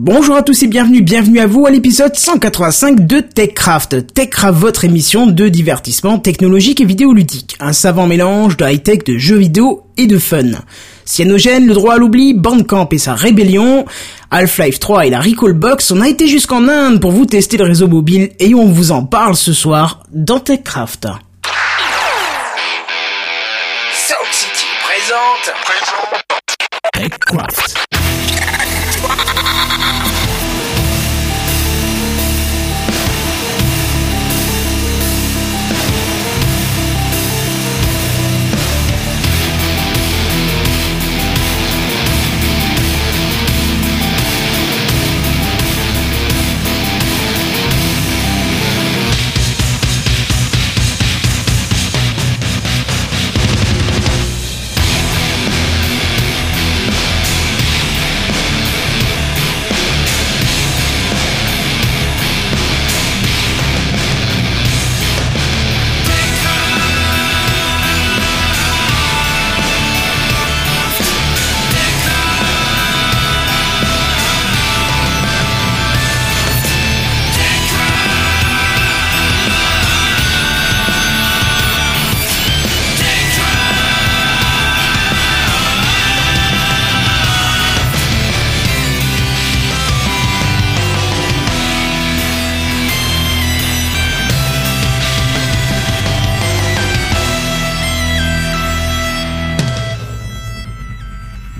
Bonjour 0.00 0.36
à 0.36 0.42
tous 0.42 0.62
et 0.62 0.68
bienvenue, 0.68 1.02
bienvenue 1.02 1.40
à 1.40 1.48
vous 1.48 1.66
à 1.66 1.70
l'épisode 1.70 2.14
185 2.14 3.04
de 3.04 3.18
TechCraft. 3.18 4.14
TechCraft, 4.14 4.56
votre 4.56 4.84
émission 4.84 5.26
de 5.26 5.48
divertissement 5.48 6.20
technologique 6.20 6.80
et 6.80 6.84
vidéoludique. 6.84 7.56
Un 7.58 7.72
savant 7.72 8.06
mélange 8.06 8.56
de 8.56 8.64
high-tech, 8.64 9.02
de 9.02 9.18
jeux 9.18 9.38
vidéo 9.38 9.82
et 9.96 10.06
de 10.06 10.16
fun. 10.16 10.52
Cyanogène, 11.04 11.66
le 11.66 11.74
droit 11.74 11.94
à 11.94 11.96
l'oubli, 11.98 12.32
Bandcamp 12.32 12.88
et 12.92 12.98
sa 12.98 13.16
rébellion, 13.16 13.86
Half-Life 14.30 14.78
3 14.78 15.06
et 15.06 15.10
la 15.10 15.18
Recall 15.18 15.54
Box, 15.54 15.90
on 15.90 16.00
a 16.00 16.08
été 16.08 16.28
jusqu'en 16.28 16.68
Inde 16.68 17.00
pour 17.00 17.10
vous 17.10 17.26
tester 17.26 17.56
le 17.56 17.64
réseau 17.64 17.88
mobile 17.88 18.30
et 18.38 18.54
on 18.54 18.66
vous 18.66 18.92
en 18.92 19.04
parle 19.04 19.34
ce 19.34 19.52
soir 19.52 20.04
dans 20.12 20.38
TechCraft. 20.38 21.08
City 24.30 24.66
présente. 24.84 25.52
TechCraft. 26.92 27.97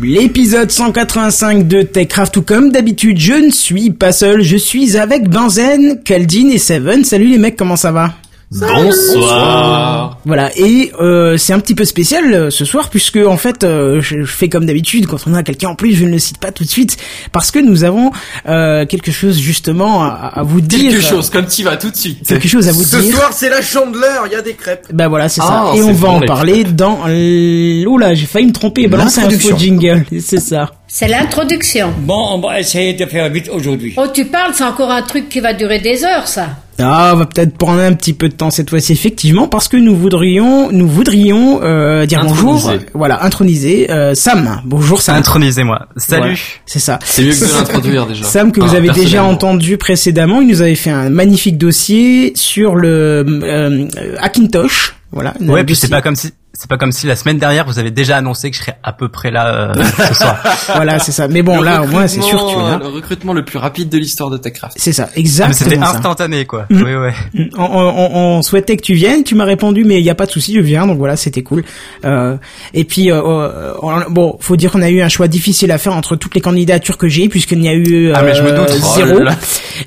L'épisode 0.09 0.71
185 0.71 1.69
de 1.69 1.83
TechCraft, 1.83 2.33
tout 2.33 2.41
comme 2.41 2.73
d'habitude, 2.73 3.19
je 3.19 3.35
ne 3.35 3.51
suis 3.51 3.91
pas 3.91 4.11
seul, 4.11 4.41
je 4.41 4.57
suis 4.57 4.97
avec 4.97 5.29
Benzen, 5.29 6.01
Kaldin 6.03 6.49
et 6.49 6.57
Seven. 6.57 7.05
Salut 7.05 7.27
les 7.27 7.37
mecs, 7.37 7.57
comment 7.57 7.77
ça 7.77 7.93
va? 7.93 8.15
Bonsoir. 8.51 10.19
Voilà, 10.25 10.51
et 10.57 10.91
euh, 11.01 11.37
c'est 11.37 11.53
un 11.53 11.61
petit 11.61 11.75
peu 11.75 11.85
spécial 11.85 12.33
euh, 12.33 12.51
ce 12.51 12.65
soir 12.65 12.89
puisque 12.91 13.17
en 13.19 13.37
fait 13.37 13.63
euh, 13.65 14.01
je, 14.01 14.23
je 14.23 14.33
fais 14.33 14.49
comme 14.49 14.65
d'habitude 14.67 15.07
quand 15.07 15.19
on 15.27 15.35
a 15.35 15.43
quelqu'un 15.43 15.69
en 15.71 15.75
plus, 15.75 15.95
je 15.95 16.05
ne 16.05 16.11
le 16.11 16.19
cite 16.19 16.39
pas 16.39 16.51
tout 16.53 16.65
de 16.65 16.69
suite 16.69 16.97
parce 17.33 17.51
que 17.51 17.59
nous 17.59 17.85
avons 17.85 18.11
euh, 18.49 18.87
quelque 18.87 19.11
chose 19.11 19.39
justement 19.39 20.03
à, 20.03 20.33
à 20.35 20.43
vous 20.43 20.61
dire. 20.61 20.93
Quelque 20.93 21.03
chose, 21.03 21.31
comme 21.31 21.47
tu 21.47 21.63
vas 21.63 21.77
tout 21.77 21.91
de 21.91 21.97
suite. 21.97 22.27
Quelque 22.27 22.49
chose 22.49 22.69
à 22.69 22.73
vous 22.73 22.85
Ce 22.85 22.97
dire. 22.97 23.15
soir, 23.17 23.31
c'est 23.33 23.49
la 23.51 23.63
chandeleur, 23.63 24.25
il 24.27 24.33
y 24.33 24.37
a 24.37 24.43
des 24.43 24.55
crêpes. 24.55 24.87
Bah 24.93 25.09
voilà, 25.09 25.29
c'est 25.29 25.41
ça. 25.41 25.67
Ah, 25.69 25.73
Et 25.77 25.83
on 25.83 25.93
va 25.93 26.09
bon, 26.09 26.15
en 26.17 26.21
parler 26.21 26.65
dans... 26.65 27.07
l- 27.07 27.87
Oula, 27.87 28.15
j'ai 28.15 28.27
failli 28.27 28.47
me 28.47 28.53
tromper 28.53 28.83
et 28.83 28.89
balancer 28.89 29.21
un 29.21 29.25
faux 29.25 29.31
L'introduction. 29.31 29.59
jingle. 29.59 30.05
C'est 30.21 30.41
ça. 30.41 30.71
C'est 30.87 31.09
l'introduction. 31.09 31.93
Bon, 32.01 32.29
on 32.35 32.41
va 32.41 32.61
essayer 32.61 32.95
de 32.95 33.05
faire 33.07 33.29
vite 33.31 33.51
aujourd'hui. 33.53 33.95
Oh, 33.99 34.07
tu 34.13 34.25
parles, 34.25 34.53
c'est 34.55 34.65
encore 34.65 34.91
un 34.91 35.03
truc 35.03 35.29
qui 35.29 35.41
va 35.41 35.53
durer 35.53 35.81
des 35.81 36.03
heures, 36.05 36.27
ça. 36.27 36.49
Ah, 36.81 37.13
on 37.15 37.17
va 37.19 37.27
peut-être 37.27 37.57
prendre 37.57 37.81
un 37.81 37.93
petit 37.93 38.13
peu 38.13 38.29
de 38.29 38.35
temps 38.35 38.51
cette 38.51 38.71
fois-ci, 38.71 38.93
effectivement, 38.93 39.49
parce 39.49 39.69
que 39.69 39.77
nous 39.77 39.97
voudrions, 39.97 40.71
nous 40.71 40.87
voudrions 40.87 41.61
euh, 41.63 42.07
dire 42.07 42.21
bonjour, 42.23 42.73
voilà, 42.95 43.25
introniser 43.25 43.91
euh, 43.91 44.15
Sam. 44.15 44.61
Bonjour 44.65 45.01
Sam. 45.01 45.17
Intronisez-moi. 45.17 45.89
Salut. 45.97 46.23
Voilà, 46.23 46.37
c'est 46.67 46.79
ça. 46.79 46.99
C'est 47.05 47.23
mieux 47.23 47.33
que 47.33 47.41
de 47.45 47.59
l'introduire 47.59 48.07
déjà. 48.07 48.25
Sam 48.29 48.53
que 48.53 48.61
vous 48.61 48.75
Ah, 48.75 48.77
avez 48.79 48.91
déjà 48.91 49.25
entendu 49.25 49.77
précédemment, 49.77 50.41
il 50.41 50.49
nous 50.49 50.63
avait 50.63 50.75
fait 50.77 50.91
un 50.91 51.11
magnifique 51.11 51.59
dossier 51.59 52.33
sur 52.37 52.77
le 52.77 53.25
euh, 53.43 53.89
Hackintosh. 54.21 54.95
Voilà. 55.11 55.35
Ouais, 55.41 55.65
puis 55.65 55.75
c'est 55.75 55.89
pas 55.89 56.03
comme 56.03 56.17
si 56.17 56.33
c'est 56.61 56.69
pas 56.69 56.77
comme 56.77 56.91
si 56.91 57.07
la 57.07 57.15
semaine 57.15 57.39
dernière 57.39 57.65
vous 57.67 57.79
avez 57.79 57.93
déjà 57.93 58.17
annoncé 58.17 58.51
que 58.51 58.57
je 58.57 58.63
serais 58.63 58.77
à 58.83 58.93
peu 58.93 59.09
près 59.09 59.31
là 59.31 59.55
euh, 59.55 59.75
ce 60.09 60.15
soir. 60.15 60.43
Voilà, 60.75 60.99
c'est 60.99 61.13
ça. 61.13 61.29
Mais 61.29 61.43
bon, 61.43 61.59
Le 61.61 61.65
là, 61.65 61.83
au 61.83 61.87
moins, 61.87 62.07
c'est 62.09 62.21
sûr, 62.21 62.47
tu 62.49 62.55
es 62.55 62.59
là. 62.59 62.79
Le 62.81 62.89
recrutement 62.89 63.33
le 63.33 63.45
plus 63.45 63.59
rapide 63.59 63.89
de 63.89 63.97
l'histoire 63.99 64.29
de 64.29 64.37
TechCraft. 64.39 64.77
C'est 64.79 64.93
ça, 64.93 65.05
Ah, 65.07 65.13
mais 65.15 65.21
exactement 65.21 65.55
c'était 65.71 65.77
ça. 65.85 65.91
instantané 65.97 66.45
quoi. 66.47 66.67
Mhm. 66.71 66.83
Oui 66.83 66.95
ouais. 66.97 67.15
On, 67.57 67.63
on- 67.65 68.17
on 68.39 68.43
souhaitait 68.43 68.77
que 68.77 68.83
tu 68.83 68.95
viennes, 68.95 69.23
tu 69.25 69.35
m'as 69.37 69.45
répondu, 69.45 69.85
mais 69.85 69.99
il 70.01 70.05
y 70.05 70.11
a 70.11 70.15
pas 70.17 70.27
de 70.27 70.31
souci, 70.33 70.55
je 70.55 70.61
viens, 70.61 70.87
donc 70.87 70.99
voilà, 70.99 71.17
c'était 71.17 71.43
cool. 71.43 71.63
Euh, 72.05 72.37
et 72.75 72.85
puis, 72.85 73.11
euh, 73.13 73.21
euh, 73.25 73.73
on- 73.83 74.11
bon, 74.11 74.37
faut 74.41 74.57
dire 74.57 74.73
qu'on 74.73 74.83
a 74.83 74.91
eu 74.91 75.01
un 75.01 75.09
choix 75.09 75.29
difficile 75.29 75.71
à 75.71 75.79
faire 75.79 75.95
entre 75.95 76.17
toutes 76.17 76.35
les 76.35 76.41
candidatures 76.41 76.99
que 76.99 77.09
j'ai, 77.09 77.29
puisqu'il 77.29 77.61
n'y 77.61 77.69
a 77.69 77.75
eu 77.75 78.09
euh, 78.09 78.13
Ah, 78.17 78.23
mais 78.23 78.35
je 78.35 78.43
me 78.43 78.51
doute. 78.51 78.69
zéro, 78.71 79.21
Oh 79.21 79.31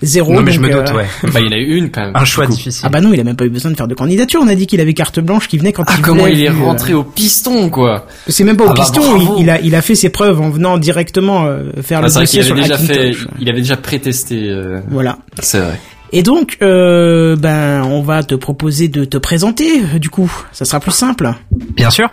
zéro. 0.01 0.33
Non 0.33 0.41
mais 0.41 0.51
je 0.53 0.59
me 0.61 0.69
doute 0.69 0.89
euh, 0.89 0.95
ouais. 0.95 1.05
Bah, 1.33 1.39
il 1.41 1.45
y 1.45 1.49
en 1.49 1.51
a 1.51 1.57
eu 1.57 1.75
une 1.77 1.91
quand 1.91 2.01
même. 2.01 2.15
Un 2.15 2.23
choix 2.25 2.47
difficile. 2.47 2.83
Ah 2.85 2.89
bah 2.89 3.01
non, 3.01 3.11
il 3.13 3.19
a 3.19 3.23
même 3.23 3.35
pas 3.35 3.45
eu 3.45 3.49
besoin 3.49 3.71
de 3.71 3.75
faire 3.77 3.87
de 3.89 3.93
candidature. 3.95 4.39
On 4.43 4.47
a 4.47 4.55
dit 4.55 4.67
qu'il 4.67 4.79
avait 4.79 4.93
carte 4.93 5.19
blanche, 5.19 5.47
qu'il 5.49 5.59
venait 5.59 5.73
quand 5.73 5.83
Ah, 5.87 5.93
il 5.97 6.01
comment 6.01 6.21
voulait. 6.21 6.33
il 6.33 6.43
est 6.45 6.49
rentré 6.65 6.93
au 6.93 7.03
piston, 7.03 7.69
quoi. 7.69 8.05
C'est 8.27 8.43
même 8.43 8.57
pas 8.57 8.65
au 8.65 8.69
Ah 8.69 8.73
bah, 8.73 8.81
piston. 8.81 9.35
il, 9.37 9.43
il 9.43 9.49
a, 9.49 9.59
il 9.61 9.75
a 9.75 9.81
fait 9.81 9.95
ses 9.95 10.09
preuves 10.09 10.39
en 10.41 10.49
venant 10.49 10.77
directement 10.77 11.45
euh, 11.45 11.71
faire 11.81 11.99
Ah, 11.99 12.07
le 12.07 12.13
dossier 12.13 12.43
sur 12.43 12.55
déjà 12.55 12.77
fait, 12.77 13.13
il 13.39 13.49
avait 13.49 13.61
déjà 13.61 13.77
pré-testé, 13.77 14.49
euh, 14.49 14.79
Voilà. 14.89 15.17
c'est 15.39 15.59
vrai. 15.59 15.79
Et 16.13 16.23
donc, 16.23 16.57
euh, 16.61 17.37
ben, 17.37 17.83
on 17.83 18.01
va 18.01 18.21
te 18.23 18.35
proposer 18.35 18.89
de 18.89 19.05
te 19.05 19.17
présenter. 19.17 19.81
euh, 19.95 19.97
Du 19.99 20.09
coup, 20.09 20.29
ça 20.51 20.65
sera 20.65 20.81
plus 20.81 20.91
simple. 20.91 21.33
Bien 21.75 21.89
sûr. 21.89 22.09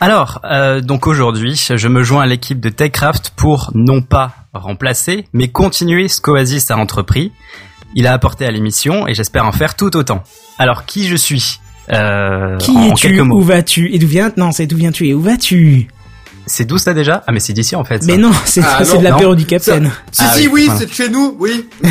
Alors, 0.00 0.40
euh, 0.44 0.80
donc 0.80 1.08
aujourd'hui, 1.08 1.60
je 1.74 1.88
me 1.88 2.04
joins 2.04 2.22
à 2.22 2.26
l'équipe 2.26 2.60
de 2.60 2.68
TechCraft 2.68 3.32
pour 3.34 3.72
non 3.74 4.02
pas 4.02 4.32
remplacer, 4.54 5.26
mais 5.32 5.48
continuer 5.48 6.06
ce 6.06 6.20
qu'Oasis 6.20 6.70
a 6.70 6.76
entrepris. 6.76 7.32
Il 7.96 8.06
a 8.06 8.12
apporté 8.12 8.46
à 8.46 8.52
l'émission 8.52 9.08
et 9.08 9.14
j'espère 9.14 9.44
en 9.46 9.52
faire 9.52 9.74
tout 9.74 9.96
autant. 9.96 10.22
Alors, 10.58 10.84
qui 10.84 11.06
je 11.08 11.16
suis? 11.16 11.58
Euh, 11.92 12.56
Qui 12.58 12.88
es-tu? 12.88 13.20
Où 13.20 13.40
vas-tu? 13.42 13.92
Et 13.94 13.98
d'où 13.98 14.06
viens 14.06 14.32
Non, 14.36 14.52
c'est 14.52 14.66
d'où 14.66 14.76
viens-tu 14.76 15.06
et 15.08 15.14
où 15.14 15.20
vas-tu? 15.20 15.88
C'est 16.46 16.66
d'où 16.66 16.76
ça 16.78 16.92
déjà? 16.92 17.22
Ah 17.26 17.32
mais 17.32 17.40
c'est 17.40 17.52
d'ici 17.54 17.74
en 17.74 17.84
fait. 17.84 18.02
ça. 18.02 18.06
Mais 18.06 18.18
non, 18.18 18.30
c'est 18.44 18.60
Ah, 18.62 18.82
non, 18.92 18.98
de 18.98 19.04
l'apéro 19.04 19.30
non. 19.30 19.34
du 19.36 19.46
Capitaine. 19.46 19.90
Si, 20.12 20.22
Ah 20.24 20.32
si, 20.34 20.46
oui, 20.46 20.52
oui, 20.52 20.64
voilà. 20.66 20.80
c'est 20.80 20.86
de 20.86 20.92
chez 20.92 21.08
nous, 21.08 21.36
oui. 21.38 21.66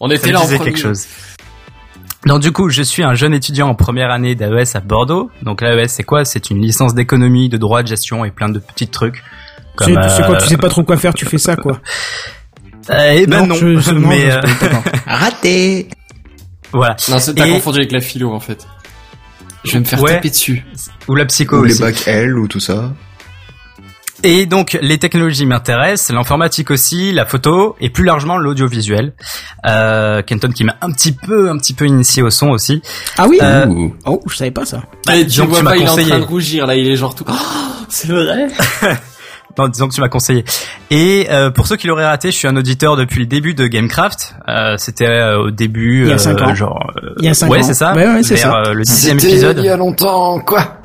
On 0.00 0.08
Ça 0.08 0.14
était 0.14 0.28
me 0.28 0.32
là 0.32 0.40
en 0.40 0.42
disait 0.42 0.56
premier. 0.56 0.72
quelque 0.72 0.82
chose. 0.82 1.06
Donc 2.26 2.40
du 2.40 2.52
coup, 2.52 2.68
je 2.70 2.82
suis 2.82 3.02
un 3.02 3.14
jeune 3.14 3.34
étudiant 3.34 3.68
en 3.68 3.74
première 3.74 4.10
année 4.10 4.34
d'AES 4.34 4.74
à 4.76 4.80
Bordeaux. 4.80 5.30
Donc 5.42 5.60
l'AES, 5.62 5.88
c'est 5.88 6.02
quoi? 6.04 6.24
C'est 6.24 6.50
une 6.50 6.60
licence 6.60 6.94
d'économie, 6.94 7.48
de 7.48 7.56
droit 7.58 7.82
de 7.82 7.88
gestion 7.88 8.24
et 8.24 8.30
plein 8.30 8.48
de 8.48 8.58
petits 8.58 8.88
trucs. 8.88 9.22
C'est 9.80 9.92
quand 9.94 10.00
euh, 10.34 10.38
tu 10.38 10.48
sais 10.48 10.56
pas 10.56 10.68
trop 10.68 10.84
quoi 10.84 10.96
faire, 10.96 11.12
tu 11.14 11.26
fais 11.26 11.38
ça, 11.38 11.56
quoi? 11.56 11.80
euh, 12.90 13.12
eh 13.16 13.26
ben 13.26 13.46
non, 13.46 13.54
je- 13.54 13.78
je 13.78 13.90
mais 13.94 14.30
je 14.30 14.36
euh, 14.36 14.40
pas. 14.40 14.82
Raté. 15.06 15.88
Voilà. 16.74 16.96
Non, 17.08 17.18
c'est 17.18 17.34
t'as 17.34 17.46
Et- 17.46 17.50
confondu 17.52 17.78
avec 17.78 17.92
la 17.92 18.00
philo, 18.00 18.32
en 18.32 18.40
fait. 18.40 18.66
Je 19.64 19.72
vais 19.72 19.80
me 19.80 19.84
faire 19.84 20.02
Ouais. 20.02 20.16
taper 20.16 20.28
dessus. 20.28 20.62
Ou 21.08 21.14
la 21.14 21.24
psycho 21.24 21.58
Ou 21.60 21.64
les 21.64 21.72
aussi. 21.72 21.80
bacs 21.80 22.06
L 22.06 22.38
ou 22.38 22.46
tout 22.48 22.60
ça. 22.60 22.92
Et 24.22 24.46
donc 24.46 24.78
les 24.80 24.96
technologies 24.96 25.44
m'intéressent, 25.44 26.10
l'informatique 26.14 26.70
aussi, 26.70 27.12
la 27.12 27.26
photo 27.26 27.76
et 27.78 27.90
plus 27.90 28.04
largement 28.04 28.38
l'audiovisuel. 28.38 29.12
Euh, 29.66 30.22
Kenton 30.22 30.50
qui 30.50 30.64
m'a 30.64 30.76
un 30.80 30.90
petit 30.92 31.12
peu, 31.12 31.50
un 31.50 31.58
petit 31.58 31.74
peu 31.74 31.86
initié 31.86 32.22
au 32.22 32.30
son 32.30 32.48
aussi. 32.48 32.80
Ah 33.18 33.26
oui 33.28 33.38
Euh. 33.42 33.88
Oh, 34.06 34.22
je 34.26 34.36
savais 34.36 34.50
pas 34.50 34.64
ça. 34.64 34.82
Et 35.12 35.18
tu 35.20 35.24
disons 35.26 35.44
que 35.44 35.50
vois 35.50 35.58
tu 35.58 35.64
pas, 35.66 35.76
il 35.76 35.82
est 35.82 35.88
en 35.90 35.96
train 35.96 36.18
de 36.20 36.24
rougir, 36.24 36.66
là, 36.66 36.74
il 36.74 36.88
est 36.88 36.96
genre 36.96 37.14
tout, 37.14 37.24
oh, 37.28 37.32
c'est 37.90 38.08
vrai? 38.08 38.48
Non, 39.58 39.68
disons 39.68 39.88
que 39.88 39.94
tu 39.94 40.00
m'as 40.00 40.08
conseillé. 40.08 40.44
Et 40.90 41.28
euh, 41.30 41.50
pour 41.50 41.66
ceux 41.68 41.76
qui 41.76 41.86
l'auraient 41.86 42.06
raté, 42.06 42.30
je 42.32 42.36
suis 42.36 42.48
un 42.48 42.56
auditeur 42.56 42.96
depuis 42.96 43.20
le 43.20 43.26
début 43.26 43.54
de 43.54 43.66
Gamecraft. 43.66 44.34
Euh, 44.48 44.74
C'était 44.78 45.06
euh, 45.06 45.38
au 45.44 45.50
début, 45.50 46.02
Il 46.02 46.08
y 46.08 46.12
a 46.12 46.14
euh, 46.14 46.44
ans. 46.44 46.54
genre. 46.54 46.90
euh, 47.02 47.14
Il 47.18 47.24
y 47.24 47.28
a 47.28 47.34
cinq 47.34 47.50
ouais, 47.50 47.60
ans. 47.60 47.62
c'est 47.62 47.74
ça. 47.74 47.94
Ouais, 47.94 48.06
ouais, 48.08 48.22
c'est 48.24 48.34
vers, 48.34 48.50
ça. 48.50 48.62
euh, 48.66 48.74
le 48.74 48.82
dixième 48.82 49.20
C'était 49.20 49.32
épisode. 49.34 49.58
il 49.58 49.64
y 49.66 49.68
a 49.68 49.76
longtemps, 49.76 50.40
quoi. 50.40 50.78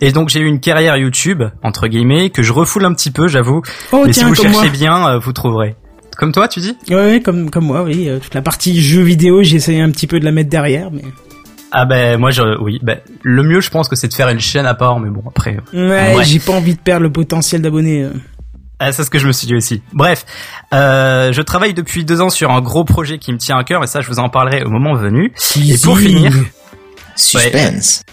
Et 0.00 0.12
donc 0.12 0.28
j'ai 0.28 0.38
eu 0.40 0.46
une 0.46 0.60
carrière 0.60 0.96
YouTube 0.96 1.42
entre 1.64 1.88
guillemets 1.88 2.30
que 2.30 2.42
je 2.44 2.52
refoule 2.52 2.84
un 2.84 2.94
petit 2.94 3.10
peu, 3.10 3.26
j'avoue. 3.26 3.62
Oh 3.92 4.04
Mais 4.06 4.12
si 4.12 4.22
vous 4.24 4.32
comme 4.34 4.52
moi. 4.52 4.62
cherchez 4.62 4.70
bien, 4.70 5.08
euh, 5.08 5.18
vous 5.18 5.32
trouverez. 5.32 5.74
Comme 6.16 6.32
toi, 6.32 6.46
tu 6.48 6.60
dis? 6.60 6.76
Ouais, 6.88 6.94
ouais, 6.96 7.20
comme 7.20 7.50
comme 7.50 7.64
moi, 7.66 7.82
oui. 7.82 8.08
euh, 8.08 8.18
toute 8.20 8.34
la 8.34 8.42
partie 8.42 8.80
jeux 8.80 9.02
vidéo, 9.02 9.42
j'ai 9.42 9.56
essayé 9.56 9.80
un 9.82 9.90
petit 9.90 10.06
peu 10.06 10.20
de 10.20 10.24
la 10.24 10.30
mettre 10.32 10.50
derrière, 10.50 10.90
mais. 10.92 11.02
Ah 11.70 11.84
ben 11.84 12.18
moi, 12.18 12.30
je, 12.30 12.42
oui. 12.62 12.78
Ben, 12.82 13.00
le 13.22 13.42
mieux, 13.42 13.60
je 13.60 13.70
pense 13.70 13.88
que 13.88 13.96
c'est 13.96 14.08
de 14.08 14.14
faire 14.14 14.28
une 14.30 14.40
chaîne 14.40 14.64
à 14.66 14.74
part, 14.74 14.98
mais 15.00 15.10
bon 15.10 15.22
après. 15.28 15.58
Ouais, 15.72 16.14
Ouais. 16.16 16.24
j'ai 16.24 16.38
pas 16.38 16.52
envie 16.52 16.74
de 16.74 16.80
perdre 16.80 17.02
le 17.02 17.12
potentiel 17.12 17.60
d'abonnés. 17.62 18.04
euh. 18.04 18.12
Ah, 18.80 18.92
c'est 18.92 19.02
ce 19.04 19.10
que 19.10 19.18
je 19.18 19.26
me 19.26 19.32
suis 19.32 19.46
dit 19.46 19.54
aussi. 19.56 19.82
Bref, 19.92 20.24
euh, 20.72 21.32
je 21.32 21.42
travaille 21.42 21.74
depuis 21.74 22.04
deux 22.04 22.20
ans 22.20 22.30
sur 22.30 22.50
un 22.52 22.60
gros 22.60 22.84
projet 22.84 23.18
qui 23.18 23.32
me 23.32 23.38
tient 23.38 23.58
à 23.58 23.64
cœur, 23.64 23.82
et 23.82 23.86
ça, 23.88 24.00
je 24.00 24.08
vous 24.08 24.18
en 24.20 24.28
parlerai 24.28 24.62
au 24.64 24.70
moment 24.70 24.94
venu. 24.94 25.32
Et 25.56 25.76
pour 25.82 25.98
finir, 25.98 26.32
Suspense. 27.16 28.04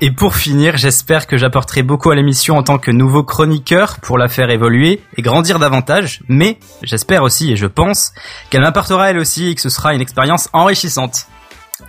et 0.00 0.10
pour 0.12 0.36
finir, 0.36 0.76
j'espère 0.76 1.26
que 1.26 1.36
j'apporterai 1.36 1.82
beaucoup 1.82 2.10
à 2.10 2.14
l'émission 2.14 2.56
en 2.56 2.62
tant 2.62 2.78
que 2.78 2.90
nouveau 2.92 3.24
chroniqueur 3.24 3.98
pour 4.00 4.16
la 4.16 4.28
faire 4.28 4.48
évoluer 4.50 5.00
et 5.16 5.22
grandir 5.22 5.58
davantage. 5.58 6.20
Mais 6.28 6.58
j'espère 6.82 7.22
aussi, 7.24 7.52
et 7.52 7.56
je 7.56 7.66
pense, 7.66 8.12
qu'elle 8.50 8.62
m'apportera 8.62 9.10
elle 9.10 9.18
aussi 9.18 9.48
et 9.48 9.54
que 9.54 9.60
ce 9.60 9.68
sera 9.70 9.92
une 9.94 10.00
expérience 10.00 10.48
enrichissante. 10.52 11.26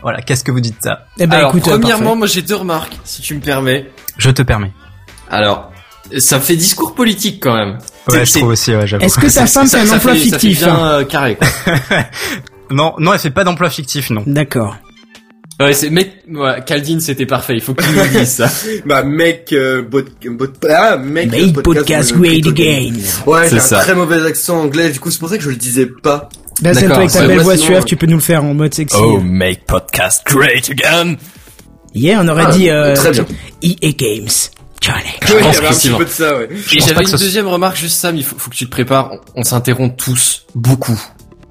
Voilà, 0.02 0.22
qu'est-ce 0.22 0.44
que 0.44 0.52
vous 0.52 0.60
dites 0.60 0.78
ça 0.84 1.06
Eh 1.20 1.28
ben, 1.28 1.38
Alors, 1.38 1.50
écoute, 1.50 1.68
euh, 1.68 1.78
premièrement, 1.80 2.04
parfait. 2.06 2.18
moi 2.18 2.28
j'ai 2.28 2.42
deux 2.42 2.56
remarques, 2.56 2.98
si 3.04 3.22
tu 3.22 3.36
me 3.36 3.40
permets. 3.42 3.90
Je 4.18 4.30
te 4.32 4.42
permets. 4.42 4.72
Alors, 5.30 5.72
ça 6.18 6.40
fait 6.40 6.56
discours 6.56 6.94
politique 6.96 7.42
quand 7.42 7.56
même. 7.56 7.78
Ouais, 8.10 8.26
je 8.26 8.34
trouve 8.34 8.50
aussi, 8.50 8.76
ouais, 8.76 8.86
j'avoue. 8.86 9.06
Est-ce 9.06 9.18
que 9.18 9.34
ta 9.34 9.48
femme 9.48 9.68
fait 9.68 9.78
un 9.80 9.86
ça 9.86 9.96
emploi 9.96 10.14
fait- 10.14 10.20
ça 10.30 10.40
fait 10.40 10.48
fictif 10.48 10.60
bien, 10.66 10.74
hein 10.76 10.86
euh, 11.00 11.04
carré, 11.06 11.38
quoi. 11.38 11.48
Non, 12.70 12.94
non, 12.98 13.14
elle 13.14 13.20
fait 13.20 13.30
pas 13.30 13.44
d'emploi 13.44 13.70
fictif, 13.70 14.10
non. 14.10 14.24
D'accord. 14.26 14.76
Ouais, 15.60 15.74
c'est 15.74 15.92
mec, 15.92 16.24
ouais, 16.28 16.64
Caldine, 16.66 17.00
c'était 17.00 17.28
parfait. 17.28 17.54
Il 17.54 17.62
faut 17.62 17.74
que 17.76 17.84
tu 17.84 17.90
nous 17.92 18.20
dises 18.20 18.28
ça. 18.30 18.50
Bah 18.86 19.04
mec, 19.04 19.54
euh, 19.54 19.84
bot, 19.84 20.02
bot, 20.26 20.48
ah, 20.70 20.98
mec, 20.98 21.32
Make 21.32 21.58
euh, 21.58 21.62
podcast 21.62 22.14
great 22.14 22.46
again. 22.48 22.92
Ouais, 23.28 23.50
j'ai 23.50 23.60
C'est 23.60 23.76
un 23.76 23.80
très 23.82 23.94
mauvais 23.96 24.26
accent 24.26 24.60
anglais, 24.60 24.90
du 24.90 25.00
coup 25.00 25.12
c'est 25.12 25.20
pour 25.20 25.30
ça 25.30 25.38
que 25.38 25.44
je 25.44 25.50
le 25.52 25.56
disais 25.56 25.86
pas. 25.86 26.28
Là, 26.62 26.74
c'est 26.74 26.82
D'accord, 26.82 26.90
toi 26.90 26.98
avec 26.98 27.12
ta 27.12 27.20
ouais, 27.22 27.28
belle 27.28 27.40
voix 27.40 27.58
suave, 27.58 27.82
euh, 27.82 27.86
tu 27.86 27.96
peux 27.98 28.06
nous 28.06 28.16
le 28.18 28.22
faire 28.22 28.44
en 28.44 28.54
mode 28.54 28.74
sexy. 28.74 28.98
make 29.24 29.66
podcast 29.66 30.22
great 30.26 30.70
again. 30.70 31.16
Yeah, 31.96 32.22
on 32.22 32.28
aurait 32.28 32.46
Ah, 32.48 32.52
dit 32.52 32.70
euh, 32.70 32.96
très 32.96 33.12
bien. 33.12 33.26
EA 33.64 33.92
Games 33.92 34.28
Challenge. 34.82 35.04
Je 35.26 35.34
Ouais, 35.34 35.40
pense 35.42 35.56
il 35.56 35.56
y 35.56 35.58
avait 35.58 35.68
un 35.68 35.72
petit 35.72 35.90
peu 35.90 36.06
de 36.06 36.10
ça, 36.10 36.38
ouais. 36.38 36.50
Et 36.74 36.80
j'avais 36.80 37.02
une 37.02 37.08
ce- 37.08 37.18
deuxième 37.18 37.48
remarque, 37.48 37.78
juste 37.78 37.98
Sam, 38.00 38.16
il 38.18 38.24
faut, 38.24 38.38
faut 38.38 38.50
que 38.50 38.56
tu 38.56 38.66
te 38.66 38.72
prépares. 38.72 39.12
On, 39.36 39.42
on 39.42 39.44
s'interrompt 39.44 39.98
tous 39.98 40.46
beaucoup. 40.56 41.00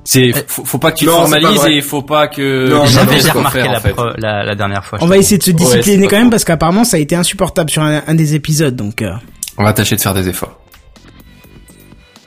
C'est, 0.04 0.32
faut, 0.48 0.64
faut 0.64 0.78
pas 0.78 0.90
que 0.92 0.98
tu 0.98 1.04
Non, 1.06 1.12
formalises 1.12 1.64
et 1.66 1.74
il 1.76 1.82
faut 1.82 2.02
pas 2.02 2.26
que. 2.26 2.72
J'avais 2.86 3.20
quoi 3.22 3.32
remarqué 3.34 3.60
faire, 3.62 3.70
la, 3.72 3.78
en 3.78 3.80
fait. 3.80 3.94
la, 4.18 4.44
la 4.44 4.54
dernière 4.56 4.84
fois. 4.84 4.98
On 5.00 5.06
va 5.06 5.16
essayer 5.16 5.38
de 5.38 5.42
se 5.44 5.50
Ouais, 5.50 5.56
discipliner 5.56 6.02
c'est 6.04 6.08
quand 6.08 6.18
même 6.18 6.30
parce 6.30 6.44
qu'apparemment 6.44 6.84
ça 6.84 6.96
a 6.96 7.00
été 7.00 7.14
insupportable 7.14 7.70
sur 7.70 7.82
un, 7.82 8.02
un 8.06 8.14
des 8.14 8.34
épisodes 8.34 8.74
donc 8.74 9.00
euh. 9.02 9.12
On 9.58 9.64
va 9.64 9.72
tâcher 9.72 9.94
de 9.96 10.00
faire 10.00 10.14
des 10.14 10.28
efforts. 10.28 10.58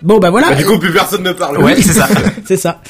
Bon 0.01 0.19
bah 0.19 0.29
voilà. 0.29 0.49
Bah, 0.49 0.55
du 0.55 0.65
coup 0.65 0.77
plus 0.77 0.91
personne 0.91 1.23
ne 1.23 1.31
parle. 1.31 1.57
Ouais, 1.57 1.81
c'est 1.81 1.93
ça. 1.93 2.07
c'est 2.45 2.57
ça. 2.57 2.81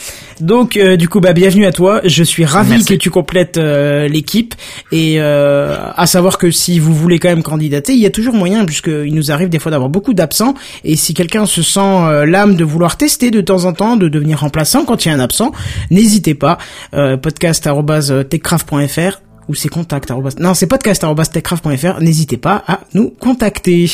Donc 0.42 0.76
euh, 0.76 0.98
du 0.98 1.08
coup 1.08 1.20
bah 1.20 1.34
bienvenue 1.34 1.66
à 1.66 1.72
toi. 1.72 2.02
Je 2.04 2.24
suis 2.24 2.46
ravi 2.46 2.72
Merci. 2.72 2.86
que 2.86 2.94
tu 2.96 3.10
complètes 3.10 3.58
euh, 3.58 4.08
l'équipe. 4.08 4.56
Et 4.92 5.16
euh, 5.20 5.76
à 5.96 6.08
savoir 6.08 6.38
que 6.38 6.52
si 6.52 6.80
vous 6.80 6.94
voulez 6.94 7.20
quand 7.20 7.30
même 7.30 7.44
candidater 7.44 7.94
il 7.94 8.00
y 8.00 8.06
a 8.06 8.10
toujours 8.10 8.34
moyen 8.34 8.66
puisqu'il 8.66 9.14
nous 9.14 9.32
arrive 9.32 9.50
des 9.50 9.60
fois 9.60 9.72
d'avoir 9.72 9.90
beaucoup 9.90 10.14
d'absents. 10.14 10.56
Et 10.84 10.96
si 10.96 11.14
quelqu'un 11.14 11.46
se 11.46 11.62
sent 11.62 11.80
euh, 11.80 12.26
l'âme 12.26 12.56
de 12.56 12.64
vouloir 12.64 12.98
tester 12.98 13.32
de 13.32 13.42
temps 13.42 13.66
en 13.66 13.74
temps 13.74 13.96
de 13.96 14.10
devenir 14.10 14.40
remplaçant 14.42 14.86
quand 14.86 15.06
il 15.06 15.10
y 15.10 15.12
a 15.12 15.16
un 15.16 15.20
absent 15.20 15.52
n'hésitez 15.92 16.36
pas. 16.36 16.58
Euh, 16.94 17.18
podcast@techcraft.fr 17.18 19.22
ou 19.48 19.54
c'est 19.54 19.70
contact 19.70 20.12
non 20.40 20.54
c'est 20.54 20.68
podcast@techcraft.fr 20.68 22.02
n'hésitez 22.02 22.38
pas 22.38 22.64
à 22.68 22.80
nous 22.94 23.10
contacter 23.12 23.90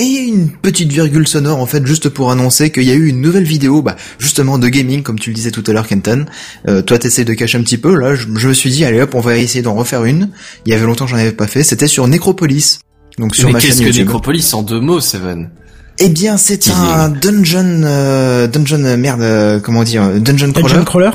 Et 0.00 0.04
une 0.04 0.50
petite 0.50 0.92
virgule 0.92 1.26
sonore 1.26 1.58
en 1.58 1.66
fait 1.66 1.84
juste 1.84 2.08
pour 2.08 2.30
annoncer 2.30 2.70
qu'il 2.70 2.84
y 2.84 2.92
a 2.92 2.94
eu 2.94 3.08
une 3.08 3.20
nouvelle 3.20 3.42
vidéo 3.42 3.82
bah, 3.82 3.96
justement 4.20 4.56
de 4.56 4.68
gaming 4.68 5.02
comme 5.02 5.18
tu 5.18 5.30
le 5.30 5.34
disais 5.34 5.50
tout 5.50 5.64
à 5.66 5.72
l'heure 5.72 5.88
Kenton. 5.88 6.26
Euh, 6.68 6.82
toi 6.82 6.98
t'essayes 6.98 7.24
de 7.24 7.34
cacher 7.34 7.58
un 7.58 7.62
petit 7.62 7.78
peu 7.78 7.96
là, 7.96 8.14
je, 8.14 8.26
je 8.36 8.46
me 8.48 8.54
suis 8.54 8.70
dit 8.70 8.84
allez 8.84 9.00
hop 9.00 9.16
on 9.16 9.20
va 9.20 9.36
essayer 9.36 9.60
d'en 9.60 9.74
refaire 9.74 10.04
une. 10.04 10.30
Il 10.66 10.72
y 10.72 10.74
avait 10.76 10.86
longtemps 10.86 11.06
que 11.06 11.10
j'en 11.10 11.16
avais 11.16 11.32
pas 11.32 11.48
fait, 11.48 11.64
c'était 11.64 11.88
sur 11.88 12.06
Necropolis. 12.06 12.78
Donc 13.18 13.34
sur 13.34 13.48
Mais 13.48 13.54
ma 13.54 13.60
qu'est-ce 13.60 13.72
chaîne 13.72 13.80
que 13.80 13.84
YouTube. 13.86 14.06
Necropolis 14.06 14.54
en 14.54 14.62
deux 14.62 14.80
mots, 14.80 15.00
Seven? 15.00 15.50
Eh 15.98 16.08
bien 16.10 16.36
c'est 16.36 16.70
un 16.70 17.08
dungeon 17.08 17.82
euh, 17.82 18.46
dungeon 18.46 18.84
euh, 18.84 18.96
merde 18.96 19.20
euh, 19.22 19.58
comment 19.58 19.82
dire 19.82 20.04
euh, 20.04 20.20
dungeon 20.20 20.52
crawler 20.52 20.74
Dungeon 20.74 20.84
Crawler? 20.84 21.10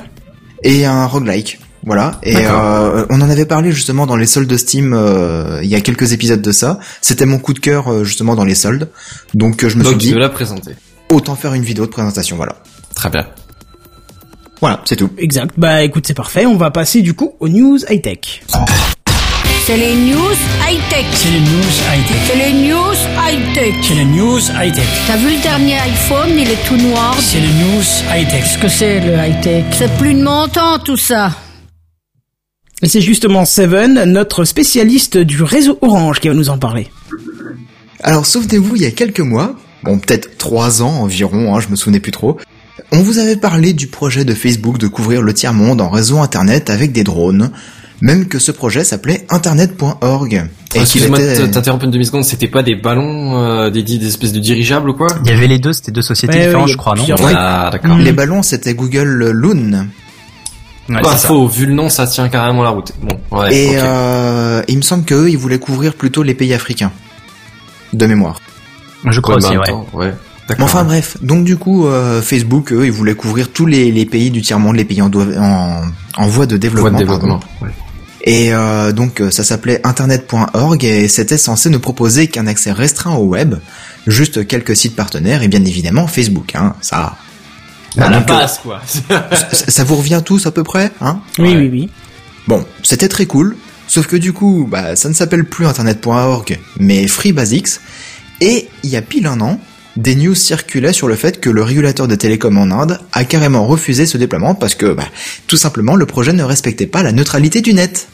Et 0.63 0.83
un 0.85 1.05
roguelike. 1.05 1.57
Voilà. 1.85 2.19
Et 2.23 2.35
euh, 2.37 3.05
on 3.09 3.19
en 3.21 3.29
avait 3.29 3.45
parlé 3.45 3.71
justement 3.71 4.05
dans 4.05 4.15
les 4.15 4.25
soldes 4.25 4.47
de 4.49 4.55
Steam 4.57 4.93
euh, 4.93 5.59
il 5.63 5.69
y 5.69 5.75
a 5.75 5.81
quelques 5.81 6.13
épisodes 6.13 6.41
de 6.41 6.51
ça. 6.51 6.79
C'était 7.01 7.25
mon 7.25 7.39
coup 7.39 7.53
de 7.53 7.59
cœur 7.59 7.91
euh, 7.91 8.03
justement 8.05 8.35
dans 8.35 8.45
les 8.45 8.55
soldes. 8.55 8.87
Donc 9.33 9.63
euh, 9.63 9.69
je 9.69 9.77
me 9.77 9.83
Donc, 9.83 9.91
suis 9.93 9.97
dit 9.99 10.11
de 10.13 10.17
la 10.17 10.29
présenter. 10.29 10.71
autant 11.09 11.35
faire 11.35 11.53
une 11.53 11.63
vidéo 11.63 11.85
de 11.85 11.91
présentation. 11.91 12.37
Voilà. 12.37 12.55
Très 12.95 13.09
bien. 13.09 13.25
Voilà, 14.61 14.81
c'est 14.85 14.95
tout. 14.95 15.09
Exact. 15.17 15.51
Bah 15.57 15.83
écoute, 15.83 16.05
c'est 16.07 16.13
parfait. 16.13 16.45
On 16.45 16.55
va 16.55 16.71
passer 16.71 17.01
du 17.01 17.13
coup 17.15 17.33
aux 17.41 17.49
news 17.49 17.77
high-tech. 17.89 18.43
C'est 19.65 19.75
les 19.77 19.95
news 19.95 20.31
high-tech. 20.69 21.05
C'est 21.13 21.31
les 21.31 21.39
news 21.39 21.73
high-tech. 21.91 22.17
C'est 22.27 22.35
les 22.37 22.53
news 22.67 22.93
high-tech. 23.27 23.75
C'est 23.81 23.93
les 23.95 24.05
news 24.05 24.39
high-tech. 24.39 24.85
T'as 25.07 25.17
vu 25.17 25.35
le 25.35 25.41
dernier 25.41 25.75
iPhone, 25.79 26.29
il 26.37 26.49
est 26.49 26.65
tout 26.65 26.77
noir. 26.77 27.15
C'est 27.19 27.39
les 27.41 27.47
news 27.47 27.83
high-tech. 28.13 28.41
Qu'est-ce 28.43 28.57
que 28.57 28.67
c'est 28.69 28.99
le 29.01 29.13
high-tech? 29.15 29.65
C'est 29.77 29.91
plus 29.97 30.13
de 30.13 30.23
mon 30.23 30.47
temps 30.47 30.79
tout 30.79 30.97
ça. 30.97 31.31
Et 32.83 32.89
c'est 32.89 33.01
justement 33.01 33.45
Seven, 33.45 34.03
notre 34.11 34.43
spécialiste 34.43 35.17
du 35.17 35.41
réseau 35.41 35.77
Orange, 35.81 36.19
qui 36.19 36.27
va 36.27 36.33
nous 36.33 36.49
en 36.49 36.57
parler. 36.57 36.87
Alors 38.01 38.25
souvenez-vous, 38.25 38.75
il 38.75 38.81
y 38.81 38.85
a 38.85 38.91
quelques 38.91 39.21
mois, 39.21 39.55
bon 39.83 39.97
peut-être 39.99 40.37
trois 40.37 40.81
ans 40.83 41.01
environ, 41.01 41.55
hein, 41.55 41.61
je 41.61 41.69
me 41.69 41.77
souvenais 41.77 42.01
plus 42.01 42.11
trop, 42.11 42.37
on 42.91 42.99
vous 43.01 43.19
avait 43.19 43.37
parlé 43.37 43.71
du 43.71 43.87
projet 43.87 44.25
de 44.25 44.33
Facebook 44.33 44.77
de 44.77 44.87
couvrir 44.87 45.21
le 45.21 45.33
tiers-monde 45.33 45.79
en 45.79 45.89
réseau 45.89 46.19
internet 46.19 46.69
avec 46.69 46.91
des 46.91 47.05
drones, 47.05 47.51
même 48.01 48.27
que 48.27 48.37
ce 48.37 48.51
projet 48.51 48.83
s'appelait 48.83 49.25
internet.org. 49.29 50.33
Et 50.33 50.39
qu'il 50.69 50.81
Excuse-moi 50.81 51.21
était... 51.21 51.39
de 51.39 51.45
t'interrompre 51.47 51.85
une 51.85 51.91
demi-seconde, 51.91 52.25
c'était 52.25 52.49
pas 52.49 52.63
des 52.63 52.75
ballons, 52.75 53.41
euh, 53.41 53.69
des, 53.69 53.83
des 53.83 54.05
espèces 54.05 54.33
de 54.33 54.39
dirigeables 54.39 54.89
ou 54.89 54.93
quoi? 54.93 55.07
Il 55.23 55.31
y 55.31 55.33
avait 55.33 55.47
les 55.47 55.59
deux, 55.59 55.71
c'était 55.71 55.93
deux 55.93 56.01
sociétés 56.01 56.33
Ouais, 56.37 56.45
différentes, 56.47 56.67
je 56.67 56.75
crois, 56.75 56.95
non? 56.95 57.05
Ah, 57.33 57.69
d'accord. 57.71 57.97
Les 57.97 58.11
ballons, 58.11 58.43
c'était 58.43 58.73
Google 58.73 59.31
Loon. 59.31 59.87
Ouais, 60.89 61.01
Bah, 61.01 61.11
c'est 61.13 61.19
ça. 61.19 61.27
faux, 61.29 61.47
vu 61.47 61.65
le 61.65 61.73
nom, 61.73 61.87
ça 61.89 62.05
tient 62.07 62.27
carrément 62.29 62.61
la 62.63 62.69
route. 62.69 62.91
Bon, 63.01 63.17
ouais, 63.39 63.55
et 63.55 63.69
euh, 63.75 64.61
il 64.67 64.77
me 64.77 64.81
semble 64.81 65.05
qu'eux, 65.05 65.29
ils 65.29 65.37
voulaient 65.37 65.59
couvrir 65.59 65.93
plutôt 65.93 66.23
les 66.23 66.33
pays 66.33 66.53
africains. 66.53 66.91
De 67.93 68.05
mémoire. 68.05 68.39
Je 69.05 69.19
crois 69.19 69.35
Ouais, 69.35 69.41
mais 69.41 69.47
aussi, 69.49 69.57
ouais. 69.57 69.65
temps, 69.67 69.87
ouais. 69.93 70.13
Enfin 70.59 70.83
bref, 70.83 71.15
donc 71.21 71.45
du 71.45 71.55
coup, 71.55 71.87
euh, 71.87 72.21
Facebook, 72.21 72.73
eux, 72.73 72.85
ils 72.85 72.91
voulaient 72.91 73.15
couvrir 73.15 73.49
tous 73.51 73.65
les, 73.65 73.91
les 73.91 74.05
pays 74.05 74.29
du 74.29 74.41
tiers-monde, 74.41 74.75
les 74.75 74.83
pays 74.83 75.01
en, 75.01 75.07
doi- 75.09 75.25
en, 75.37 75.81
en 76.17 76.27
voie 76.27 76.45
de 76.45 76.51
Voie 76.55 76.59
développement. 76.59 76.91
de 76.91 76.97
développement. 76.97 77.39
pardon. 77.59 77.73
Et 78.25 78.53
euh, 78.53 78.91
donc 78.91 79.19
euh, 79.21 79.31
ça 79.31 79.43
s'appelait 79.43 79.79
internet.org 79.85 80.83
et 80.83 81.07
c'était 81.07 81.37
censé 81.37 81.69
ne 81.69 81.77
proposer 81.77 82.27
qu'un 82.27 82.47
accès 82.47 82.71
restreint 82.71 83.13
au 83.15 83.23
web, 83.25 83.55
juste 84.07 84.45
quelques 84.47 84.75
sites 84.75 84.95
partenaires 84.95 85.43
et 85.43 85.47
bien 85.47 85.63
évidemment 85.63 86.07
Facebook, 86.07 86.53
hein, 86.55 86.73
ça. 86.81 87.15
À 87.97 88.09
la 88.09 88.17
euh, 88.17 88.19
base, 88.21 88.59
quoi. 88.59 88.81
ça, 88.85 89.51
ça 89.51 89.83
vous 89.83 89.95
revient 89.95 90.21
tous 90.25 90.45
à 90.45 90.51
peu 90.51 90.63
près, 90.63 90.91
hein? 91.01 91.19
Oui, 91.39 91.49
Ouais. 91.53 91.55
oui, 91.57 91.69
oui. 91.71 91.89
Bon, 92.47 92.65
c'était 92.83 93.07
très 93.07 93.25
cool, 93.25 93.55
sauf 93.87 94.07
que 94.07 94.15
du 94.17 94.33
coup, 94.33 94.67
bah, 94.69 94.95
ça 94.95 95.07
ne 95.09 95.13
s'appelle 95.13 95.45
plus 95.45 95.65
internet.org, 95.65 96.59
mais 96.79 97.07
Free 97.07 97.31
Basics, 97.31 97.79
et 98.41 98.67
il 98.83 98.89
y 98.89 98.97
a 98.97 99.01
pile 99.01 99.27
un 99.27 99.39
an, 99.39 99.59
des 99.95 100.15
news 100.15 100.33
circulaient 100.35 100.91
sur 100.91 101.07
le 101.07 101.15
fait 101.15 101.39
que 101.39 101.49
le 101.51 101.61
régulateur 101.63 102.07
de 102.07 102.15
télécom 102.15 102.57
en 102.57 102.71
Inde 102.71 102.99
a 103.11 103.23
carrément 103.25 103.65
refusé 103.67 104.05
ce 104.07 104.17
déploiement 104.17 104.55
parce 104.55 104.73
que, 104.75 104.87
bah, 104.91 105.05
tout 105.47 105.55
simplement, 105.55 105.95
le 105.95 106.05
projet 106.07 106.33
ne 106.33 106.43
respectait 106.43 106.87
pas 106.87 107.03
la 107.03 107.11
neutralité 107.11 107.61
du 107.61 107.73
net. 107.75 108.07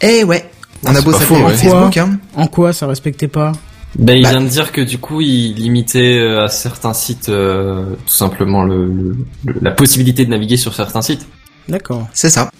Eh 0.00 0.24
ouais, 0.24 0.50
on 0.84 0.94
Ah, 0.94 0.98
a 0.98 1.00
beau 1.00 1.12
s'appeler. 1.12 1.56
Facebook, 1.56 1.96
hein. 1.96 2.18
En 2.34 2.46
quoi 2.48 2.72
ça 2.72 2.86
respectait 2.88 3.28
pas? 3.28 3.52
Ben, 3.96 4.16
il 4.16 4.22
Bah- 4.22 4.30
vient 4.30 4.40
de 4.42 4.48
dire 4.48 4.70
que 4.72 4.80
du 4.80 4.98
coup, 4.98 5.20
il 5.20 5.54
limitait 5.54 6.18
euh, 6.18 6.44
à 6.44 6.48
certains 6.48 6.92
sites 6.94 7.28
euh, 7.30 7.94
tout 8.06 8.12
simplement 8.12 8.62
le, 8.62 8.86
le- 8.86 9.16
le- 9.46 9.54
la 9.62 9.70
possibilité 9.70 10.24
de 10.24 10.30
naviguer 10.30 10.56
sur 10.56 10.74
certains 10.74 11.02
sites. 11.02 11.26
D'accord. 11.68 12.06
C'est 12.12 12.30
ça. 12.30 12.50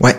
Ouais. 0.00 0.16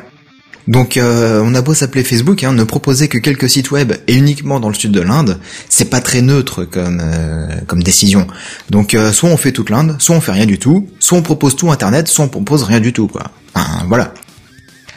Donc 0.66 0.96
euh, 0.96 1.42
on 1.44 1.54
a 1.56 1.62
beau 1.62 1.74
s'appeler 1.74 2.06
Facebook, 2.06 2.42
hein, 2.46 2.54
ne 2.54 2.64
proposer 2.64 3.10
que 3.10 3.18
quelques 3.18 3.50
sites 3.50 3.72
web 3.72 3.92
et 4.08 4.16
uniquement 4.16 4.62
dans 4.62 4.70
le 4.70 4.74
sud 4.76 4.92
de 4.94 5.02
l'Inde, 5.02 5.40
c'est 5.68 5.90
pas 5.90 6.00
très 6.00 6.22
neutre 6.22 6.64
comme 6.64 7.02
euh, 7.04 7.48
comme 7.68 7.84
décision. 7.84 8.26
Donc 8.70 8.94
euh, 8.94 9.12
soit 9.12 9.30
on 9.30 9.36
fait 9.36 9.52
toute 9.52 9.70
l'Inde, 9.70 9.98
soit 10.00 10.16
on 10.16 10.22
fait 10.22 10.32
rien 10.32 10.46
du 10.46 10.60
tout, 10.60 10.88
soit 11.02 11.18
on 11.18 11.22
propose 11.22 11.58
tout 11.58 11.70
Internet, 11.70 12.08
soit 12.08 12.24
on 12.24 12.30
propose 12.30 12.64
rien 12.64 12.80
du 12.80 12.94
tout 12.94 13.08
quoi. 13.10 13.24
Enfin, 13.56 13.84
voilà. 13.90 14.14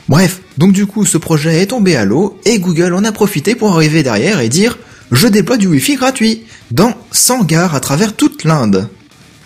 Bref, 0.08 0.40
donc 0.56 0.72
du 0.72 0.86
coup 0.86 1.04
ce 1.04 1.18
projet 1.18 1.60
est 1.60 1.66
tombé 1.66 1.96
à 1.96 2.04
l'eau 2.04 2.38
et 2.44 2.60
Google 2.60 2.94
en 2.94 3.02
a 3.02 3.10
profité 3.10 3.56
pour 3.56 3.74
arriver 3.74 4.04
derrière 4.04 4.38
et 4.38 4.48
dire 4.48 4.78
je 5.12 5.28
déploie 5.28 5.56
du 5.56 5.66
Wi-Fi 5.66 5.96
gratuit 5.96 6.42
dans 6.70 6.92
100 7.12 7.44
gares 7.44 7.74
à 7.74 7.80
travers 7.80 8.14
toute 8.14 8.44
l'Inde. 8.44 8.88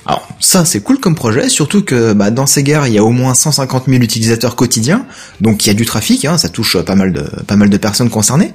Alors 0.06 0.26
ça 0.40 0.64
c'est 0.64 0.80
cool 0.80 0.98
comme 0.98 1.14
projet, 1.14 1.48
surtout 1.48 1.82
que 1.84 2.12
bah, 2.14 2.30
dans 2.30 2.46
ces 2.46 2.62
gares 2.62 2.88
il 2.88 2.94
y 2.94 2.98
a 2.98 3.04
au 3.04 3.10
moins 3.10 3.34
150 3.34 3.84
000 3.86 4.02
utilisateurs 4.02 4.56
quotidiens, 4.56 5.04
donc 5.40 5.64
il 5.64 5.68
y 5.68 5.70
a 5.70 5.74
du 5.74 5.84
trafic, 5.84 6.24
hein, 6.24 6.38
ça 6.38 6.48
touche 6.48 6.78
pas 6.78 6.94
mal 6.94 7.12
de 7.12 7.22
pas 7.46 7.56
mal 7.56 7.68
de 7.68 7.76
personnes 7.76 8.10
concernées. 8.10 8.52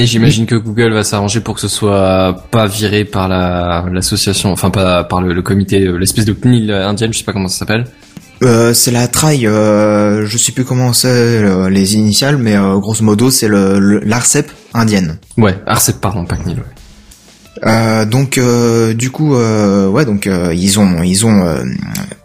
Et 0.00 0.06
j'imagine 0.06 0.46
que 0.46 0.54
Google 0.54 0.92
va 0.92 1.02
s'arranger 1.02 1.40
pour 1.40 1.56
que 1.56 1.60
ce 1.60 1.66
soit 1.66 2.44
pas 2.52 2.66
viré 2.66 3.04
par 3.04 3.26
la 3.26 3.86
l'association, 3.90 4.52
enfin 4.52 4.70
pas 4.70 5.02
par 5.02 5.22
le, 5.22 5.32
le 5.32 5.42
comité, 5.42 5.82
euh, 5.82 5.96
l'espèce 5.96 6.24
de 6.24 6.32
CNIL 6.32 6.70
indienne, 6.70 7.12
je 7.12 7.18
sais 7.18 7.24
pas 7.24 7.32
comment 7.32 7.48
ça 7.48 7.58
s'appelle. 7.58 7.84
Euh, 8.42 8.72
c'est 8.72 8.92
la 8.92 9.08
trail, 9.08 9.46
euh, 9.48 10.24
je 10.26 10.38
sais 10.38 10.52
plus 10.52 10.64
comment 10.64 10.92
c'est 10.92 11.08
euh, 11.08 11.68
les 11.68 11.96
initiales, 11.96 12.36
mais 12.38 12.56
euh, 12.56 12.76
grosso 12.78 13.02
modo 13.02 13.30
c'est 13.32 13.48
le 13.48 13.78
le- 13.80 13.98
l'ARCEP 14.00 14.50
indienne. 14.74 15.18
Ouais, 15.36 15.56
Arcep, 15.66 16.00
pardon, 16.00 16.24
pas 16.24 16.36
CNIL, 16.36 16.58
ouais. 16.58 16.64
Euh, 17.66 18.04
donc 18.04 18.38
euh, 18.38 18.94
du 18.94 19.10
coup 19.10 19.34
euh, 19.34 19.88
ouais 19.88 20.04
donc 20.04 20.28
euh, 20.28 20.54
ils 20.54 20.78
ont 20.78 21.02
ils 21.02 21.26
ont 21.26 21.44
euh, 21.44 21.64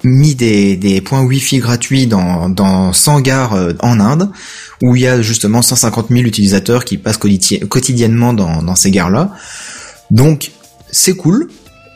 mis 0.04 0.36
des, 0.36 0.76
des 0.78 1.02
points 1.02 1.24
wifi 1.24 1.58
gratuits 1.58 2.06
dans 2.06 2.50
dans 2.50 2.94
100 2.94 3.22
gares 3.22 3.54
euh, 3.54 3.74
en 3.80 4.00
Inde 4.00 4.30
où 4.84 4.96
il 4.96 5.02
y 5.02 5.08
a 5.08 5.24
justement 5.24 5.64
150 5.64 6.10
000 6.12 6.22
utilisateurs 6.22 6.86
qui 6.86 7.00
passent 7.00 7.18
quotidi- 7.18 7.68
quotidiennement 7.68 8.34
dans 8.34 8.62
dans 8.62 8.76
ces 8.76 8.92
gares 8.92 9.10
là 9.10 9.32
donc 10.12 10.52
c'est 10.92 11.16
cool 11.16 11.48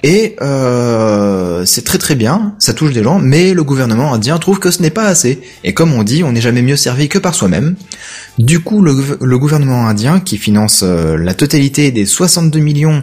et 0.03 0.35
euh, 0.43 1.65
c'est 1.65 1.83
très 1.83 1.97
très 1.97 2.13
bien 2.15 2.53
ça 2.59 2.73
touche 2.73 2.93
des 2.93 3.01
gens 3.03 3.17
mais 3.19 3.53
le 3.53 3.63
gouvernement 3.63 4.13
indien 4.13 4.37
trouve 4.37 4.59
que 4.59 4.69
ce 4.69 4.81
n'est 4.83 4.91
pas 4.91 5.05
assez 5.07 5.41
et 5.63 5.73
comme 5.73 5.91
on 5.93 6.03
dit 6.03 6.23
on 6.23 6.31
n'est 6.33 6.41
jamais 6.41 6.61
mieux 6.61 6.75
servi 6.75 7.09
que 7.09 7.17
par 7.17 7.33
soi-même 7.33 7.75
du 8.37 8.59
coup, 8.59 8.83
le, 8.83 8.93
gouv- 8.93 9.17
le 9.23 9.39
gouvernement 9.39 9.87
indien, 9.87 10.19
qui 10.19 10.37
finance 10.37 10.81
euh, 10.83 11.17
la 11.17 11.33
totalité 11.33 11.89
des 11.89 12.05
62 12.05 12.59
millions 12.59 13.01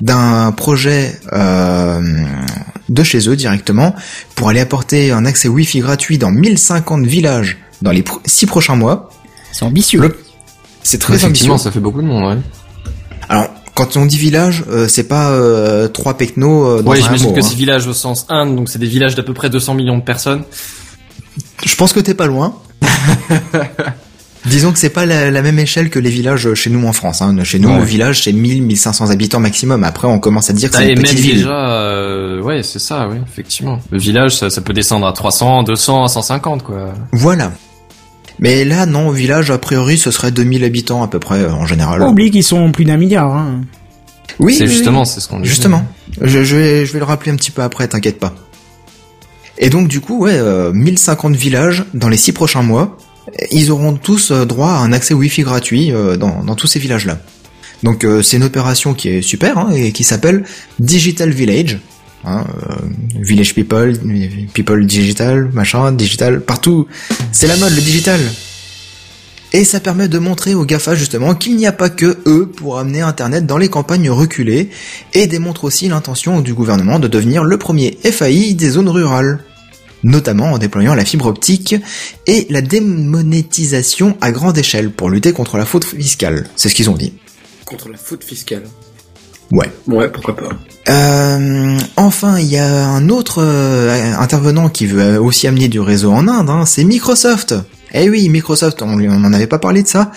d'un 0.00 0.52
projet 0.52 1.12
euh, 1.34 2.00
de 2.88 3.02
chez 3.02 3.28
eux 3.28 3.36
directement, 3.36 3.94
pour 4.36 4.48
aller 4.48 4.60
apporter 4.60 5.12
un 5.12 5.26
accès 5.26 5.48
Wi-Fi 5.48 5.80
gratuit 5.80 6.16
dans 6.16 6.30
1050 6.30 7.04
villages 7.04 7.58
dans 7.82 7.90
les 7.90 8.02
pro- 8.02 8.22
six 8.24 8.46
prochains 8.46 8.74
mois, 8.76 9.10
C'est 9.52 9.66
ambitieux. 9.66 10.00
Le- 10.00 10.18
c'est 10.82 10.96
très 10.96 11.12
ambitieux. 11.12 11.26
Effectivement, 11.28 11.58
ça 11.58 11.70
fait 11.70 11.80
beaucoup 11.80 12.00
de 12.00 12.06
monde, 12.06 12.24
ouais. 12.24 12.40
Alors, 13.28 13.48
quand 13.80 13.96
on 13.96 14.04
dit 14.06 14.18
village, 14.18 14.64
euh, 14.70 14.88
c'est 14.88 15.08
pas 15.08 15.30
euh, 15.30 15.88
trois 15.88 16.14
pecnos 16.18 16.66
euh, 16.66 16.82
dans 16.82 16.90
Ouais, 16.90 17.00
j'imagine 17.00 17.32
que 17.32 17.38
hein. 17.40 17.42
c'est 17.42 17.54
village 17.56 17.86
au 17.86 17.92
sens 17.94 18.26
Inde, 18.28 18.54
donc 18.56 18.68
c'est 18.68 18.78
des 18.78 18.86
villages 18.86 19.14
d'à 19.14 19.22
peu 19.22 19.32
près 19.32 19.48
200 19.50 19.74
millions 19.74 19.96
de 19.98 20.02
personnes. 20.02 20.42
Je 21.64 21.74
pense 21.76 21.92
que 21.92 22.00
t'es 22.00 22.14
pas 22.14 22.26
loin. 22.26 22.54
Disons 24.46 24.72
que 24.72 24.78
c'est 24.78 24.88
pas 24.90 25.04
la, 25.04 25.30
la 25.30 25.42
même 25.42 25.58
échelle 25.58 25.90
que 25.90 25.98
les 25.98 26.08
villages 26.08 26.54
chez 26.54 26.70
nous 26.70 26.86
en 26.86 26.92
France. 26.94 27.20
Hein. 27.20 27.36
Chez 27.44 27.58
nous, 27.58 27.68
Ouais. 27.68 27.78
au 27.80 27.84
village, 27.84 28.22
c'est 28.24 28.32
1000, 28.32 28.62
1500 28.62 29.10
habitants 29.10 29.38
maximum. 29.40 29.84
Après, 29.84 30.08
on 30.08 30.18
commence 30.18 30.48
à 30.48 30.54
dire 30.54 30.70
que 30.70 30.76
c'est 30.76 30.92
une 30.92 31.00
petite 31.00 31.18
ville. 31.18 31.36
déjà, 31.38 31.70
euh, 31.70 32.40
ouais, 32.42 32.62
c'est 32.62 32.78
ça, 32.78 33.06
oui, 33.10 33.18
effectivement. 33.30 33.80
Le 33.90 33.98
village, 33.98 34.36
ça, 34.36 34.48
ça 34.48 34.62
peut 34.62 34.72
descendre 34.72 35.06
à 35.06 35.12
300, 35.12 35.62
200, 35.64 36.04
à 36.04 36.08
150, 36.08 36.62
quoi. 36.62 36.94
Voilà. 37.12 37.52
Mais 38.40 38.64
là, 38.64 38.86
non, 38.86 39.08
au 39.08 39.12
village, 39.12 39.50
a 39.50 39.58
priori, 39.58 39.98
ce 39.98 40.10
serait 40.10 40.32
2000 40.32 40.64
habitants 40.64 41.02
à 41.02 41.08
peu 41.08 41.18
près, 41.18 41.40
euh, 41.40 41.52
en 41.52 41.66
général. 41.66 42.00
Pas 42.00 42.08
oublier 42.08 42.30
qu'ils 42.30 42.42
sont 42.42 42.72
plus 42.72 42.84
d'un 42.84 42.96
milliard. 42.96 43.34
Hein. 43.36 43.60
oui, 44.38 44.54
c'est 44.56 44.66
justement, 44.66 45.04
c'est 45.04 45.20
ce 45.20 45.28
qu'on 45.28 45.40
dit. 45.40 45.48
Justement. 45.48 45.84
Je, 46.20 46.42
je, 46.42 46.56
vais, 46.56 46.86
je 46.86 46.92
vais 46.92 46.98
le 46.98 47.04
rappeler 47.04 47.30
un 47.30 47.36
petit 47.36 47.50
peu 47.50 47.62
après, 47.62 47.86
t'inquiète 47.86 48.18
pas. 48.18 48.34
Et 49.58 49.68
donc, 49.68 49.88
du 49.88 50.00
coup, 50.00 50.20
ouais, 50.20 50.32
euh, 50.34 50.72
1050 50.72 51.36
villages 51.36 51.84
dans 51.94 52.08
les 52.08 52.16
six 52.16 52.32
prochains 52.32 52.62
mois. 52.62 52.96
Ils 53.52 53.70
auront 53.70 53.94
tous 53.94 54.30
euh, 54.30 54.44
droit 54.44 54.70
à 54.70 54.78
un 54.78 54.92
accès 54.92 55.14
Wi-Fi 55.14 55.42
gratuit 55.42 55.92
euh, 55.92 56.16
dans, 56.16 56.42
dans 56.42 56.54
tous 56.54 56.66
ces 56.66 56.78
villages-là. 56.78 57.18
Donc, 57.82 58.04
euh, 58.04 58.22
c'est 58.22 58.36
une 58.36 58.42
opération 58.42 58.94
qui 58.94 59.08
est 59.08 59.22
super 59.22 59.58
hein, 59.58 59.70
et 59.74 59.92
qui 59.92 60.04
s'appelle 60.04 60.44
Digital 60.78 61.30
Village. 61.30 61.78
Hein, 62.24 62.44
euh, 62.70 62.74
village 63.20 63.54
People, 63.54 63.96
People 64.52 64.84
Digital, 64.86 65.50
machin, 65.52 65.90
digital, 65.92 66.40
partout. 66.42 66.86
C'est 67.32 67.46
la 67.46 67.56
mode, 67.56 67.74
le 67.74 67.80
digital. 67.80 68.20
Et 69.52 69.64
ça 69.64 69.80
permet 69.80 70.06
de 70.06 70.18
montrer 70.18 70.54
aux 70.54 70.64
GAFA 70.64 70.94
justement 70.94 71.34
qu'il 71.34 71.56
n'y 71.56 71.66
a 71.66 71.72
pas 71.72 71.90
que 71.90 72.18
eux 72.26 72.46
pour 72.46 72.78
amener 72.78 73.00
Internet 73.00 73.46
dans 73.46 73.58
les 73.58 73.68
campagnes 73.68 74.10
reculées 74.10 74.70
et 75.12 75.26
démontre 75.26 75.64
aussi 75.64 75.88
l'intention 75.88 76.40
du 76.40 76.54
gouvernement 76.54 77.00
de 77.00 77.08
devenir 77.08 77.42
le 77.42 77.58
premier 77.58 77.98
FAI 78.04 78.54
des 78.54 78.70
zones 78.70 78.88
rurales. 78.88 79.42
Notamment 80.02 80.52
en 80.52 80.58
déployant 80.58 80.94
la 80.94 81.04
fibre 81.04 81.26
optique 81.26 81.74
et 82.26 82.46
la 82.48 82.62
démonétisation 82.62 84.16
à 84.20 84.30
grande 84.30 84.56
échelle 84.56 84.90
pour 84.90 85.10
lutter 85.10 85.32
contre 85.32 85.58
la 85.58 85.66
faute 85.66 85.84
fiscale. 85.84 86.46
C'est 86.56 86.68
ce 86.68 86.74
qu'ils 86.74 86.88
ont 86.88 86.96
dit. 86.96 87.12
Contre 87.66 87.88
la 87.88 87.98
faute 87.98 88.24
fiscale. 88.24 88.62
Ouais. 89.52 89.70
Ouais, 89.86 90.08
pourquoi 90.10 90.36
pas. 90.36 90.50
Euh, 90.88 91.78
enfin, 91.96 92.38
il 92.38 92.46
y 92.46 92.58
a 92.58 92.86
un 92.86 93.08
autre 93.08 93.42
euh, 93.42 94.14
intervenant 94.16 94.68
qui 94.68 94.86
veut 94.86 95.20
aussi 95.20 95.46
amener 95.46 95.68
du 95.68 95.80
réseau 95.80 96.12
en 96.12 96.28
Inde, 96.28 96.50
hein, 96.50 96.66
c'est 96.66 96.84
Microsoft. 96.84 97.54
Eh 97.92 98.08
oui, 98.08 98.28
Microsoft, 98.28 98.82
on 98.82 98.94
on 98.94 99.18
n'en 99.18 99.32
avait 99.32 99.46
pas 99.46 99.58
parlé 99.58 99.82
de 99.82 99.88
ça. 99.88 100.12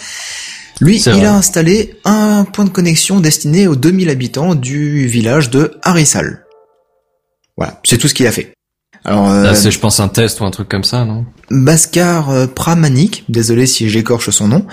Lui, 0.82 0.98
il 0.98 1.12
vrai. 1.12 1.25
a 1.25 1.34
installé 1.36 1.96
un 2.06 2.46
point 2.46 2.66
de 2.66 2.70
connexion 2.70 3.20
destiné 3.20 3.68
aux 3.68 3.75
2000 3.75 4.10
habitants 4.10 4.56
du 4.56 5.08
village 5.08 5.50
de 5.50 5.78
Harisal. 5.82 6.46
Voilà, 7.58 7.80
c'est 7.84 7.98
tout 7.98 8.08
ce 8.08 8.13
qu'il 8.13 8.28
a 8.28 8.32
fait. 8.32 8.54
Alors, 9.05 9.29
euh, 9.29 9.43
Là, 9.43 9.53
c'est, 9.55 9.72
je 9.72 9.79
pense, 9.79 10.00
un 10.00 10.07
test 10.07 10.39
ou 10.39 10.45
un 10.45 10.51
truc 10.51 10.69
comme 10.69 10.83
ça, 10.83 11.03
non? 11.03 11.25
Bhaskar 11.51 12.29
euh, 12.29 12.48
Pramanik, 12.48 13.25
désolé 13.27 13.65
si 13.65 13.89
j'écorche 13.89 14.29
son 14.29 14.48
nom, 14.48 14.65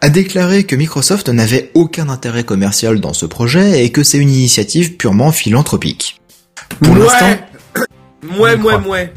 a 0.00 0.08
déclaré 0.08 0.64
que 0.64 0.74
Microsoft 0.74 1.28
n'avait 1.28 1.70
aucun 1.74 2.08
intérêt 2.08 2.44
commercial 2.44 2.98
dans 3.00 3.12
ce 3.12 3.26
projet 3.26 3.84
et 3.84 3.90
que 3.90 4.02
c'est 4.02 4.18
une 4.18 4.30
initiative 4.30 4.96
purement 4.96 5.32
philanthropique. 5.32 6.20
Pour 6.80 6.96
l'instant, 6.96 7.36
Mouais, 8.22 8.56
mouais, 8.56 8.78
mouais. 8.78 9.12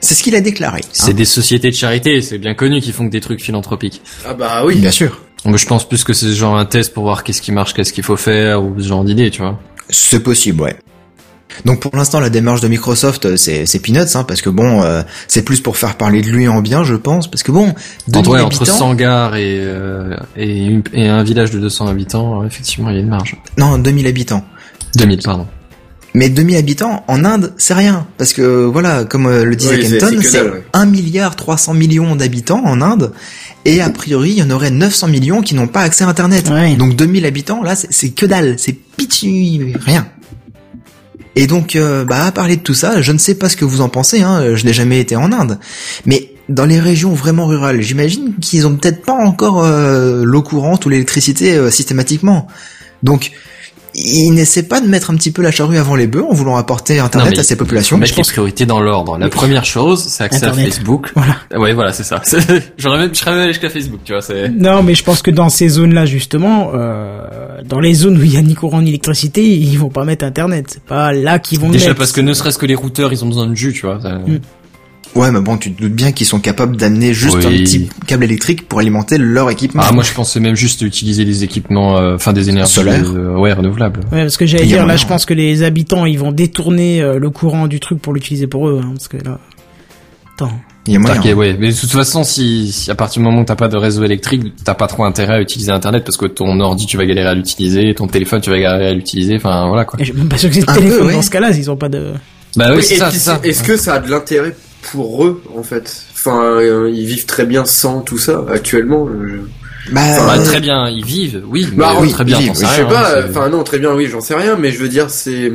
c'est 0.00 0.14
ce 0.14 0.22
qu'il 0.22 0.36
a 0.36 0.40
déclaré. 0.40 0.82
C'est 0.92 1.10
hein. 1.10 1.14
des 1.14 1.24
sociétés 1.24 1.70
de 1.70 1.74
charité, 1.74 2.22
c'est 2.22 2.38
bien 2.38 2.54
connu 2.54 2.80
qui 2.80 2.92
font 2.92 3.06
que 3.06 3.10
des 3.10 3.20
trucs 3.20 3.40
philanthropiques. 3.42 4.02
Ah 4.24 4.34
bah 4.34 4.64
oui. 4.64 4.76
Bien 4.76 4.92
sûr. 4.92 5.20
Donc, 5.44 5.56
je 5.56 5.66
pense 5.66 5.88
plus 5.88 6.04
que 6.04 6.12
c'est 6.12 6.32
genre 6.32 6.56
un 6.56 6.64
test 6.64 6.94
pour 6.94 7.02
voir 7.02 7.24
qu'est-ce 7.24 7.42
qui 7.42 7.50
marche, 7.50 7.74
qu'est-ce 7.74 7.92
qu'il 7.92 8.04
faut 8.04 8.16
faire, 8.16 8.62
ou 8.62 8.74
ce 8.78 8.86
genre 8.86 9.04
d'idée, 9.04 9.30
tu 9.30 9.42
vois. 9.42 9.58
C'est 9.88 10.22
possible, 10.22 10.60
ouais. 10.62 10.76
Donc 11.64 11.80
pour 11.80 11.94
l'instant, 11.96 12.20
la 12.20 12.30
démarche 12.30 12.60
de 12.60 12.68
Microsoft, 12.68 13.26
euh, 13.26 13.36
c'est 13.36 13.66
c'est 13.66 13.78
peanuts, 13.80 14.00
hein, 14.14 14.24
parce 14.24 14.42
que 14.42 14.50
bon, 14.50 14.82
euh, 14.82 15.02
c'est 15.28 15.42
plus 15.42 15.60
pour 15.60 15.76
faire 15.76 15.96
parler 15.96 16.22
de 16.22 16.28
lui 16.30 16.48
en 16.48 16.60
bien, 16.60 16.84
je 16.84 16.94
pense, 16.94 17.30
parce 17.30 17.42
que 17.42 17.52
bon, 17.52 17.74
2000 18.08 18.18
Entre, 18.18 18.30
ouais, 18.30 18.40
entre 18.40 18.56
habitants, 18.62 18.78
100 18.78 18.94
gares 18.94 19.36
et, 19.36 19.58
euh, 19.60 20.16
et, 20.36 20.64
une- 20.66 20.82
et 20.92 21.08
un 21.08 21.22
village 21.22 21.50
de 21.50 21.58
200 21.58 21.86
habitants, 21.88 22.40
ouais, 22.40 22.46
effectivement, 22.46 22.90
il 22.90 22.96
y 22.96 22.98
a 22.98 23.02
une 23.02 23.08
marge. 23.08 23.36
non, 23.58 23.78
2000 23.78 24.06
habitants. 24.06 24.44
2000, 24.96 25.20
pardon. 25.22 25.46
Mais 26.12 26.28
2000 26.28 26.56
habitants 26.56 27.04
en 27.06 27.24
Inde, 27.24 27.52
c'est 27.56 27.74
rien, 27.74 28.04
parce 28.18 28.32
que 28.32 28.64
voilà, 28.64 29.04
comme 29.04 29.26
euh, 29.26 29.44
le 29.44 29.54
disait 29.54 29.76
Oui, 29.76 29.98
Kenton, 29.98 30.18
c'est. 30.22 30.42
1 30.72 30.86
milliard 30.86 31.36
300 31.36 31.72
millions 31.74 32.16
d'habitants 32.16 32.62
en 32.64 32.80
Inde, 32.82 33.12
et 33.64 33.80
a 33.80 33.88
priori, 33.90 34.30
il 34.30 34.38
y 34.38 34.42
en 34.42 34.50
aurait 34.50 34.72
900 34.72 35.06
millions 35.06 35.40
qui 35.40 35.54
n'ont 35.54 35.68
pas 35.68 35.82
accès 35.82 36.02
à 36.02 36.08
Internet. 36.08 36.48
Ouais. 36.50 36.74
Donc 36.74 36.96
2000 36.96 37.24
habitants, 37.26 37.62
là, 37.62 37.76
c'est- 37.76 37.92
c'est 37.92 38.10
que 38.10 38.26
dalle, 38.26 38.56
c'est 38.58 38.72
pitchy, 38.96 39.72
rien. 39.86 40.06
Et 41.36 41.46
donc, 41.46 41.76
euh, 41.76 42.04
bah, 42.04 42.24
à 42.24 42.32
parler 42.32 42.56
de 42.56 42.62
tout 42.62 42.74
ça, 42.74 43.00
je 43.02 43.12
ne 43.12 43.18
sais 43.18 43.34
pas 43.34 43.48
ce 43.48 43.56
que 43.56 43.64
vous 43.64 43.80
en 43.80 43.88
pensez, 43.88 44.22
hein, 44.22 44.54
je 44.54 44.64
n'ai 44.64 44.72
jamais 44.72 45.00
été 45.00 45.16
en 45.16 45.32
Inde, 45.32 45.58
mais 46.06 46.30
dans 46.50 46.66
les 46.66 46.80
régions 46.80 47.14
vraiment 47.14 47.46
rurales, 47.46 47.80
j'imagine 47.80 48.34
qu'ils 48.40 48.66
ont 48.66 48.74
peut-être 48.74 49.02
pas 49.02 49.14
encore 49.14 49.64
euh, 49.64 50.24
l'eau 50.24 50.42
courante 50.42 50.84
ou 50.84 50.88
l'électricité 50.88 51.54
euh, 51.54 51.70
systématiquement. 51.70 52.48
Donc, 53.02 53.30
ils 53.94 54.30
n'essaient 54.32 54.62
pas 54.62 54.80
de 54.80 54.86
mettre 54.86 55.10
un 55.10 55.16
petit 55.16 55.30
peu 55.30 55.42
la 55.42 55.50
charrue 55.50 55.76
avant 55.78 55.96
les 55.96 56.06
bœufs 56.06 56.24
en 56.24 56.32
voulant 56.32 56.56
apporter 56.56 56.98
Internet 57.00 57.26
Non, 57.30 57.32
mais 57.34 57.40
à 57.40 57.42
ces 57.42 57.56
populations. 57.56 57.98
Mettre 57.98 58.16
les 58.16 58.22
priorités 58.22 58.66
dans 58.66 58.80
l'ordre. 58.80 59.18
La 59.18 59.28
première 59.28 59.64
chose, 59.64 60.04
c'est 60.08 60.24
accès 60.24 60.44
Internet. 60.44 60.66
à 60.66 60.70
Facebook. 60.70 61.10
Voilà. 61.14 61.36
Ouais, 61.56 61.72
voilà, 61.74 61.92
c'est 61.92 62.04
ça. 62.04 62.22
J'aurais 62.78 62.98
même, 62.98 63.10
je 63.14 63.18
serais 63.18 63.32
même 63.32 63.40
allé 63.40 63.52
jusqu'à 63.52 63.70
Facebook, 63.70 64.00
tu 64.04 64.12
vois, 64.12 64.22
c'est... 64.22 64.48
Non, 64.48 64.82
mais 64.82 64.94
je 64.94 65.02
pense 65.04 65.22
que 65.22 65.30
dans 65.30 65.48
ces 65.48 65.68
zones-là, 65.68 66.06
justement, 66.06 66.70
euh, 66.74 67.20
dans 67.64 67.80
les 67.80 67.94
zones 67.94 68.16
où 68.18 68.22
il 68.22 68.32
y 68.32 68.36
a 68.36 68.42
ni 68.42 68.54
courant 68.54 68.80
ni 68.82 68.90
électricité, 68.90 69.44
ils 69.46 69.76
vont 69.78 69.88
pas 69.90 70.04
mettre 70.04 70.24
Internet. 70.24 70.66
C'est 70.68 70.82
pas 70.84 71.12
là 71.12 71.38
qu'ils 71.38 71.58
vont 71.60 71.70
Déjà 71.70 71.88
mettre. 71.88 71.98
parce 71.98 72.12
que 72.12 72.20
ne 72.20 72.32
serait-ce 72.32 72.58
que 72.58 72.66
les 72.66 72.74
routeurs, 72.74 73.12
ils 73.12 73.24
ont 73.24 73.28
besoin 73.28 73.46
de 73.46 73.54
jus, 73.54 73.72
tu 73.72 73.86
vois. 73.86 74.00
ça- 74.00 74.10
Mm. 74.20 74.38
Ouais, 75.16 75.32
mais 75.32 75.40
bon, 75.40 75.56
tu 75.56 75.72
te 75.72 75.82
doutes 75.82 75.92
bien 75.92 76.12
qu'ils 76.12 76.26
sont 76.26 76.38
capables 76.38 76.76
d'amener 76.76 77.12
juste 77.12 77.36
Oui. 77.38 77.46
un 77.46 77.50
petit 77.50 77.88
câble 78.06 78.24
électrique 78.24 78.68
pour 78.68 78.78
alimenter 78.78 79.18
leur 79.18 79.50
équipement. 79.50 79.82
Ah, 79.84 79.90
moi 79.92 80.04
je 80.04 80.12
pensais 80.12 80.38
même 80.38 80.54
juste 80.54 80.82
utiliser 80.82 81.24
les 81.24 81.42
équipements, 81.42 81.98
euh, 81.98 82.14
enfin 82.14 82.32
des 82.32 82.48
énergies 82.48 82.72
Solaires. 82.74 83.10
euh, 83.14 83.36
ouais, 83.36 83.52
renouvelables. 83.52 84.00
Ouais, 84.12 84.22
parce 84.22 84.36
que 84.36 84.46
j'allais 84.46 84.66
dire, 84.66 84.86
là, 84.86 84.96
je 84.96 85.06
pense 85.06 85.26
que 85.26 85.34
les 85.34 85.62
habitants, 85.64 86.06
ils 86.06 86.18
vont 86.18 86.30
détourner 86.32 87.02
euh, 87.02 87.18
le 87.18 87.28
courant 87.30 87.66
du 87.66 87.80
truc 87.80 88.00
pour 88.00 88.12
l'utiliser 88.14 88.46
pour 88.46 88.68
eux, 88.68 88.80
hein, 88.84 88.90
parce 88.94 89.08
que 89.08 89.16
là... 89.16 89.38
Attends. 90.34 90.52
Il 90.86 90.94
y 90.94 90.96
a 90.96 90.98
moyen. 91.00 91.34
Ouais. 91.34 91.54
Mais 91.58 91.72
de 91.72 91.78
toute 91.78 91.90
façon, 91.90 92.24
si, 92.24 92.72
si 92.72 92.90
à 92.90 92.94
partir 92.94 93.20
du 93.20 93.28
moment 93.28 93.42
où 93.42 93.44
t'as 93.44 93.54
pas 93.56 93.68
de 93.68 93.76
réseau 93.76 94.02
électrique, 94.04 94.42
t'as 94.64 94.74
pas 94.74 94.86
trop 94.86 95.04
intérêt 95.04 95.34
à 95.34 95.40
utiliser 95.40 95.70
Internet 95.72 96.04
parce 96.04 96.16
que 96.16 96.24
ton 96.26 96.58
ordi, 96.60 96.86
tu 96.86 96.96
vas 96.96 97.04
galérer 97.04 97.28
à 97.28 97.34
l'utiliser, 97.34 97.94
ton 97.94 98.06
téléphone, 98.06 98.40
tu 98.40 98.48
vas 98.50 98.58
galérer 98.58 98.88
à 98.88 98.94
l'utiliser. 98.94 99.36
Enfin, 99.36 99.68
voilà 99.68 99.84
quoi. 99.84 100.00
Et 100.00 100.04
Je 100.04 100.10
suis 100.12 100.18
même 100.18 100.28
pas 100.30 100.38
sûr 100.38 100.48
que 100.48 100.54
c'est 100.54 100.62
le 100.62 100.70
Un 100.70 100.74
peu, 100.74 100.80
téléphone 100.80 101.06
ouais. 101.08 101.12
dans 101.12 101.22
ce 101.22 101.30
cas-là, 101.30 101.52
s'ils 101.52 101.70
ont 101.70 101.76
pas 101.76 101.88
de... 101.90 102.12
Bah 102.56 102.66
oui, 102.70 102.76
Oui, 102.78 102.82
c'est 102.82 102.94
et 102.94 102.98
ça, 102.98 103.08
puis, 103.08 103.18
c'est 103.18 103.24
ça. 103.24 103.40
Est-ce 103.44 103.62
que 103.62 103.76
ça 103.76 103.94
a 103.94 103.98
de 103.98 104.10
l'intérêt 104.10 104.56
pour 104.82 105.24
eux, 105.24 105.42
en 105.56 105.62
fait 105.62 106.04
Enfin, 106.14 106.42
euh, 106.44 106.90
ils 106.92 107.06
vivent 107.06 107.26
très 107.26 107.46
bien 107.46 107.64
sans 107.64 108.00
tout 108.00 108.18
ça, 108.18 108.44
actuellement. 108.52 109.06
euh, 109.08 109.40
Bah, 109.92 110.00
Bah, 110.18 110.34
euh, 110.38 110.44
très 110.44 110.60
bien, 110.60 110.88
ils 110.88 111.04
vivent, 111.04 111.42
oui, 111.48 111.66
mais 111.72 111.76
Bah, 111.78 111.92
oui, 111.96 112.06
oui, 112.08 112.12
très 112.12 112.24
bien, 112.24 112.38
sais 112.38 112.66
Je 112.66 112.70
sais 112.70 112.84
pas, 112.84 113.20
hein, 113.20 113.24
enfin 113.28 113.48
non, 113.48 113.62
très 113.62 113.78
bien, 113.78 113.94
oui, 113.94 114.06
j'en 114.06 114.20
sais 114.20 114.34
rien, 114.34 114.56
mais 114.56 114.70
je 114.70 114.78
veux 114.78 114.88
dire, 114.88 115.08
c'est... 115.10 115.52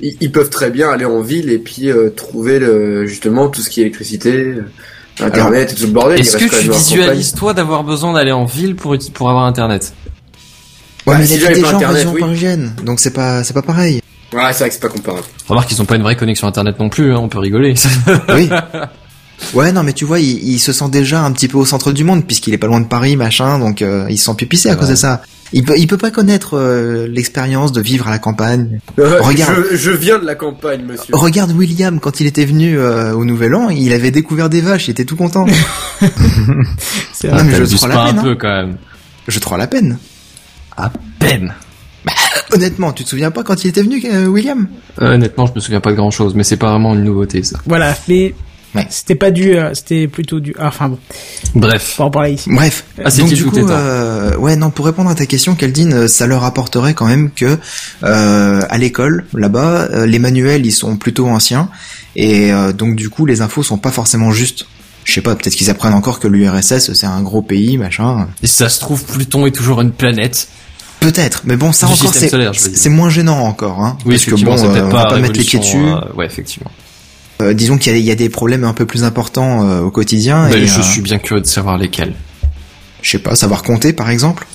Ils, 0.00 0.16
ils 0.20 0.32
peuvent 0.32 0.50
très 0.50 0.70
bien 0.70 0.90
aller 0.90 1.04
en 1.04 1.20
ville 1.20 1.50
et 1.50 1.58
puis 1.58 1.90
euh, 1.90 2.10
trouver 2.10 2.58
le, 2.58 3.06
justement 3.06 3.48
tout 3.48 3.62
ce 3.62 3.70
qui 3.70 3.80
est 3.80 3.84
électricité, 3.84 4.34
euh, 4.34 4.64
Internet 5.20 5.72
et 5.72 5.74
tout 5.74 5.86
le 5.86 5.92
bordel. 5.92 6.20
Est-ce 6.20 6.36
que 6.38 6.44
tu 6.44 6.70
visualises 6.70 7.34
toi 7.34 7.54
d'avoir 7.54 7.84
besoin 7.84 8.12
d'aller 8.14 8.32
en 8.32 8.44
ville 8.46 8.74
pour 8.76 8.96
pour 9.12 9.28
avoir 9.30 9.44
internet? 9.44 9.92
Ouais, 11.06 11.14
bah, 11.14 11.18
mais 11.20 11.26
si 11.26 11.34
il 11.36 11.42
y 11.42 11.46
a 11.46 11.52
des 11.52 11.60
gens 11.60 11.82
en 11.82 11.88
région 11.90 12.12
oui. 12.14 12.20
parisienne, 12.20 12.72
donc 12.84 12.98
c'est 13.00 13.12
pas, 13.12 13.44
c'est 13.44 13.54
pas 13.54 13.62
pareil. 13.62 14.01
Ouais, 14.32 14.52
c'est 14.52 14.58
vrai 14.60 14.68
que 14.68 14.74
c'est 14.74 14.80
pas 14.80 14.88
comparable. 14.88 15.24
Remarque 15.48 15.68
qu'ils 15.68 15.80
ont 15.82 15.84
pas 15.84 15.96
une 15.96 16.02
vraie 16.02 16.16
connexion 16.16 16.46
internet 16.48 16.78
non 16.78 16.88
plus, 16.88 17.12
hein, 17.12 17.18
on 17.20 17.28
peut 17.28 17.38
rigoler. 17.38 17.74
Oui. 18.34 18.48
Ouais, 19.54 19.72
non, 19.72 19.82
mais 19.82 19.92
tu 19.92 20.04
vois, 20.04 20.20
il, 20.20 20.38
il 20.48 20.58
se 20.60 20.72
sent 20.72 20.88
déjà 20.90 21.22
un 21.24 21.32
petit 21.32 21.48
peu 21.48 21.58
au 21.58 21.64
centre 21.64 21.90
du 21.92 22.04
monde 22.04 22.24
puisqu'il 22.24 22.54
est 22.54 22.58
pas 22.58 22.68
loin 22.68 22.80
de 22.80 22.86
Paris, 22.86 23.16
machin, 23.16 23.58
donc 23.58 23.82
euh, 23.82 24.06
il 24.08 24.16
se 24.16 24.24
sent 24.26 24.34
pupissé 24.36 24.70
à 24.70 24.76
cause 24.76 24.88
de 24.88 24.94
ça. 24.94 25.20
Il 25.54 25.64
peut, 25.64 25.74
il 25.76 25.86
peut 25.86 25.98
pas 25.98 26.10
connaître 26.12 26.56
euh, 26.56 27.06
l'expérience 27.08 27.72
de 27.72 27.80
vivre 27.82 28.06
à 28.08 28.10
la 28.10 28.18
campagne. 28.18 28.78
Euh, 28.98 29.20
Regarde. 29.20 29.64
Je, 29.72 29.76
je 29.76 29.90
viens 29.90 30.18
de 30.18 30.24
la 30.24 30.34
campagne, 30.36 30.82
monsieur. 30.84 31.12
Regarde 31.14 31.50
William 31.50 31.98
quand 32.00 32.20
il 32.20 32.26
était 32.26 32.44
venu 32.46 32.78
euh, 32.78 33.12
au 33.14 33.24
Nouvel 33.26 33.54
An, 33.54 33.68
il 33.68 33.92
avait 33.92 34.12
découvert 34.12 34.48
des 34.48 34.60
vaches, 34.62 34.86
il 34.88 34.92
était 34.92 35.04
tout 35.04 35.16
content. 35.16 35.44
C'est 37.12 37.28
Non, 37.28 37.34
vrai. 37.34 37.44
mais 37.44 37.54
je 37.54 37.64
te 37.64 37.80
pas 37.80 37.88
la 37.88 38.00
un 38.00 38.12
peine. 38.14 38.22
peu 38.22 38.30
hein. 38.30 38.36
quand 38.40 38.48
même. 38.48 38.76
Je 39.28 39.38
te 39.38 39.54
la 39.54 39.66
peine. 39.66 39.98
À 40.76 40.90
peine. 41.18 41.52
Honnêtement, 42.52 42.92
tu 42.92 43.04
te 43.04 43.08
souviens 43.08 43.30
pas 43.30 43.42
quand 43.44 43.64
il 43.64 43.68
était 43.68 43.82
venu, 43.82 44.02
euh, 44.12 44.26
William? 44.26 44.66
Euh, 45.00 45.14
honnêtement, 45.14 45.46
je 45.46 45.52
me 45.54 45.60
souviens 45.60 45.80
pas 45.80 45.90
de 45.90 45.96
grand 45.96 46.10
chose, 46.10 46.34
mais 46.34 46.44
c'est 46.44 46.56
pas 46.56 46.70
vraiment 46.70 46.94
une 46.94 47.04
nouveauté 47.04 47.42
ça. 47.42 47.58
Voilà, 47.66 47.96
mais 48.08 48.34
Ouais. 48.74 48.86
c'était 48.90 49.14
pas 49.14 49.30
du, 49.30 49.54
euh, 49.56 49.74
c'était 49.74 50.08
plutôt 50.08 50.40
du. 50.40 50.54
ah, 50.58 50.68
Enfin 50.68 50.88
bon, 50.88 50.98
Bref. 51.54 51.94
faut 51.96 52.04
en 52.04 52.10
parler 52.10 52.32
ici. 52.32 52.48
Bref, 52.50 52.84
Ah, 53.04 53.10
c'est 53.10 53.20
donc 53.20 53.30
du 53.32 53.42
tout 53.42 53.50
coup, 53.50 53.58
euh, 53.68 54.34
ouais, 54.38 54.56
non, 54.56 54.70
pour 54.70 54.86
répondre 54.86 55.10
à 55.10 55.14
ta 55.14 55.26
question, 55.26 55.54
Caldine, 55.54 55.92
euh, 55.92 56.08
ça 56.08 56.26
leur 56.26 56.44
apporterait 56.44 56.94
quand 56.94 57.06
même 57.06 57.30
que 57.30 57.58
euh, 58.02 58.60
à 58.68 58.78
l'école, 58.78 59.26
là-bas, 59.34 59.88
euh, 59.92 60.06
les 60.06 60.18
manuels 60.18 60.64
ils 60.66 60.72
sont 60.72 60.96
plutôt 60.96 61.26
anciens 61.28 61.68
et 62.16 62.50
euh, 62.52 62.72
donc 62.72 62.96
du 62.96 63.08
coup 63.10 63.26
les 63.26 63.40
infos 63.42 63.62
sont 63.62 63.76
pas 63.78 63.90
forcément 63.90 64.30
justes. 64.32 64.66
Je 65.04 65.12
sais 65.14 65.20
pas, 65.20 65.34
peut-être 65.34 65.54
qu'ils 65.54 65.68
apprennent 65.68 65.94
encore 65.94 66.18
que 66.20 66.28
l'URSS 66.28 66.92
c'est 66.94 67.06
un 67.06 67.20
gros 67.22 67.42
pays, 67.42 67.76
machin. 67.76 68.28
Et 68.42 68.46
si 68.46 68.54
ça 68.54 68.68
se 68.70 68.80
trouve, 68.80 69.04
Pluton 69.04 69.44
est 69.46 69.50
toujours 69.50 69.80
une 69.82 69.90
planète. 69.92 70.48
Peut-être, 71.02 71.42
mais 71.44 71.56
bon, 71.56 71.72
ça 71.72 71.86
Du 71.86 71.92
encore 71.94 72.14
c'est 72.14 72.88
moins 72.88 73.10
gênant 73.10 73.40
encore, 73.40 73.80
hein. 73.80 73.98
Oui, 74.06 74.14
parce 74.14 74.24
que 74.24 74.44
bon, 74.44 74.56
c'est 74.56 74.64
euh, 74.66 74.86
on 74.86 74.88
va 74.90 75.06
pas 75.06 75.18
mettre 75.18 75.38
les 75.38 75.44
pieds 75.44 75.58
dessus. 75.58 75.76
euh, 75.78 76.00
ouais, 76.16 76.26
effectivement. 76.26 76.70
Euh, 77.40 77.54
disons 77.54 77.76
qu'il 77.76 77.92
y, 77.92 77.94
a- 77.96 77.98
il 77.98 78.04
y 78.04 78.10
a 78.10 78.14
des 78.14 78.28
problèmes 78.28 78.62
un 78.64 78.72
peu 78.72 78.86
plus 78.86 79.02
importants 79.04 79.68
euh, 79.68 79.80
au 79.80 79.90
quotidien. 79.90 80.48
Bah, 80.48 80.56
et, 80.56 80.66
je 80.66 80.78
euh, 80.78 80.82
suis 80.82 81.00
bien 81.02 81.18
curieux 81.18 81.40
de 81.42 81.46
savoir 81.46 81.76
lesquels. 81.76 82.14
je 83.02 83.10
sais 83.10 83.18
pas, 83.18 83.34
savoir 83.34 83.62
compter 83.64 83.92
par 83.92 84.10
exemple. 84.10 84.46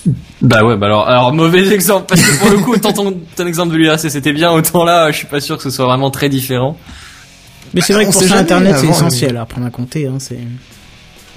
Bah 0.41 0.63
ouais, 0.63 0.77
bah 0.77 0.85
alors, 0.85 1.07
alors 1.07 1.33
mauvais 1.33 1.67
exemple, 1.73 2.05
parce 2.07 2.21
que 2.21 2.39
pour 2.39 2.49
le 2.49 2.59
coup, 2.59 2.73
autant 2.73 2.93
ton, 2.93 3.13
ton 3.35 3.45
exemple 3.45 3.73
de 3.73 3.77
l'URSS 3.77 4.07
c'était 4.07 4.31
bien, 4.31 4.51
autant 4.51 4.85
là, 4.85 5.11
je 5.11 5.17
suis 5.17 5.27
pas 5.27 5.41
sûr 5.41 5.57
que 5.57 5.63
ce 5.63 5.69
soit 5.69 5.85
vraiment 5.85 6.11
très 6.11 6.29
différent. 6.29 6.77
Mais 7.73 7.81
c'est 7.81 7.91
vrai 7.91 8.03
que 8.05 8.09
on 8.09 8.13
pour 8.13 8.21
sait 8.21 8.29
ça, 8.29 8.37
Internet, 8.37 8.77
c'est 8.79 8.87
essentiel 8.87 9.35
à 9.35 9.41
apprendre 9.41 9.67
à 9.67 9.69
compter. 9.69 10.07
Hein, 10.07 10.15
c'est. 10.19 10.39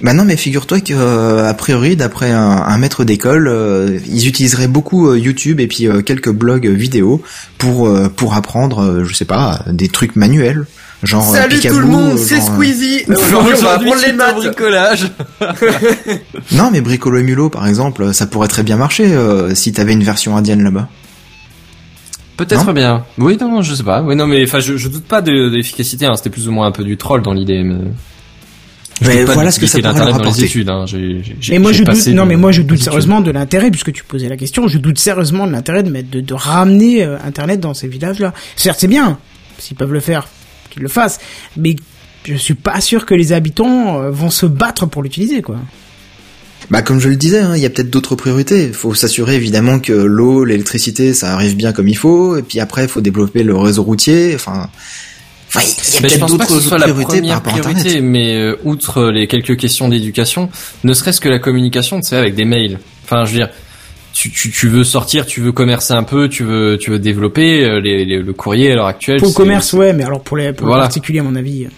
Bah 0.01 0.13
non, 0.13 0.25
mais 0.25 0.35
figure-toi 0.35 0.79
que 0.81 0.93
euh, 0.93 1.47
a 1.47 1.53
priori, 1.53 1.95
d'après 1.95 2.31
un, 2.31 2.39
un 2.39 2.77
maître 2.77 3.03
d'école, 3.03 3.47
euh, 3.47 3.99
ils 4.07 4.27
utiliseraient 4.27 4.67
beaucoup 4.67 5.07
euh, 5.09 5.19
YouTube 5.19 5.59
et 5.59 5.67
puis 5.67 5.87
euh, 5.87 6.01
quelques 6.01 6.31
blogs 6.31 6.67
vidéo 6.67 7.21
pour 7.59 7.87
euh, 7.87 8.09
pour 8.09 8.33
apprendre, 8.33 8.81
euh, 8.81 9.03
je 9.03 9.13
sais 9.13 9.25
pas, 9.25 9.63
des 9.67 9.89
trucs 9.89 10.15
manuels, 10.15 10.65
genre 11.03 11.23
Salut 11.23 11.59
tout 11.59 11.77
le 11.79 11.85
monde, 11.85 12.17
c'est 12.17 12.37
genre, 12.37 12.49
euh, 12.49 12.53
Squeezie. 12.55 13.03
Aujourd'hui, 13.09 13.53
on 13.59 13.61
va 13.63 13.71
apprendre 13.73 14.01
les 14.05 14.13
maths. 14.13 14.35
bricolage. 14.35 15.11
Non, 16.53 16.69
mais 16.71 16.81
Bricolo 16.81 17.17
et 17.19 17.23
Mulot, 17.23 17.49
par 17.49 17.67
exemple, 17.67 18.13
ça 18.13 18.25
pourrait 18.25 18.47
très 18.47 18.63
bien 18.63 18.77
marcher 18.77 19.05
euh, 19.13 19.53
si 19.55 19.71
t'avais 19.71 19.93
une 19.93 20.03
version 20.03 20.35
indienne 20.35 20.63
là-bas. 20.63 20.89
Peut-être 22.37 22.65
Non 22.65 22.73
bien. 22.73 23.05
Oui, 23.19 23.37
non, 23.39 23.49
non, 23.51 23.61
je 23.61 23.75
sais 23.75 23.83
pas. 23.83 24.01
Oui, 24.01 24.15
non, 24.15 24.25
mais 24.25 24.43
enfin, 24.43 24.59
je, 24.59 24.75
je 24.77 24.87
doute 24.87 25.03
pas 25.05 25.21
de, 25.21 25.31
de 25.49 25.55
l'efficacité. 25.55 26.05
Hein. 26.07 26.15
C'était 26.15 26.29
plus 26.31 26.47
ou 26.47 26.51
moins 26.51 26.65
un 26.67 26.71
peu 26.71 26.83
du 26.83 26.97
troll 26.97 27.21
dans 27.21 27.33
l'idée, 27.33 27.63
mais. 27.63 27.75
Mais 29.01 29.23
voilà 29.23 29.51
ce 29.51 29.59
que 29.59 29.67
ça 29.67 29.79
pourrait 29.79 30.05
leur 30.05 30.15
apporter. 30.15 30.45
études. 30.45 30.69
Hein. 30.69 30.85
Mais 31.49 31.59
moi 31.59 31.71
je 31.71 31.83
doute, 31.83 32.07
non 32.07 32.25
mais 32.25 32.35
moi 32.35 32.51
je 32.51 32.61
doute 32.61 32.77
études. 32.77 32.85
sérieusement 32.85 33.21
de 33.21 33.31
l'intérêt 33.31 33.71
puisque 33.71 33.91
tu 33.91 34.03
posais 34.03 34.29
la 34.29 34.37
question. 34.37 34.67
Je 34.67 34.77
doute 34.77 34.99
sérieusement 34.99 35.47
de 35.47 35.51
l'intérêt 35.51 35.83
de 35.83 35.89
mettre, 35.89 36.09
de, 36.09 36.21
de 36.21 36.33
ramener 36.33 37.03
euh, 37.03 37.17
Internet 37.25 37.59
dans 37.59 37.73
ces 37.73 37.87
villages-là. 37.87 38.33
Certes 38.55 38.77
c'est 38.79 38.87
bien, 38.87 39.17
s'ils 39.57 39.77
peuvent 39.77 39.93
le 39.93 39.99
faire, 39.99 40.27
qu'ils 40.69 40.83
le 40.83 40.89
fassent, 40.89 41.19
mais 41.57 41.75
je 42.25 42.35
suis 42.35 42.53
pas 42.53 42.79
sûr 42.81 43.05
que 43.05 43.13
les 43.13 43.33
habitants 43.33 44.01
euh, 44.01 44.11
vont 44.11 44.29
se 44.29 44.45
battre 44.45 44.85
pour 44.85 45.03
l'utiliser 45.03 45.41
quoi. 45.41 45.57
Bah 46.69 46.81
comme 46.81 46.99
je 46.99 47.09
le 47.09 47.15
disais, 47.15 47.39
hein, 47.39 47.55
il 47.55 47.61
y 47.61 47.65
a 47.65 47.69
peut-être 47.69 47.89
d'autres 47.89 48.15
priorités. 48.15 48.67
Il 48.67 48.73
faut 48.73 48.93
s'assurer 48.93 49.35
évidemment 49.35 49.79
que 49.79 49.91
l'eau, 49.93 50.45
l'électricité, 50.45 51.13
ça 51.13 51.33
arrive 51.33 51.55
bien 51.55 51.73
comme 51.73 51.87
il 51.87 51.97
faut, 51.97 52.37
et 52.37 52.43
puis 52.43 52.59
après, 52.59 52.83
il 52.83 52.87
faut 52.87 53.01
développer 53.01 53.43
le 53.43 53.57
réseau 53.57 53.83
routier. 53.83 54.33
Enfin, 54.35 54.69
enfin, 55.55 55.61
il 55.61 55.93
y 55.93 55.97
a 55.97 56.01
peut-être 56.01 56.19
pense 56.19 56.37
pas 56.37 56.45
que 56.45 56.53
d'autres 56.53 56.77
priorités 56.77 57.21
par 57.21 57.29
rapport 57.35 57.53
à 57.53 57.57
priorité, 57.59 57.79
Internet. 57.89 58.03
mais 58.03 58.35
euh, 58.35 58.55
outre 58.63 59.05
les 59.11 59.27
quelques 59.27 59.57
questions 59.57 59.89
d'éducation, 59.89 60.49
ne 60.83 60.93
serait-ce 60.93 61.19
que 61.21 61.29
la 61.29 61.39
communication, 61.39 61.99
tu 62.01 62.07
sais, 62.07 62.15
avec 62.17 62.35
des 62.35 62.45
mails. 62.45 62.79
Enfin, 63.03 63.25
je 63.25 63.31
veux 63.31 63.37
dire, 63.37 63.49
tu, 64.13 64.29
tu, 64.31 64.51
tu 64.51 64.67
veux 64.67 64.83
sortir, 64.83 65.25
tu 65.25 65.39
veux 65.41 65.51
commercer 65.51 65.93
un 65.93 66.03
peu, 66.03 66.27
tu 66.29 66.43
veux, 66.43 66.77
tu 66.79 66.91
veux 66.91 66.99
développer 66.99 67.63
euh, 67.63 67.79
les, 67.79 68.03
les- 68.05 68.19
le 68.21 68.33
courrier 68.33 68.71
à 68.71 68.75
l'heure 68.75 68.85
actuelle. 68.87 69.19
Pour 69.19 69.29
le 69.29 69.33
commerce 69.33 69.73
ouais, 69.73 69.93
mais 69.93 70.03
alors 70.03 70.21
pour 70.21 70.37
les, 70.37 70.51
pour 70.53 70.67
les 70.67 70.73
particuliers 70.81 71.19
à 71.19 71.23
mon 71.23 71.35
avis. 71.35 71.65
euh, 71.65 71.69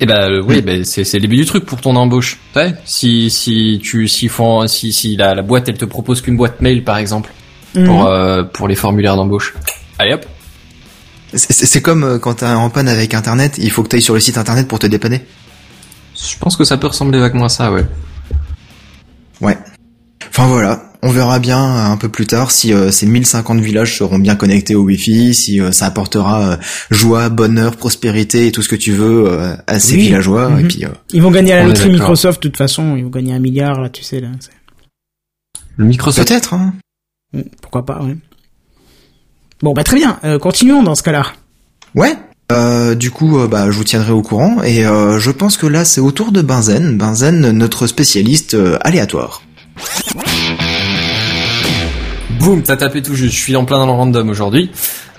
Eh 0.00 0.06
ben 0.06 0.28
euh, 0.30 0.42
oui, 0.44 0.60
ben 0.62 0.84
c'est 0.84 1.04
c'est 1.04 1.18
le 1.18 1.22
début 1.22 1.36
du 1.36 1.44
truc 1.46 1.64
pour 1.64 1.80
ton 1.80 1.94
embauche. 1.94 2.38
Ouais. 2.56 2.72
Si 2.84 3.30
si 3.30 3.80
tu 3.82 4.08
si 4.08 4.26
font 4.28 4.66
si 4.66 4.92
si 4.92 5.16
la, 5.16 5.34
la 5.34 5.42
boîte 5.42 5.68
elle 5.68 5.78
te 5.78 5.84
propose 5.84 6.20
qu'une 6.20 6.36
boîte 6.36 6.60
mail 6.60 6.82
par 6.82 6.96
exemple 6.98 7.30
pour 7.72 8.00
mhm. 8.00 8.06
euh, 8.06 8.42
pour 8.42 8.66
les 8.66 8.74
formulaires 8.74 9.14
d'embauche. 9.16 9.54
Allez 10.00 10.14
hop. 10.14 10.26
C'est 11.34 11.52
c'est 11.66 11.80
comme 11.80 12.04
euh, 12.04 12.18
quand 12.18 12.34
t'es 12.34 12.46
en 12.46 12.68
panne 12.70 12.88
avec 12.88 13.14
Internet, 13.14 13.54
il 13.58 13.70
faut 13.70 13.82
que 13.82 13.88
t'ailles 13.88 14.02
sur 14.02 14.14
le 14.14 14.20
site 14.20 14.36
Internet 14.38 14.68
pour 14.68 14.78
te 14.78 14.86
dépanner. 14.86 15.22
Je 16.14 16.36
pense 16.38 16.56
que 16.56 16.64
ça 16.64 16.76
peut 16.76 16.86
ressembler 16.88 17.18
vaguement 17.20 17.46
à 17.46 17.48
ça, 17.48 17.72
ouais. 17.72 17.86
Ouais. 19.40 19.58
Enfin 20.28 20.46
voilà, 20.46 20.82
on 21.02 21.10
verra 21.10 21.38
bien 21.38 21.58
euh, 21.62 21.90
un 21.92 21.96
peu 21.96 22.08
plus 22.08 22.26
tard 22.26 22.50
si 22.50 22.72
euh, 22.72 22.90
ces 22.90 23.06
1050 23.06 23.60
villages 23.60 23.98
seront 23.98 24.18
bien 24.18 24.34
connectés 24.36 24.74
au 24.74 24.82
Wi-Fi, 24.84 25.34
si 25.34 25.60
euh, 25.60 25.72
ça 25.72 25.86
apportera 25.86 26.42
euh, 26.52 26.56
joie, 26.90 27.28
bonheur, 27.28 27.76
prospérité 27.76 28.46
et 28.46 28.52
tout 28.52 28.62
ce 28.62 28.68
que 28.68 28.76
tu 28.76 28.92
veux 28.92 29.26
euh, 29.28 29.56
à 29.66 29.78
ces 29.80 29.94
Oui. 29.96 30.02
villageois. 30.02 30.48
Mhm. 30.50 30.58
Et 30.60 30.68
puis, 30.68 30.84
euh, 30.84 30.88
Ils 31.12 31.22
vont 31.22 31.30
gagner 31.30 31.52
à 31.54 31.56
la 31.56 31.64
loterie. 31.64 31.90
Microsoft 31.90 32.42
de 32.42 32.48
toute 32.48 32.56
façon, 32.58 32.96
ils 32.96 33.04
vont 33.04 33.10
gagner 33.10 33.34
un 33.34 33.40
milliard 33.40 33.80
là, 33.80 33.88
tu 33.88 34.02
sais 34.02 34.20
là. 34.20 34.28
Le 35.76 35.84
Microsoft. 35.86 36.28
peut-être. 36.28 36.54
Hein. 36.54 36.74
Mm, 37.32 37.40
Pourquoi 37.62 37.84
pas, 37.84 38.00
ouais. 38.02 38.16
Bon 39.62 39.74
bah 39.74 39.84
très 39.84 39.96
bien, 39.96 40.18
euh, 40.24 40.40
continuons 40.40 40.82
dans 40.82 40.96
ce 40.96 41.04
cas-là. 41.04 41.24
Ouais. 41.94 42.16
Euh, 42.50 42.96
du 42.96 43.12
coup, 43.12 43.38
euh, 43.38 43.46
bah, 43.46 43.66
je 43.70 43.76
vous 43.76 43.84
tiendrai 43.84 44.10
au 44.10 44.20
courant 44.20 44.60
et 44.64 44.84
euh, 44.84 45.20
je 45.20 45.30
pense 45.30 45.56
que 45.56 45.66
là, 45.66 45.84
c'est 45.84 46.00
au 46.00 46.10
tour 46.10 46.32
de 46.32 46.42
Benzen. 46.42 46.98
Benzen, 46.98 47.52
notre 47.52 47.86
spécialiste 47.86 48.54
euh, 48.54 48.76
aléatoire. 48.80 49.42
Boum, 52.40 52.62
t'as 52.64 52.76
tapé 52.76 53.02
tout 53.02 53.14
juste. 53.14 53.34
Je 53.36 53.40
suis 53.40 53.54
en 53.54 53.64
plein 53.64 53.78
dans 53.78 53.86
le 53.86 53.92
random 53.92 54.28
aujourd'hui. 54.28 54.70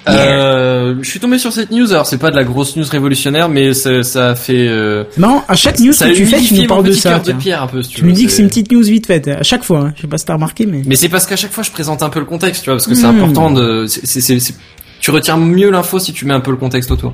Euh, 0.09 0.95
je 1.01 1.09
suis 1.09 1.19
tombé 1.19 1.37
sur 1.37 1.51
cette 1.53 1.71
news. 1.71 1.91
Alors 1.93 2.05
c'est 2.05 2.17
pas 2.17 2.29
de 2.31 2.35
la 2.35 2.43
grosse 2.43 2.75
news 2.75 2.83
révolutionnaire, 2.89 3.47
mais 3.49 3.73
ça, 3.73 4.03
ça 4.03 4.29
a 4.31 4.35
fait. 4.35 4.67
Euh, 4.67 5.05
Non, 5.17 5.41
à 5.47 5.55
chaque 5.55 5.79
news 5.79 5.93
ça 5.93 6.09
que 6.09 6.13
tu 6.15 6.25
fais, 6.25 6.39
tu 6.41 6.53
nous 6.55 6.67
parles 6.67 6.83
de 6.83 6.89
petit 6.91 6.99
ça. 6.99 7.09
cœur 7.11 7.19
de 7.19 7.25
tiens. 7.25 7.35
pierre 7.35 7.63
un 7.63 7.67
peu. 7.67 7.81
Si 7.81 7.89
tu, 7.89 7.95
Tu 7.97 8.01
nous 8.03 8.09
veux, 8.09 8.13
dis 8.15 8.25
que 8.25 8.31
c'est 8.31 8.41
une 8.41 8.49
petite 8.49 8.71
news 8.71 8.83
vite 8.83 9.07
faite, 9.07 9.27
à 9.29 9.43
chaque 9.43 9.63
fois. 9.63 9.79
Hein. 9.79 9.93
Je 9.95 10.01
sais 10.01 10.07
pas 10.07 10.17
si 10.17 10.25
t'as 10.25 10.33
remarqué, 10.33 10.65
mais... 10.65 10.81
Mais 10.85 10.95
c'est 10.95 11.09
parce 11.09 11.25
qu'à 11.25 11.35
chaque 11.37 11.51
fois 11.51 11.63
je 11.63 11.71
présente 11.71 12.03
un 12.03 12.09
peu 12.09 12.19
le 12.19 12.25
contexte, 12.25 12.63
tu 12.63 12.69
vois, 12.69 12.75
parce 12.75 12.87
que 12.87 12.95
c'est 12.95 13.07
Hmm. 13.07 13.17
important 13.17 13.51
de. 13.51 13.85
c'est- 13.87 14.05
c'est- 14.05 14.21
c'est- 14.21 14.39
c'est- 14.39 14.55
Tu 14.99 15.11
retiens 15.11 15.37
mieux 15.37 15.69
l'info 15.69 15.99
si 15.99 16.13
tu 16.13 16.25
mets 16.25 16.33
un 16.33 16.39
peu 16.41 16.51
le 16.51 16.57
contexte 16.57 16.89
autour. 16.91 17.13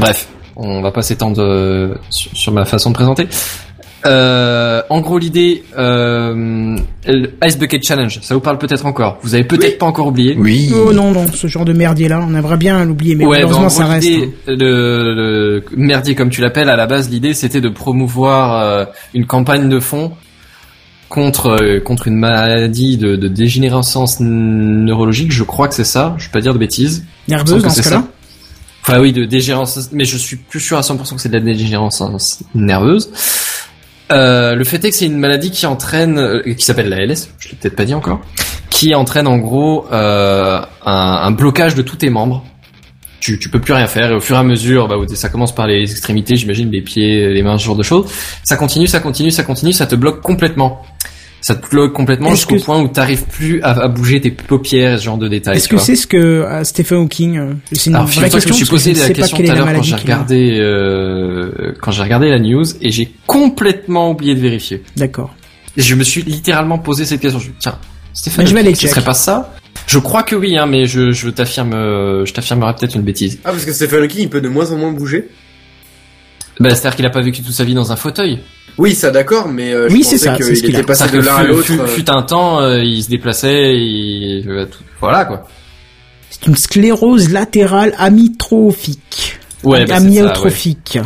Bref, 0.00 0.26
on 0.56 0.80
va 0.82 0.90
pas 0.90 1.02
s'étendre 1.02 1.40
euh, 1.42 1.94
sur, 2.10 2.30
sur 2.34 2.52
ma 2.52 2.64
façon 2.64 2.90
de 2.90 2.94
présenter. 2.94 3.28
Euh, 4.06 4.80
en 4.90 5.00
gros, 5.00 5.18
l'idée, 5.18 5.64
euh, 5.76 6.76
le 7.06 7.30
Ice 7.44 7.58
Bucket 7.58 7.82
Challenge, 7.82 8.20
ça 8.22 8.34
vous 8.34 8.40
parle 8.40 8.58
peut-être 8.58 8.86
encore. 8.86 9.18
Vous 9.22 9.34
avez 9.34 9.44
peut-être 9.44 9.78
pas 9.78 9.86
encore 9.86 10.06
oublié. 10.06 10.36
Oui. 10.38 10.70
Oh 10.74 10.92
non, 10.92 11.10
non, 11.12 11.26
ce 11.32 11.46
genre 11.48 11.64
de 11.64 11.72
merdier-là, 11.72 12.24
on 12.26 12.34
aimerait 12.34 12.56
bien 12.56 12.84
l'oublier, 12.84 13.14
mais 13.16 13.26
ouais, 13.26 13.40
bah, 13.42 13.46
en 13.46 13.48
malheureusement 13.48 13.68
gros, 13.68 13.76
ça 13.76 13.86
reste. 13.86 14.08
l'idée, 14.08 14.26
hein. 14.46 14.54
le, 14.56 15.14
le 15.14 15.64
merdier 15.76 16.14
comme 16.14 16.30
tu 16.30 16.40
l'appelles, 16.40 16.68
à 16.70 16.76
la 16.76 16.86
base, 16.86 17.10
l'idée 17.10 17.34
c'était 17.34 17.60
de 17.60 17.68
promouvoir 17.68 18.62
euh, 18.62 18.84
une 19.14 19.26
campagne 19.26 19.68
de 19.68 19.80
fonds 19.80 20.12
contre 21.08 21.60
euh, 21.60 21.80
contre 21.80 22.06
une 22.06 22.16
maladie 22.16 22.98
de, 22.98 23.16
de 23.16 23.28
dégénérescence 23.28 24.18
neurologique. 24.20 25.32
Je 25.32 25.42
crois 25.42 25.66
que 25.66 25.74
c'est 25.74 25.84
ça. 25.84 26.14
Je 26.18 26.26
vais 26.26 26.32
pas 26.32 26.40
dire 26.40 26.52
de 26.54 26.58
bêtises. 26.58 27.04
Nerveuse 27.26 27.62
dans 27.62 27.68
que 27.68 27.74
ce 27.74 27.82
c'est 27.82 27.88
cas-là 27.90 28.02
ça. 28.02 28.08
Enfin 28.82 29.00
oui, 29.00 29.12
de 29.12 29.24
dégénérescence, 29.24 29.90
mais 29.92 30.04
je 30.04 30.16
suis 30.16 30.36
plus 30.36 30.60
sûr 30.60 30.78
à 30.78 30.82
100% 30.82 31.14
que 31.16 31.20
c'est 31.20 31.28
de 31.28 31.34
la 31.34 31.40
dégénérescence 31.44 32.42
nerveuse. 32.54 33.10
Euh, 34.10 34.54
le 34.54 34.64
fait 34.64 34.84
est 34.84 34.90
que 34.90 34.96
c'est 34.96 35.06
une 35.06 35.18
maladie 35.18 35.50
qui 35.50 35.66
entraîne, 35.66 36.18
euh, 36.18 36.54
qui 36.54 36.64
s'appelle 36.64 36.88
la 36.88 37.04
LS, 37.04 37.30
je 37.38 37.50
l'ai 37.50 37.56
peut-être 37.56 37.76
pas 37.76 37.84
dit 37.84 37.94
encore, 37.94 38.20
qui 38.70 38.94
entraîne 38.94 39.26
en 39.26 39.38
gros 39.38 39.86
euh, 39.92 40.60
un, 40.84 41.30
blocage 41.30 41.74
de 41.74 41.82
tous 41.82 41.96
tes 41.96 42.10
membres. 42.10 42.44
Tu, 43.20 43.38
tu 43.38 43.48
peux 43.48 43.60
plus 43.60 43.74
rien 43.74 43.86
faire 43.88 44.12
et 44.12 44.14
au 44.14 44.20
fur 44.20 44.36
et 44.36 44.38
à 44.38 44.42
mesure, 44.44 44.86
bah, 44.86 44.96
ça 45.14 45.28
commence 45.28 45.54
par 45.54 45.66
les 45.66 45.90
extrémités, 45.90 46.36
j'imagine, 46.36 46.70
les 46.70 46.80
pieds, 46.80 47.28
les 47.28 47.42
mains, 47.42 47.58
ce 47.58 47.64
genre 47.64 47.76
de 47.76 47.82
choses. 47.82 48.06
Ça 48.44 48.56
continue, 48.56 48.86
ça 48.86 49.00
continue, 49.00 49.30
ça 49.30 49.42
continue, 49.42 49.72
ça 49.72 49.86
te 49.86 49.96
bloque 49.96 50.22
complètement. 50.22 50.82
Ça 51.40 51.54
te 51.54 51.68
bloque 51.70 51.92
complètement 51.92 52.30
jusqu'au 52.30 52.56
que- 52.56 52.62
point 52.62 52.80
où 52.80 52.88
t'arrives 52.88 53.24
plus 53.24 53.62
à, 53.62 53.70
à 53.70 53.88
bouger 53.88 54.20
tes 54.20 54.30
paupières, 54.32 54.94
et 54.94 54.98
ce 54.98 55.04
genre 55.04 55.18
de 55.18 55.28
détails. 55.28 55.56
Est-ce 55.56 55.68
que 55.68 55.78
c'est 55.78 55.94
ce 55.96 56.06
que 56.06 56.16
euh, 56.16 56.64
Stephen 56.64 56.98
Hawking... 56.98 57.38
euh, 57.38 57.52
C'est 57.72 57.86
une 57.90 57.94
Alors, 57.96 58.06
vraie 58.08 58.14
figure-toi 58.28 58.40
que 58.40 58.46
je 58.46 58.48
question, 58.48 58.50
me 58.50 58.56
suis 58.56 58.64
que 58.66 58.70
posé 58.70 58.94
je 58.94 58.98
ne 58.98 59.08
la 59.08 59.14
question 59.14 59.36
tout 59.38 59.50
à 59.50 59.54
l'heure 59.54 59.72
quand 59.72 59.82
j'ai 59.82 59.94
regardé 59.96 60.58
euh, 60.60 61.74
quand 61.80 61.90
j'ai 61.92 62.02
regardé 62.02 62.28
la 62.30 62.38
news 62.40 62.64
et 62.82 62.90
j'ai 62.90 63.12
complètement 63.26 64.10
oublié 64.10 64.34
de 64.34 64.40
vérifier. 64.40 64.82
D'accord. 64.96 65.34
Et 65.76 65.82
je 65.82 65.94
me 65.94 66.02
suis 66.02 66.22
littéralement 66.22 66.78
posé 66.78 67.04
cette 67.04 67.20
question. 67.20 67.38
Je 67.38 67.44
me 67.44 67.50
suis 67.50 67.52
dit, 67.52 67.58
tiens, 67.60 67.78
Stéphane, 68.14 68.44
Mais 68.44 68.48
je 68.50 68.54
vais 68.54 68.60
aller 68.60 68.74
ce 68.74 68.88
serait 68.88 69.04
pas 69.04 69.14
ça? 69.14 69.54
Je 69.86 69.98
crois 70.00 70.24
que 70.24 70.34
oui, 70.34 70.58
hein, 70.58 70.66
mais 70.66 70.86
je, 70.86 71.12
je 71.12 71.28
t'affirme, 71.30 71.72
euh, 71.72 72.26
je 72.26 72.32
t'affirmerai 72.34 72.74
peut-être 72.74 72.96
une 72.96 73.02
bêtise. 73.02 73.38
Ah, 73.44 73.52
parce 73.52 73.64
que 73.64 73.72
Stephen 73.72 74.02
Hawking, 74.02 74.22
il 74.22 74.28
peut 74.28 74.40
de 74.40 74.48
moins 74.48 74.70
en 74.72 74.76
moins 74.76 74.90
bouger? 74.90 75.28
Bah, 76.58 76.70
c'est-à-dire 76.70 76.96
qu'il 76.96 77.06
a 77.06 77.10
pas 77.10 77.20
vécu 77.22 77.42
toute 77.42 77.54
sa 77.54 77.62
vie 77.64 77.74
dans 77.74 77.92
un 77.92 77.96
fauteuil. 77.96 78.40
Oui, 78.78 78.94
ça 78.94 79.10
d'accord, 79.10 79.48
mais 79.48 79.72
euh, 79.72 79.88
je 79.88 79.94
Oui, 79.94 80.04
c'est 80.04 80.16
pensais 80.28 80.38
ce 80.38 80.50
qu'il 80.52 80.62
qu'il 80.62 80.76
a. 80.76 80.78
était 80.78 80.86
passé 80.86 81.04
de 81.06 81.10
que 81.10 81.16
l'un 81.18 81.34
à 81.36 81.40
fut, 81.42 81.48
l'autre. 81.48 81.64
fut- 81.64 81.80
euh, 81.80 81.86
fut 81.86 82.10
un 82.10 82.22
temps, 82.22 82.60
euh, 82.60 82.82
il 82.82 83.02
se 83.02 83.08
déplaçait, 83.08 83.74
il... 83.76 84.44
tout- 84.70 84.78
voilà 85.00 85.24
quoi. 85.24 85.46
C'est 86.30 86.46
une 86.46 86.56
sclérose 86.56 87.30
latérale 87.30 87.94
amyotrophique. 87.98 89.38
Ouais, 89.64 89.80
bah, 89.80 89.84
c'est 89.86 89.86
ça, 89.86 90.00
ouais. 90.00 90.18
amyotrophique. 90.20 90.98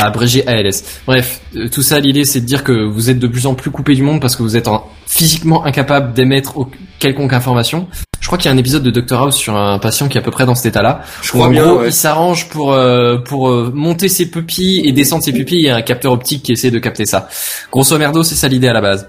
Abrégé 0.00 0.46
ALS. 0.46 0.84
Bref, 1.06 1.40
euh, 1.56 1.68
tout 1.68 1.82
ça, 1.82 1.98
l'idée, 1.98 2.24
c'est 2.24 2.40
de 2.40 2.46
dire 2.46 2.62
que 2.62 2.72
vous 2.72 3.10
êtes 3.10 3.18
de 3.18 3.26
plus 3.26 3.46
en 3.46 3.54
plus 3.54 3.70
coupé 3.72 3.94
du 3.94 4.02
monde 4.02 4.20
parce 4.20 4.36
que 4.36 4.42
vous 4.42 4.56
êtes 4.56 4.68
en- 4.68 4.86
physiquement 5.06 5.64
incapable 5.64 6.14
d'émettre 6.14 6.54
quelconque 7.00 7.32
information. 7.32 7.88
Je 8.28 8.30
crois 8.30 8.36
qu'il 8.36 8.50
y 8.50 8.52
a 8.52 8.54
un 8.54 8.58
épisode 8.58 8.82
de 8.82 8.90
Dr 8.90 9.18
House 9.22 9.36
sur 9.38 9.56
un 9.56 9.78
patient 9.78 10.06
qui 10.06 10.18
est 10.18 10.20
à 10.20 10.22
peu 10.22 10.30
près 10.30 10.44
dans 10.44 10.54
cet 10.54 10.66
état-là. 10.66 11.00
Je 11.22 11.30
crois 11.30 11.46
en 11.46 11.50
bien, 11.50 11.64
gros, 11.64 11.78
ouais. 11.78 11.86
il 11.86 11.92
s'arrange 11.94 12.50
pour 12.50 12.74
euh, 12.74 13.16
pour 13.16 13.48
euh, 13.48 13.72
monter 13.74 14.10
ses 14.10 14.26
pupilles 14.26 14.86
et 14.86 14.92
descendre 14.92 15.24
ses 15.24 15.32
pupilles. 15.32 15.60
Il 15.60 15.64
y 15.64 15.70
a 15.70 15.76
un 15.76 15.80
capteur 15.80 16.12
optique 16.12 16.42
qui 16.42 16.52
essaie 16.52 16.70
de 16.70 16.78
capter 16.78 17.06
ça. 17.06 17.30
Grosso 17.72 17.96
merdo, 17.96 18.22
c'est 18.22 18.34
ça 18.34 18.46
l'idée 18.48 18.68
à 18.68 18.74
la 18.74 18.82
base. 18.82 19.08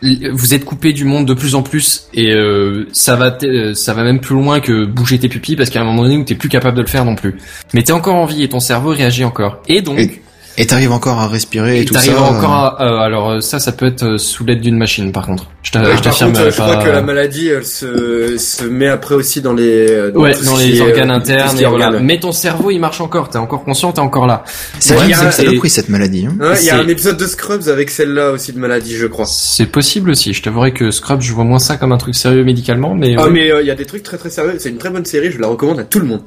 Vous 0.00 0.54
êtes 0.54 0.64
coupé 0.64 0.94
du 0.94 1.04
monde 1.04 1.26
de 1.26 1.34
plus 1.34 1.54
en 1.54 1.60
plus 1.62 2.08
et 2.14 2.32
euh, 2.32 2.88
ça 2.94 3.14
va 3.14 3.36
euh, 3.42 3.74
ça 3.74 3.92
va 3.92 4.02
même 4.04 4.20
plus 4.20 4.36
loin 4.36 4.60
que 4.60 4.86
bouger 4.86 5.18
tes 5.18 5.28
pupilles 5.28 5.56
parce 5.56 5.68
qu'à 5.68 5.82
un 5.82 5.84
moment 5.84 6.04
donné 6.04 6.16
où 6.16 6.24
t'es 6.24 6.34
plus 6.34 6.48
capable 6.48 6.78
de 6.78 6.82
le 6.82 6.88
faire 6.88 7.04
non 7.04 7.14
plus. 7.14 7.36
Mais 7.74 7.82
t'es 7.82 7.92
encore 7.92 8.14
en 8.14 8.24
vie 8.24 8.42
et 8.42 8.48
ton 8.48 8.60
cerveau 8.60 8.88
réagit 8.88 9.24
encore. 9.24 9.58
Et 9.68 9.82
donc 9.82 9.98
Et- 9.98 10.22
Et 10.60 10.66
t'arrives 10.66 10.90
encore 10.92 11.18
à 11.20 11.28
respirer 11.28 11.78
et, 11.78 11.80
et 11.82 11.84
tout 11.84 11.94
ça. 11.94 12.00
t'arrives 12.00 12.20
encore 12.20 12.52
à, 12.52 12.82
euh, 12.82 12.98
alors 12.98 13.30
euh, 13.30 13.40
ça 13.40 13.60
ça 13.60 13.70
peut 13.72 13.86
être 13.86 14.02
euh, 14.02 14.18
sous 14.18 14.44
l'aide 14.44 14.60
d'une 14.60 14.76
machine 14.76 15.12
par 15.12 15.24
contre. 15.24 15.46
Je 15.62 15.70
Ah, 15.74 15.84
je 15.84 15.90
par 15.92 16.00
t'affirme 16.02 16.32
contre, 16.32 16.44
euh, 16.46 16.50
je 16.50 16.56
crois 16.60 16.76
pas- 16.76 16.84
que 16.84 16.90
la 16.90 17.00
maladie 17.02 17.48
elle 17.48 17.64
se, 17.64 18.36
se 18.38 18.64
met 18.64 18.88
après 18.88 19.14
aussi 19.14 19.40
dans 19.40 19.52
les 19.52 19.88
euh, 19.90 20.10
Ouais, 20.12 20.32
dans 20.44 20.56
les 20.56 20.80
organes 20.80 21.10
euh, 21.10 21.14
internes, 21.14 21.58
et 21.60 21.64
voilà. 21.64 21.86
organes. 21.86 22.04
Mais 22.04 22.18
ton 22.18 22.32
cerveau, 22.32 22.70
il 22.72 22.78
marche 22.80 23.00
encore. 23.00 23.28
T'es 23.30 23.38
encore 23.38 23.62
conscient, 23.64 23.92
t'es 23.92 24.00
encore 24.00 24.26
là. 24.26 24.42
C'est 24.80 24.94
vrai 24.94 25.06
il 25.08 25.14
que 25.14 25.18
a- 25.20 25.30
c'est 25.30 25.44
saloperie 25.44 25.70
cette 25.70 25.88
maladie. 25.90 26.26
Hein. 26.26 26.36
Ouais, 26.40 26.56
il 26.60 26.66
y 26.66 26.70
a 26.70 26.78
un 26.78 26.88
épisode 26.88 27.16
de 27.18 27.26
Scrubs 27.26 27.68
avec 27.68 27.90
celle-là 27.90 28.32
aussi 28.32 28.52
de 28.52 28.58
maladie, 28.58 28.96
je 28.96 29.06
crois. 29.06 29.26
C'est 29.26 29.66
possible 29.66 30.10
aussi. 30.10 30.32
Je 30.32 30.42
t'avouerai 30.42 30.72
que 30.72 30.90
Scrub, 30.90 31.20
je 31.20 31.32
vois 31.32 31.44
moins 31.44 31.58
ça 31.60 31.76
comme 31.76 31.92
un 31.92 31.98
truc 31.98 32.14
sérieux 32.16 32.42
médicalement, 32.44 32.94
mais. 32.96 33.14
Ah 33.16 33.24
ouais. 33.24 33.30
mais 33.30 33.52
euh, 33.52 33.60
il 33.62 33.66
y 33.68 33.70
a 33.70 33.74
des 33.76 33.86
trucs 33.86 34.02
très 34.02 34.16
très 34.18 34.30
sérieux. 34.30 34.56
C'est 34.58 34.70
une 34.70 34.78
très 34.78 34.90
bonne 34.90 35.04
série, 35.04 35.30
je 35.30 35.38
la 35.38 35.46
recommande 35.46 35.78
à 35.78 35.84
tout 35.84 36.00
le 36.00 36.06
monde. 36.06 36.22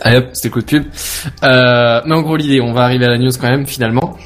Allez 0.00 0.18
hop, 0.18 0.28
c'était 0.32 0.50
coup 0.50 0.60
de 0.60 0.66
pub. 0.66 0.84
Euh, 1.42 2.00
mais 2.04 2.14
en 2.14 2.22
gros, 2.22 2.36
l'idée, 2.36 2.60
on 2.60 2.72
va 2.72 2.82
arriver 2.82 3.06
à 3.06 3.10
la 3.10 3.18
news 3.18 3.32
quand 3.40 3.48
même 3.48 3.66
finalement. 3.66 4.16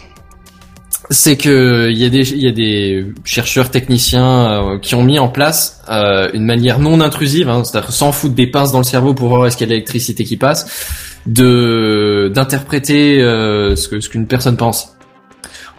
C'est 1.13 1.37
que 1.37 1.91
il 1.91 1.99
y 1.99 2.05
a 2.05 2.09
des 2.09 2.37
y 2.37 2.47
a 2.47 2.53
des 2.53 3.07
chercheurs 3.25 3.71
techniciens 3.71 4.53
euh, 4.75 4.79
qui 4.79 4.95
ont 4.95 5.03
mis 5.03 5.19
en 5.19 5.29
place 5.29 5.83
euh, 5.91 6.31
une 6.35 6.45
manière 6.45 6.79
non 6.79 7.01
intrusive, 7.01 7.49
hein, 7.49 7.65
c'est-à-dire 7.65 7.91
sans 7.91 8.13
foutre 8.13 8.35
des 8.37 8.47
pinces 8.47 8.71
dans 8.71 8.79
le 8.79 8.85
cerveau 8.85 9.13
pour 9.13 9.29
voir 9.29 9.45
est-ce 9.47 9.57
qu'il 9.57 9.67
y 9.67 9.69
a 9.69 9.71
de 9.71 9.73
l'électricité 9.73 10.23
qui 10.23 10.37
passe, 10.37 11.19
de 11.27 12.31
d'interpréter 12.33 13.21
euh, 13.23 13.75
ce 13.75 13.89
que 13.89 13.99
ce 14.01 14.09
qu'une 14.09 14.29
personne 14.29 14.57
pense. 14.57 14.97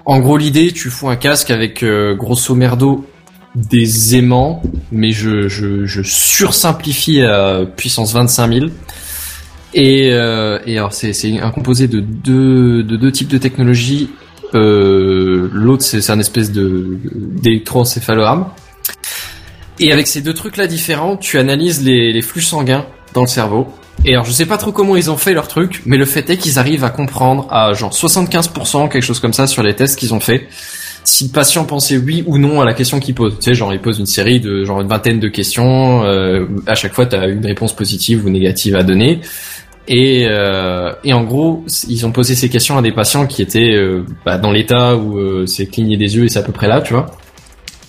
En 0.05 0.19
gros, 0.19 0.35
l'idée, 0.35 0.71
tu 0.73 0.89
fous 0.89 1.07
un 1.07 1.15
casque 1.15 1.51
avec 1.51 1.83
euh, 1.83 2.15
grosso 2.15 2.53
merdo 2.55 3.05
des 3.55 4.17
aimants, 4.17 4.61
mais 4.91 5.11
je 5.11 5.47
je, 5.47 5.85
je 5.85 6.01
sursimplifie 6.01 7.21
à 7.21 7.61
puissance 7.77 8.13
25 8.13 8.53
000. 8.53 8.65
Et, 9.73 10.09
euh, 10.11 10.59
et 10.65 10.77
alors 10.77 10.93
c'est 10.93 11.39
un 11.39 11.51
composé 11.51 11.87
de 11.87 11.99
deux 11.99 12.83
de 12.83 12.95
deux 12.97 13.11
types 13.11 13.29
de 13.29 13.37
technologies. 13.37 14.09
Euh, 14.53 15.49
L'autre 15.53 15.83
c'est 15.83 16.01
c'est 16.01 16.11
un 16.11 16.19
espèce 16.19 16.51
de 16.51 16.97
d'électroencéphalogramme. 17.15 18.47
Et 19.79 19.91
avec 19.91 20.07
ces 20.07 20.21
deux 20.21 20.33
trucs 20.33 20.57
là 20.57 20.67
différents, 20.67 21.17
tu 21.17 21.39
analyses 21.39 21.83
les, 21.83 22.11
les 22.11 22.21
flux 22.21 22.41
sanguins 22.41 22.85
dans 23.13 23.21
le 23.21 23.27
cerveau. 23.27 23.67
Et 24.05 24.13
alors 24.13 24.25
je 24.25 24.31
sais 24.31 24.45
pas 24.45 24.57
trop 24.57 24.71
comment 24.71 24.95
ils 24.95 25.09
ont 25.09 25.17
fait 25.17 25.33
leur 25.33 25.47
truc, 25.47 25.81
mais 25.85 25.97
le 25.97 26.05
fait 26.05 26.29
est 26.29 26.37
qu'ils 26.37 26.59
arrivent 26.59 26.83
à 26.83 26.89
comprendre 26.89 27.47
à 27.49 27.73
genre 27.73 27.91
75% 27.93 28.89
quelque 28.89 29.01
chose 29.01 29.19
comme 29.19 29.33
ça 29.33 29.47
sur 29.47 29.63
les 29.63 29.75
tests 29.75 29.97
qu'ils 29.97 30.13
ont 30.13 30.19
fait 30.19 30.47
si 31.03 31.25
le 31.25 31.29
patient 31.31 31.65
pensait 31.65 31.97
oui 31.97 32.23
ou 32.27 32.37
non 32.37 32.61
à 32.61 32.65
la 32.65 32.73
question 32.73 32.99
qu'il 32.99 33.15
pose. 33.15 33.35
Tu 33.39 33.45
sais, 33.45 33.55
genre 33.55 33.73
il 33.73 33.79
pose 33.79 33.99
une 33.99 34.05
série 34.05 34.39
de 34.39 34.63
genre 34.63 34.81
une 34.81 34.87
vingtaine 34.87 35.19
de 35.19 35.27
questions. 35.27 36.03
euh, 36.03 36.45
à 36.67 36.75
chaque 36.75 36.93
fois, 36.93 37.05
tu 37.05 37.15
as 37.15 37.27
une 37.27 37.45
réponse 37.45 37.75
positive 37.75 38.25
ou 38.25 38.29
négative 38.29 38.75
à 38.75 38.83
donner. 38.83 39.21
Et, 39.87 40.25
euh, 40.29 40.93
et 41.03 41.13
en 41.13 41.23
gros, 41.23 41.65
ils 41.87 42.05
ont 42.05 42.11
posé 42.11 42.35
ces 42.35 42.49
questions 42.49 42.77
à 42.77 42.81
des 42.81 42.91
patients 42.91 43.25
qui 43.27 43.41
étaient 43.41 43.73
euh, 43.73 44.05
bah, 44.25 44.37
dans 44.37 44.51
l'état 44.51 44.95
où 44.95 45.17
euh, 45.17 45.45
c'est 45.47 45.65
cligner 45.65 45.97
des 45.97 46.15
yeux 46.15 46.25
et 46.25 46.29
c'est 46.29 46.39
à 46.39 46.43
peu 46.43 46.51
près 46.51 46.67
là, 46.67 46.81
tu 46.81 46.93
vois. 46.93 47.07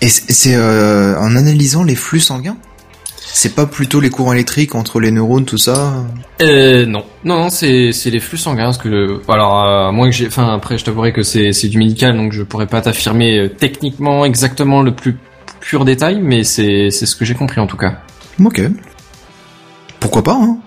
Et 0.01 0.09
c'est 0.09 0.57
en 0.57 1.37
analysant 1.37 1.85
les 1.85 1.95
flux 1.95 2.19
sanguins 2.19 2.57
C'est 3.21 3.55
pas 3.55 3.67
plutôt 3.67 4.01
les 4.01 4.11
courants 4.11 4.33
électriques 4.33 4.75
entre 4.75 4.99
les 4.99 5.13
neurones, 5.13 5.45
tout 5.45 5.59
ça? 5.59 5.95
Euh, 6.41 6.87
non, 6.87 7.05
non, 7.25 7.37
non, 7.39 7.51
c'est 7.51 7.93
les 8.07 8.19
flux 8.21 8.37
sanguins. 8.39 8.65
Parce 8.65 8.79
que 8.79 8.89
le- 8.89 9.23
alors, 9.29 9.93
moins 9.93 10.11
que 10.11 10.17
j'ai, 10.17 10.27
enfin 10.27 10.53
après, 10.53 10.77
je 10.77 10.85
t'avouerai 10.85 11.13
que 11.13 11.23
c'est 11.23 11.69
du 11.69 11.79
médical, 11.79 12.17
donc 12.17 12.33
je 12.33 12.43
pourrais 12.43 12.67
pas 12.67 12.81
t'affirmer 12.81 13.49
techniquement 13.59 14.25
exactement 14.25 14.83
le 14.83 14.93
plus 14.93 15.17
pur 15.61 15.85
détail, 15.85 16.19
mais 16.21 16.43
c'est 16.43 16.91
ce 16.91 17.15
que 17.15 17.25
j'ai 17.25 17.35
compris 17.35 17.61
en 17.61 17.69
tout 17.69 17.77
cas. 17.77 17.99
Ok. 18.45 18.61
Pourquoi 20.01 20.25
pas, 20.25 20.35
hein? 20.35 20.59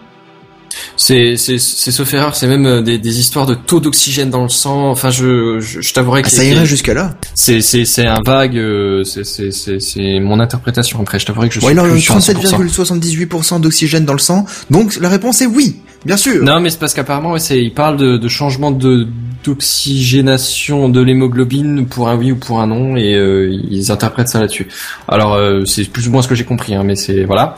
C'est 0.97 1.35
c'est 1.37 1.57
c'est 1.59 1.91
sauf 1.91 2.13
erreur, 2.13 2.35
c'est 2.35 2.47
même 2.47 2.65
euh, 2.65 2.81
des, 2.81 2.97
des 2.97 3.19
histoires 3.19 3.45
de 3.45 3.53
taux 3.53 3.79
d'oxygène 3.81 4.29
dans 4.29 4.43
le 4.43 4.49
sang. 4.49 4.89
Enfin, 4.89 5.09
je 5.11 5.59
je, 5.59 5.81
je 5.81 5.93
t'avouerai 5.93 6.21
que 6.21 6.27
Ah, 6.27 6.29
Ça 6.31 6.37
c'est- 6.37 6.49
irait 6.49 6.65
jusqu'à 6.65 6.93
là. 6.93 7.15
c'est 7.33 7.59
c'est 7.61 7.83
c'est 7.85 8.07
un 8.07 8.21
vague. 8.25 8.57
euh, 8.57 9.03
c'est 9.03 9.25
c'est 9.25 9.51
c'est 9.51 9.79
c'est 9.81 10.19
mon 10.19 10.39
interprétation. 10.39 11.01
Après, 11.01 11.19
je 11.19 11.25
t'avouerai 11.25 11.49
que 11.49 11.55
je 11.55 11.59
suis 11.59 11.67
Ouais, 11.67 11.73
100%. 11.75 12.33
37,78% 12.33 13.59
d'oxygène 13.59 14.05
dans 14.05 14.13
le 14.13 14.19
sang. 14.19 14.45
Donc 14.71 14.97
la 15.01 15.09
réponse 15.09 15.41
est 15.41 15.45
oui, 15.47 15.77
bien 16.05 16.17
sûr. 16.17 16.43
Non, 16.43 16.59
mais 16.61 16.69
c'est 16.69 16.79
parce 16.79 16.93
qu'apparemment, 16.93 17.31
ouais, 17.33 17.39
c'est, 17.39 17.61
il 17.61 17.73
parle 17.73 17.97
de, 17.97 18.17
de 18.17 18.27
changement 18.27 18.71
de 18.71 19.07
d'oxygénation 19.43 20.89
de 20.89 21.01
l'hémoglobine 21.01 21.85
pour 21.85 22.09
un 22.09 22.15
oui 22.15 22.31
ou 22.31 22.35
pour 22.35 22.61
un 22.61 22.67
non, 22.67 22.95
et 22.97 23.13
euh, 23.15 23.49
ils 23.69 23.91
interprètent 23.91 24.29
ça 24.29 24.39
là-dessus. 24.39 24.67
Alors, 25.07 25.33
euh, 25.35 25.65
c'est 25.65 25.83
plus 25.85 26.07
ou 26.07 26.11
moins 26.11 26.21
ce 26.21 26.27
que 26.27 26.35
j'ai 26.35 26.45
compris, 26.45 26.73
hein, 26.73 26.83
mais 26.83 26.95
c'est 26.95 27.25
voilà. 27.25 27.55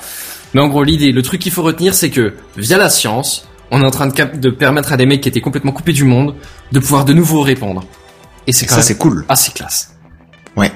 Mais 0.54 0.62
en 0.62 0.68
gros, 0.68 0.84
l'idée, 0.84 1.12
le 1.12 1.22
truc 1.22 1.42
qu'il 1.42 1.52
faut 1.52 1.64
retenir, 1.64 1.94
c'est 1.94 2.10
que 2.10 2.34
via 2.56 2.78
la 2.78 2.90
science, 2.90 3.48
on 3.72 3.82
est 3.82 3.86
en 3.86 3.92
train 3.92 4.08
de, 4.08 4.14
cap- 4.14 4.40
de 4.40 4.50
permettre 4.50 4.94
à 4.94 4.98
des 4.98 5.06
mecs 5.06 5.22
qui 5.22 5.30
étaient 5.30 5.42
complètement 5.42 5.72
coupés 5.74 5.94
du 5.94 6.04
monde 6.06 6.36
de 6.72 6.80
pouvoir 6.80 7.04
de 7.06 7.14
nouveau 7.14 7.42
répondre. 7.42 7.84
Et 8.48 8.54
c'est 8.54 8.66
quand 8.66 8.76
Ça 8.76 8.82
c'est 8.82 8.98
cool. 8.98 9.26
assez 9.28 9.52
classe. 9.52 9.96
Ouais. 10.56 10.72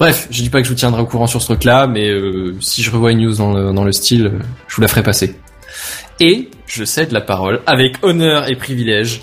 Bref, 0.00 0.26
je 0.30 0.42
dis 0.42 0.50
pas 0.50 0.58
que 0.60 0.64
je 0.64 0.70
vous 0.70 0.76
tiendrai 0.78 1.02
au 1.02 1.06
courant 1.06 1.26
sur 1.26 1.40
ce 1.40 1.46
truc-là, 1.46 1.86
mais 1.86 2.08
euh, 2.10 2.54
si 2.60 2.82
je 2.82 2.90
revois 2.90 3.12
une 3.12 3.20
news 3.20 3.34
dans 3.36 3.52
le, 3.52 3.72
dans 3.72 3.84
le 3.84 3.92
style, 3.92 4.26
euh, 4.26 4.38
je 4.68 4.76
vous 4.76 4.82
la 4.82 4.88
ferai 4.88 5.02
passer. 5.02 5.36
Et 6.20 6.50
je 6.66 6.84
cède 6.84 7.12
la 7.12 7.20
parole 7.20 7.60
avec 7.66 7.96
honneur 8.02 8.48
et 8.50 8.56
privilège 8.56 9.20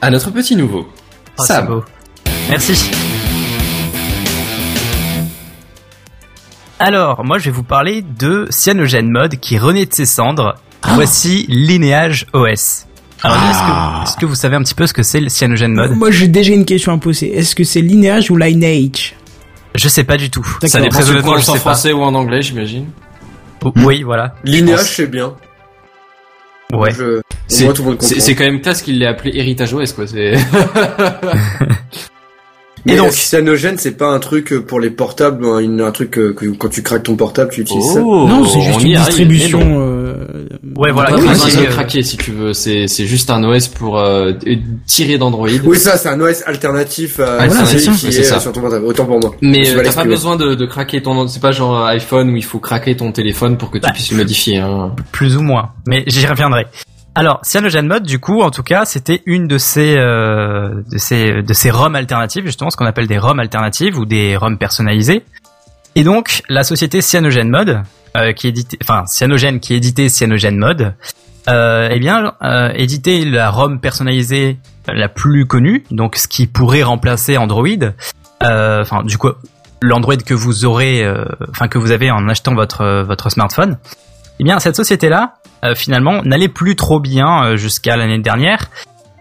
à 0.00 0.10
notre 0.10 0.30
petit 0.30 0.56
nouveau. 0.56 0.88
Oh, 1.38 1.44
Sam. 1.44 1.66
beau. 1.66 1.84
Merci. 2.48 2.90
Alors, 6.82 7.22
moi, 7.26 7.36
je 7.36 7.44
vais 7.44 7.50
vous 7.50 7.62
parler 7.62 8.00
de 8.00 8.46
Cyanogen 8.50 9.10
Mode 9.10 9.36
qui 9.36 9.58
renaît 9.58 9.84
de 9.84 9.92
ses 9.92 10.06
cendres. 10.06 10.54
Voici 10.94 11.44
Lineage 11.50 12.26
OS. 12.32 12.86
Alors, 13.22 13.36
est-ce 13.36 13.58
que, 13.58 14.02
est-ce 14.04 14.16
que 14.16 14.24
vous 14.24 14.34
savez 14.34 14.56
un 14.56 14.62
petit 14.62 14.74
peu 14.74 14.86
ce 14.86 14.94
que 14.94 15.02
c'est 15.02 15.20
le 15.20 15.28
Cyanogen 15.28 15.74
Mode? 15.74 15.94
Moi, 15.94 16.10
j'ai 16.10 16.26
déjà 16.26 16.54
une 16.54 16.64
question 16.64 16.94
à 16.94 16.96
poser. 16.96 17.36
Est-ce 17.36 17.54
que 17.54 17.64
c'est 17.64 17.82
Lineage 17.82 18.30
ou 18.30 18.36
Lineage? 18.38 19.14
Je 19.74 19.88
sais 19.90 20.04
pas 20.04 20.16
du 20.16 20.30
tout. 20.30 20.40
D'accord. 20.62 20.70
Ça 20.70 20.80
dépend 20.80 21.38
si 21.38 21.50
en 21.50 21.52
pas. 21.52 21.58
français 21.58 21.92
ou 21.92 22.00
en 22.00 22.14
anglais, 22.14 22.40
j'imagine. 22.40 22.86
Oh, 23.62 23.72
Oui, 23.76 24.02
voilà. 24.02 24.34
Linéage, 24.42 24.96
c'est 24.96 25.06
bien. 25.06 25.34
Ouais. 26.72 26.92
Je... 26.96 27.20
C'est 27.46 28.34
quand 28.34 28.44
même 28.44 28.62
classe 28.62 28.80
qu'il 28.80 28.98
l'ait 28.98 29.06
appelé 29.06 29.32
Héritage 29.34 29.74
OS, 29.74 29.92
quoi. 29.92 30.06
C'est... 30.06 30.32
Mais 32.86 32.94
Et 32.94 32.96
donc- 32.96 33.12
cyanogène, 33.12 33.76
c'est 33.78 33.96
pas 33.96 34.08
un 34.08 34.18
truc 34.18 34.52
euh, 34.52 34.60
pour 34.62 34.80
les 34.80 34.90
portables, 34.90 35.44
un, 35.44 35.58
une- 35.58 35.80
un 35.80 35.90
truc 35.90 36.18
euh, 36.18 36.32
que 36.32 36.46
quand 36.46 36.68
tu 36.68 36.82
craques 36.82 37.02
ton 37.02 37.14
portable, 37.16 37.50
tu 37.52 37.60
utilises 37.60 37.92
ça. 37.92 38.00
Oh, 38.02 38.26
Non, 38.26 38.44
c'est 38.46 38.60
juste 38.60 38.82
une 38.82 38.96
arrive, 38.96 39.06
distribution. 39.06 39.60
euh, 39.62 40.14
Ouais, 40.76 40.90
voilà. 40.92 41.10
Pas 41.10 41.16
oui, 41.16 41.28
besoin 41.28 41.46
craquer, 41.48 41.56
de 41.56 41.62
euh, 41.66 41.70
craquer 41.70 42.02
si 42.02 42.16
tu 42.16 42.30
veux. 42.30 42.52
C'est 42.54 42.86
c'est 42.88 43.04
juste 43.06 43.28
un 43.30 43.42
OS 43.44 43.68
pour 43.68 43.98
euh, 43.98 44.32
tirer 44.86 45.18
d'Android. 45.18 45.48
Oui, 45.64 45.76
ça, 45.76 45.96
c'est 45.98 46.08
un 46.08 46.20
OS 46.20 46.42
alternatif 46.46 47.20
à 47.20 47.46
qui 47.48 47.54
oui, 47.54 47.80
c'est 47.98 48.06
est 48.20 48.22
ça. 48.24 48.40
sur 48.40 48.52
ton 48.52 48.60
portable. 48.62 48.84
Autant 48.86 49.04
pour 49.04 49.20
moi. 49.20 49.34
Mais 49.42 49.68
euh, 49.70 49.82
t'as 49.84 49.92
pas 49.92 50.04
besoin 50.04 50.36
de, 50.36 50.54
de 50.54 50.66
craquer 50.66 51.02
ton, 51.02 51.26
c'est 51.28 51.40
pas 51.42 51.52
genre 51.52 51.84
iPhone 51.86 52.30
où 52.30 52.36
il 52.36 52.44
faut 52.44 52.58
craquer 52.60 52.96
ton 52.96 53.12
téléphone 53.12 53.58
pour 53.58 53.70
que 53.70 53.78
tu 53.78 53.82
Bah. 53.82 53.90
puisses 53.92 54.10
le 54.12 54.16
modifier. 54.18 54.58
Hein. 54.58 54.92
plus 55.12 55.36
ou 55.36 55.42
moins, 55.42 55.70
mais 55.86 56.04
j'y 56.06 56.26
reviendrai. 56.26 56.66
Alors, 57.14 57.40
Cyanogen 57.42 57.86
Mode, 57.86 58.04
du 58.04 58.20
coup, 58.20 58.40
en 58.40 58.50
tout 58.50 58.62
cas, 58.62 58.84
c'était 58.84 59.22
une 59.26 59.48
de 59.48 59.58
ces, 59.58 59.96
euh, 59.98 60.82
de 60.90 60.98
ces, 60.98 61.42
de 61.42 61.52
ces 61.52 61.70
ROM 61.70 61.94
alternatives, 61.96 62.46
justement, 62.46 62.70
ce 62.70 62.76
qu'on 62.76 62.86
appelle 62.86 63.08
des 63.08 63.18
ROM 63.18 63.38
alternatives 63.40 63.98
ou 63.98 64.04
des 64.04 64.36
ROM 64.36 64.56
personnalisées. 64.58 65.24
Et 65.96 66.04
donc, 66.04 66.42
la 66.48 66.62
société 66.62 67.00
Cyanogen 67.00 67.50
Mode, 67.50 67.82
euh, 68.16 68.32
qui 68.32 68.46
édite, 68.46 68.76
enfin, 68.82 69.04
Cyanogen 69.06 69.58
qui 69.58 69.74
éditait 69.74 70.08
Cyanogen 70.08 70.56
Mode, 70.56 70.94
euh, 71.48 71.88
eh 71.90 71.98
bien, 71.98 72.34
éditait 72.74 73.24
la 73.24 73.50
ROM 73.50 73.80
personnalisée 73.80 74.58
la 74.86 75.08
plus 75.08 75.46
connue, 75.46 75.84
donc 75.90 76.14
ce 76.14 76.28
qui 76.28 76.46
pourrait 76.46 76.84
remplacer 76.84 77.36
Android. 77.36 77.66
Enfin, 78.40 79.02
du 79.02 79.18
coup, 79.18 79.30
l'Android 79.82 80.16
que 80.16 80.34
vous 80.34 80.64
aurez, 80.64 81.04
enfin 81.48 81.66
que 81.66 81.78
vous 81.78 81.90
avez 81.90 82.10
en 82.10 82.28
achetant 82.28 82.54
votre 82.54 83.02
votre 83.02 83.30
smartphone. 83.30 83.78
Eh 84.38 84.44
bien, 84.44 84.60
cette 84.60 84.76
société-là 84.76 85.39
finalement 85.74 86.22
n'allait 86.22 86.48
plus 86.48 86.76
trop 86.76 87.00
bien 87.00 87.44
euh, 87.44 87.56
jusqu'à 87.56 87.96
l'année 87.96 88.18
dernière 88.20 88.70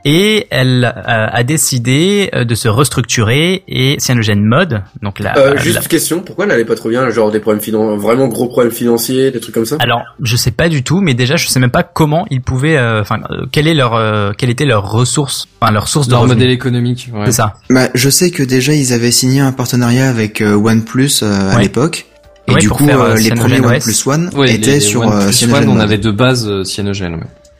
et 0.06 0.48
elle 0.50 0.86
euh, 0.86 1.28
a 1.30 1.44
décidé 1.44 2.30
euh, 2.34 2.46
de 2.46 2.56
se 2.56 2.70
restructurer 2.70 3.64
et 3.68 3.98
Cyanogen 4.00 4.42
Mode, 4.46 4.82
donc 5.02 5.20
la, 5.20 5.38
Euh, 5.38 5.58
juste 5.58 5.90
question, 5.90 6.22
pourquoi 6.22 6.46
elle 6.46 6.52
allait 6.52 6.64
pas 6.64 6.76
trop 6.76 6.88
bien 6.88 7.10
Genre 7.10 7.32
des 7.32 7.42
problèmes 7.42 7.62
financiers, 7.62 7.98
vraiment 7.98 8.30
gros 8.30 8.48
problèmes 8.48 8.72
financiers, 8.72 9.30
des 9.32 9.42
trucs 9.42 9.54
comme 9.54 9.66
ça? 9.66 9.76
Alors 9.82 10.04
je 10.22 10.38
sais 10.38 10.52
pas 10.52 10.70
du 10.70 10.84
tout, 10.84 11.02
mais 11.02 11.16
déjà 11.16 11.36
je 11.36 11.48
sais 11.50 11.60
même 11.60 11.70
pas 11.70 11.84
comment 11.84 12.26
ils 12.30 12.42
pouvaient, 12.42 12.78
euh, 12.78 13.02
enfin 13.02 13.18
euh, 13.30 13.46
quelle 13.52 13.68
est 13.68 13.74
leur, 13.74 13.94
euh, 13.96 14.32
quelle 14.38 14.50
était 14.50 14.64
leur 14.66 14.90
ressource, 14.90 15.50
enfin 15.60 15.74
leur 15.74 15.90
source 15.90 16.08
de 16.08 16.14
Leur 16.14 16.22
revenus. 16.22 16.38
modèle 16.38 16.52
économique. 16.54 17.10
Ouais. 17.14 17.26
C'est 17.26 17.34
ça. 17.34 17.56
Bah, 17.70 17.90
je 17.94 18.10
sais 18.10 18.32
que 18.32 18.42
déjà 18.42 18.74
ils 18.74 18.94
avaient 18.94 19.12
signé 19.12 19.42
un 19.42 19.52
partenariat 19.52 20.08
avec 20.10 20.40
euh, 20.40 20.54
OnePlus 20.56 21.10
euh, 21.24 21.52
à 21.52 21.56
Ouais. 21.58 21.64
l'époque. 21.64 22.06
Et 22.50 22.54
Ouais, 22.56 22.60
du 22.60 22.70
coup, 22.70 22.86
faire, 22.86 23.02
euh, 23.02 23.10
euh, 23.12 23.16
les 23.16 23.24
Cyanogen 23.24 23.62
premiers. 23.62 23.76
OnePlus 23.76 23.96
One 24.08 24.30
Ouais, 24.36 24.54
étaient 24.56 24.72
les 24.72 24.80
sur 24.80 25.04
euh, 25.04 25.26
One, 25.28 25.32
Cyanogen 25.32 25.70
on 25.70 25.80
avait 25.80 25.98
de 25.98 26.12
base 26.12 26.48
euh, 26.48 26.64
cyanogène. 26.64 27.16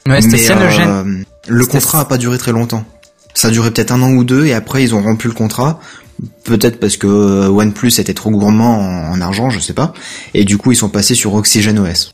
Ouais. 0.08 0.14
Ouais, 0.14 0.22
c'était 0.22 0.38
Cyanogen. 0.38 0.88
euh, 0.90 1.24
le 1.48 1.66
contrat 1.66 2.02
a 2.02 2.06
pas 2.06 2.18
duré 2.18 2.38
très 2.38 2.52
longtemps. 2.52 2.84
Ça 3.34 3.50
a 3.50 3.52
duré 3.52 3.72
peut-être 3.72 3.92
un 3.92 4.02
an 4.02 4.12
ou 4.12 4.24
deux 4.24 4.46
et 4.46 4.54
après 4.54 4.84
ils 4.84 4.94
ont 4.96 5.02
rompu 5.02 5.28
le 5.28 5.34
contrat. 5.34 5.80
Peut-être 6.44 6.80
parce 6.80 6.98
que 6.98 7.08
OnePlus 7.48 8.00
était 8.00 8.14
trop 8.14 8.30
gourmand 8.32 8.78
en, 8.80 9.12
en 9.14 9.22
argent, 9.22 9.50
je 9.50 9.60
sais 9.60 9.74
pas. 9.74 9.94
Et 10.34 10.44
du 10.46 10.58
coup 10.58 10.72
ils 10.72 10.76
sont 10.76 10.90
passés 10.90 11.16
sur 11.16 11.34
Oxygen 11.36 11.78
OS. 11.80 12.12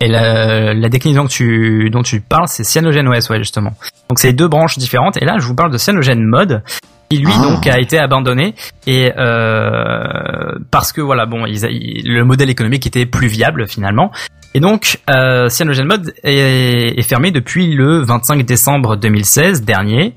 Et 0.00 0.06
la, 0.06 0.74
la 0.74 0.88
déclinaison 0.88 1.24
que 1.26 1.32
tu, 1.32 1.90
dont 1.90 2.02
tu 2.04 2.20
parles, 2.20 2.46
c'est 2.46 2.62
Cyanogen 2.62 3.08
OS, 3.08 3.30
ouais, 3.30 3.38
justement. 3.38 3.72
Donc 4.08 4.20
c'est 4.20 4.32
deux 4.32 4.46
branches 4.46 4.78
différentes. 4.78 5.16
Et 5.20 5.24
là, 5.24 5.38
je 5.40 5.46
vous 5.46 5.56
parle 5.56 5.72
de 5.72 5.78
Cyanogen 5.78 6.22
Mode, 6.24 6.62
qui 7.10 7.18
lui 7.18 7.32
Ah. 7.38 7.42
donc 7.42 7.66
a 7.66 7.78
été 7.78 7.98
abandonné 7.98 8.54
et 8.86 9.12
euh, 9.16 10.54
parce 10.70 10.92
que 10.92 11.00
voilà, 11.00 11.26
bon, 11.26 11.46
ils 11.46 11.64
a- 11.64 11.70
ils- 11.70 12.02
le 12.04 12.24
modèle 12.24 12.50
économique 12.50 12.86
était 12.86 13.06
plus 13.06 13.28
viable 13.28 13.66
finalement. 13.68 14.10
Et 14.54 14.60
donc, 14.60 14.98
euh, 15.10 15.48
Cyanogen 15.48 15.86
Mode 15.86 16.14
est, 16.24 16.98
est 16.98 17.02
fermé 17.02 17.30
depuis 17.30 17.72
le 17.74 18.02
25 18.02 18.42
décembre 18.44 18.96
2016 18.96 19.62
dernier. 19.62 20.14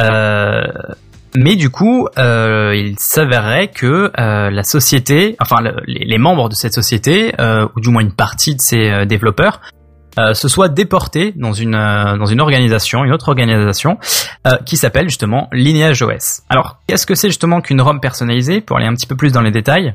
Euh, 0.00 0.62
mais 1.36 1.56
du 1.56 1.70
coup, 1.70 2.08
euh, 2.18 2.74
il 2.76 2.98
s'avérerait 2.98 3.68
que 3.68 4.10
la 4.16 4.62
société, 4.64 5.36
enfin 5.40 5.60
le- 5.60 5.76
les, 5.86 6.04
les 6.04 6.18
membres 6.18 6.48
de 6.48 6.54
cette 6.54 6.72
société, 6.74 7.32
ou 7.76 7.80
du 7.80 7.90
moins 7.90 8.02
une 8.02 8.14
partie 8.14 8.54
de 8.56 8.60
ces 8.60 8.90
euh, 8.90 9.04
développeurs, 9.04 9.60
euh, 10.18 10.34
se 10.34 10.48
soient 10.48 10.68
déportés 10.68 11.32
dans 11.36 11.52
une 11.52 11.74
euh, 11.74 12.16
dans 12.16 12.26
une 12.26 12.40
organisation, 12.40 13.04
une 13.04 13.12
autre 13.12 13.28
organisation 13.28 13.98
euh, 14.46 14.56
qui 14.66 14.76
s'appelle 14.76 15.08
justement 15.08 15.48
Lineage 15.52 16.02
OS. 16.02 16.42
Alors, 16.48 16.78
qu'est-ce 16.86 17.06
que 17.06 17.14
c'est 17.14 17.28
justement 17.28 17.60
qu'une 17.60 17.80
ROM 17.80 18.00
personnalisée 18.00 18.60
Pour 18.60 18.78
aller 18.78 18.86
un 18.86 18.94
petit 18.94 19.06
peu 19.06 19.16
plus 19.16 19.32
dans 19.32 19.42
les 19.42 19.50
détails, 19.50 19.94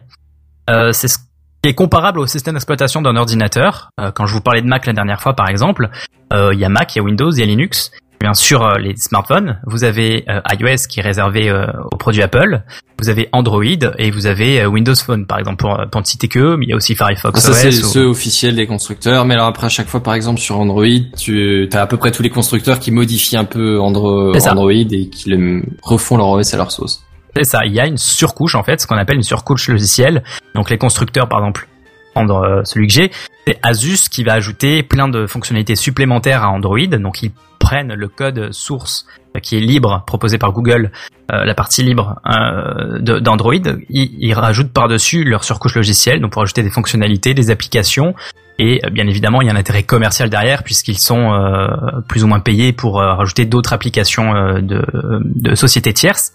c'est 0.68 1.08
ce 1.10 1.18
qui 1.62 1.70
est 1.70 1.74
comparable 1.74 2.20
au 2.20 2.26
système 2.26 2.54
d'exploitation 2.54 3.02
d'un 3.02 3.18
ordinateur. 3.18 3.90
Quand 4.16 4.26
je 4.26 4.34
vous 4.34 4.42
parlais 4.42 4.62
de 4.62 4.68
Mac 4.68 4.86
la 4.86 4.94
dernière 4.94 5.22
fois, 5.22 5.34
par 5.34 5.50
exemple, 5.50 5.90
il 6.32 6.58
y 6.58 6.64
a 6.64 6.70
Mac, 6.70 6.96
il 6.96 7.00
y 7.00 7.02
a 7.02 7.04
Windows, 7.04 7.32
il 7.32 7.40
y 7.40 7.44
a 7.44 7.46
Linux. 7.46 7.92
Bien 8.24 8.34
sûr, 8.34 8.66
euh, 8.66 8.78
les 8.78 8.96
smartphones, 8.96 9.60
vous 9.66 9.84
avez 9.84 10.24
euh, 10.30 10.40
iOS 10.58 10.88
qui 10.88 11.02
est 11.02 11.04
réservé 11.04 11.50
euh, 11.50 11.68
aux 11.92 11.98
produits 11.98 12.22
Apple, 12.24 12.62
vous 12.98 13.10
avez 13.10 13.28
Android 13.34 13.66
et 13.98 14.12
vous 14.12 14.28
avez 14.28 14.66
Windows 14.66 14.96
Phone, 14.96 15.26
par 15.26 15.40
exemple, 15.40 15.58
pour, 15.58 15.78
pour 15.92 16.00
ne 16.00 16.06
citer 16.06 16.30
que 16.30 16.40
eux, 16.40 16.56
mais 16.56 16.66
il 16.66 16.70
y 16.70 16.72
a 16.72 16.78
aussi 16.78 16.96
Firefox 16.96 17.38
Ça, 17.42 17.52
c'est 17.52 17.68
ou- 17.68 17.72
ceux 17.86 18.06
officiels 18.06 18.56
des 18.56 18.66
constructeurs. 18.66 19.26
Mais 19.26 19.34
alors 19.34 19.48
après, 19.48 19.66
à 19.66 19.70
chaque 19.70 19.90
fois, 19.90 20.02
par 20.02 20.14
exemple, 20.14 20.40
sur 20.40 20.58
Android, 20.58 20.86
tu 21.18 21.68
as 21.74 21.82
à 21.82 21.86
peu 21.86 21.98
près 21.98 22.12
tous 22.12 22.24
les 22.24 22.30
constructeurs 22.30 22.80
qui 22.80 22.92
modifient 22.92 23.36
un 23.36 23.44
peu 23.44 23.78
Andro-. 23.78 24.34
Android 24.48 24.72
et 24.72 25.10
qui 25.10 25.30
le 25.30 25.62
refont 25.82 26.16
leur 26.16 26.30
OS 26.30 26.54
à 26.54 26.56
leur 26.56 26.72
sauce. 26.72 27.04
C'est 27.36 27.44
ça, 27.44 27.66
il 27.66 27.74
y 27.74 27.82
a 27.82 27.88
une 27.88 27.98
surcouche 27.98 28.56
en 28.56 28.64
fait, 28.64 28.80
ce 28.80 28.88
qu'on 28.88 28.96
appelle 28.96 29.18
une 29.18 29.24
surcouche 29.24 29.68
logicielle. 29.68 30.24
Donc 30.56 30.70
les 30.70 30.78
constructeurs, 30.78 31.28
par 31.28 31.40
exemple, 31.40 31.68
prendre 32.14 32.62
celui 32.64 32.88
que 32.88 32.94
j'ai, 32.94 33.12
c'est 33.46 33.60
Asus 33.64 34.08
qui 34.10 34.24
va 34.24 34.32
ajouter 34.32 34.82
plein 34.82 35.10
de 35.10 35.28
fonctionnalités 35.28 35.76
supplémentaires 35.76 36.44
à 36.44 36.52
Android. 36.52 36.88
Donc 36.88 37.22
ils 37.22 37.32
prennent 37.74 37.94
le 37.96 38.08
code 38.08 38.52
source 38.52 39.08
qui 39.42 39.58
est 39.58 39.60
libre, 39.60 40.04
proposé 40.06 40.38
par 40.38 40.52
Google, 40.52 40.92
euh, 41.32 41.44
la 41.44 41.56
partie 41.56 41.82
libre 41.82 42.20
euh, 42.28 43.00
d'Android, 43.00 43.56
ils, 43.90 44.12
ils 44.20 44.34
rajoutent 44.36 44.72
par-dessus 44.72 45.24
leur 45.24 45.44
surcouche 45.44 45.76
logicielle, 45.76 46.22
donc 46.22 46.34
pour 46.34 46.44
ajouter 46.44 46.62
des 46.62 46.70
fonctionnalités, 46.70 47.34
des 47.34 47.50
applications. 47.50 48.14
Et 48.60 48.80
euh, 48.86 48.92
bien 48.92 49.08
évidemment, 49.08 49.42
il 49.42 49.48
y 49.48 49.50
a 49.50 49.54
un 49.54 49.56
intérêt 49.56 49.82
commercial 49.82 50.30
derrière 50.30 50.62
puisqu'ils 50.62 51.00
sont 51.00 51.34
euh, 51.34 51.66
plus 52.08 52.24
ou 52.24 52.28
moins 52.28 52.42
payés 52.42 52.74
pour 52.74 52.98
rajouter 52.98 53.46
d'autres 53.46 53.74
applications 53.74 54.32
de, 54.62 54.86
de 55.24 55.56
sociétés 55.56 55.94
tierces. 55.94 56.32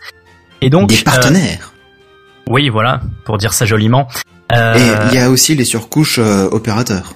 Et 0.60 0.70
donc, 0.70 0.88
Des 0.88 1.04
partenaires. 1.04 1.72
oui, 2.48 2.68
voilà, 2.68 3.00
pour 3.24 3.38
dire 3.38 3.52
ça 3.52 3.64
joliment. 3.64 4.08
Et 4.52 4.56
il 5.10 5.14
y 5.14 5.18
a 5.18 5.30
aussi 5.30 5.54
les 5.54 5.64
surcouches 5.64 6.18
opérateurs. 6.18 7.12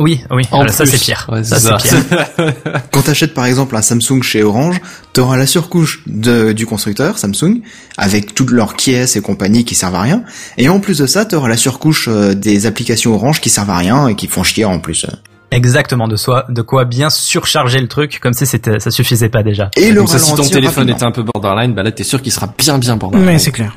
Oui, 0.00 0.20
oui, 0.30 0.44
En 0.52 0.58
voilà, 0.58 0.72
ça 0.72 0.84
plus. 0.84 0.92
c'est 0.92 1.04
pire. 1.04 1.28
Ouais, 1.32 1.42
ça 1.42 1.58
c'est 1.58 1.88
c'est 1.88 2.08
pire. 2.08 2.52
Quand 2.92 3.02
t'achètes 3.02 3.34
par 3.34 3.46
exemple 3.46 3.76
un 3.76 3.82
Samsung 3.82 4.22
chez 4.22 4.42
Orange, 4.44 4.80
t'auras 5.12 5.36
la 5.36 5.46
surcouche 5.46 6.02
de, 6.06 6.52
du 6.52 6.66
constructeur 6.66 7.18
Samsung 7.18 7.62
avec 7.96 8.34
toutes 8.34 8.50
leurs 8.50 8.76
caisses 8.76 9.16
et 9.16 9.20
compagnie 9.20 9.64
qui 9.64 9.74
servent 9.74 9.96
à 9.96 10.02
rien. 10.02 10.22
Et 10.56 10.68
en 10.68 10.78
plus 10.78 10.98
de 10.98 11.06
ça, 11.06 11.24
t'auras 11.24 11.48
la 11.48 11.56
surcouche 11.56 12.06
euh, 12.08 12.34
des 12.34 12.66
applications 12.66 13.14
Orange 13.14 13.40
qui 13.40 13.50
servent 13.50 13.70
à 13.70 13.76
rien 13.76 14.06
et 14.06 14.14
qui 14.14 14.28
font 14.28 14.44
chier 14.44 14.64
en 14.64 14.78
plus. 14.78 15.04
Exactement, 15.50 16.08
de, 16.08 16.16
soi, 16.16 16.44
de 16.50 16.60
quoi 16.62 16.84
bien 16.84 17.08
surcharger 17.08 17.80
le 17.80 17.88
truc, 17.88 18.20
comme 18.20 18.34
si 18.34 18.44
c'était, 18.44 18.80
ça 18.80 18.90
suffisait 18.90 19.30
pas 19.30 19.42
déjà. 19.42 19.70
Et 19.76 19.90
le 19.90 20.00
Donc 20.00 20.10
ça, 20.10 20.18
si 20.18 20.34
ton 20.34 20.42
téléphone 20.42 20.88
rapidement. 20.90 20.96
était 20.96 21.04
un 21.06 21.10
peu 21.12 21.22
borderline, 21.22 21.72
bah 21.72 21.82
là, 21.82 21.90
t'es 21.90 22.04
sûr 22.04 22.20
qu'il 22.20 22.32
sera 22.32 22.52
bien, 22.58 22.78
bien 22.78 22.96
borderline. 22.96 23.26
Mais 23.26 23.38
c'est 23.38 23.50
clair. 23.50 23.74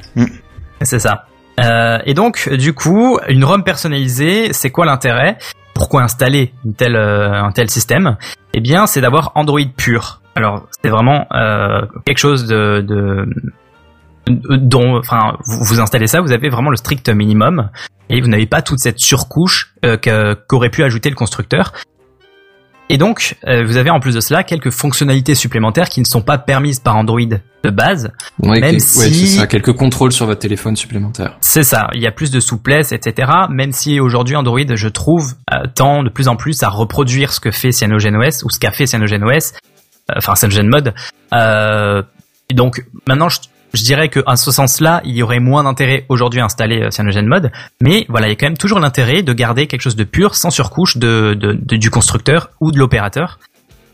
C'est 0.81 0.99
ça. 0.99 1.25
Euh, 1.63 1.99
et 2.05 2.13
donc, 2.13 2.49
du 2.49 2.73
coup, 2.73 3.19
une 3.29 3.45
ROM 3.45 3.63
personnalisée, 3.63 4.51
c'est 4.51 4.69
quoi 4.69 4.85
l'intérêt? 4.85 5.37
Pourquoi 5.73 6.03
installer 6.03 6.53
euh, 6.81 7.33
un 7.33 7.51
tel 7.51 7.69
système? 7.69 8.17
Eh 8.53 8.59
bien, 8.59 8.85
c'est 8.87 9.01
d'avoir 9.01 9.31
Android 9.35 9.59
pur. 9.75 10.21
Alors, 10.35 10.67
c'est 10.81 10.89
vraiment 10.89 11.27
euh, 11.33 11.81
quelque 12.05 12.17
chose 12.17 12.47
de, 12.47 13.25
dont, 14.27 14.97
enfin, 14.97 15.37
vous, 15.45 15.79
installez 15.79 16.07
ça, 16.07 16.21
vous 16.21 16.31
avez 16.31 16.49
vraiment 16.49 16.69
le 16.69 16.77
strict 16.77 17.09
minimum 17.09 17.69
et 18.09 18.21
vous 18.21 18.27
n'avez 18.27 18.45
pas 18.45 18.61
toute 18.61 18.79
cette 18.79 18.99
surcouche 18.99 19.73
euh, 19.83 19.97
qu'aurait 20.47 20.69
pu 20.69 20.83
ajouter 20.83 21.09
le 21.09 21.15
constructeur. 21.15 21.73
Et 22.91 22.97
donc, 22.97 23.37
euh, 23.47 23.63
vous 23.65 23.77
avez 23.77 23.89
en 23.89 23.99
plus 23.99 24.15
de 24.15 24.19
cela 24.19 24.43
quelques 24.43 24.69
fonctionnalités 24.69 25.33
supplémentaires 25.35 25.87
qui 25.89 25.99
ne 26.01 26.05
sont 26.05 26.21
pas 26.21 26.37
permises 26.37 26.79
par 26.79 26.97
Android 26.97 27.19
de 27.21 27.69
base, 27.69 28.11
Ouais, 28.39 28.59
Même 28.59 28.61
quel- 28.61 28.73
ouais, 28.73 28.79
si- 28.79 29.27
c'est 29.27 29.39
ça, 29.39 29.47
quelques 29.47 29.73
contrôles 29.73 30.11
sur 30.11 30.25
votre 30.25 30.39
téléphone 30.39 30.75
supplémentaires. 30.75 31.37
C'est 31.41 31.63
ça, 31.63 31.87
il 31.93 32.01
y 32.01 32.07
a 32.07 32.11
plus 32.11 32.31
de 32.31 32.39
souplesse, 32.39 32.91
etc. 32.91 33.31
Même 33.49 33.71
si 33.71 33.99
aujourd'hui 33.99 34.35
Android, 34.35 34.59
je 34.75 34.87
trouve, 34.87 35.35
euh, 35.53 35.63
tend 35.73 36.03
de 36.03 36.09
plus 36.09 36.27
en 36.27 36.35
plus 36.35 36.63
à 36.63 36.69
reproduire 36.69 37.31
ce 37.33 37.39
que 37.39 37.51
fait 37.51 37.71
CyanogenOS 37.71 38.43
ou 38.43 38.49
ce 38.49 38.59
qu'a 38.59 38.71
fait 38.71 38.87
CyanogenOS, 38.87 39.53
euh, 40.09 40.15
enfin 40.17 40.35
CyanogenMod. 40.35 40.93
Euh, 41.33 42.01
donc 42.53 42.83
maintenant, 43.07 43.29
je, 43.29 43.39
je 43.73 43.83
dirais 43.83 44.09
que 44.09 44.19
ce 44.35 44.51
sens-là, 44.51 45.01
il 45.05 45.15
y 45.15 45.23
aurait 45.23 45.39
moins 45.39 45.63
d'intérêt 45.63 46.05
aujourd'hui 46.09 46.41
à 46.41 46.45
installer 46.45 46.81
euh, 46.81 46.91
CyanogenMod, 46.91 47.51
mais 47.81 48.05
voilà, 48.09 48.27
il 48.27 48.31
y 48.31 48.33
a 48.33 48.35
quand 48.35 48.47
même 48.47 48.57
toujours 48.57 48.79
l'intérêt 48.79 49.23
de 49.23 49.33
garder 49.33 49.67
quelque 49.67 49.81
chose 49.81 49.95
de 49.95 50.03
pur, 50.03 50.35
sans 50.35 50.49
surcouche 50.49 50.97
de, 50.97 51.37
du 51.61 51.89
constructeur 51.89 52.49
ou 52.59 52.71
de 52.71 52.77
l'opérateur. 52.77 53.39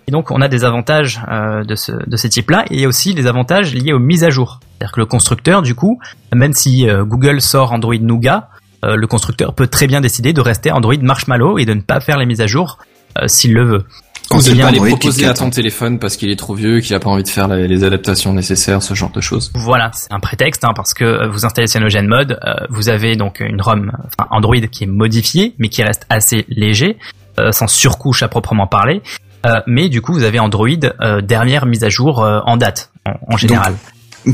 Et 0.07 0.11
donc, 0.11 0.31
on 0.31 0.41
a 0.41 0.47
des 0.47 0.63
avantages 0.63 1.21
euh, 1.29 1.63
de 1.63 1.75
ce, 1.75 1.91
de 1.91 2.17
ce 2.17 2.27
type-là, 2.27 2.65
et 2.69 2.75
il 2.75 2.79
y 2.79 2.85
a 2.85 2.87
aussi 2.87 3.13
des 3.13 3.27
avantages 3.27 3.73
liés 3.73 3.93
aux 3.93 3.99
mises 3.99 4.23
à 4.23 4.29
jour. 4.29 4.59
C'est-à-dire 4.61 4.93
que 4.93 4.99
le 5.01 5.05
constructeur, 5.05 5.61
du 5.61 5.75
coup, 5.75 5.99
même 6.33 6.53
si 6.53 6.89
euh, 6.89 7.03
Google 7.03 7.41
sort 7.41 7.73
Android 7.73 7.97
Nougat, 7.99 8.49
le 8.83 9.07
constructeur 9.07 9.53
peut 9.55 9.67
très 9.67 9.87
bien 9.87 10.01
décider 10.01 10.33
de 10.33 10.39
rester 10.39 10.71
Android 10.71 10.95
Marshmallow 11.01 11.57
et 11.57 11.65
de 11.65 11.73
ne 11.73 11.81
pas 11.81 11.99
faire 11.99 12.17
les 12.17 12.27
mises 12.27 12.41
à 12.41 12.47
jour 12.47 12.77
s'il 13.25 13.53
le 13.53 13.65
veut. 13.65 13.85
Quand 14.29 14.39
c'est 14.41 14.53
bien 14.53 14.65
pas 14.65 14.71
les 14.71 14.79
proposer 14.79 15.25
à 15.25 15.33
ton 15.33 15.49
téléphone 15.49 15.99
parce 15.99 16.17
qu'il 16.17 16.29
est 16.29 16.35
trop 16.35 16.53
vieux, 16.53 16.79
qu'il 16.81 16.95
a 16.95 16.99
pas 16.99 17.09
envie 17.09 17.23
de 17.23 17.29
faire 17.29 17.47
les, 17.47 17.67
les 17.67 17.83
adaptations 17.83 18.33
nécessaires, 18.33 18.83
ce 18.83 18.93
genre 18.93 19.11
de 19.11 19.21
choses. 19.21 19.51
Voilà, 19.55 19.91
c'est 19.93 20.11
un 20.11 20.19
prétexte 20.19 20.63
hein, 20.65 20.71
parce 20.75 20.93
que 20.93 21.05
euh, 21.05 21.29
vous 21.29 21.45
installez 21.45 21.67
Cyanogen 21.67 22.07
Mode, 22.07 22.39
euh, 22.45 22.53
vous 22.69 22.89
avez 22.89 23.15
donc 23.15 23.39
une 23.39 23.61
ROM, 23.61 23.91
enfin 24.05 24.27
Android 24.31 24.55
qui 24.71 24.83
est 24.83 24.87
modifié, 24.87 25.55
mais 25.59 25.69
qui 25.69 25.81
reste 25.83 26.05
assez 26.09 26.45
léger, 26.49 26.97
euh, 27.39 27.51
sans 27.51 27.67
surcouche 27.67 28.23
à 28.23 28.27
proprement 28.27 28.67
parler. 28.67 29.01
Euh, 29.45 29.61
mais 29.67 29.87
du 29.87 30.01
coup, 30.01 30.13
vous 30.13 30.23
avez 30.23 30.39
Android 30.39 30.67
euh, 31.01 31.21
dernière 31.21 31.65
mise 31.65 31.83
à 31.83 31.89
jour 31.89 32.23
euh, 32.23 32.39
en 32.45 32.57
date, 32.57 32.91
en, 33.05 33.33
en 33.33 33.37
général. 33.37 33.75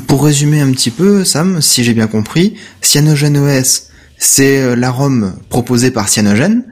Pour 0.08 0.23
résumer 0.23 0.62
un 0.62 0.71
petit 0.71 0.89
peu, 0.91 1.23
Sam, 1.23 1.62
si 1.62 1.84
j'ai 1.84 1.93
bien 1.93 2.08
compris, 2.08 2.56
CyanogenOS, 2.82 3.89
c'est 4.17 4.75
la 4.75 4.89
ROM 4.89 5.34
proposée 5.49 5.91
par 5.91 6.08
Cyanogen, 6.08 6.63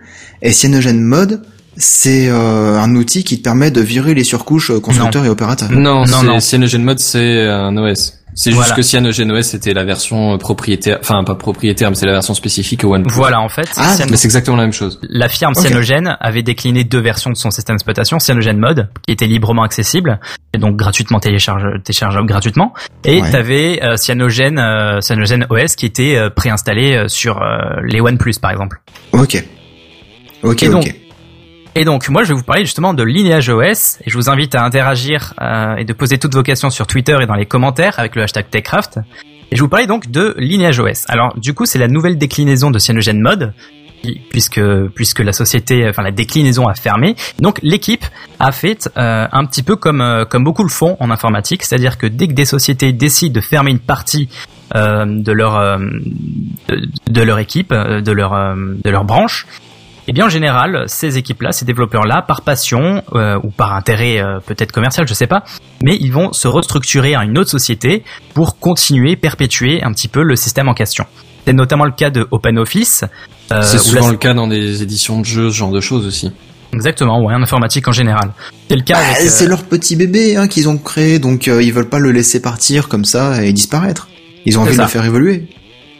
et 0.42 0.54
Cyanogen 0.54 1.00
Mode, 1.02 1.44
c'est 1.78 2.28
euh, 2.30 2.80
un 2.80 2.96
outil 2.96 3.24
qui 3.24 3.38
te 3.40 3.44
permet 3.44 3.72
de 3.72 3.82
virer 3.82 4.14
les 4.14 4.24
surcouches 4.24 4.72
euh, 4.72 4.80
constructeurs 4.80 5.26
et 5.26 5.30
opérateurs. 5.30 5.72
Non, 5.72 6.06
Non, 6.06 6.24
non. 6.24 6.40
c'est 6.40 6.50
CyanogenMod, 6.50 7.00
c'est 7.00 7.48
un 7.48 7.76
OS. 7.78 8.18
C'est 8.34 8.52
Voilà. 8.52 8.68
juste 8.68 8.78
que 8.78 8.82
CyanogenOS 8.82 9.42
c'était 9.42 9.74
la 9.74 9.84
version 9.84 10.34
euh, 10.34 10.38
propriétaire, 10.38 11.00
enfin 11.02 11.22
pas 11.26 11.36
propriétaire, 11.36 11.90
mais 11.90 11.96
c'est 11.98 12.06
la 12.06 12.14
version 12.14 12.34
spécifique 12.34 12.86
au 12.86 12.94
OnePlus. 12.96 13.12
Voilà, 13.14 13.42
en 13.42 13.50
fait, 13.50 13.70
Ah, 13.76 13.94
Cyan- 13.94 14.06
Mais 14.10 14.16
c'est 14.16 14.28
exactement 14.28 14.56
la 14.56 14.64
même 14.64 14.72
chose. 14.72 15.00
la 15.04 15.28
firme. 15.28 15.54
Cyanogen 15.54 16.16
avait 16.22 16.42
décliné 16.42 16.86
deux 16.86 17.02
versions 17.02 17.30
de 17.30 17.36
son 17.36 17.52
système 17.52 17.76
d'exploitation, 17.76 18.20
Cyanogen 18.20 18.58
Mode, 18.58 18.88
qui 19.06 19.12
était 19.12 19.28
librement 19.28 19.64
accessible, 19.64 20.18
et 20.54 20.60
donc 20.60 20.78
gratuitement 20.78 21.20
télécharge- 21.20 21.84
téléchargeable 21.84 22.26
gratuitement, 22.26 22.74
et 23.04 23.22
Ouais. 23.22 23.32
t'avais 23.32 23.84
euh, 23.84 23.98
Cyanogen, 23.98 24.58
euh, 24.60 25.02
Cyanogen 25.02 25.46
OS 25.50 25.76
qui 25.76 25.86
était 25.86 26.16
euh, 26.16 26.30
préinstallé 26.30 26.96
euh, 26.96 27.08
sur 27.10 27.42
euh, 27.42 27.82
les 27.86 28.00
OnePlus 28.00 28.36
par 28.42 28.52
exemple. 28.52 28.82
Ok. 29.12 29.44
Ok, 30.44 30.64
Et 30.64 30.70
donc, 30.70 30.84
ok. 30.86 30.96
Et 31.74 31.86
donc 31.86 32.10
moi 32.10 32.24
je 32.24 32.30
vais 32.30 32.34
vous 32.34 32.44
parler 32.44 32.66
justement 32.66 32.94
de 32.94 33.04
Lineage 33.04 33.50
OS 33.50 33.98
et 34.06 34.10
je 34.10 34.18
vous 34.18 34.30
invite 34.30 34.56
à 34.56 34.64
interagir 34.64 35.34
euh, 35.42 35.76
et 35.78 35.86
de 35.86 35.94
poser 35.94 36.18
toutes 36.18 36.34
vos 36.34 36.44
questions 36.44 36.70
sur 36.70 36.86
Twitter 36.86 37.18
et 37.22 37.26
dans 37.26 37.36
les 37.36 37.46
commentaires 37.46 37.98
avec 37.98 38.16
le 38.16 38.24
hashtag 38.24 38.50
TechCraft. 38.50 39.00
Et 39.52 39.56
je 39.56 39.62
vous 39.62 39.70
parlais 39.70 39.88
donc 39.88 40.12
de 40.12 40.36
Lineage 40.38 40.80
OS. 40.80 41.06
Alors 41.08 41.34
du 41.38 41.54
coup 41.54 41.66
c'est 41.66 41.80
la 41.80 41.88
nouvelle 41.88 42.18
déclinaison 42.18 42.72
de 42.72 42.80
CyanogenMod 42.80 43.54
qui- 44.04 44.20
puisque 44.30 44.62
puisque 44.96 45.20
la 45.20 45.32
société, 45.32 45.88
enfin 45.88 46.02
la 46.04 46.12
déclinaison 46.12 46.68
a 46.68 46.74
fermé. 46.74 47.16
Donc 47.40 47.60
l'équipe 47.64 48.04
a 48.40 48.52
fait 48.52 48.90
euh, 48.98 49.28
un 49.32 49.46
petit 49.46 49.64
peu 49.64 49.78
comme 49.78 50.02
euh, 50.02 50.26
comme 50.26 50.44
beaucoup 50.44 50.64
le 50.64 50.70
font 50.70 50.98
en 51.00 51.10
informatique, 51.10 51.64
c'est-à-dire 51.64 51.98
que 51.98 52.06
dès 52.08 52.28
que 52.28 52.34
des 52.34 52.46
sociétés 52.46 52.92
décident 52.92 53.34
de 53.34 53.42
fermer 53.42 53.72
une 53.72 53.80
partie 53.80 54.28
euh, 54.76 55.06
de 55.06 55.32
leur 55.32 55.56
euh, 55.56 55.78
de 57.10 57.22
leur 57.22 57.40
équipe, 57.40 57.72
euh, 57.72 58.02
de 58.02 58.12
leur 58.12 58.34
euh, 58.34 58.56
de 58.84 58.90
leur 58.90 59.06
branche, 59.06 59.46
eh 60.08 60.14
bien 60.14 60.26
en 60.26 60.30
général 60.30 60.84
ces 60.88 61.18
équipes-là, 61.18 61.52
ces 61.52 61.66
développeurs-là, 61.66 62.24
par 62.28 62.42
passion 62.42 63.04
euh, 63.14 63.38
ou 63.44 63.50
par 63.52 63.74
intérêt 63.76 64.20
euh, 64.22 64.40
peut-être 64.46 64.72
commercial, 64.72 65.08
je 65.08 65.14
sais 65.14 65.28
pas, 65.28 65.44
mais 65.84 65.98
ils 66.00 66.12
vont 66.12 66.34
se 66.34 66.48
restructurer 66.48 67.16
à 67.16 67.24
une 67.24 67.38
autre 67.38 67.50
société 67.52 68.04
pour 68.34 68.60
continuer, 68.60 69.16
perpétuer 69.16 69.84
un 69.84 69.92
petit 69.92 70.08
peu 70.08 70.24
le 70.24 70.36
système 70.36 70.68
en 70.70 70.74
question. 70.74 71.06
C'est 71.46 71.54
notamment 71.54 71.86
le 71.86 71.92
cas 71.92 72.10
de 72.12 72.28
OpenOffice. 72.32 73.04
euh, 73.52 73.62
C'est 73.62 73.80
souvent 73.80 74.10
le 74.10 74.18
cas 74.18 74.34
dans 74.34 74.48
des 74.48 74.84
éditions 74.84 75.20
de 75.20 75.26
jeux, 75.26 75.50
ce 75.50 75.56
genre 75.56 75.72
de 75.72 75.82
choses 75.82 76.06
aussi. 76.06 76.32
Exactement, 76.74 77.20
ouais, 77.22 77.34
en 77.34 77.42
informatique 77.42 77.88
en 77.88 77.92
général. 77.92 78.32
C'est 78.70 78.76
le 78.78 78.84
cas 78.84 78.94
Bah, 78.94 79.00
euh, 79.20 79.26
C'est 79.28 79.48
leur 79.48 79.64
petit 79.64 79.96
bébé 79.96 80.38
hein, 80.38 80.48
qu'ils 80.48 80.70
ont 80.70 80.78
créé, 80.78 81.20
donc 81.20 81.48
euh, 81.48 81.62
ils 81.62 81.74
veulent 81.74 81.90
pas 81.90 82.00
le 82.00 82.12
laisser 82.12 82.42
partir 82.42 82.88
comme 82.88 83.04
ça 83.06 83.44
et 83.44 83.52
disparaître. 83.54 84.08
Ils 84.46 84.58
ont 84.58 84.62
envie 84.62 84.72
de 84.72 84.78
ça. 84.78 84.84
le 84.84 84.88
faire 84.88 85.04
évoluer. 85.06 85.50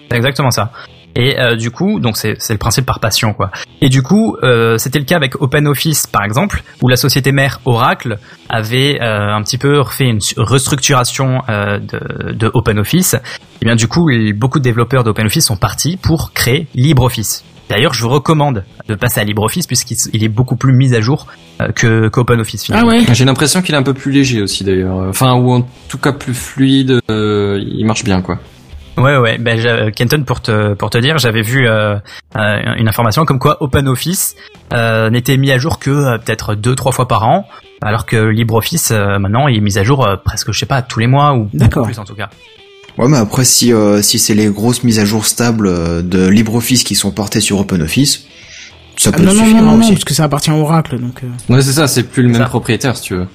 C'est 0.10 0.16
exactement 0.18 0.52
ça. 0.52 0.72
Et 1.16 1.38
euh, 1.40 1.56
du 1.56 1.72
coup, 1.72 2.00
donc 2.00 2.16
c'est 2.18 2.36
c'est 2.40 2.54
le 2.54 2.60
principe 2.60 2.86
par 2.86 3.00
passion 3.00 3.34
quoi. 3.34 3.52
Et 3.82 3.90
du 3.90 4.02
coup, 4.02 4.38
euh, 4.44 4.78
c'était 4.78 5.00
le 5.00 5.06
cas 5.06 5.18
avec 5.18 5.42
OpenOffice 5.42 6.08
par 6.08 6.24
exemple, 6.24 6.64
où 6.82 6.88
la 6.88 6.96
société 6.96 7.32
mère 7.32 7.60
Oracle 7.66 8.18
avait 8.50 9.00
euh, 9.02 9.34
un 9.36 9.42
petit 9.44 9.58
peu 9.58 9.80
refait 9.82 10.06
une 10.06 10.20
restructuration 10.38 11.42
euh, 11.50 11.80
de, 11.80 12.32
de 12.34 12.52
OpenOffice. 12.54 13.16
Et 13.62 13.66
bien 13.66 13.76
du 13.76 13.88
coup, 13.88 14.10
beaucoup 14.36 14.60
de 14.60 14.64
développeurs 14.64 15.04
d'OpenOffice 15.04 15.46
sont 15.46 15.58
partis 15.58 15.98
pour 15.98 16.32
créer 16.34 16.68
LibreOffice. 16.76 17.44
D'ailleurs, 17.70 17.94
je 17.94 18.02
vous 18.04 18.10
recommande 18.10 18.64
de 18.90 18.96
passer 18.96 19.22
à 19.22 19.24
LibreOffice 19.24 19.66
puisqu'il 19.68 20.24
est 20.24 20.28
beaucoup 20.30 20.56
plus 20.58 20.74
mis 20.74 20.94
à 20.94 21.00
jour 21.02 21.28
euh, 21.62 21.70
que 21.74 22.10
qu'OpenOffice 22.10 22.64
Ah 22.64 22.66
finalement. 22.80 22.90
ouais. 22.92 23.04
J'ai 23.14 23.26
l'impression 23.26 23.62
qu'il 23.62 23.76
est 23.76 23.78
un 23.78 23.84
peu 23.84 23.94
plus 23.94 24.12
léger 24.12 24.42
aussi 24.42 24.64
d'ailleurs. 24.64 24.96
Enfin, 25.10 25.34
ou 25.36 25.52
en 25.54 25.68
tout 25.88 25.98
cas 25.98 26.12
plus 26.12 26.34
fluide. 26.34 27.00
euh, 27.10 27.62
il 27.66 27.86
marche 27.86 28.04
bien 28.04 28.22
quoi. 28.22 28.40
Ouais 28.98 29.18
ouais, 29.18 29.38
ben 29.38 29.58
j'a- 29.58 29.90
Kenton 29.92 30.24
pour 30.24 30.42
te 30.42 30.74
pour 30.74 30.90
te 30.90 30.98
dire, 30.98 31.18
j'avais 31.18 31.42
vu 31.42 31.66
euh, 31.68 31.96
euh, 32.36 32.76
une 32.78 32.88
information 32.90 33.24
comme 33.26 33.40
quoi 33.40 33.58
OpenOffice 33.64 34.36
euh, 34.74 35.10
n'était 35.10 35.38
mis 35.38 35.50
à 35.52 35.58
jour 35.58 35.80
que 35.80 35.90
euh, 35.90 36.18
peut-être 36.18 36.56
deux 36.56 36.76
trois 36.76 36.92
fois 36.92 37.08
par 37.08 37.28
an, 37.28 37.48
alors 37.82 38.06
que 38.06 38.18
LibreOffice 38.18 38.92
euh, 38.92 39.18
maintenant 39.18 39.48
il 39.48 39.58
est 39.58 39.62
mis 39.62 39.78
à 39.78 39.84
jour 39.84 40.06
euh, 40.06 40.18
presque 40.18 40.52
je 40.52 40.60
sais 40.60 40.66
pas 40.66 40.82
tous 40.82 41.00
les 41.00 41.08
mois 41.08 41.34
ou 41.34 41.46
plus 41.84 42.00
en 42.00 42.04
tout 42.06 42.16
cas. 42.16 42.30
Ouais, 42.98 43.08
mais 43.08 43.18
après, 43.18 43.46
si, 43.46 43.72
euh, 43.72 44.02
si 44.02 44.20
c'est 44.20 44.34
les 44.36 44.48
grosses 44.48 44.84
mises 44.84 45.00
à 45.00 45.06
jour 45.06 45.26
stables 45.26 45.68
euh, 45.68 46.02
de 46.02 46.28
LibreOffice 46.28 46.84
qui 46.84 46.94
sont 46.94 47.12
portées 47.12 47.40
sur 47.40 47.58
OpenOffice, 47.60 48.26
ça 48.98 49.12
Ah, 49.14 49.18
peut 49.18 49.24
non, 49.24 49.34
non, 49.34 49.46
suffire 49.46 49.62
non, 49.62 49.72
non, 49.72 49.80
aussi. 49.80 49.94
parce 49.94 50.04
que 50.04 50.14
ça 50.14 50.26
appartient 50.26 50.52
à 50.52 50.56
Oracle, 50.56 51.00
donc. 51.00 51.22
euh, 51.24 51.54
Ouais, 51.54 51.62
c'est 51.62 51.72
ça. 51.72 51.88
C'est 51.88 52.04
plus 52.04 52.22
le 52.24 52.28
même 52.30 52.42
Ça. 52.42 52.50
propriétaire 52.50 52.98
si 52.98 53.04
tu 53.04 53.16
veux. 53.16 53.28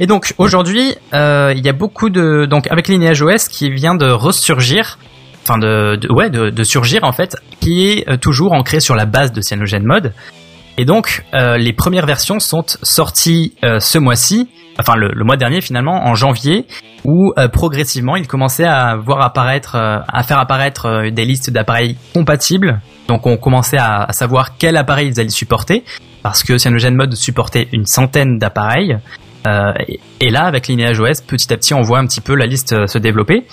Et 0.00 0.06
donc 0.06 0.34
aujourd'hui, 0.38 0.94
euh, 1.14 1.52
il 1.56 1.64
y 1.64 1.68
a 1.68 1.72
beaucoup 1.72 2.10
de 2.10 2.46
donc 2.46 2.66
avec 2.70 2.88
Lineage 2.88 3.22
OS 3.22 3.48
qui 3.48 3.70
vient 3.70 3.94
de 3.94 4.10
ressurgir, 4.10 4.98
enfin 5.42 5.58
de, 5.58 5.98
ouais 6.12 6.30
de, 6.30 6.50
de 6.50 6.62
surgir 6.64 7.04
en 7.04 7.12
fait, 7.12 7.36
qui 7.60 7.88
est 7.88 8.08
euh, 8.08 8.16
toujours 8.16 8.52
ancré 8.52 8.80
sur 8.80 8.94
la 8.96 9.04
base 9.04 9.32
de 9.32 9.40
CyanogenMod. 9.40 10.12
Et 10.78 10.84
donc 10.84 11.24
euh, 11.34 11.58
les 11.58 11.72
premières 11.72 12.06
versions 12.06 12.40
sont 12.40 12.64
sorties 12.82 13.54
euh, 13.62 13.78
ce 13.78 13.98
mois-ci, 13.98 14.48
enfin 14.80 14.96
le, 14.96 15.10
le 15.14 15.24
mois 15.24 15.36
dernier 15.36 15.60
finalement 15.60 16.06
en 16.06 16.14
janvier, 16.14 16.66
où 17.04 17.32
euh, 17.38 17.46
progressivement 17.48 18.16
il 18.16 18.26
commençait 18.26 18.64
à 18.64 18.96
voir 18.96 19.20
apparaître, 19.20 19.76
euh, 19.76 19.98
à 20.08 20.22
faire 20.22 20.38
apparaître 20.38 21.10
des 21.10 21.24
listes 21.26 21.50
d'appareils 21.50 21.96
compatibles. 22.14 22.80
Donc 23.06 23.26
on 23.26 23.36
commençait 23.36 23.78
à, 23.78 24.04
à 24.04 24.12
savoir 24.12 24.56
quel 24.56 24.76
appareil 24.78 25.08
ils 25.08 25.20
allaient 25.20 25.28
supporter, 25.28 25.84
parce 26.22 26.42
que 26.42 26.56
CyanogenMod 26.56 27.14
supportait 27.14 27.68
une 27.72 27.84
centaine 27.86 28.38
d'appareils. 28.38 28.96
Euh, 29.46 29.72
et, 29.88 30.00
et 30.20 30.30
là, 30.30 30.44
avec 30.44 30.68
Lineage 30.68 31.00
OS, 31.00 31.20
petit 31.20 31.52
à 31.52 31.56
petit, 31.56 31.74
on 31.74 31.82
voit 31.82 31.98
un 31.98 32.06
petit 32.06 32.20
peu 32.20 32.34
la 32.34 32.46
liste 32.46 32.72
euh, 32.72 32.86
se 32.86 32.98
développer. 32.98 33.46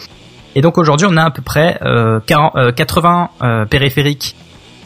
Et 0.55 0.61
donc 0.61 0.77
aujourd'hui, 0.77 1.07
on 1.09 1.17
a 1.17 1.23
à 1.25 1.31
peu 1.31 1.41
près 1.41 1.77
euh, 1.83 2.19
40, 2.25 2.55
euh, 2.55 2.71
80 2.71 3.29
euh, 3.41 3.65
périphériques 3.65 4.35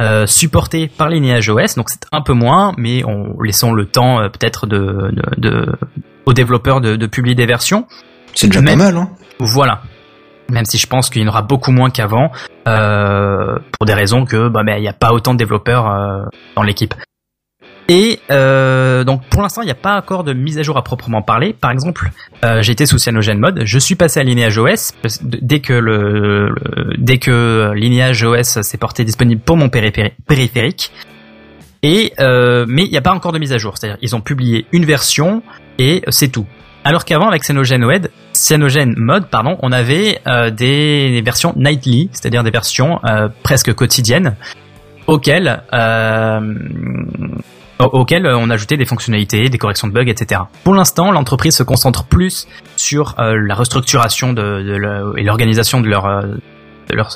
euh, 0.02 0.26
supportés 0.26 0.88
par 0.88 1.10
Lineage 1.10 1.50
OS. 1.50 1.76
Donc 1.76 1.90
c'est 1.90 2.02
un 2.12 2.22
peu 2.22 2.34
moins, 2.34 2.74
mais 2.78 3.04
on 3.06 3.40
laissons 3.42 3.74
le 3.74 3.86
temps 3.86 4.20
euh, 4.20 4.30
peut-être 4.30 4.66
de, 4.68 5.12
de, 5.12 5.24
de- 5.50 5.72
aux 6.26 6.34
développeurs 6.34 6.82
de, 6.82 6.96
de 6.96 7.06
publier 7.08 7.36
des 7.36 7.46
versions. 7.46 7.86
C'est 8.34 8.48
déjà 8.48 8.62
pas 8.62 8.76
mal, 8.76 8.98
hein. 8.98 9.10
Voilà. 9.40 9.82
Même 10.50 10.66
si 10.66 10.78
je 10.78 10.88
pense 10.88 11.10
qu'il 11.10 11.22
y 11.22 11.26
en 11.26 11.30
aura 11.30 11.42
beaucoup 11.42 11.72
moins 11.72 11.90
qu'avant, 11.90 12.32
euh, 12.68 13.58
pour 13.78 13.86
des 13.86 13.94
raisons 13.94 14.26
que 14.26 14.50
bah 14.50 14.62
mais 14.64 14.78
il 14.78 14.82
n'y 14.82 14.88
a 14.90 14.94
pas 14.94 15.12
autant 15.14 15.34
de 15.34 15.38
développeurs 15.40 15.90
euh, 15.90 16.24
dans 16.56 16.64
l'équipe. 16.64 16.94
Et 17.90 18.20
euh, 18.32 19.04
donc 19.04 19.26
pour 19.30 19.42
l'instant 19.42 19.62
il 19.62 19.66
n'y 19.66 19.72
a 19.72 19.76
pas 19.76 19.98
encore 19.98 20.24
de 20.24 20.32
mise 20.34 20.58
à 20.58 20.64
jour 20.64 20.78
à 20.78 20.84
proprement 20.84 21.22
parler. 21.22 21.54
Par 21.54 21.70
exemple, 21.70 22.12
euh, 22.46 22.62
j'étais 22.62 22.86
sous 22.86 22.98
CyanogenMod, 22.98 23.64
je 23.66 23.80
suis 23.80 23.96
passé 23.96 24.22
à 24.22 24.24
Lineage 24.24 24.58
OS 24.58 24.94
dès 25.22 25.60
que 25.60 25.74
le, 25.74 26.56
dès 26.98 27.18
que 27.18 27.74
Lineage 27.76 28.24
OS 28.24 28.62
s'est 28.62 28.78
porté 28.78 29.04
disponible 29.04 29.42
pour 29.42 29.58
mon 29.58 29.68
périphéri- 29.68 30.14
périphérique. 30.28 30.92
Et 31.86 32.14
euh, 32.22 32.66
mais 32.70 32.86
il 32.86 32.92
n'y 32.92 32.98
a 32.98 33.02
pas 33.02 33.12
encore 33.12 33.34
de 33.34 33.40
mise 33.40 33.52
à 33.52 33.58
jour, 33.58 33.78
c'est-à-dire 33.78 33.98
ils 34.02 34.16
ont 34.16 34.22
publié 34.22 34.66
une 34.72 34.86
version 34.86 35.44
et 35.78 36.02
c'est 36.08 36.30
tout. 36.30 36.46
Alors 36.86 37.04
qu'avant 37.04 37.28
avec 37.28 37.44
CyanogenMod, 37.44 38.10
CyanogenMod 38.32 39.28
pardon, 39.30 39.58
on 39.62 39.74
avait 39.74 40.20
euh, 40.26 40.50
des 40.50 41.22
versions 41.26 41.54
nightly, 41.58 42.10
c'est-à-dire 42.14 42.44
des 42.44 42.52
versions 42.52 43.02
euh, 43.04 43.28
presque 43.44 43.74
quotidiennes 43.74 44.38
auxquelles 45.08 45.62
euh, 47.84 47.88
au- 47.94 48.00
auxquelles 48.02 48.26
on 48.28 48.50
ajoutait 48.50 48.78
des 48.78 48.86
fonctionnalités, 48.86 49.50
des 49.50 49.58
corrections 49.58 49.88
de 49.88 49.94
bugs, 49.94 50.08
etc. 50.08 50.42
Pour 50.64 50.74
l'instant, 50.74 51.12
l'entreprise 51.12 51.56
se 51.56 51.64
concentre 51.64 52.06
plus 52.06 52.48
sur 52.76 53.16
euh, 53.20 53.36
la 53.48 53.56
restructuration 53.56 54.34
et 55.18 55.24
l'organisation 55.24 55.82
de 55.82 55.88
leur 55.90 56.06
euh, 56.06 56.22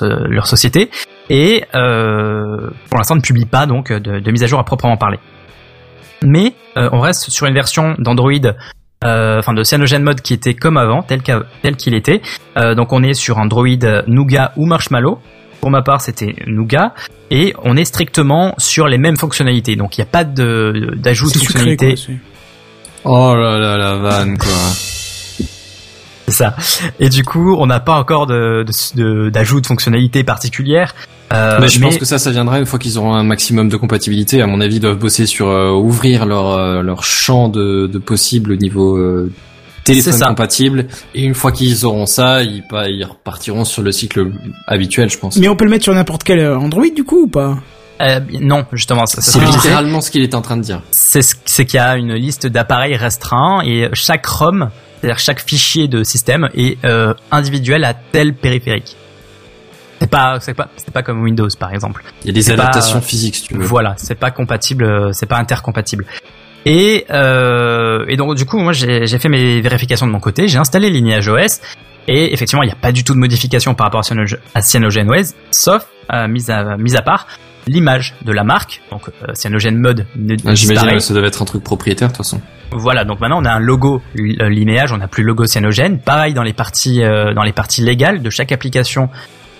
euh, 0.02 0.40
société 0.44 0.90
et 1.30 1.64
euh, 1.74 2.70
pour 2.88 2.98
l'instant 2.98 3.16
ne 3.16 3.20
publie 3.20 3.44
pas 3.46 3.66
donc 3.66 3.92
de, 3.92 4.30
mise 4.30 4.42
à 4.42 4.46
jour 4.46 4.58
à 4.58 4.64
proprement 4.64 4.96
parler. 4.96 5.18
Mais 6.22 6.54
euh, 6.76 6.88
on 6.92 7.00
reste 7.00 7.30
sur 7.30 7.46
une 7.46 7.54
version 7.54 7.94
d'Android, 7.98 8.32
euh, 9.04 9.38
enfin 9.38 9.52
de 9.52 9.62
CyanogenMod 9.62 10.20
qui 10.22 10.34
était 10.34 10.54
comme 10.54 10.76
avant, 10.76 11.02
tel 11.02 11.22
qu'il 11.76 11.94
était. 11.94 12.20
Euh, 12.56 12.74
donc 12.74 12.92
on 12.92 13.02
est 13.02 13.14
sur 13.14 13.38
Android 13.38 13.66
Nougat 14.06 14.52
ou 14.56 14.66
Marshmallow. 14.66 15.20
Pour 15.60 15.70
ma 15.70 15.82
part, 15.82 16.00
c'était 16.00 16.36
Nougat 16.46 16.94
et 17.30 17.54
on 17.64 17.76
est 17.76 17.84
strictement 17.84 18.54
sur 18.58 18.86
les 18.88 18.98
mêmes 18.98 19.16
fonctionnalités. 19.16 19.76
Donc 19.76 19.98
il 19.98 20.00
n'y 20.00 20.06
a 20.06 20.10
pas 20.10 20.24
de 20.24 20.92
d'ajout 20.96 21.26
de 21.30 21.38
fonctionnalités. 21.38 21.94
Oh 23.04 23.34
là 23.36 23.58
là, 23.58 23.76
la 23.76 23.94
vanne 23.96 24.38
quoi. 24.38 24.48
C'est 26.26 26.34
ça. 26.34 26.54
Et 27.00 27.08
du 27.08 27.24
coup, 27.24 27.56
on 27.58 27.66
n'a 27.66 27.80
pas 27.80 27.94
encore 27.94 28.26
de 28.26 28.64
de- 28.66 28.96
de- 29.02 29.30
d'ajout 29.30 29.60
de, 29.62 29.66
fonctionnalités 29.66 30.24
particulières. 30.24 30.94
Euh, 31.32 31.58
mais 31.60 31.68
je 31.68 31.80
pense 31.80 31.96
que 31.96 32.04
ça, 32.04 32.18
ça 32.18 32.30
viendra 32.30 32.58
une 32.58 32.66
fois 32.66 32.78
qu'ils 32.78 32.98
auront 32.98 33.14
un 33.14 33.22
maximum 33.22 33.68
de 33.68 33.76
compatibilité. 33.76 34.40
À 34.42 34.46
mon 34.46 34.60
avis, 34.60 34.76
ils 34.76 34.80
doivent 34.80 34.98
bosser 34.98 35.26
sur 35.26 35.48
euh, 35.48 35.70
ouvrir 35.70 36.24
leur 36.26 36.50
euh, 36.52 36.82
leur 36.82 37.02
champ 37.02 37.48
de, 37.48 37.86
de 37.86 37.98
possibles 37.98 38.52
au 38.52 38.56
niveau 38.56 38.96
euh, 38.98 39.30
téléphone 39.92 40.28
compatible. 40.28 40.86
Et 41.14 41.22
une 41.24 41.34
fois 41.34 41.52
qu'ils 41.52 41.84
auront 41.86 42.06
ça, 42.06 42.42
ils, 42.42 42.62
pa- 42.66 42.88
ils 42.88 43.04
repartiront 43.04 43.64
sur 43.64 43.82
le 43.82 43.92
cycle 43.92 44.30
habituel, 44.66 45.10
je 45.10 45.18
pense. 45.18 45.36
Mais 45.36 45.48
on 45.48 45.56
peut 45.56 45.64
le 45.64 45.70
mettre 45.70 45.84
sur 45.84 45.94
n'importe 45.94 46.24
quel 46.24 46.38
euh, 46.38 46.58
Android 46.58 46.88
du 46.94 47.04
coup 47.04 47.22
ou 47.24 47.28
pas? 47.28 47.58
Euh, 48.00 48.20
non, 48.40 48.64
justement, 48.72 49.06
C'est 49.06 49.40
littéralement 49.44 50.00
ce 50.00 50.10
qu'il 50.12 50.22
est 50.22 50.34
en 50.36 50.40
train 50.42 50.56
de 50.56 50.62
dire. 50.62 50.82
c'est 50.92 51.22
ce- 51.22 51.34
c'est 51.44 51.64
qu'il 51.66 51.78
y 51.78 51.80
a 51.82 51.96
une 51.96 52.14
liste 52.14 52.46
d'appareils 52.46 52.94
restreints 52.96 53.62
et 53.64 53.88
chaque 53.92 54.24
ROM, 54.26 54.70
c'est-à-dire 55.00 55.18
chaque 55.18 55.40
fichier 55.44 55.88
de 55.88 56.04
système 56.04 56.48
est 56.54 56.78
euh, 56.84 57.12
individuel 57.32 57.84
à 57.84 57.94
tel 57.94 58.34
périphérique. 58.34 58.96
C'est 60.00 60.08
pas, 60.08 60.38
c'est 60.40 60.54
pas, 60.54 60.68
c'est 60.76 60.92
pas 60.92 61.02
comme 61.02 61.22
Windows 61.22 61.48
par 61.58 61.74
exemple. 61.74 62.04
Il 62.24 62.28
y 62.28 62.30
a 62.30 62.40
des 62.40 62.46
pas, 62.54 62.62
adaptations 62.62 63.00
physiques, 63.00 63.34
si 63.34 63.42
tu 63.42 63.54
veux. 63.54 63.64
Voilà, 63.64 63.94
c'est 63.96 64.14
pas 64.14 64.30
compatible, 64.30 65.12
c'est 65.12 65.26
pas 65.26 65.38
intercompatible. 65.38 66.06
Et, 66.68 67.06
euh, 67.10 68.04
et 68.08 68.16
donc 68.18 68.34
du 68.34 68.44
coup, 68.44 68.58
moi 68.58 68.74
j'ai 68.74 69.18
fait 69.18 69.30
mes 69.30 69.62
vérifications 69.62 70.06
de 70.06 70.12
mon 70.12 70.20
côté, 70.20 70.48
j'ai 70.48 70.58
installé 70.58 70.90
Lineage 70.90 71.26
OS 71.28 71.60
et 72.06 72.34
effectivement, 72.34 72.62
il 72.62 72.66
n'y 72.66 72.72
a 72.72 72.76
pas 72.76 72.92
du 72.92 73.04
tout 73.04 73.14
de 73.14 73.18
modification 73.18 73.74
par 73.74 73.86
rapport 73.86 74.00
à 74.00 74.02
Cyanogen, 74.02 74.38
CyanogenOS, 74.60 75.34
sauf 75.50 75.86
euh, 76.12 76.28
mise 76.28 76.50
à 76.50 76.76
mise 76.76 76.94
à 76.94 77.00
part 77.02 77.26
l'image 77.66 78.14
de 78.22 78.32
la 78.32 78.44
marque, 78.44 78.82
donc 78.90 79.08
euh, 79.08 79.34
CyanogenMod 79.34 80.06
ne 80.16 80.36
Ah, 80.44 80.54
J'imagine 80.54 80.90
que 80.90 80.98
ça 80.98 81.14
devait 81.14 81.28
être 81.28 81.40
un 81.40 81.44
truc 81.46 81.62
propriétaire 81.62 82.08
de 82.08 82.12
toute 82.12 82.24
façon. 82.24 82.40
Voilà, 82.70 83.04
donc 83.04 83.20
maintenant 83.20 83.40
on 83.40 83.44
a 83.46 83.52
un 83.52 83.60
logo 83.60 84.02
euh, 84.18 84.48
linéage, 84.50 84.92
on 84.92 84.98
n'a 84.98 85.08
plus 85.08 85.22
le 85.22 85.28
logo 85.28 85.46
Cyanogen. 85.46 85.98
Pareil 85.98 86.34
dans 86.34 86.42
les 86.42 86.52
parties 86.52 87.02
euh, 87.02 87.32
dans 87.32 87.44
les 87.44 87.52
parties 87.52 87.82
légales 87.82 88.20
de 88.20 88.30
chaque 88.30 88.52
application 88.52 89.08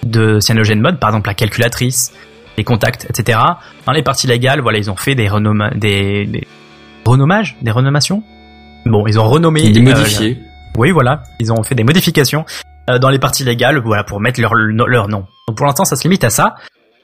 de 0.05 0.41
CyanogenMod, 0.41 0.99
par 0.99 1.11
exemple 1.11 1.29
la 1.29 1.35
calculatrice, 1.35 2.13
les 2.59 2.65
contacts, 2.65 3.07
etc. 3.09 3.39
Dans 3.87 3.93
les 3.93 4.03
parties 4.03 4.27
légales, 4.27 4.61
voilà, 4.61 4.79
ils 4.79 4.91
ont 4.91 4.97
fait 4.97 5.15
des 5.15 5.31
des, 5.77 6.27
des 6.27 6.47
renommages, 7.09 7.57
des 7.63 7.71
renommations. 7.71 8.23
Bon, 8.87 9.07
ils 9.07 9.19
ont 9.19 9.29
renommé 9.29 9.71
Des 9.71 9.81
euh, 9.81 9.83
modifiés. 9.83 10.39
oui, 10.77 10.91
voilà, 10.91 11.23
ils 11.41 11.53
ont 11.53 11.63
fait 11.63 11.75
des 11.75 11.85
modifications 11.85 12.45
euh, 12.89 12.99
dans 12.99 13.11
les 13.11 13.19
parties 13.19 13.45
légales, 13.45 13.79
voilà, 13.79 14.05
pour 14.05 14.21
mettre 14.21 14.41
leur 14.41 14.55
leur 14.55 15.09
nom. 15.09 15.27
Donc 15.47 15.57
pour 15.57 15.67
l'instant, 15.67 15.85
ça 15.85 15.97
se 15.97 16.05
limite 16.05 16.25
à 16.25 16.31
ça. 16.31 16.55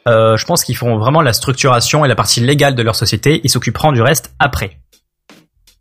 Euh, 0.07 0.37
je 0.37 0.45
pense 0.45 0.65
qu'ils 0.65 0.77
font 0.77 0.99
vraiment 0.99 1.23
la 1.23 1.33
structuration 1.33 2.05
et 2.05 2.09
la 2.09 2.15
partie 2.15 2.41
légale 2.41 2.75
de 2.75 2.83
leur 2.83 2.95
société. 2.95 3.41
Ils 3.45 3.51
s'occuperont 3.51 3.93
du 3.93 4.03
reste 4.03 4.35
après. 4.39 4.79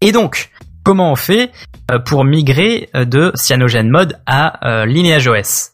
Et 0.01 0.11
donc, 0.11 0.49
comment 0.83 1.11
on 1.11 1.15
fait 1.15 1.51
pour 2.05 2.25
migrer 2.25 2.89
de 2.93 3.31
CyanogenMod 3.35 4.19
à 4.25 4.67
euh, 4.67 4.85
Lineage 4.85 5.27
OS 5.27 5.71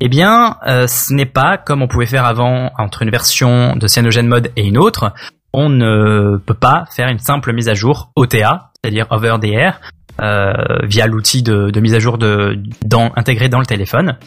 Eh 0.00 0.08
bien, 0.08 0.56
ce 0.64 1.12
n'est 1.12 1.26
pas 1.26 1.58
comme 1.58 1.82
on 1.82 1.88
pouvait 1.88 2.06
faire 2.06 2.24
avant 2.24 2.70
entre 2.78 3.02
une 3.02 3.10
version 3.10 3.76
de 3.76 3.86
CyanogenMod 3.86 4.52
et 4.56 4.62
une 4.62 4.78
autre. 4.78 5.12
On 5.58 5.70
ne 5.70 6.36
peut 6.36 6.52
pas 6.52 6.84
faire 6.94 7.08
une 7.08 7.18
simple 7.18 7.54
mise 7.54 7.70
à 7.70 7.74
jour 7.74 8.10
OTA, 8.14 8.72
c'est-à-dire 8.74 9.06
over 9.10 9.36
the 9.40 9.46
air, 9.46 9.80
euh, 10.20 10.52
via 10.82 11.06
l'outil 11.06 11.42
de, 11.42 11.70
de 11.70 11.80
mise 11.80 11.94
à 11.94 11.98
jour 11.98 12.18
de, 12.18 12.58
dans, 12.84 13.10
intégré 13.16 13.48
dans 13.48 13.58
le 13.58 13.64
téléphone. 13.64 14.18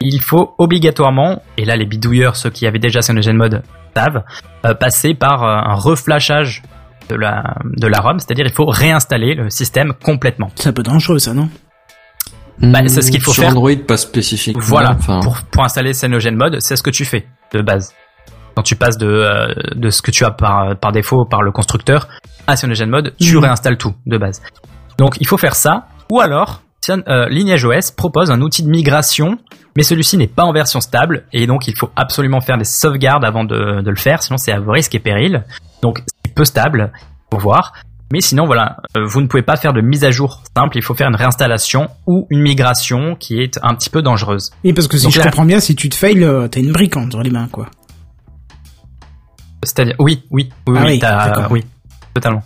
Il 0.00 0.20
faut 0.20 0.54
obligatoirement, 0.58 1.42
et 1.56 1.64
là 1.64 1.74
les 1.74 1.86
bidouilleurs, 1.86 2.36
ceux 2.36 2.50
qui 2.50 2.68
avaient 2.68 2.78
déjà 2.78 3.02
CyanogenMod 3.02 3.62
savent, 3.96 4.22
euh, 4.64 4.74
passer 4.74 5.14
par 5.14 5.42
euh, 5.42 5.56
un 5.56 5.74
reflashage 5.74 6.62
de 7.08 7.16
la, 7.16 7.56
de 7.64 7.88
la 7.88 7.98
ROM, 7.98 8.20
c'est-à-dire 8.20 8.46
il 8.46 8.52
faut 8.52 8.66
réinstaller 8.66 9.34
le 9.34 9.50
système 9.50 9.92
complètement. 9.92 10.52
C'est 10.54 10.68
un 10.68 10.72
peu 10.72 10.84
dangereux, 10.84 11.18
ça, 11.18 11.34
non? 11.34 11.48
Bah, 12.60 12.78
c'est 12.86 13.02
ce 13.02 13.10
qu'il 13.10 13.20
faut 13.20 13.32
Sur 13.32 13.42
faire. 13.42 13.52
Android, 13.52 13.72
pas 13.86 13.96
spécifique. 13.96 14.56
Voilà, 14.60 14.96
Enfin, 14.96 15.18
pour, 15.20 15.42
pour 15.50 15.64
installer 15.64 15.92
CyanogenMod, 15.92 16.60
c'est 16.60 16.76
ce 16.76 16.82
que 16.84 16.90
tu 16.90 17.04
fais 17.04 17.26
de 17.52 17.60
base. 17.60 17.92
Quand 18.56 18.62
tu 18.62 18.74
passes 18.74 18.96
de, 18.98 19.06
euh, 19.06 19.52
de 19.74 19.90
ce 19.90 20.00
que 20.02 20.10
tu 20.10 20.24
as 20.24 20.30
par, 20.30 20.76
par 20.76 20.90
défaut 20.92 21.24
par 21.26 21.42
le 21.42 21.52
constructeur 21.52 22.08
à 22.46 22.56
CyanogenMod, 22.56 23.14
tu 23.20 23.34
Mhm. 23.36 23.42
réinstalles 23.44 23.76
tout 23.76 23.94
de 24.06 24.16
base. 24.18 24.42
Donc 24.98 25.16
il 25.20 25.26
faut 25.26 25.36
faire 25.36 25.54
ça, 25.54 25.86
ou 26.10 26.20
alors 26.20 26.62
euh, 26.88 27.28
Lineage 27.28 27.64
OS 27.64 27.90
propose 27.90 28.30
un 28.30 28.40
outil 28.40 28.62
de 28.62 28.68
migration, 28.70 29.38
mais 29.76 29.82
celui-ci 29.82 30.16
n'est 30.16 30.28
pas 30.28 30.44
en 30.44 30.52
version 30.52 30.80
stable, 30.80 31.24
et 31.32 31.46
donc 31.48 31.66
il 31.66 31.76
faut 31.76 31.90
absolument 31.96 32.40
faire 32.40 32.56
des 32.58 32.64
sauvegardes 32.64 33.24
avant 33.24 33.42
de, 33.44 33.82
de 33.82 33.90
le 33.90 33.96
faire, 33.96 34.22
sinon 34.22 34.36
c'est 34.38 34.52
à 34.52 34.60
vos 34.60 34.70
risques 34.70 34.94
et 34.94 35.00
périls. 35.00 35.44
Donc 35.82 36.02
c'est 36.24 36.32
peu 36.34 36.44
stable, 36.44 36.92
faut 37.32 37.38
voir. 37.40 37.72
Mais 38.12 38.20
sinon, 38.20 38.46
voilà, 38.46 38.76
euh, 38.96 39.04
vous 39.04 39.20
ne 39.20 39.26
pouvez 39.26 39.42
pas 39.42 39.56
faire 39.56 39.72
de 39.72 39.80
mise 39.80 40.04
à 40.04 40.12
jour 40.12 40.42
simple, 40.56 40.78
il 40.78 40.82
faut 40.82 40.94
faire 40.94 41.08
une 41.08 41.16
réinstallation 41.16 41.88
ou 42.06 42.28
une 42.30 42.40
migration 42.40 43.16
qui 43.16 43.40
est 43.42 43.58
un 43.64 43.74
petit 43.74 43.90
peu 43.90 44.00
dangereuse. 44.00 44.52
Oui, 44.64 44.72
parce 44.72 44.86
que 44.86 44.96
si 44.96 45.02
Donc 45.06 45.12
je 45.12 45.18
là- 45.18 45.24
comprends 45.24 45.44
bien, 45.44 45.58
si 45.58 45.74
tu 45.74 45.88
te 45.88 45.96
fails, 45.96 46.22
euh, 46.22 46.46
t'as 46.46 46.60
une 46.60 46.70
brique 46.70 46.96
entre 46.96 47.20
les 47.20 47.30
mains, 47.30 47.48
quoi. 47.50 47.66
C'est-à-dire, 49.66 49.94
oui, 49.98 50.24
oui, 50.30 50.50
oui, 50.66 51.00
Ah 51.02 51.48
oui, 51.50 51.60
oui, 51.60 51.64
totalement. 52.14 52.42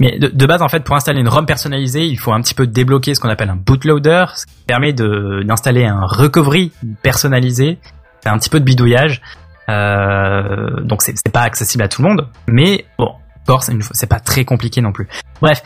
Mais 0.00 0.18
de, 0.18 0.28
de 0.28 0.46
base, 0.46 0.62
en 0.62 0.68
fait, 0.68 0.80
pour 0.80 0.96
installer 0.96 1.20
une 1.20 1.28
ROM 1.28 1.44
personnalisée, 1.46 2.06
il 2.06 2.18
faut 2.18 2.32
un 2.32 2.40
petit 2.40 2.54
peu 2.54 2.66
débloquer 2.66 3.14
ce 3.14 3.20
qu'on 3.20 3.28
appelle 3.28 3.50
un 3.50 3.56
bootloader, 3.56 4.26
ce 4.34 4.46
qui 4.46 4.54
permet 4.66 4.92
d'installer 4.92 5.84
un 5.84 6.06
recovery 6.06 6.72
personnalisé. 7.02 7.78
C'est 8.22 8.30
un 8.30 8.38
petit 8.38 8.50
peu 8.50 8.60
de 8.60 8.64
bidouillage, 8.64 9.20
euh, 9.68 10.80
donc 10.82 11.02
c'est 11.02 11.32
pas 11.32 11.42
accessible 11.42 11.84
à 11.84 11.88
tout 11.88 12.02
le 12.02 12.08
monde. 12.08 12.28
Mais 12.48 12.84
bon, 12.98 13.12
c'est 13.92 14.06
pas 14.06 14.20
très 14.20 14.44
compliqué 14.44 14.80
non 14.80 14.92
plus. 14.92 15.08
Bref, 15.40 15.62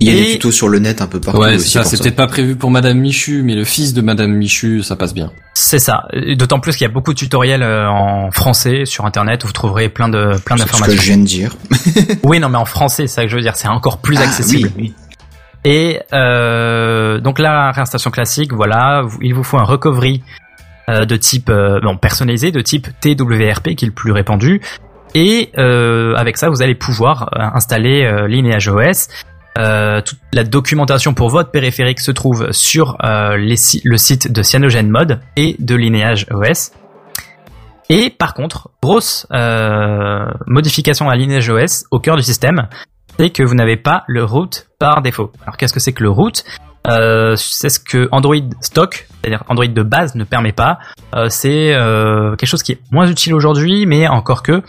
Il 0.00 0.08
y 0.08 0.10
a 0.10 0.14
Et- 0.14 0.24
des 0.24 0.32
tutos 0.32 0.52
sur 0.52 0.68
le 0.68 0.78
net 0.78 1.00
un 1.00 1.06
peu 1.06 1.20
partout 1.20 1.40
Ouais, 1.40 1.54
aussi 1.54 1.64
c'est 1.68 1.78
ça. 1.78 1.80
pour 1.80 1.90
C'est 1.90 1.98
peut-être 2.02 2.16
pas 2.16 2.26
prévu 2.26 2.54
pour 2.56 2.70
Madame 2.70 2.98
Michu, 2.98 3.42
mais 3.42 3.54
le 3.54 3.64
fils 3.64 3.94
de 3.94 4.02
Madame 4.02 4.32
Michu, 4.32 4.82
ça 4.82 4.94
passe 4.96 5.14
bien. 5.14 5.30
c'est 5.54 5.78
ça. 5.78 6.02
D'autant 6.36 6.60
plus 6.60 6.76
qu'il 6.76 6.86
y 6.86 6.90
a 6.90 6.92
beaucoup 6.92 7.14
de 7.14 7.18
tutoriels 7.18 7.62
euh, 7.62 7.88
en 7.88 8.30
français 8.30 8.84
sur 8.84 9.06
Internet 9.06 9.42
où 9.44 9.46
vous 9.46 9.52
trouverez 9.54 9.88
plein 9.88 10.08
de 10.10 10.36
plein 10.44 10.56
C'est 10.58 10.64
ce 10.64 10.66
que 10.68 10.72
d'informations. 10.72 10.96
je 11.02 11.06
viens 11.06 11.16
de 11.18 11.24
dire. 11.24 11.56
Oui, 12.24 12.38
non, 12.40 12.48
mais 12.50 12.58
en 12.58 12.66
français, 12.66 13.06
c'est 13.06 13.14
ça 13.14 13.22
que 13.22 13.28
je 13.28 13.36
veux 13.36 13.42
dire. 13.42 13.56
C'est 13.56 13.68
encore 13.68 13.98
plus 14.02 14.18
Ah, 14.18 14.24
accessible. 14.24 14.70
oui, 14.76 14.92
oui. 14.94 14.94
Et 15.64 15.98
euh, 16.12 17.18
donc 17.20 17.38
la 17.38 17.72
réinstallation 17.72 18.10
classique, 18.10 18.52
voilà, 18.52 19.02
il 19.22 19.34
vous 19.34 19.42
faut 19.42 19.56
un 19.58 19.64
recovery 19.64 20.22
euh, 20.88 21.04
de 21.06 21.16
type 21.16 21.48
euh, 21.50 21.80
bon, 21.82 21.96
personnalisé, 21.96 22.52
de 22.52 22.60
type 22.60 22.86
TWRP 23.00 23.74
qui 23.74 23.84
est 23.86 23.88
le 23.88 23.94
plus 23.94 24.12
répandu. 24.12 24.60
Et 25.14 25.50
euh, 25.58 26.14
avec 26.16 26.36
ça, 26.36 26.50
vous 26.50 26.62
allez 26.62 26.74
pouvoir 26.74 27.30
installer 27.54 28.04
euh, 28.04 28.28
Lineage 28.28 28.68
OS. 28.68 29.08
Euh, 29.56 30.02
toute 30.02 30.18
la 30.32 30.44
documentation 30.44 31.14
pour 31.14 31.30
votre 31.30 31.50
périphérique 31.50 32.00
se 32.00 32.10
trouve 32.10 32.52
sur 32.52 32.96
euh, 33.04 33.36
le 33.36 33.96
site 33.96 34.30
de 34.30 34.42
CyanogenMod 34.42 35.20
et 35.36 35.56
de 35.58 35.74
Lineage 35.74 36.26
OS. 36.30 36.72
Et 37.88 38.10
par 38.10 38.34
contre, 38.34 38.70
grosse 38.82 39.26
euh, 39.32 40.26
modification 40.46 41.08
à 41.08 41.16
Lineage 41.16 41.48
OS 41.48 41.84
au 41.90 42.00
cœur 42.00 42.16
du 42.16 42.22
système, 42.22 42.68
c'est 43.18 43.30
que 43.30 43.42
vous 43.42 43.54
n'avez 43.54 43.76
pas 43.76 44.02
le 44.08 44.24
root 44.24 44.50
par 44.78 45.00
défaut. 45.00 45.32
Alors 45.42 45.56
qu'est-ce 45.56 45.72
que 45.72 45.80
c'est 45.80 45.92
que 45.92 46.02
le 46.02 46.10
root? 46.10 46.32
Euh, 46.88 47.34
C'est 47.36 47.68
ce 47.68 47.80
que 47.80 48.08
Android 48.12 48.36
stock, 48.60 49.08
c'est-à-dire 49.20 49.42
Android 49.48 49.66
de 49.66 49.82
base 49.82 50.14
ne 50.16 50.24
permet 50.24 50.52
pas. 50.52 50.78
C'est 51.28 51.72
quelque 52.38 52.46
chose 52.46 52.62
qui 52.62 52.72
est 52.72 52.80
moins 52.92 53.06
utile 53.06 53.34
aujourd'hui, 53.34 53.86
mais 53.86 54.06
encore 54.06 54.42
que 54.42 54.62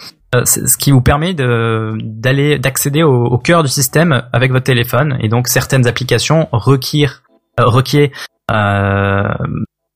ce 0.44 0.78
qui 0.78 0.92
vous 0.92 1.02
permet 1.02 1.34
d'aller 1.34 2.60
d'accéder 2.60 3.04
au, 3.04 3.26
au 3.26 3.38
cœur 3.38 3.64
du 3.64 3.70
système 3.70 4.24
avec 4.34 4.52
votre 4.52 4.66
téléphone 4.66 5.18
et 5.22 5.30
donc 5.30 5.48
certaines 5.48 5.88
applications 5.88 6.48
requièrent 6.52 7.24
euh, 7.60 7.66
requièrent 7.66 8.10
euh, 8.52 9.24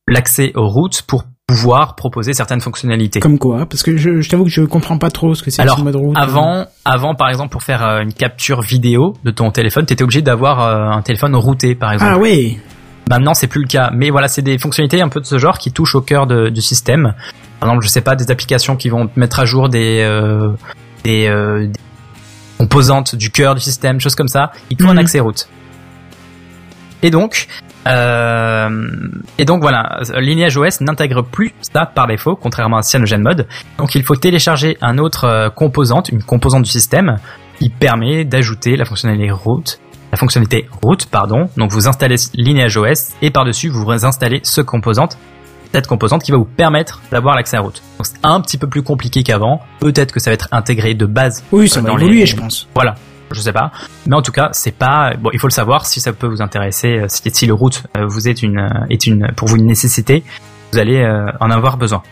l'accès 0.07 0.51
au 0.55 0.67
root 0.67 0.89
pour 1.07 1.23
pouvoir 1.47 1.95
proposer 1.95 2.33
certaines 2.33 2.61
fonctionnalités. 2.61 3.19
Comme 3.19 3.37
quoi 3.37 3.65
Parce 3.65 3.83
que 3.83 3.97
je, 3.97 4.21
je 4.21 4.29
t'avoue 4.29 4.45
que 4.45 4.49
je 4.49 4.61
comprends 4.63 4.97
pas 4.97 5.09
trop 5.09 5.35
ce 5.35 5.43
que 5.43 5.51
c'est 5.51 5.61
Alors, 5.61 5.77
ce 5.79 5.83
mode 5.83 5.95
route. 5.97 6.17
Avant, 6.17 6.65
avant, 6.85 7.13
par 7.13 7.27
exemple, 7.27 7.49
pour 7.51 7.63
faire 7.63 7.85
euh, 7.85 8.01
une 8.01 8.13
capture 8.13 8.61
vidéo 8.61 9.15
de 9.25 9.31
ton 9.31 9.51
téléphone, 9.51 9.85
t'étais 9.85 10.03
obligé 10.03 10.21
d'avoir 10.21 10.61
euh, 10.61 10.89
un 10.97 11.01
téléphone 11.01 11.35
routé, 11.35 11.75
par 11.75 11.91
exemple. 11.91 12.11
Ah 12.15 12.17
ouais 12.19 12.57
Maintenant, 13.09 13.33
c'est 13.33 13.47
plus 13.47 13.61
le 13.61 13.67
cas. 13.67 13.89
Mais 13.93 14.09
voilà, 14.11 14.29
c'est 14.29 14.41
des 14.41 14.57
fonctionnalités 14.57 15.01
un 15.01 15.09
peu 15.09 15.19
de 15.19 15.25
ce 15.25 15.37
genre 15.37 15.57
qui 15.57 15.73
touchent 15.73 15.95
au 15.95 16.01
cœur 16.01 16.25
de- 16.27 16.47
du 16.47 16.61
système. 16.61 17.15
Par 17.61 17.69
exemple, 17.69 17.85
je 17.85 17.89
sais 17.89 18.01
pas, 18.01 18.15
des 18.15 18.29
applications 18.31 18.75
qui 18.75 18.89
vont 18.89 19.07
mettre 19.15 19.39
à 19.39 19.45
jour 19.45 19.69
des 19.69 20.01
euh, 20.03 20.49
des, 21.03 21.27
euh, 21.27 21.67
des 21.67 21.79
composantes 22.57 23.15
du 23.15 23.29
cœur 23.31 23.55
du 23.55 23.61
système, 23.61 24.01
choses 24.01 24.15
comme 24.15 24.27
ça. 24.27 24.51
Il 24.71 24.81
faut 24.81 24.89
un 24.89 24.93
Mhm. 24.93 24.99
accès 24.99 25.19
route. 25.19 25.47
Et 27.03 27.09
donc, 27.11 27.47
euh, 27.87 28.69
et 29.37 29.45
donc 29.45 29.61
voilà, 29.61 30.01
Lineage 30.17 30.57
OS 30.57 30.81
n'intègre 30.81 31.23
plus 31.23 31.53
ça 31.73 31.85
par 31.85 32.07
défaut, 32.07 32.35
contrairement 32.35 32.77
à 32.77 32.81
CyanogenMod. 32.83 33.47
Donc 33.77 33.95
il 33.95 34.03
faut 34.03 34.15
télécharger 34.15 34.77
un 34.81 34.97
autre 34.97 35.25
euh, 35.25 35.49
composante, 35.49 36.09
une 36.09 36.21
composante 36.23 36.63
du 36.63 36.69
système, 36.69 37.17
qui 37.59 37.69
permet 37.69 38.25
d'ajouter 38.25 38.75
la 38.75 38.85
fonctionnalité 38.85 39.31
route, 39.31 39.79
la 40.11 40.17
fonctionnalité 40.17 40.67
route, 40.83 41.05
pardon. 41.07 41.47
Donc 41.57 41.71
vous 41.71 41.87
installez 41.87 42.15
Lineage 42.35 42.77
OS 42.77 43.11
et 43.21 43.31
par-dessus 43.31 43.69
vous 43.69 43.89
installez 43.91 44.39
ce 44.43 44.61
composante, 44.61 45.17
cette 45.73 45.87
composante 45.87 46.23
qui 46.23 46.31
va 46.31 46.37
vous 46.37 46.45
permettre 46.45 47.01
d'avoir 47.11 47.35
l'accès 47.35 47.57
à 47.57 47.61
route. 47.61 47.81
Donc 47.97 48.05
c'est 48.07 48.17
un 48.23 48.41
petit 48.41 48.57
peu 48.57 48.67
plus 48.67 48.83
compliqué 48.83 49.23
qu'avant. 49.23 49.61
Peut-être 49.79 50.11
que 50.13 50.19
ça 50.19 50.29
va 50.29 50.33
être 50.33 50.47
intégré 50.51 50.93
de 50.93 51.05
base. 51.05 51.43
Oui, 51.51 51.69
ça 51.69 51.81
va 51.81 51.89
évoluer, 51.91 52.19
les- 52.19 52.25
je 52.25 52.35
pense. 52.35 52.67
Voilà. 52.75 52.95
Je 53.33 53.39
sais 53.39 53.53
pas, 53.53 53.71
mais 54.07 54.15
en 54.17 54.21
tout 54.21 54.33
cas, 54.33 54.49
c'est 54.51 54.75
pas 54.75 55.13
bon. 55.17 55.29
Il 55.31 55.39
faut 55.39 55.47
le 55.47 55.53
savoir 55.53 55.85
si 55.85 56.01
ça 56.01 56.11
peut 56.11 56.27
vous 56.27 56.41
intéresser. 56.41 56.97
euh, 56.97 57.05
Si, 57.07 57.21
si 57.33 57.45
le 57.47 57.53
route 57.53 57.83
euh, 57.95 58.05
vous 58.05 58.27
est 58.27 58.43
une 58.43 58.59
euh, 58.59 58.85
est 58.89 59.07
une 59.07 59.31
pour 59.37 59.47
vous 59.47 59.55
une 59.55 59.67
nécessité, 59.67 60.25
vous 60.73 60.79
allez 60.79 61.01
en 61.39 61.49
avoir 61.49 61.77
besoin. 61.77 62.03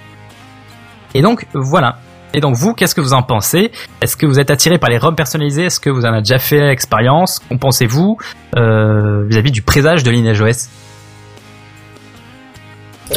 Et 1.14 1.22
donc 1.22 1.46
voilà. 1.54 1.98
Et 2.34 2.40
donc 2.42 2.56
vous, 2.56 2.74
qu'est-ce 2.74 2.94
que 2.96 3.02
vous 3.02 3.14
en 3.14 3.24
pensez? 3.24 3.72
Est-ce 4.02 4.16
que 4.16 4.26
vous 4.28 4.40
êtes 4.40 4.52
attiré 4.52 4.78
par 4.78 4.90
les 4.90 4.98
ROM 4.98 5.16
personnalisés? 5.16 5.64
Est-ce 5.66 5.80
que 5.80 5.90
vous 5.90 6.06
en 6.06 6.10
avez 6.14 6.22
déjà 6.22 6.38
fait 6.40 6.60
l'expérience? 6.62 7.40
Qu'en 7.40 7.58
pensez-vous 7.58 8.18
euh, 8.56 9.26
vis-à-vis 9.28 9.52
du 9.52 9.62
présage 9.62 10.04
de 10.04 10.12
Lineage 10.12 10.40
OS 10.42 10.70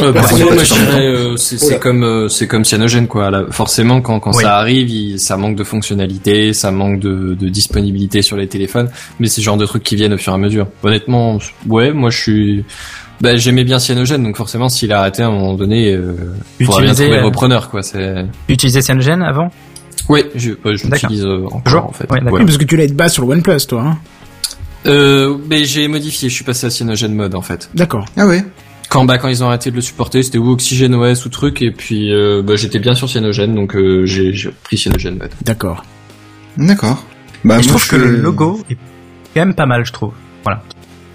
Euh, 0.00 0.12
Bah, 0.12 0.22
c'est 0.26 0.42
moi, 0.44 0.52
euh, 1.74 1.78
comme 1.80 2.02
euh, 2.02 2.28
c'est 2.28 2.46
comme 2.46 2.64
cyanogène 2.64 3.06
quoi. 3.08 3.30
Là, 3.30 3.44
forcément, 3.50 4.00
quand 4.00 4.20
quand 4.20 4.34
Oui. 4.34 4.42
ça 4.42 4.56
arrive, 4.56 4.88
il- 4.88 5.18
ça 5.20 5.36
manque 5.36 5.56
de 5.56 5.64
fonctionnalité, 5.64 6.52
ça 6.54 6.70
manque 6.70 6.98
de, 7.00 7.34
de 7.34 7.48
disponibilité 7.48 8.22
sur 8.22 8.36
les 8.36 8.46
téléphones. 8.48 8.90
Mais 9.20 9.26
c'est 9.28 9.40
le 9.40 9.44
genre 9.44 9.56
de 9.56 9.66
trucs 9.66 9.82
qui 9.82 9.96
viennent 9.96 10.14
au 10.14 10.18
fur 10.18 10.32
et 10.32 10.36
à 10.36 10.38
mesure. 10.38 10.66
Honnêtement, 10.82 11.38
ouais, 11.68 11.92
moi 11.92 12.10
je 12.10 12.18
suis. 12.18 12.64
Bah, 13.20 13.36
j'aimais 13.36 13.64
bien 13.64 13.78
cyanogène, 13.78 14.22
donc 14.24 14.36
forcément, 14.36 14.68
s'il 14.68 14.92
a 14.92 15.00
arrêté 15.00 15.22
à 15.22 15.26
un 15.28 15.30
moment 15.30 15.54
donné, 15.54 15.92
euh, 15.92 16.14
il 16.58 16.66
faudra 16.66 16.80
bien 16.80 16.90
Utiliser, 16.92 17.04
trouver 17.10 17.20
euh, 17.22 17.26
repreneur 17.26 17.70
quoi. 17.70 17.82
C'est. 17.82 18.24
Utilisez 18.48 18.80
Cyanogen 18.82 19.22
avant 19.22 19.50
Ouais, 20.08 20.24
je, 20.34 20.50
ouais, 20.64 20.76
je 20.76 20.86
l'utilise 20.88 21.24
euh, 21.24 21.44
encore 21.46 21.62
Toujours 21.64 21.86
en 21.86 21.92
fait. 21.92 22.10
Ouais. 22.10 22.18
Oui, 22.30 22.44
parce 22.44 22.58
que 22.58 22.64
tu 22.64 22.76
l'as 22.76 22.86
de 22.88 22.94
base 22.94 23.12
sur 23.12 23.24
le 23.24 23.32
OnePlus, 23.32 23.66
toi. 23.68 23.82
Hein 23.82 23.98
Euh, 24.86 25.36
mais 25.48 25.64
j'ai 25.64 25.86
modifié, 25.86 26.28
je 26.28 26.34
suis 26.34 26.44
passé 26.44 26.66
à 26.66 26.70
cyanogène 26.70 27.14
mode 27.14 27.36
en 27.36 27.42
fait. 27.42 27.70
D'accord. 27.74 28.06
Ah 28.16 28.26
ouais. 28.26 28.42
Quand 28.92 29.04
bah 29.06 29.16
quand 29.18 29.28
ils 29.28 29.42
ont 29.42 29.46
arrêté 29.48 29.70
de 29.70 29.76
le 29.76 29.80
supporter, 29.82 30.22
c'était 30.22 30.36
ou 30.38 30.50
Oxygène 30.50 30.94
OS 30.94 31.24
ou 31.24 31.30
truc, 31.30 31.62
et 31.62 31.70
puis 31.70 32.12
euh, 32.12 32.42
bah, 32.44 32.56
j'étais 32.56 32.78
bien 32.78 32.94
sur 32.94 33.08
Cyanogen, 33.08 33.54
donc 33.54 33.74
euh, 33.74 34.04
j'ai 34.04 34.34
j'ai 34.34 34.50
pris 34.50 34.76
Cyanogen 34.76 35.16
mode. 35.18 35.30
D'accord. 35.42 35.82
D'accord. 36.58 37.02
Bah, 37.44 37.60
je 37.60 37.68
trouve 37.68 37.88
que 37.88 37.96
le 37.96 38.16
logo 38.18 38.60
est 38.70 38.74
quand 38.74 39.40
même 39.46 39.54
pas 39.54 39.64
mal, 39.66 39.84
je 39.86 39.92
trouve. 39.92 40.12
Voilà. 40.44 40.62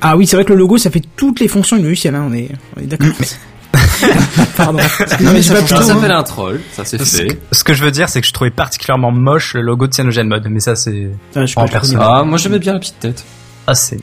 Ah 0.02 0.18
oui, 0.18 0.26
c'est 0.26 0.36
vrai 0.36 0.44
que 0.46 0.54
le 0.54 0.60
logo, 0.60 0.78
ça 0.78 0.90
fait 0.90 1.04
toutes 1.16 1.40
les 1.40 1.48
fonctions 1.48 1.78
inutiles, 1.78 2.16
hein, 2.16 2.26
on 2.30 2.34
est, 2.34 2.50
on 2.76 2.82
est 2.82 2.86
d'accord. 2.88 3.10
Pardon. 4.58 4.80
Non, 5.22 5.32
mais 5.34 5.42
ça 5.42 5.56
pas 5.62 5.82
s'appelle 5.84 6.12
un 6.12 6.24
troll, 6.24 6.60
ça 6.72 6.84
c'est 6.86 6.98
Ce, 7.04 7.18
fait. 7.24 7.40
ce 7.52 7.64
que 7.64 7.74
je 7.74 7.84
veux 7.84 7.92
dire, 7.92 8.10
c'est 8.10 8.22
que 8.22 8.28
je 8.28 8.34
trouvais 8.34 8.52
particulièrement 8.52 9.12
moche 9.12 9.54
le 9.54 9.62
logo 9.62 9.88
de 9.88 9.94
Cyanogen 9.94 10.28
Mode, 10.28 10.48
mais 10.50 10.60
ça 10.60 10.76
c'est 10.76 11.10
Enfin, 11.32 11.46
je, 11.46 11.54
en 11.60 11.66
je- 11.68 11.72
personne. 11.72 11.98
Ah, 12.02 12.24
moi 12.24 12.38
j'aimais 12.38 12.60
bien 12.60 12.74
la 12.74 12.80
petite 12.80 13.00
tête. 13.00 13.24
Ah, 13.68 13.76
c'est. 13.76 14.00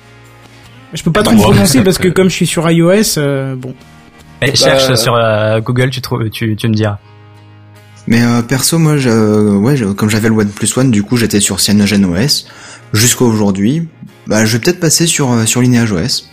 Je 0.95 1.03
peux 1.03 1.13
pas 1.13 1.23
trop 1.23 1.35
me 1.35 1.41
prononcer 1.41 1.83
parce 1.83 1.99
que 1.99 2.09
comme 2.17 2.29
je 2.31 2.35
suis 2.35 2.47
sur 2.47 2.71
iOS, 2.71 3.19
euh, 3.19 3.55
bon. 3.57 3.75
Eh, 4.43 4.55
cherche 4.57 4.89
Bah, 4.89 4.97
sur 4.97 5.15
euh, 5.15 5.61
Google, 5.61 5.91
tu 5.91 6.01
trouves, 6.01 6.29
tu, 6.31 6.57
tu 6.57 6.69
me 6.69 6.75
diras. 6.75 6.99
Mais 8.07 8.23
euh, 8.23 8.43
perso, 8.43 8.79
moi, 8.79 8.97
je, 8.99 9.09
euh, 9.09 9.57
ouais, 9.57 9.77
je- 9.77 9.87
comme 9.87 10.11
j'avais 10.11 10.29
le 10.29 10.35
OnePlus 10.35 10.69
One, 10.77 10.91
du 10.91 11.03
coup, 11.03 11.17
j'étais 11.17 11.41
sur 11.41 11.61
CyanogenOS 11.61 12.47
jusqu'à 12.93 13.25
aujourd'hui. 13.25 13.89
Bah, 14.27 14.45
je 14.45 14.57
vais 14.57 14.63
peut-être 14.63 14.81
passer 14.81 15.07
sur 15.07 15.31
euh, 15.33 15.47
sur 15.47 15.61
Lineage 15.63 15.93
OS. 15.93 16.29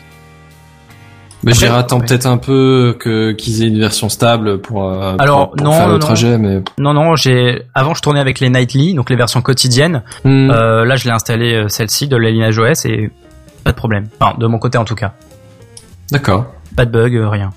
Mais 1.44 1.54
Après, 1.54 1.68
j'ai 1.68 1.72
attends 1.74 2.00
ouais. 2.00 2.06
peut-être 2.06 2.28
un 2.28 2.38
peu 2.38 2.96
que 3.00 3.32
qu'ils 3.32 3.64
aient 3.64 3.68
une 3.68 3.80
version 3.80 4.10
stable 4.10 4.60
pour, 4.62 4.88
euh, 4.92 5.16
Alors, 5.18 5.48
pour, 5.50 5.56
pour 5.56 5.66
non, 5.66 5.72
faire 5.74 5.88
non, 5.88 5.94
le 5.94 6.00
trajet, 6.00 6.38
mais 6.38 6.62
Non, 6.78 6.94
non, 6.94 7.16
j'ai 7.16 7.64
avant 7.74 7.96
je 7.96 8.02
tournais 8.02 8.20
avec 8.20 8.40
les 8.40 8.50
nightly, 8.50 8.94
donc 8.94 9.10
les 9.10 9.16
versions 9.16 9.42
quotidiennes. 9.42 10.04
Hmm. 10.24 10.52
Euh, 10.52 10.86
là, 10.86 10.98
je 10.98 11.06
l'ai 11.06 11.12
installé 11.12 11.66
celle-ci 11.68 12.08
de 12.08 12.16
la 12.16 12.30
Lineage 12.30 12.60
OS 12.60 12.86
et 12.86 13.10
pas 13.64 13.72
de 13.72 13.76
problème. 13.78 14.08
Enfin, 14.20 14.38
de 14.38 14.46
mon 14.48 14.60
côté 14.60 14.78
en 14.78 14.84
tout 14.86 14.96
cas, 14.96 15.14
d'accord. 16.12 16.46
pas 16.76 16.86
de 16.86 16.92
bug, 16.92 17.16
euh, 17.16 17.30
rien. 17.30 17.52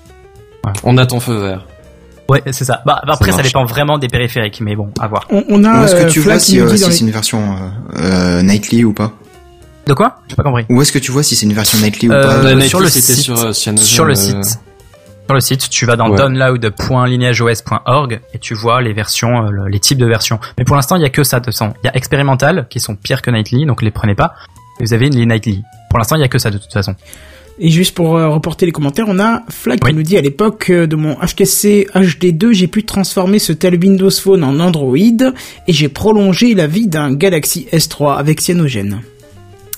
On 0.83 0.97
a 0.97 1.05
ton 1.05 1.19
feu 1.19 1.35
vert. 1.35 1.65
Ouais, 2.27 2.41
c'est 2.51 2.65
ça. 2.65 2.81
Bah 2.87 2.99
après, 3.07 3.31
ça, 3.31 3.43
dépend 3.43 3.65
vraiment 3.65 3.99
des 3.99 4.07
périphériques, 4.07 4.61
mais 4.61 4.75
bon, 4.75 4.89
à 4.99 5.07
voir. 5.07 5.27
On, 5.29 5.43
on 5.47 5.63
a 5.63 5.81
Où 5.81 5.83
est-ce 5.83 5.93
que 5.95 6.01
euh, 6.05 6.09
tu 6.09 6.21
vois 6.21 6.39
si, 6.39 6.59
euh, 6.59 6.75
si 6.75 6.91
c'est 6.91 7.01
une 7.05 7.11
version 7.11 7.55
euh, 7.95 7.99
euh, 7.99 8.41
nightly 8.41 8.83
ou 8.83 8.93
pas? 8.93 9.11
De 9.85 9.93
quoi? 9.93 10.21
J'ai 10.27 10.35
pas 10.35 10.41
compris. 10.41 10.65
Où 10.69 10.81
est-ce 10.81 10.91
que 10.91 10.97
tu 10.97 11.11
vois 11.11 11.21
si 11.21 11.35
c'est 11.35 11.45
une 11.45 11.53
version 11.53 11.77
nightly 11.77 12.09
ou 12.09 12.13
Euh, 12.13 12.55
pas? 12.57 12.61
Sur 12.67 12.79
le 12.79 12.89
site. 12.89 13.03
sur, 13.03 13.53
Cyanogen, 13.53 13.85
Sur 13.85 14.05
le 14.05 14.13
euh, 14.13 14.15
site. 14.15 14.59
Sur 15.27 15.35
le 15.35 15.39
site, 15.39 15.69
tu 15.69 15.85
vas 15.85 15.95
dans 15.95 16.09
Ouais. 16.09 16.17
download.lineageos.org 16.17 18.21
et 18.33 18.39
tu 18.39 18.55
vois 18.55 18.81
les 18.81 18.93
versions, 18.93 19.41
le- 19.41 19.67
les 19.67 19.79
types 19.79 19.99
de 19.99 20.05
versions. 20.07 20.39
Mais 20.57 20.63
pour 20.63 20.75
l'instant, 20.75 20.95
il 20.95 21.03
y 21.03 21.05
a 21.05 21.09
que 21.09 21.23
ça 21.23 21.39
de 21.39 21.45
toute 21.45 21.53
façon. 21.53 21.73
Il 21.83 21.87
y 21.87 21.89
a 21.89 21.95
expérimental 21.95 22.65
qui 22.69 22.79
sont 22.79 22.95
pires 22.95 23.21
que 23.21 23.29
nightly, 23.29 23.67
donc 23.67 23.83
les 23.83 23.91
prenez 23.91 24.15
pas. 24.15 24.33
Et 24.79 24.85
vous 24.85 24.93
avez 24.93 25.09
les 25.09 25.25
nightly. 25.27 25.63
Pour 25.95 25.99
l'instant, 25.99 26.17
il 26.17 26.19
y 26.19 26.25
a 26.25 26.27
que 26.27 26.39
ça 26.39 26.51
de 26.51 26.57
toute 26.57 26.73
façon. 26.73 26.93
Et 27.57 27.69
juste 27.69 27.95
pour 27.95 28.17
euh, 28.17 28.27
reporter 28.27 28.65
les 28.65 28.73
commentaires, 28.73 29.05
on 29.07 29.17
a 29.17 29.43
Oui. 29.65 29.77
qui 29.79 29.93
nous 29.93 30.03
dit 30.03 30.17
à 30.17 30.21
l'époque 30.21 30.69
euh, 30.69 30.87
de 30.87 30.97
mon 30.97 31.15
HTC 31.15 31.87
HD2, 31.95 32.51
j'ai 32.51 32.67
pu 32.67 32.83
transformer 32.83 33.39
ce 33.39 33.53
tel 33.53 33.79
Windows 33.81 34.09
Phone 34.09 34.43
en 34.43 34.59
Android 34.59 34.97
et 34.97 35.71
j'ai 35.71 35.87
prolongé 35.87 36.53
la 36.53 36.67
vie 36.67 36.87
d'un 36.87 37.13
Galaxy 37.13 37.67
S3 37.71 38.17
avec 38.17 38.41
Cyanogen. 38.41 38.99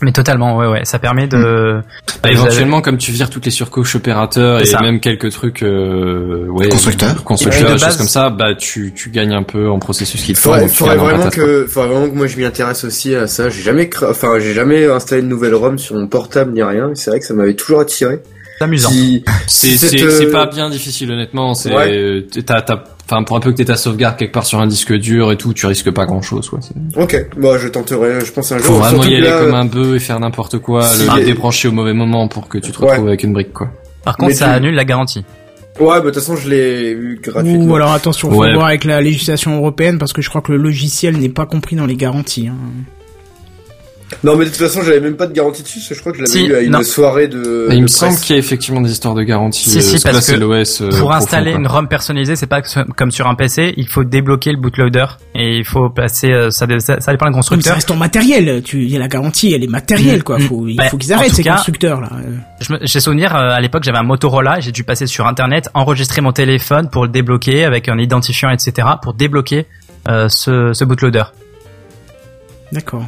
Mais 0.02 0.12
totalement, 0.12 0.56
ouais, 0.58 0.68
ouais. 0.68 0.86
Ça 0.86 1.00
permet 1.00 1.28
de. 1.28 1.82
Bah, 2.22 2.30
avez- 2.30 2.34
éventuellement, 2.34 2.82
comme 2.82 2.98
tu 2.98 3.12
vires 3.12 3.30
toutes 3.32 3.46
les 3.46 3.52
surcouches 3.52 3.96
opérateurs 3.96 4.62
et 4.62 4.66
ça. 4.66 4.80
même 4.82 5.00
quelques 5.00 5.32
trucs, 5.32 5.64
euh, 5.64 6.46
ouais, 6.50 6.70
Constructeurs. 6.70 7.24
constructeurs, 7.24 7.72
choses 7.72 7.82
base- 7.82 7.98
comme 7.98 8.08
ça, 8.08 8.30
bah 8.30 8.54
tu 8.56 8.94
tu 8.96 9.10
gagnes 9.10 9.34
un 9.34 9.42
peu 9.44 9.70
en 9.70 9.80
processus 9.80 10.22
qui 10.24 10.34
te. 10.34 10.40
Faudrait, 10.40 10.66
au 10.66 10.68
faudrait 10.68 10.98
vraiment 10.98 11.30
que, 11.30 11.66
faudrait 11.68 11.90
vraiment 11.90 12.10
que 12.10 12.16
moi 12.16 12.28
je 12.28 12.38
m'y 12.38 12.46
intéresse 12.46 12.84
aussi 12.84 13.16
à 13.16 13.26
ça. 13.28 13.50
J'ai 13.50 13.62
jamais, 13.64 13.86
cra- 13.86 14.12
enfin, 14.12 14.38
j'ai 14.40 14.54
jamais 14.54 14.86
installé 14.86 15.22
de 15.24 15.28
nouvelle 15.28 15.56
ROM 15.56 15.78
sur 15.80 15.96
mon 15.96 16.08
portable 16.08 16.52
ni 16.54 16.62
rien. 16.62 16.90
mais 16.90 16.96
C'est 16.96 17.10
vrai 17.10 17.20
que 17.20 17.26
ça 17.26 17.34
m'avait 17.34 17.56
toujours 17.56 17.80
attiré. 17.80 18.20
C'est 18.58 18.64
amusant. 18.64 18.90
C'est 19.48 19.78
c'est 19.78 20.02
euh, 20.02 20.32
pas 20.32 20.46
bien 20.48 20.70
difficile 20.70 21.12
honnêtement. 21.12 21.54
C'est 21.54 21.74
Ouais. 21.76 21.92
euh, 21.96 22.28
t'as 22.46 22.62
t'as 22.62 22.84
enfin 23.06 23.24
pour 23.24 23.38
un 23.38 23.40
peu 23.40 23.52
que 23.52 23.58
t'aies 23.58 23.66
ta 23.66 23.76
sauvegarde 23.78 24.18
quelque 24.18 24.34
part 24.34 24.46
sur 24.46 24.60
un 24.60 24.68
disque 24.68 24.94
dur 24.94 25.32
et 25.32 25.38
tout, 25.38 25.54
tu 25.54 25.66
risques 25.68 25.92
pas 25.92 26.06
grand 26.06 26.22
chose 26.22 26.50
quoi. 26.50 26.60
Ok, 26.96 27.28
bon, 27.38 27.58
je 27.58 27.68
tenterai. 27.68 28.26
Je 28.26 28.32
pense 28.32 28.52
un 28.52 28.58
jour. 28.58 28.66
Faut 28.68 28.74
vraiment 28.80 29.04
y 29.04 29.16
aller 29.16 29.22
là, 29.30 29.40
comme 29.42 29.54
un 29.56 29.66
bœuf 29.66 29.96
et 29.96 30.00
faire 30.00 30.20
n'importe 30.20 30.58
quoi, 30.60 30.84
si 30.84 31.06
le 31.08 31.24
débrancher 31.26 31.68
au 31.68 31.72
mauvais 31.72 31.94
moment 31.94 32.28
pour 32.28 32.48
que 32.50 32.58
tu 32.58 32.72
te 32.72 32.80
Ouais. 32.82 32.90
retrouves 32.92 33.08
avec 33.08 33.24
une 33.24 33.34
brique 33.34 33.54
quoi. 33.54 33.70
Par 34.04 34.18
contre, 34.18 34.30
Mais 34.30 34.36
ça 34.36 34.46
tu- 34.46 34.52
annule 34.52 34.76
la 34.76 34.86
garantie. 34.86 35.24
Ouais, 35.80 35.86
bah 35.88 36.00
de 36.00 36.06
toute 36.06 36.16
façon, 36.16 36.36
je 36.36 36.50
l'ai 36.50 36.90
eu 36.92 37.20
gratuitement. 37.22 37.66
Ou 37.66 37.76
alors 37.76 37.92
attention, 37.92 38.32
faut 38.32 38.38
Ouais. 38.38 38.54
voir 38.56 38.66
avec 38.66 38.84
la 38.84 39.00
législation 39.00 39.56
européenne 39.58 40.00
parce 40.00 40.12
que 40.12 40.24
je 40.24 40.30
crois 40.30 40.42
que 40.42 40.52
le 40.52 40.58
logiciel 40.58 41.18
n'est 41.18 41.30
pas 41.30 41.46
compris 41.46 41.76
dans 41.76 41.86
les 41.86 41.96
garanties. 41.96 42.48
hein. 42.48 42.56
Non, 44.24 44.38
mais 44.38 44.46
de 44.46 44.50
toute 44.50 44.60
façon, 44.60 44.82
j'avais 44.84 45.02
même 45.02 45.18
pas 45.18 45.28
de 45.28 45.34
garantie 45.34 45.64
dessus. 45.64 45.80
parce 45.80 45.90
que 45.90 45.96
Je 45.96 46.00
crois 46.00 46.12
que 46.14 46.18
je 46.20 46.24
l'avais 46.24 46.32
Si, 46.40 46.46
eu 46.46 46.56
à 46.56 46.62
une 46.62 46.72
non. 46.72 46.82
soirée 46.82 47.28
de. 47.28 47.68
Et 47.70 47.74
il 47.74 47.78
de 47.80 47.82
me 47.84 47.88
semble 47.88 48.16
qu'il 48.18 48.36
y 48.36 48.38
a 48.38 48.40
effectivement 48.40 48.80
des 48.80 48.90
histoires 48.92 49.14
de 49.16 49.24
garantie. 49.24 49.70
Si, 49.70 49.78
euh, 49.80 49.82
si, 49.82 49.96
là, 49.96 50.12
parce 50.14 50.32
que 50.32 50.36
l'OS. 50.38 50.80
euh, 50.82 50.88
Pour 50.90 51.00
profond, 51.00 51.12
installer 51.16 51.52
quoi. 51.52 51.60
une 51.60 51.68
ROM 51.68 51.88
personnalisée, 51.90 52.38
c'est 52.38 52.48
pas 52.48 52.62
comme 52.96 53.12
sur 53.12 53.28
un 53.28 53.36
PC, 53.36 53.74
il 53.76 53.88
faut 53.90 54.06
débloquer 54.06 54.52
le 54.52 54.58
bootloader 54.58 55.06
et 55.36 55.58
il 55.58 55.66
faut 55.66 55.90
passer. 55.90 56.32
euh, 56.32 56.50
Ça, 56.52 56.66
dé- 56.68 56.80
ça, 56.80 57.02
ça 57.02 57.12
dépend 57.12 57.26
du 57.26 57.34
Comme 57.34 57.42
ça 57.44 57.50
constructeur. 57.50 57.76
reste 57.76 57.88
ton 57.90 57.98
matériel. 57.98 58.62
Tu, 58.64 58.84
il 58.84 58.90
y 58.92 58.96
a 58.96 59.00
la 59.00 59.10
garantie, 59.10 59.52
elle 59.54 59.64
est 59.66 59.68
matérielle 59.70 60.24
quoi. 60.24 60.40
Mm, 60.40 60.70
il 60.70 60.80
Ouais, 60.80 60.88
faut 60.90 60.98
qu'ils 60.98 61.14
en 61.14 61.18
arrêtent 61.18 61.34
ces 61.36 61.44
cas- 61.44 61.56
constructeurs 61.56 62.00
là. 62.00 62.10
Euh, 62.14 62.78
J'ai 62.84 63.02
souvenir 63.02 63.36
euh, 63.36 63.50
à 63.50 63.60
l'époque 63.60 63.84
j'avais 63.84 63.98
un 63.98 64.04
Motorola, 64.04 64.62
j'ai 64.62 64.72
dû 64.72 64.86
passer 64.86 65.06
sur 65.06 65.28
internet, 65.28 65.70
enregistrer 65.74 66.22
mon 66.22 66.32
téléphone 66.32 66.90
pour 66.90 67.04
le 67.04 67.10
débloquer 67.10 67.66
avec 67.66 67.90
un 67.90 67.98
identifiant, 67.98 68.50
etc. 68.52 68.88
pour 69.02 69.14
débloquer 69.16 69.66
euh, 70.08 70.30
ce, 70.30 70.72
ce 70.74 70.86
bootloader. 70.86 71.24
D'accord. 72.72 73.04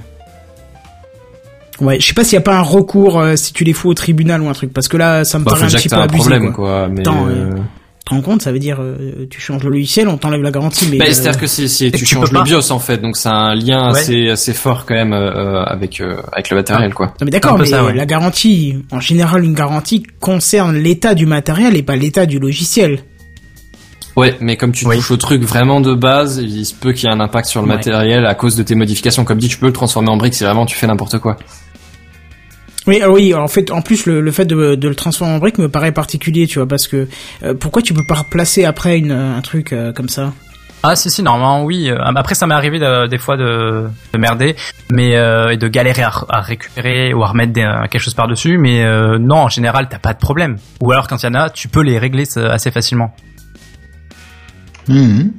Ouais, 1.81 1.99
je 1.99 2.07
sais 2.07 2.13
pas 2.13 2.23
s'il 2.23 2.33
y 2.33 2.37
a 2.37 2.41
pas 2.41 2.57
un 2.57 2.61
recours 2.61 3.19
euh, 3.19 3.35
si 3.35 3.53
tu 3.53 3.63
les 3.63 3.73
fous 3.73 3.89
au 3.89 3.93
tribunal 3.93 4.41
ou 4.41 4.49
un 4.49 4.53
truc 4.53 4.73
parce 4.73 4.87
que 4.87 4.97
là 4.97 5.23
ça 5.23 5.39
me 5.39 5.45
Bah, 5.45 5.51
paraît 5.51 5.63
un 5.63 5.67
petit 5.77 5.87
peu 5.89 5.95
un 5.95 6.01
abusé 6.01 6.19
problème 6.19 6.53
quoi. 6.53 6.53
quoi. 6.53 6.87
Mais 6.89 7.01
Attends, 7.01 7.27
euh, 7.29 7.51
Tu 7.99 8.05
te 8.05 8.09
rends 8.15 8.21
compte, 8.21 8.41
ça 8.41 8.51
veut 8.51 8.59
dire 8.59 8.77
euh, 8.81 9.27
tu 9.29 9.39
changes 9.39 9.63
le 9.63 9.69
logiciel, 9.69 10.07
on 10.07 10.17
t'enlève 10.17 10.41
la 10.41 10.51
garantie 10.51 10.87
mais 10.91 10.97
Bah, 10.97 11.05
euh, 11.07 11.13
c'est-à-dire 11.13 11.39
que 11.39 11.45
et 11.45 11.91
tu 11.91 11.99
tu 11.99 12.05
changes 12.05 12.31
le. 12.31 12.41
BIOS 12.43 12.71
en 12.71 12.79
fait, 12.79 12.97
donc 12.97 13.15
c'est 13.17 13.29
un 13.29 13.53
lien 13.55 13.91
Ouais. 13.93 13.99
assez 13.99 14.29
assez 14.29 14.53
fort 14.53 14.85
quand 14.85 14.95
même 14.95 15.13
euh, 15.13 15.63
avec 15.63 16.01
euh, 16.01 16.17
avec 16.33 16.49
le 16.49 16.57
matériel 16.57 16.93
quoi. 16.93 17.07
Non 17.19 17.25
mais 17.25 17.31
d'accord, 17.31 17.57
mais 17.59 17.65
ça, 17.65 17.83
ouais. 17.85 17.93
la 17.93 18.05
garantie, 18.05 18.77
en 18.91 18.99
général 18.99 19.43
une 19.45 19.53
garantie 19.53 20.03
concerne 20.19 20.75
l'état 20.75 21.13
du 21.15 21.25
matériel 21.27 21.77
et 21.77 21.83
pas 21.83 21.95
l'état 21.95 22.25
du 22.25 22.39
logiciel. 22.39 22.99
Ouais, 24.15 24.35
mais 24.41 24.57
comme 24.57 24.73
tu 24.73 24.85
Oui. 24.85 24.97
touches 24.97 25.11
au 25.11 25.17
truc 25.17 25.43
vraiment 25.43 25.79
de 25.79 25.93
base, 25.93 26.41
il 26.43 26.65
se 26.65 26.73
peut 26.73 26.91
qu'il 26.91 27.07
y 27.07 27.11
ait 27.11 27.15
un 27.15 27.21
impact 27.21 27.47
sur 27.47 27.61
le 27.61 27.69
Ouais. 27.69 27.75
matériel 27.75 28.25
à 28.25 28.35
cause 28.35 28.57
de 28.57 28.63
tes 28.63 28.75
modifications. 28.75 29.23
Comme 29.23 29.37
dit, 29.37 29.47
tu 29.47 29.57
peux 29.57 29.67
le 29.67 29.71
transformer 29.71 30.09
en 30.09 30.17
brique 30.17 30.33
si 30.33 30.43
vraiment 30.43 30.65
tu 30.65 30.75
fais 30.75 30.87
n'importe 30.87 31.19
quoi. 31.19 31.37
Oui, 32.89 32.99
alors 33.01 33.13
oui, 33.13 33.35
en 33.35 33.47
fait, 33.47 33.69
en 33.69 33.83
plus, 33.83 34.07
le, 34.07 34.19
le 34.19 34.31
fait 34.31 34.45
de, 34.45 34.73
de 34.73 34.87
le 34.87 34.95
transformer 34.95 35.35
en 35.35 35.37
brique 35.37 35.59
me 35.59 35.69
paraît 35.69 35.91
particulier, 35.91 36.47
tu 36.47 36.57
vois, 36.57 36.67
parce 36.67 36.87
que 36.87 37.07
euh, 37.43 37.53
pourquoi 37.53 37.83
tu 37.83 37.93
peux 37.93 38.03
pas 38.07 38.15
replacer 38.15 38.65
après 38.65 38.97
une, 38.97 39.11
un 39.11 39.41
truc 39.41 39.73
euh, 39.73 39.93
comme 39.93 40.09
ça? 40.09 40.33
Ah 40.81 40.95
si 40.95 41.11
si 41.11 41.21
normalement 41.21 41.65
oui. 41.65 41.89
Euh, 41.91 41.97
Après 42.15 42.33
ça 42.35 42.47
m'est 42.47 42.55
arrivé 42.55 42.79
de- 42.79 43.05
des 43.07 43.17
fois 43.19 43.37
de, 43.37 43.89
de 44.13 44.17
merder, 44.17 44.55
mais 44.91 45.15
euh, 45.17 45.49
et 45.51 45.57
de 45.57 45.67
galérer 45.67 46.01
à, 46.01 46.11
à 46.29 46.39
récupérer 46.41 47.13
ou 47.13 47.21
à 47.21 47.27
remettre 47.27 47.51
des, 47.53 47.61
euh, 47.63 47.81
quelque 47.91 48.01
chose 48.01 48.13
par 48.15 48.27
dessus. 48.29 48.57
Mais 48.57 48.83
euh, 48.83 49.19
non 49.19 49.35
en 49.39 49.49
général 49.49 49.87
t'as 49.89 49.99
pas 49.99 50.13
de 50.13 50.19
problème. 50.19 50.55
Ou 50.81 50.91
alors 50.91 51.07
quand 51.09 51.21
il 51.21 51.25
y 51.25 51.29
en 51.29 51.35
a, 51.35 51.49
tu 51.49 51.67
peux 51.67 51.81
les 51.81 51.99
régler 51.99 52.23
assez 52.37 52.71
facilement. 52.71 53.13
Mhm. 54.87 55.33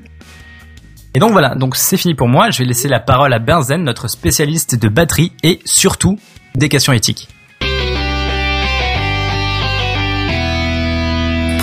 Et 1.14 1.18
donc 1.18 1.32
voilà, 1.32 1.54
donc 1.54 1.74
c'est 1.74 1.96
fini 1.96 2.14
pour 2.14 2.28
moi. 2.28 2.50
Je 2.50 2.58
vais 2.58 2.66
laisser 2.66 2.86
la 2.88 3.00
parole 3.00 3.32
à 3.32 3.38
Benzen, 3.40 3.82
notre 3.82 4.08
spécialiste 4.08 4.76
de 4.78 4.88
batterie 4.88 5.32
et 5.42 5.58
surtout 5.64 6.18
des 6.54 6.68
questions 6.68 6.92
éthiques. 6.92 7.28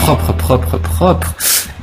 Propre, 0.02 0.34
propre, 0.34 0.78
propre. 0.78 1.34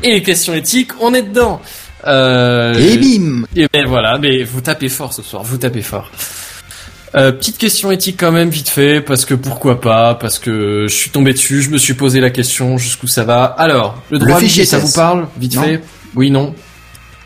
Et 0.03 0.13
les 0.13 0.23
questions 0.23 0.55
éthiques, 0.55 0.93
on 1.01 1.13
est 1.15 1.23
dedans. 1.23 1.61
Euh, 2.07 2.75
Et 2.75 2.99
bim 2.99 3.45
Et 3.57 3.67
ben 3.73 3.87
voilà, 3.87 4.19
mais 4.19 4.43
vous 4.43 4.61
tapez 4.61 4.89
fort 4.89 5.13
ce 5.13 5.23
soir, 5.23 5.43
vous 5.43 5.57
tapez 5.59 5.83
fort. 5.83 6.11
Euh, 7.17 7.33
petite 7.33 7.59
question 7.59 7.91
éthique 7.93 8.17
quand 8.19 8.33
même 8.33 8.49
vite 8.51 8.69
fait, 8.69 9.01
parce 9.01 9.25
que 9.25 9.35
pourquoi 9.35 9.81
pas, 9.81 10.15
parce 10.15 10.39
que 10.39 10.87
je 10.89 10.95
suis 10.95 11.11
tombé 11.11 11.33
dessus, 11.33 11.63
je 11.63 11.71
me 11.71 11.79
suis 11.79 11.95
posé 11.95 12.21
la 12.21 12.31
question 12.31 12.77
jusqu'où 12.77 13.07
ça 13.07 13.25
va. 13.25 13.45
Alors, 13.45 14.03
le 14.11 14.19
droit 14.19 14.35
Le 14.41 14.41
fichier 14.47 14.65
ça 14.65 14.79
vous 14.79 14.91
parle 14.93 15.29
Vite 15.39 15.55
Non. 15.57 15.63
fait? 15.63 15.81
Oui, 16.17 16.31
non 16.31 16.55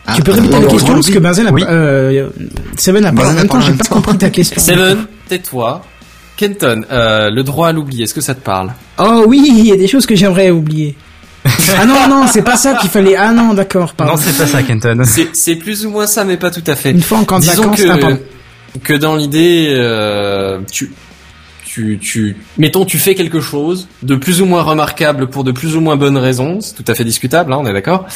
Ah, 0.07 0.13
Tu 0.15 0.23
peux 0.23 0.33
répéter 0.33 0.57
euh, 0.57 0.61
la 0.61 0.67
question 0.67 0.93
parce 0.95 1.11
que 1.11 1.19
Benzen 1.19 1.47
a 1.47 1.53
Oui. 1.53 1.65
pas, 1.65 1.71
euh, 1.71 2.29
Seven 2.77 3.05
a 3.07 3.13
Benzen 3.13 3.31
en 3.31 3.35
même 3.35 3.49
temps, 3.49 3.61
j'ai 3.61 3.73
pas 3.73 3.85
compris 3.85 4.19
ta 4.19 4.31
question. 4.31 4.61
Seven, 4.61 5.07
tais-toi. 5.29 5.83
Kenton, 6.39 6.83
euh, 6.91 7.31
le 7.31 7.43
droit 7.43 7.69
à 7.69 7.73
l'oubli, 7.73 8.05
est-ce 8.05 8.15
que 8.15 8.21
ça 8.21 8.33
te 8.33 8.41
parle? 8.41 8.73
Oh 8.99 9.25
oui, 9.27 9.45
il 9.45 9.67
y 9.67 9.73
a 9.73 9.77
des 9.77 9.89
choses 9.89 10.07
que 10.07 10.15
j'aimerais 10.15 10.51
oublier. 10.51 10.95
ah 11.77 11.85
non, 11.85 12.09
non, 12.09 12.27
c'est 12.29 12.43
pas 12.43 12.57
ça 12.57 12.77
qu'il 12.77 12.89
fallait. 12.89 13.17
Ah 13.17 13.33
non, 13.33 13.55
d'accord, 13.55 13.93
pardon. 13.95 14.13
Non 14.13 14.19
c'est 14.19 14.37
pas 14.39 14.47
ça 14.47 14.63
Kenton. 14.63 15.03
C'est 15.05 15.35
c'est 15.35 15.57
plus 15.57 15.85
ou 15.85 15.91
moins 15.91 16.07
ça, 16.07 16.25
mais 16.25 16.37
pas 16.37 16.53
tout 16.53 16.63
à 16.69 16.77
fait. 16.77 16.93
Une 16.93 17.03
fois 17.03 17.19
en 17.19 17.25
camp 17.25 17.41
de 17.41 17.45
Disons 17.45 17.71
vacances, 17.71 18.19
que, 18.75 18.79
que 18.79 18.95
dans 18.95 19.17
l'idée, 19.17 19.75
euh, 19.77 20.61
tu, 20.71 20.93
tu, 21.67 21.99
tu, 22.01 22.37
mettons, 22.57 22.85
tu 22.85 22.99
fais 22.99 23.17
quelque 23.17 23.41
chose 23.41 23.89
de 24.05 24.15
plus 24.15 24.41
ou 24.41 24.47
moins 24.47 24.63
remarquable 24.63 25.29
pour 25.29 25.43
de 25.43 25.51
plus 25.51 25.75
ou 25.75 25.81
moins 25.81 25.97
bonnes 25.97 26.17
raisons, 26.17 26.61
c'est 26.61 26.75
tout 26.75 26.85
à 26.87 26.95
fait 26.95 27.05
discutable, 27.05 27.53
hein, 27.53 27.59
on 27.61 27.67
est 27.67 27.73
d'accord. 27.73 28.07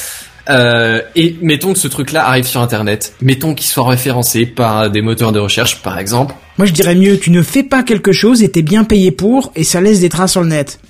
Euh, 0.50 1.00
et 1.14 1.36
mettons 1.40 1.72
que 1.72 1.78
ce 1.78 1.86
truc-là 1.88 2.26
arrive 2.26 2.46
sur 2.46 2.60
Internet. 2.60 3.14
Mettons 3.22 3.54
qu'il 3.54 3.66
soit 3.66 3.88
référencé 3.88 4.44
par 4.46 4.90
des 4.90 5.00
moteurs 5.02 5.30
de 5.32 5.38
recherche, 5.38 5.82
par 5.82 5.98
exemple. 5.98 6.34
Moi, 6.58 6.66
je 6.66 6.72
dirais 6.72 6.94
mieux, 6.96 7.18
tu 7.18 7.30
ne 7.30 7.42
fais 7.42 7.62
pas 7.62 7.82
quelque 7.84 8.12
chose 8.12 8.42
et 8.42 8.50
t'es 8.50 8.62
bien 8.62 8.84
payé 8.84 9.10
pour, 9.12 9.52
et 9.54 9.62
ça 9.64 9.80
laisse 9.80 10.00
des 10.00 10.08
traces 10.08 10.32
sur 10.32 10.42
le 10.42 10.48
net. 10.48 10.80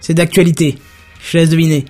C'est 0.00 0.14
d'actualité. 0.14 0.76
Je 1.24 1.32
te 1.32 1.36
laisse 1.38 1.50
deviner. 1.50 1.84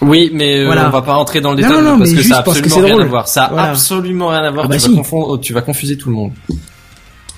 Oui, 0.00 0.30
mais 0.32 0.60
euh, 0.60 0.66
Voilà. 0.66 0.88
on 0.88 0.90
va 0.90 1.02
pas 1.02 1.14
rentrer 1.14 1.40
dans 1.40 1.50
le 1.50 1.56
détail 1.56 1.72
non, 1.72 1.82
non, 1.82 1.98
parce 1.98 2.12
que 2.12 2.22
ça 2.22 2.38
a 2.38 2.42
parce 2.42 2.60
que 2.60 2.66
absolument 2.66 2.76
c'est 2.76 2.84
rien 2.84 2.94
à 2.94 2.98
drôle. 2.98 3.08
voir. 3.10 3.28
Ça 3.28 3.44
a 3.44 3.48
Voilà. 3.50 3.70
absolument 3.70 4.28
rien 4.28 4.42
à 4.44 4.50
voir. 4.50 4.64
Ah 4.66 4.68
bah 4.68 4.74
tu, 4.76 4.82
si. 4.82 4.88
vas 4.90 4.96
confondre- 4.96 5.40
tu 5.40 5.52
vas 5.52 5.62
confuser 5.62 5.96
tout 5.96 6.08
le 6.10 6.14
monde. 6.14 6.32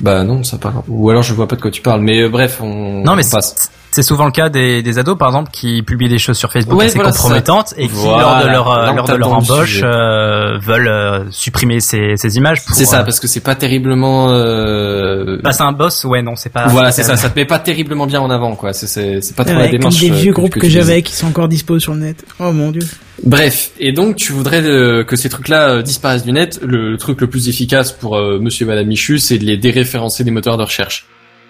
Bah 0.01 0.25
non, 0.25 0.43
ça 0.45 0.59
pas. 0.59 0.85
Ou 0.89 1.09
alors 1.11 1.23
je 1.23 1.33
vois 1.33 1.49
pas 1.49 1.57
de 1.57 1.61
quoi 1.63 1.71
tu 1.71 1.81
parles. 1.83 2.01
Mais 2.03 2.21
euh, 2.23 2.29
bref, 2.29 2.59
on, 2.61 3.03
Non 3.03 3.15
mais 3.17 3.25
on 3.27 3.31
passe. 3.31 3.71
C'est 3.93 4.03
souvent 4.03 4.25
le 4.25 4.31
cas 4.31 4.49
des, 4.49 4.83
des 4.83 4.99
ados, 4.99 5.19
par 5.19 5.29
exemple, 5.29 5.51
qui 5.53 5.83
publient 5.83 6.09
des 6.09 6.19
choses 6.19 6.39
sur 6.39 6.53
Facebook 6.53 6.79
Ouais, 6.79 6.87
assez 6.87 6.95
voilà, 6.95 7.11
compromettantes 7.11 7.75
et 7.77 7.89
qui, 7.89 7.95
Voilà, 7.95 8.23
lors 8.23 8.43
de 8.45 8.49
leur, 8.49 8.71
euh, 8.71 8.93
lors 8.93 9.09
de 9.09 9.15
leur 9.15 9.33
embauche, 9.33 9.81
euh, 9.83 10.59
veulent 10.59 10.87
euh, 10.89 11.25
supprimer 11.31 11.81
ces, 11.81 12.17
ces 12.17 12.37
images 12.37 12.63
C'est 12.73 12.85
ça, 12.85 13.01
euh, 13.01 13.05
parce 13.05 13.19
que 13.19 13.27
c'est 13.27 13.41
pas 13.41 13.55
terriblement. 13.57 14.31
Euh... 14.31 15.39
passer 15.43 15.63
un 15.63 15.73
boss. 15.73 16.05
Ouais, 16.05 16.23
non, 16.23 16.37
c'est 16.37 16.51
pas. 16.53 16.67
voilà, 16.69 16.93
c'est 16.93 17.03
ça. 17.03 17.17
Ça 17.17 17.31
te 17.31 17.39
met 17.39 17.45
pas 17.45 17.59
terriblement 17.59 18.07
bien 18.07 18.21
en 18.21 18.31
avant, 18.31 18.55
quoi. 18.55 18.73
C'est 18.73 18.87
c'est 18.87 19.21
c'est 19.21 19.35
pas 19.35 19.45
trop 19.45 19.55
Ouais, 19.55 19.63
la 19.65 19.69
comme 19.71 19.79
démarche. 19.79 19.99
des 20.01 20.11
euh, 20.11 20.15
vieux 20.15 20.33
groupes 20.33 20.55
que 20.55 20.69
j'avais 20.69 21.03
qui 21.03 21.13
sont 21.15 21.27
encore 21.27 21.49
dispo 21.49 21.79
sur 21.79 21.93
le 21.95 22.01
net. 22.01 22.25
Oh 22.39 22.53
mon 22.53 22.71
dieu. 22.71 22.83
Bref, 23.25 23.73
et 23.79 23.93
donc 23.93 24.17
tu 24.17 24.33
voudrais 24.33 24.63
euh, 24.63 25.05
que 25.05 25.15
ces 25.17 25.29
trucs-là 25.29 25.69
euh, 25.69 25.83
disparaissent 25.83 26.25
du 26.25 26.33
net. 26.33 26.59
Le, 26.63 26.93
le 26.93 26.97
truc 26.97 27.21
le 27.21 27.27
plus 27.27 27.49
efficace 27.49 27.93
pour 27.93 28.17
euh, 28.17 28.39
Monsieur 28.41 28.65
et 28.65 28.69
Madame 28.69 28.87
Michu, 28.87 29.19
c'est 29.19 29.37
de 29.39 29.45
les 29.45 29.57
déréférencer 29.59 30.25
des 30.25 30.31
moteurs 30.31 30.57
de 30.57 30.63
recherche. 30.63 31.07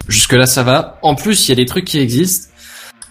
Jusque 0.09 0.33
là, 0.33 0.47
ça 0.47 0.63
va. 0.63 0.99
En 1.03 1.15
plus, 1.15 1.47
il 1.47 1.51
y 1.51 1.53
a 1.53 1.57
des 1.57 1.67
trucs 1.67 1.85
qui 1.85 1.99
existent. 1.99 2.49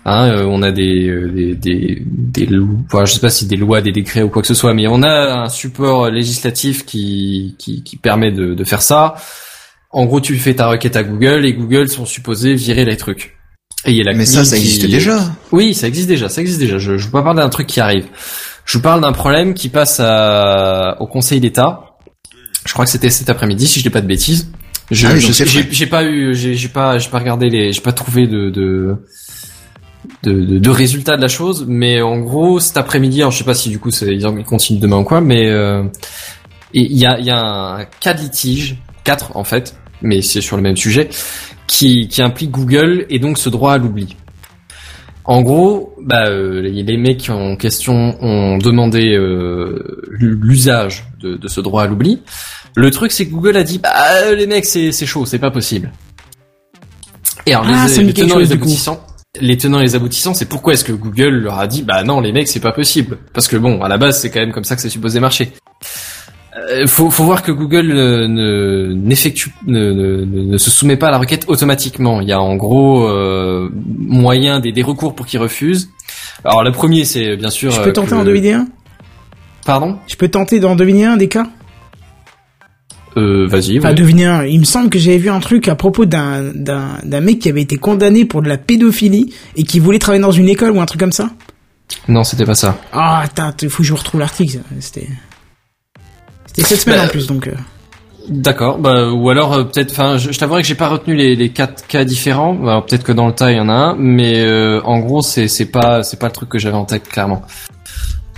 Hein, 0.06 0.30
euh, 0.32 0.44
on 0.46 0.62
a 0.64 0.72
des 0.72 1.08
euh, 1.10 1.30
des 1.30 1.56
des, 1.56 2.04
des 2.08 2.50
enfin, 2.86 3.06
je 3.06 3.14
sais 3.14 3.20
pas 3.20 3.30
si 3.30 3.46
des 3.48 3.58
lois, 3.58 3.82
des 3.82 3.92
décrets 3.92 4.22
ou 4.24 4.30
quoi 4.30 4.42
que 4.42 4.48
ce 4.48 4.54
soit, 4.54 4.74
mais 4.74 4.88
on 4.88 5.04
a 5.04 5.42
un 5.44 5.50
support 5.50 6.10
législatif 6.10 6.86
qui 6.86 7.56
qui, 7.60 7.84
qui 7.84 7.98
permet 7.98 8.32
de, 8.32 8.54
de 8.54 8.64
faire 8.64 8.82
ça. 8.82 9.16
En 9.92 10.06
gros, 10.06 10.22
tu 10.22 10.38
fais 10.38 10.54
ta 10.56 10.68
requête 10.70 10.96
à 10.96 11.04
Google 11.04 11.46
et 11.46 11.54
Google 11.54 11.90
sont 11.90 12.06
supposés 12.06 12.54
virer 12.56 12.86
les 12.86 12.96
trucs. 12.98 13.36
Et 13.86 13.92
il 13.92 13.98
y 13.98 14.02
a 14.02 14.04
la 14.06 14.14
Mais 14.14 14.26
ça, 14.26 14.46
ça 14.46 14.56
qui- 14.56 14.64
existe 14.64 14.86
déjà. 14.90 15.20
oui, 15.52 15.74
ça 15.74 15.88
existe 15.88 16.08
déjà, 16.08 16.30
ça 16.30 16.42
existe 16.42 16.60
déjà. 16.60 16.78
Je, 16.78 16.98
je 16.98 17.06
vous 17.06 17.12
pas 17.12 17.22
parler 17.24 17.42
d'un 17.42 17.50
truc 17.50 17.68
qui 17.68 17.80
arrive. 17.80 18.06
Je 18.66 18.78
vous 18.78 18.82
parle 18.84 19.02
d'un 19.02 19.14
problème 19.14 19.54
qui 19.54 19.68
passe 19.70 20.00
à, 20.00 20.98
au 21.02 21.08
Conseil 21.08 21.40
d'État. 21.40 21.86
Je 22.66 22.74
crois 22.74 22.86
que 22.86 22.92
c'était 22.92 23.10
cet 23.10 23.30
après-midi, 23.30 23.68
si 23.68 23.80
je 23.80 23.84
dis 23.84 23.90
pas 23.90 24.02
de 24.02 24.08
bêtises. 24.08 24.52
Je, 24.92 25.08
Ah 25.08 25.12
oui, 25.14 25.20
je- 25.22 25.32
j'ai, 25.72 25.86
pas 25.88 26.04
eu, 26.04 26.34
j'ai, 26.36 26.68
pas, 26.68 26.98
j'ai 26.98 27.10
pas 27.10 27.20
regardé 27.20 27.50
les, 27.50 27.72
j'ai 27.74 27.82
pas 27.82 27.92
trouvé 27.92 28.26
de, 28.28 28.50
de, 28.50 28.96
de, 30.24 30.32
de, 30.46 30.60
de 30.60 30.70
résultats 30.70 31.16
de 31.16 31.22
la 31.22 31.28
chose, 31.28 31.66
mais 31.68 32.02
en 32.02 32.18
gros, 32.20 32.60
cet 32.60 32.78
après-midi, 32.78 33.22
alors 33.22 33.32
je 33.32 33.38
sais 33.38 33.44
pas 33.44 33.54
si 33.54 33.70
du 33.70 33.80
coup 33.80 33.92
c'est, 33.92 34.14
ils 34.16 34.26
en- 34.26 34.36
ils 34.38 34.44
continuent 34.46 34.80
demain 34.80 34.98
ou 34.98 35.04
quoi, 35.04 35.22
mais 35.22 35.48
euh, 35.50 35.84
il 36.74 36.98
y 36.98 37.06
a, 37.06 37.20
il 37.20 37.26
y 37.26 37.30
a 37.30 37.40
un 37.40 37.86
cas 38.00 38.14
de 38.14 38.22
litige, 38.22 38.78
quatre 39.04 39.36
en 39.38 39.44
fait, 39.44 39.76
mais 40.02 40.22
c'est 40.22 40.42
sur 40.42 40.56
le 40.58 40.64
même 40.64 40.78
sujet, 40.78 41.10
qui, 41.68 42.08
qui 42.08 42.22
implique 42.24 42.50
Google 42.52 43.06
et 43.10 43.20
donc 43.20 43.38
ce 43.38 43.50
droit 43.50 43.74
à 43.74 43.78
l'oubli. 43.78 44.16
En 45.30 45.44
gros, 45.44 45.94
bah, 46.02 46.26
euh, 46.26 46.60
les, 46.60 46.82
les 46.82 46.98
mecs 46.98 47.30
en 47.30 47.56
question 47.56 48.18
ont 48.20 48.58
demandé 48.58 49.14
euh, 49.14 50.02
l'usage 50.10 51.06
de, 51.22 51.36
de 51.36 51.48
ce 51.48 51.62
droit 51.62 51.84
à 51.84 51.86
l'oubli. 51.86 52.24
Le 52.76 52.90
truc, 52.90 53.12
c'est 53.12 53.28
que 53.28 53.32
Google 53.32 53.56
a 53.58 53.62
dit, 53.62 53.78
bah, 53.78 54.34
les 54.34 54.48
mecs, 54.48 54.66
c'est 54.66 54.92
chaud, 55.06 55.28
c'est 55.28 55.38
pas 55.38 55.52
possible. 55.52 55.92
Et 57.46 57.54
alors, 57.54 57.68
Ah, 57.72 57.86
les, 57.96 58.12
tenants 58.12 58.40
et 58.40 58.46
les 58.46 58.54
aboutissants, 58.54 59.06
les 59.40 59.56
tenants 59.56 59.80
et 59.80 59.84
les 59.84 59.96
aboutissants, 59.96 60.34
c'est 60.34 60.50
pourquoi 60.50 60.74
est-ce 60.74 60.84
que 60.84 60.94
Google 60.94 61.30
leur 61.30 61.60
a 61.60 61.68
dit, 61.68 61.84
bah 61.84 62.02
non, 62.02 62.22
les 62.22 62.32
mecs, 62.32 62.48
c'est 62.48 62.60
pas 62.60 62.72
possible. 62.72 63.20
Parce 63.32 63.48
que 63.48 63.56
bon, 63.56 63.84
à 63.84 63.88
la 63.88 64.00
base, 64.00 64.20
c'est 64.20 64.32
quand 64.32 64.40
même 64.40 64.52
comme 64.52 64.64
ça 64.64 64.76
que 64.76 64.82
c'est 64.82 64.90
supposé 64.90 65.20
marcher. 65.20 65.52
Euh, 66.72 66.88
faut, 66.88 67.10
faut 67.10 67.24
voir 67.24 67.42
que 67.44 67.52
Google 67.52 67.92
euh, 67.92 68.28
ne, 68.28 68.94
n'effectue, 68.94 69.54
ne, 69.66 69.92
ne, 69.94 70.26
ne- 70.26 70.44
ne 70.52 70.58
se 70.58 70.70
soumet 70.70 70.98
pas 70.98 71.08
à 71.08 71.12
la 71.12 71.18
requête 71.18 71.46
automatiquement. 71.48 72.22
Il 72.22 72.28
y 72.28 72.34
a 72.34 72.42
en 72.42 72.56
gros 72.56 73.08
euh, 73.08 73.70
moyen 73.98 74.60
des, 74.60 74.72
des 74.72 74.82
recours 74.84 75.16
pour 75.16 75.26
qu'ils 75.26 75.40
refusent. 75.40 75.90
Alors 76.44 76.64
le 76.64 76.72
premier, 76.72 77.06
c'est 77.06 77.38
bien 77.38 77.50
sûr. 77.50 77.72
Je 77.72 77.82
peux 77.82 77.90
euh, 77.90 77.94
tenter 77.94 78.12
que- 78.12 78.16
en 78.16 78.24
deviner 78.24 78.54
un? 78.54 78.68
Pardon? 79.66 79.98
Je 80.08 80.16
peux 80.16 80.28
tenter 80.30 80.60
d'en 80.60 80.76
deviner 80.76 81.06
un 81.06 81.18
des 81.18 81.28
cas? 81.28 81.48
Euh, 83.18 83.48
Vas-y. 83.48 83.80
Enfin, 83.80 83.90
ouais. 83.90 83.96
deviner 83.96 84.26
un. 84.26 84.46
Il 84.46 84.60
me 84.60 84.66
semble 84.66 84.90
que 84.90 85.00
j'avais 85.00 85.18
vu 85.18 85.30
un 85.30 85.40
truc 85.40 85.68
à 85.68 85.76
propos 85.76 86.06
d'un 86.06 86.52
mec 87.22 87.40
qui 87.40 87.50
avait 87.50 87.62
été 87.62 87.78
condamné 87.78 88.26
pour 88.26 88.42
de 88.42 88.48
la 88.50 88.58
pédophilie 88.58 89.34
et 89.56 89.64
qui 89.64 89.80
voulait 89.80 90.00
travailler 90.00 90.22
dans 90.22 90.32
une 90.32 90.48
école 90.50 90.72
ou 90.72 90.82
un 90.82 90.86
truc 90.86 91.00
comme 91.00 91.12
ça? 91.12 91.30
Non, 92.08 92.24
c'était 92.24 92.46
pas 92.46 92.56
ça. 92.56 92.78
Ah, 92.94 93.22
attends, 93.24 93.52
il 93.62 93.70
faut 93.70 93.82
que 93.84 93.88
je 93.88 93.94
retrouve 93.94 94.20
l'article. 94.20 94.60
C'était 94.80 95.08
c'était 96.62 96.76
cette 96.76 96.82
semaine 96.86 97.00
Bah, 97.00 97.06
en 97.06 97.10
plus, 97.10 97.28
donc. 97.28 97.48
euh. 97.48 97.54
D'accord. 98.28 98.78
Bah, 98.78 99.10
ou 99.12 99.30
alors 99.30 99.54
euh, 99.54 99.64
peut-être. 99.64 99.92
Enfin, 99.92 100.18
je, 100.18 100.32
je 100.32 100.38
t'avouerai 100.38 100.62
que 100.62 100.68
j'ai 100.68 100.76
pas 100.76 100.90
retenu 100.90 101.16
les, 101.16 101.36
les 101.36 101.50
quatre 101.50 101.88
cas 101.88 102.04
différents. 102.04 102.56
Alors 102.62 102.86
peut-être 102.86 103.04
que 103.04 103.12
dans 103.12 103.26
le 103.28 103.34
tas 103.34 103.52
il 103.52 103.58
y 103.58 103.60
en 103.60 103.70
a 103.70 103.74
un, 103.74 103.96
mais 103.98 104.42
euh, 104.46 104.82
en 104.84 105.00
gros 105.00 105.22
c'est 105.24 105.48
c'est 105.48 105.66
pas 105.66 106.04
c'est 106.04 106.18
pas 106.20 106.28
le 106.28 106.34
truc 106.34 106.50
que 106.50 106.60
j'avais 106.60 106.76
en 106.78 106.86
tête 106.86 107.08
clairement. 107.10 107.42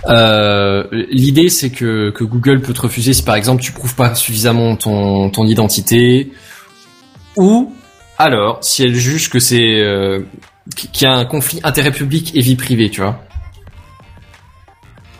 Euh, 0.08 0.84
L'idée 1.10 1.48
c'est 1.50 1.70
que 1.70 2.10
que 2.10 2.24
Google 2.24 2.60
peut 2.62 2.72
te 2.72 2.80
refuser 2.80 3.12
si 3.12 3.22
par 3.22 3.34
exemple 3.36 3.62
tu 3.62 3.72
prouves 3.72 3.94
pas 3.94 4.14
suffisamment 4.14 4.76
ton 4.76 5.28
ton 5.30 5.44
identité 5.46 6.32
ou 7.36 7.72
alors 8.18 8.58
si 8.62 8.82
elle 8.82 8.94
juge 8.94 9.28
que 9.30 9.38
c'est 9.40 9.84
qu'il 10.76 11.02
y 11.02 11.10
a 11.10 11.14
un 11.14 11.24
conflit 11.24 11.60
intérêt 11.64 11.90
public 11.90 12.32
et 12.34 12.40
vie 12.40 12.56
privée, 12.56 12.88
tu 12.90 13.00
vois. 13.02 13.20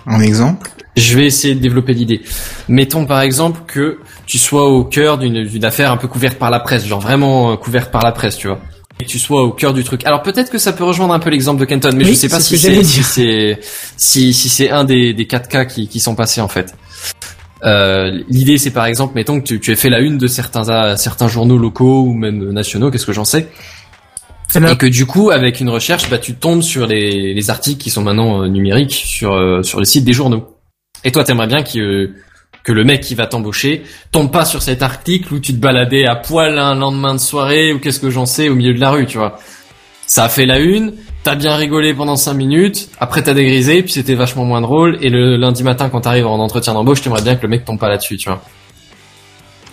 Un 0.07 0.21
exemple 0.21 0.71
Je 0.97 1.17
vais 1.17 1.27
essayer 1.27 1.55
de 1.55 1.61
développer 1.61 1.95
l'idée. 1.95 2.23
Mettons 2.69 3.07
par 3.07 3.21
exemple 3.21 3.61
que 3.67 3.99
tu 4.27 4.39
sois 4.39 4.69
au 4.69 4.85
cœur 4.85 5.19
d'une 5.19 5.65
affaire 5.65 5.91
un 5.93 5.97
peu 5.97 6.09
couverte 6.09 6.39
par 6.39 6.51
la 6.51 6.61
presse, 6.61 6.87
genre 6.87 7.01
vraiment 7.01 7.53
euh, 7.53 7.57
couverte 7.57 7.91
par 7.91 8.03
la 8.03 8.13
presse, 8.13 8.37
tu 8.37 8.49
vois. 8.49 8.59
Et 9.01 9.05
que 9.05 9.09
tu 9.11 9.19
sois 9.19 9.43
au 9.43 9.51
cœur 9.53 9.73
du 9.73 9.85
truc. 9.85 10.05
Alors 10.05 10.23
peut-être 10.23 10.51
que 10.51 10.59
ça 10.59 10.73
peut 10.73 10.85
rejoindre 10.85 11.15
un 11.15 11.19
peu 11.19 11.31
l'exemple 11.31 11.61
de 11.61 11.65
Kenton, 11.65 11.91
mais 11.95 12.05
Oui, 12.05 12.11
je 12.11 12.15
sais 12.15 12.29
pas 12.29 12.41
ce 12.41 12.57
si 12.57 12.59
c'est 12.59 12.85
si 12.85 13.03
c'est 13.03 13.59
si 13.97 14.33
si 14.33 14.49
c'est 14.49 14.71
un 14.71 14.85
des 14.85 15.15
des 15.15 15.27
quatre 15.27 15.49
cas 15.49 15.65
qui 15.65 15.89
qui 15.89 15.99
sont 15.99 16.15
passés 16.15 16.41
en 16.41 16.49
fait. 16.49 16.75
Euh, 17.65 18.21
L'idée 18.29 18.59
c'est 18.59 18.71
par 18.71 18.87
exemple, 18.87 19.15
mettons 19.15 19.41
que 19.41 19.47
tu, 19.47 19.61
tu 19.61 19.71
aies 19.73 19.77
fait 19.77 19.89
la 19.91 20.01
une 20.01 20.19
de 20.19 20.27
certains 20.27 20.69
euh, 20.69 20.97
certains 20.97 21.29
journaux 21.29 21.59
locaux 21.59 22.03
ou 22.03 22.13
même 22.13 22.51
nationaux, 22.53 22.91
qu'est-ce 22.91 23.07
que 23.07 23.13
j'en 23.13 23.25
sais. 23.25 23.49
Et 24.55 24.77
que 24.77 24.87
du 24.87 25.07
coup, 25.07 25.31
avec 25.31 25.61
une 25.61 25.71
recherche, 25.71 26.11
bah, 26.11 26.19
tu 26.19 26.35
tombes 26.35 26.63
sur 26.63 26.87
les, 26.87 27.33
les 27.35 27.51
articles 27.51 27.83
qui 27.83 27.91
sont 27.91 28.03
maintenant 28.03 28.43
euh, 28.43 28.49
numériques 28.49 28.93
sur 28.93 29.35
euh, 29.35 29.63
sur 29.63 29.79
le 29.79 29.85
site 29.85 30.05
des 30.05 30.13
journaux. 30.13 30.59
Et 31.05 31.13
toi, 31.13 31.25
t'aimerais 31.25 31.47
bien 31.47 31.63
que 31.63 31.79
euh, 31.79 32.15
que 32.63 32.73
le 32.73 32.85
mec 32.85 33.01
qui 33.01 33.15
va 33.15 33.27
t'embaucher 33.27 33.83
tombe 34.13 34.31
pas 34.31 34.45
sur 34.45 34.63
cet 34.63 34.83
article 34.83 35.35
où 35.35 35.41
tu 35.41 35.53
te 35.53 35.59
baladais 35.59 36.07
à 36.07 36.17
poil 36.17 36.59
un 36.59 36.75
lendemain 36.75 37.15
de 37.15 37.21
soirée 37.21 37.73
ou 37.73 37.81
qu'est-ce 37.81 37.99
que 37.99 38.11
j'en 38.11 38.27
sais 38.27 38.49
au 38.49 38.55
milieu 38.55 38.75
de 38.75 38.81
la 38.81 38.91
rue, 38.91 39.07
tu 39.07 39.19
vois. 39.19 39.39
Ça 40.07 40.25
a 40.25 40.29
fait 40.29 40.47
la 40.47 40.59
une, 40.59 40.93
t'as 41.25 41.35
bien 41.35 41.57
rigolé 41.57 41.95
pendant 41.95 42.17
cinq 42.17 42.35
minutes, 42.35 42.89
après 43.01 43.23
t'as 43.23 43.35
dégrisé, 43.35 43.83
puis 43.83 43.93
c'était 43.93 44.15
vachement 44.15 44.45
moins 44.45 44.61
drôle, 44.61 44.99
et 45.01 45.09
le 45.09 45.37
lundi 45.37 45.63
matin 45.63 45.89
quand 45.89 46.03
t'arrives 46.03 46.27
en 46.27 46.39
entretien 46.39 46.75
d'embauche, 46.75 47.01
t'aimerais 47.01 47.23
bien 47.23 47.37
que 47.37 47.43
le 47.43 47.49
mec 47.49 47.65
tombe 47.65 47.79
pas 47.79 47.89
là-dessus, 47.89 48.17
tu 48.17 48.29
vois. 48.29 48.43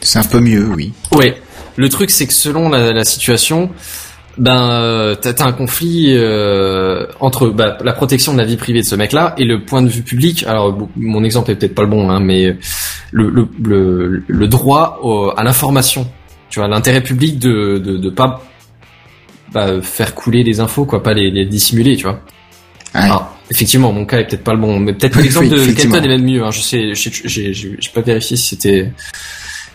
C'est 0.02 0.20
un 0.20 0.24
peu 0.24 0.40
mieux, 0.40 0.66
oui. 0.76 0.94
Ouais. 1.12 1.36
Le 1.76 1.90
truc, 1.90 2.10
c'est 2.10 2.26
que 2.26 2.34
selon 2.34 2.70
la, 2.70 2.94
la 2.94 3.04
situation, 3.04 3.70
ben, 4.40 4.72
euh, 4.72 5.16
t'as 5.16 5.46
un 5.46 5.52
conflit 5.52 6.14
euh, 6.16 7.06
entre 7.20 7.50
bah, 7.50 7.78
la 7.84 7.94
protection 7.94 8.34
de 8.34 8.38
la 8.40 8.46
vie 8.46 8.58
privée 8.58 8.82
de 8.82 8.86
ce 8.86 8.96
mec-là 8.96 9.36
et 9.38 9.44
le 9.46 9.64
point 9.64 9.82
de 9.82 9.90
vue 9.90 10.02
public. 10.02 10.44
Alors, 10.48 10.76
mon 10.96 11.24
exemple 11.24 11.52
est 11.52 11.56
peut-être 11.56 11.76
pas 11.76 11.84
le 11.84 11.90
bon, 11.90 12.10
hein, 12.10 12.20
mais 12.20 12.58
le, 13.12 13.30
le, 13.30 13.48
le, 13.64 14.24
le 14.28 14.48
droit 14.48 15.00
au- 15.04 15.32
à 15.38 15.44
l'information. 15.44 16.10
Tu 16.50 16.60
vois, 16.60 16.68
l'intérêt 16.68 17.02
public 17.02 17.38
de, 17.38 17.78
de, 17.78 17.98
de 17.98 18.10
pas 18.10 18.42
bah, 19.54 19.82
faire 19.82 20.16
couler 20.16 20.44
les 20.44 20.60
infos, 20.60 20.86
quoi, 20.86 21.04
pas 21.04 21.14
les, 21.14 21.30
les 21.32 21.46
dissimuler, 21.46 21.96
tu 21.98 22.04
vois. 22.04 22.22
Ouais. 22.96 23.02
Alors, 23.02 23.36
effectivement, 23.52 23.92
mon 23.92 24.06
cas 24.06 24.20
est 24.20 24.26
peut-être 24.28 24.44
pas 24.44 24.54
le 24.54 24.60
bon, 24.60 24.80
mais 24.80 24.94
peut-être 24.94 25.14
que 25.14 25.18
Oui, 25.20 25.24
l'exemple 25.26 25.48
oui, 25.52 25.68
de. 25.68 25.72
Kenton 25.74 26.02
est 26.04 26.08
même 26.08 26.24
mieux. 26.24 26.44
Hein. 26.44 26.52
Je 26.52 26.62
sais, 26.62 26.92
j'ai 26.94 27.78
pas 27.94 28.02
vérifié 28.02 28.36
si 28.38 28.48
c'était, 28.48 28.92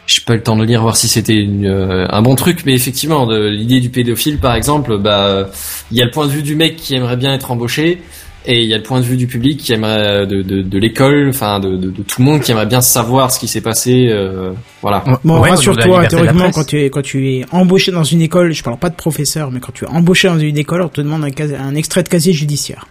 j'ai 0.06 0.22
pas 0.26 0.34
eu 0.34 0.36
le 0.36 0.42
temps 0.42 0.54
de 0.56 0.60
le 0.60 0.66
lire 0.66 0.82
voir 0.82 0.96
si 0.96 1.08
c'était 1.08 1.36
une, 1.36 1.66
euh, 1.66 2.06
un 2.10 2.22
bon 2.22 2.34
truc, 2.34 2.64
mais 2.66 2.74
effectivement, 2.74 3.26
de 3.26 3.48
l'idée 3.48 3.80
du 3.80 3.88
pédophile, 3.90 4.38
par 4.38 4.54
exemple, 4.54 4.98
bah, 4.98 5.48
il 5.90 5.96
y 5.96 6.02
a 6.02 6.04
le 6.04 6.10
point 6.10 6.26
de 6.26 6.32
vue 6.32 6.42
du 6.42 6.56
mec 6.56 6.76
qui 6.76 6.94
aimerait 6.94 7.16
bien 7.16 7.32
être 7.32 7.50
embauché. 7.50 8.02
Et 8.46 8.62
il 8.62 8.68
y 8.68 8.74
a 8.74 8.76
le 8.76 8.82
point 8.82 9.00
de 9.00 9.04
vue 9.06 9.16
du 9.16 9.26
public 9.26 9.58
qui 9.58 9.72
aimerait 9.72 10.26
de, 10.26 10.42
de, 10.42 10.60
de 10.60 10.78
l'école, 10.78 11.30
enfin 11.30 11.60
de, 11.60 11.76
de, 11.76 11.90
de 11.90 12.02
tout 12.02 12.20
le 12.20 12.26
monde 12.26 12.42
qui 12.42 12.50
aimerait 12.50 12.66
bien 12.66 12.82
savoir 12.82 13.30
ce 13.32 13.40
qui 13.40 13.48
s'est 13.48 13.62
passé, 13.62 14.08
euh, 14.10 14.52
voilà. 14.82 15.02
Bon, 15.24 15.40
Ouais, 15.40 15.48
rassure-toi, 15.48 16.06
théoriquement, 16.08 16.50
quand 16.50 16.64
tu 16.64 16.82
es 16.82 16.90
quand 16.90 17.00
tu 17.00 17.26
es 17.30 17.46
embauché 17.52 17.90
dans 17.90 18.04
une 18.04 18.20
école, 18.20 18.52
je 18.52 18.62
parle 18.62 18.76
pas 18.76 18.90
de 18.90 18.96
professeur, 18.96 19.50
mais 19.50 19.60
quand 19.60 19.72
tu 19.72 19.86
es 19.86 19.88
embauché 19.88 20.28
dans 20.28 20.38
une 20.38 20.58
école, 20.58 20.82
on 20.82 20.88
te 20.88 21.00
demande 21.00 21.24
un, 21.24 21.74
extrait 21.74 22.02
de 22.02 22.08
casier 22.10 22.34
judiciaire. 22.34 22.86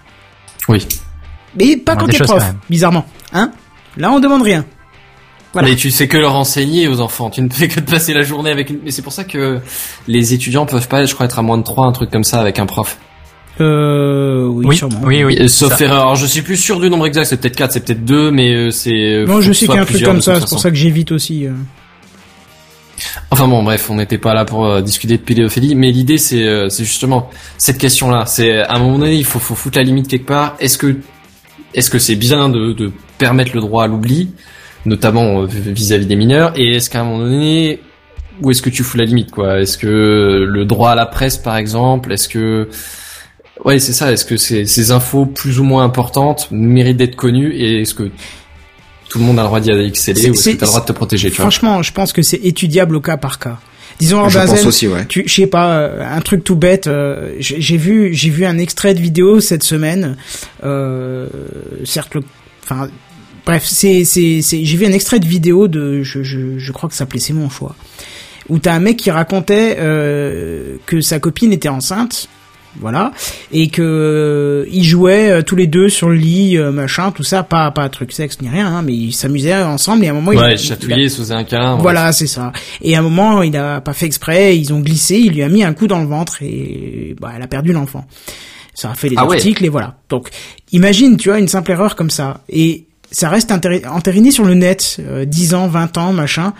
Oui. 0.69 0.87
Mais 1.55 1.77
pas 1.77 1.93
Ouais, 1.93 1.99
quand 1.99 2.07
t'es 2.07 2.17
prof, 2.17 2.43
bizarrement. 2.67 3.05
Hein 3.31 3.51
Là, 3.97 4.11
on 4.11 4.19
demande 4.19 4.41
rien. 4.41 4.65
Voilà. 5.53 5.69
Mais 5.69 5.75
tu 5.75 5.91
sais 5.91 6.07
que 6.07 6.17
leur 6.17 6.35
enseigner 6.35 6.87
aux 6.87 6.99
enfants. 6.99 7.29
Tu 7.29 7.41
ne 7.41 7.49
fais 7.49 7.67
que 7.67 7.79
de 7.79 7.85
passer 7.89 8.13
la 8.13 8.23
journée 8.23 8.49
avec 8.49 8.69
une... 8.71 8.79
Mais 8.83 8.91
c'est 8.91 9.03
pour 9.03 9.13
ça 9.13 9.23
que 9.23 9.59
les 10.07 10.33
étudiants 10.33 10.65
peuvent 10.65 10.87
pas, 10.87 11.05
je 11.05 11.13
crois, 11.13 11.27
être 11.27 11.37
à 11.39 11.43
moins 11.43 11.57
de 11.59 11.63
3, 11.63 11.85
un 11.87 11.91
truc 11.91 12.09
comme 12.09 12.23
ça 12.23 12.39
avec 12.39 12.57
un 12.59 12.65
prof. 12.65 12.97
Euh, 13.61 14.45
oui, 14.47 14.65
Oui, 14.67 14.77
sûrement. 14.77 14.99
oui, 15.03 15.23
oui. 15.23 15.47
Sauf 15.49 15.77
ça. 15.77 15.85
erreur. 15.85 16.01
Alors, 16.01 16.15
je 16.15 16.25
suis 16.25 16.41
plus 16.41 16.57
sûr 16.57 16.79
du 16.79 16.89
nombre 16.89 17.05
exact, 17.05 17.25
c'est 17.25 17.37
peut-être 17.37 17.55
4, 17.55 17.71
c'est 17.71 17.85
peut-être 17.85 18.03
2, 18.03 18.31
mais 18.31 18.51
euh, 18.55 18.71
c'est... 18.71 18.89
euh, 18.91 19.25
Non, 19.27 19.41
je 19.41 19.53
sais 19.53 19.67
qu'il 19.67 19.75
y 19.75 19.77
a 19.77 19.81
un 19.81 19.85
truc 19.85 20.03
comme 20.03 20.21
ça, 20.23 20.39
c'est 20.39 20.49
pour 20.49 20.59
ça 20.59 20.69
que 20.71 20.75
j'évite 20.75 21.11
aussi. 21.11 21.45
euh. 21.45 21.51
Enfin 23.31 23.47
bon, 23.47 23.63
bref, 23.63 23.89
on 23.89 23.95
n'était 23.95 24.17
pas 24.19 24.33
là 24.33 24.45
pour 24.45 24.65
euh, 24.65 24.81
discuter 24.81 25.17
de 25.17 25.21
pédophilie, 25.23 25.75
mais 25.75 25.91
l'idée 25.91 26.17
c'est 26.19 26.47
euh, 26.47 26.69
c'est 26.69 26.83
justement 26.85 27.29
cette 27.57 27.77
question-là. 27.79 28.25
C'est 28.27 28.59
à 28.59 28.75
un 28.75 28.79
moment 28.79 28.99
donné, 28.99 29.15
il 29.15 29.25
faut 29.25 29.39
faut 29.39 29.55
foutre 29.55 29.77
la 29.79 29.83
limite 29.83 30.07
quelque 30.07 30.27
part. 30.27 30.55
Est-ce 30.59 30.77
que 30.77 30.97
est-ce 31.73 31.89
que 31.89 31.97
c'est 31.99 32.15
bien 32.15 32.49
de, 32.49 32.71
de 32.71 32.91
permettre 33.17 33.51
le 33.55 33.61
droit 33.61 33.83
à 33.83 33.87
l'oubli, 33.87 34.29
notamment 34.85 35.41
euh, 35.43 35.45
vis-à-vis 35.47 36.05
des 36.05 36.15
mineurs, 36.15 36.53
et 36.55 36.75
est-ce 36.75 36.89
qu'à 36.89 37.01
un 37.01 37.03
moment 37.05 37.23
donné, 37.25 37.79
où 38.41 38.51
est-ce 38.51 38.61
que 38.61 38.69
tu 38.69 38.83
fous 38.83 38.97
la 38.97 39.05
limite 39.05 39.31
quoi? 39.31 39.59
Est-ce 39.61 39.77
que 39.77 40.45
le 40.47 40.65
droit 40.65 40.91
à 40.91 40.95
la 40.95 41.05
presse, 41.05 41.37
par 41.37 41.57
exemple, 41.57 42.11
est-ce 42.11 42.27
que 42.27 42.67
ouais, 43.63 43.79
c'est 43.79 43.93
ça. 43.93 44.11
Est-ce 44.11 44.25
que 44.25 44.37
ces, 44.37 44.65
ces 44.65 44.91
infos 44.91 45.25
plus 45.25 45.59
ou 45.59 45.63
moins 45.63 45.83
importantes 45.83 46.47
méritent 46.51 46.97
d'être 46.97 47.15
connues 47.15 47.53
et 47.53 47.81
est-ce 47.81 47.93
que 47.93 48.09
tout 49.09 49.19
le 49.19 49.25
monde 49.25 49.37
a 49.39 49.43
le 49.43 49.47
droit 49.47 49.59
d'y 49.59 49.71
accéder 49.71 50.29
ou 50.29 50.33
est-ce 50.33 50.49
que 50.49 50.55
t'as 50.55 50.65
le 50.65 50.69
droit 50.71 50.81
de 50.81 50.85
te 50.87 50.91
protéger, 50.91 51.29
tu 51.29 51.35
vois? 51.37 51.43
Franchement, 51.43 51.83
je 51.83 51.91
pense 51.93 52.11
que 52.13 52.21
c'est 52.23 52.43
étudiable 52.43 52.95
au 52.95 53.01
cas 53.01 53.15
par 53.17 53.37
cas. 53.39 53.59
Disons, 53.99 54.27
Je 54.27 54.39
Benzen, 54.39 54.55
pense 54.55 54.65
aussi, 54.65 54.87
ouais. 54.87 55.05
tu, 55.05 55.23
je 55.27 55.33
sais 55.33 55.45
pas, 55.45 55.77
euh, 55.77 56.03
un 56.03 56.19
truc 56.21 56.43
tout 56.43 56.55
bête. 56.55 56.87
euh, 56.87 57.33
j'ai 57.39 57.61
j'ai 57.61 57.77
vu, 57.77 58.11
j'ai 58.15 58.31
vu 58.31 58.43
un 58.43 58.57
extrait 58.57 58.95
de 58.95 58.99
vidéo 58.99 59.39
cette 59.39 59.61
semaine. 59.61 60.17
Euh, 60.63 61.27
certes, 61.85 62.15
le, 62.15 62.23
enfin, 62.63 62.87
bref, 63.45 63.63
c'est, 63.65 64.03
c'est, 64.05 64.41
c'est, 64.41 64.63
j'ai 64.65 64.77
vu 64.77 64.85
un 64.85 64.91
extrait 64.91 65.19
de 65.19 65.25
vidéo 65.27 65.67
de, 65.67 66.03
je, 66.03 66.23
je, 66.23 66.57
je 66.57 66.71
crois 66.71 66.89
que 66.89 66.95
ça 66.95 66.99
s'appelait 66.99 67.19
C'est 67.19 67.33
mon 67.33 67.49
choix, 67.49 67.75
où 68.49 68.59
t'as 68.59 68.73
un 68.73 68.79
mec 68.79 68.97
qui 68.97 69.11
racontait 69.11 69.77
euh, 69.79 70.77
que 70.85 71.01
sa 71.01 71.19
copine 71.19 71.51
était 71.53 71.69
enceinte. 71.69 72.27
Voilà 72.79 73.11
et 73.51 73.67
que 73.67 73.83
euh, 73.83 74.65
ils 74.71 74.83
jouaient 74.83 75.29
euh, 75.29 75.41
tous 75.43 75.55
les 75.55 75.67
deux 75.67 75.89
sur 75.89 76.09
le 76.09 76.15
lit 76.15 76.57
euh, 76.57 76.71
machin 76.71 77.11
tout 77.11 77.21
ça 77.21 77.43
pas 77.43 77.69
pas 77.69 77.87
truc 77.87 78.11
sexe 78.11 78.41
ni 78.41 78.49
rien 78.49 78.65
hein, 78.65 78.81
mais 78.81 78.93
ils 78.93 79.11
s'amusaient 79.13 79.53
ensemble 79.61 80.03
et 80.03 80.07
à 80.07 80.09
un 80.09 80.15
moment 80.15 80.31
il- 80.31 80.39
Ouais, 80.39 80.53
il- 80.53 80.57
chatouiller, 80.57 81.07
se 81.07 81.17
faisait 81.19 81.35
un 81.35 81.43
câlin. 81.43 81.75
ouais. 81.75 81.81
voilà, 81.83 82.11
c'est 82.13 82.25
ça. 82.25 82.51
Et 82.81 82.95
à 82.95 82.99
un 82.99 83.01
moment, 83.03 83.43
il 83.43 83.55
a 83.57 83.79
pas 83.79 83.93
fait 83.93 84.07
exprès, 84.07 84.57
ils 84.57 84.73
ont 84.73 84.79
glissé, 84.79 85.17
il 85.19 85.33
lui 85.33 85.43
a 85.43 85.49
mis 85.49 85.63
un 85.63 85.73
coup 85.75 85.85
dans 85.85 85.99
le 86.01 86.07
ventre 86.07 86.41
et 86.41 87.15
bah, 87.21 87.31
elle 87.35 87.43
a 87.43 87.47
perdu 87.47 87.73
l'enfant. 87.73 88.07
Ça 88.73 88.89
a 88.89 88.95
fait 88.95 89.09
les 89.09 89.17
Ah 89.19 89.27
ouais. 89.27 89.35
articles 89.35 89.63
et 89.63 89.69
voilà. 89.69 89.97
Donc, 90.09 90.29
imagine, 90.71 91.15
tu 91.15 91.29
vois, 91.29 91.37
une 91.37 91.47
simple 91.47 91.69
erreur 91.69 91.95
comme 91.95 92.09
ça. 92.09 92.41
Et 92.49 92.85
ça 93.13 93.29
reste 93.29 93.51
entériné 93.89 94.31
sur 94.31 94.43
le 94.43 94.53
net, 94.55 94.97
euh, 94.99 95.23
10 95.23 95.53
ans, 95.53 95.67
20 95.67 95.97
ans, 95.97 96.11
machin. 96.11 96.51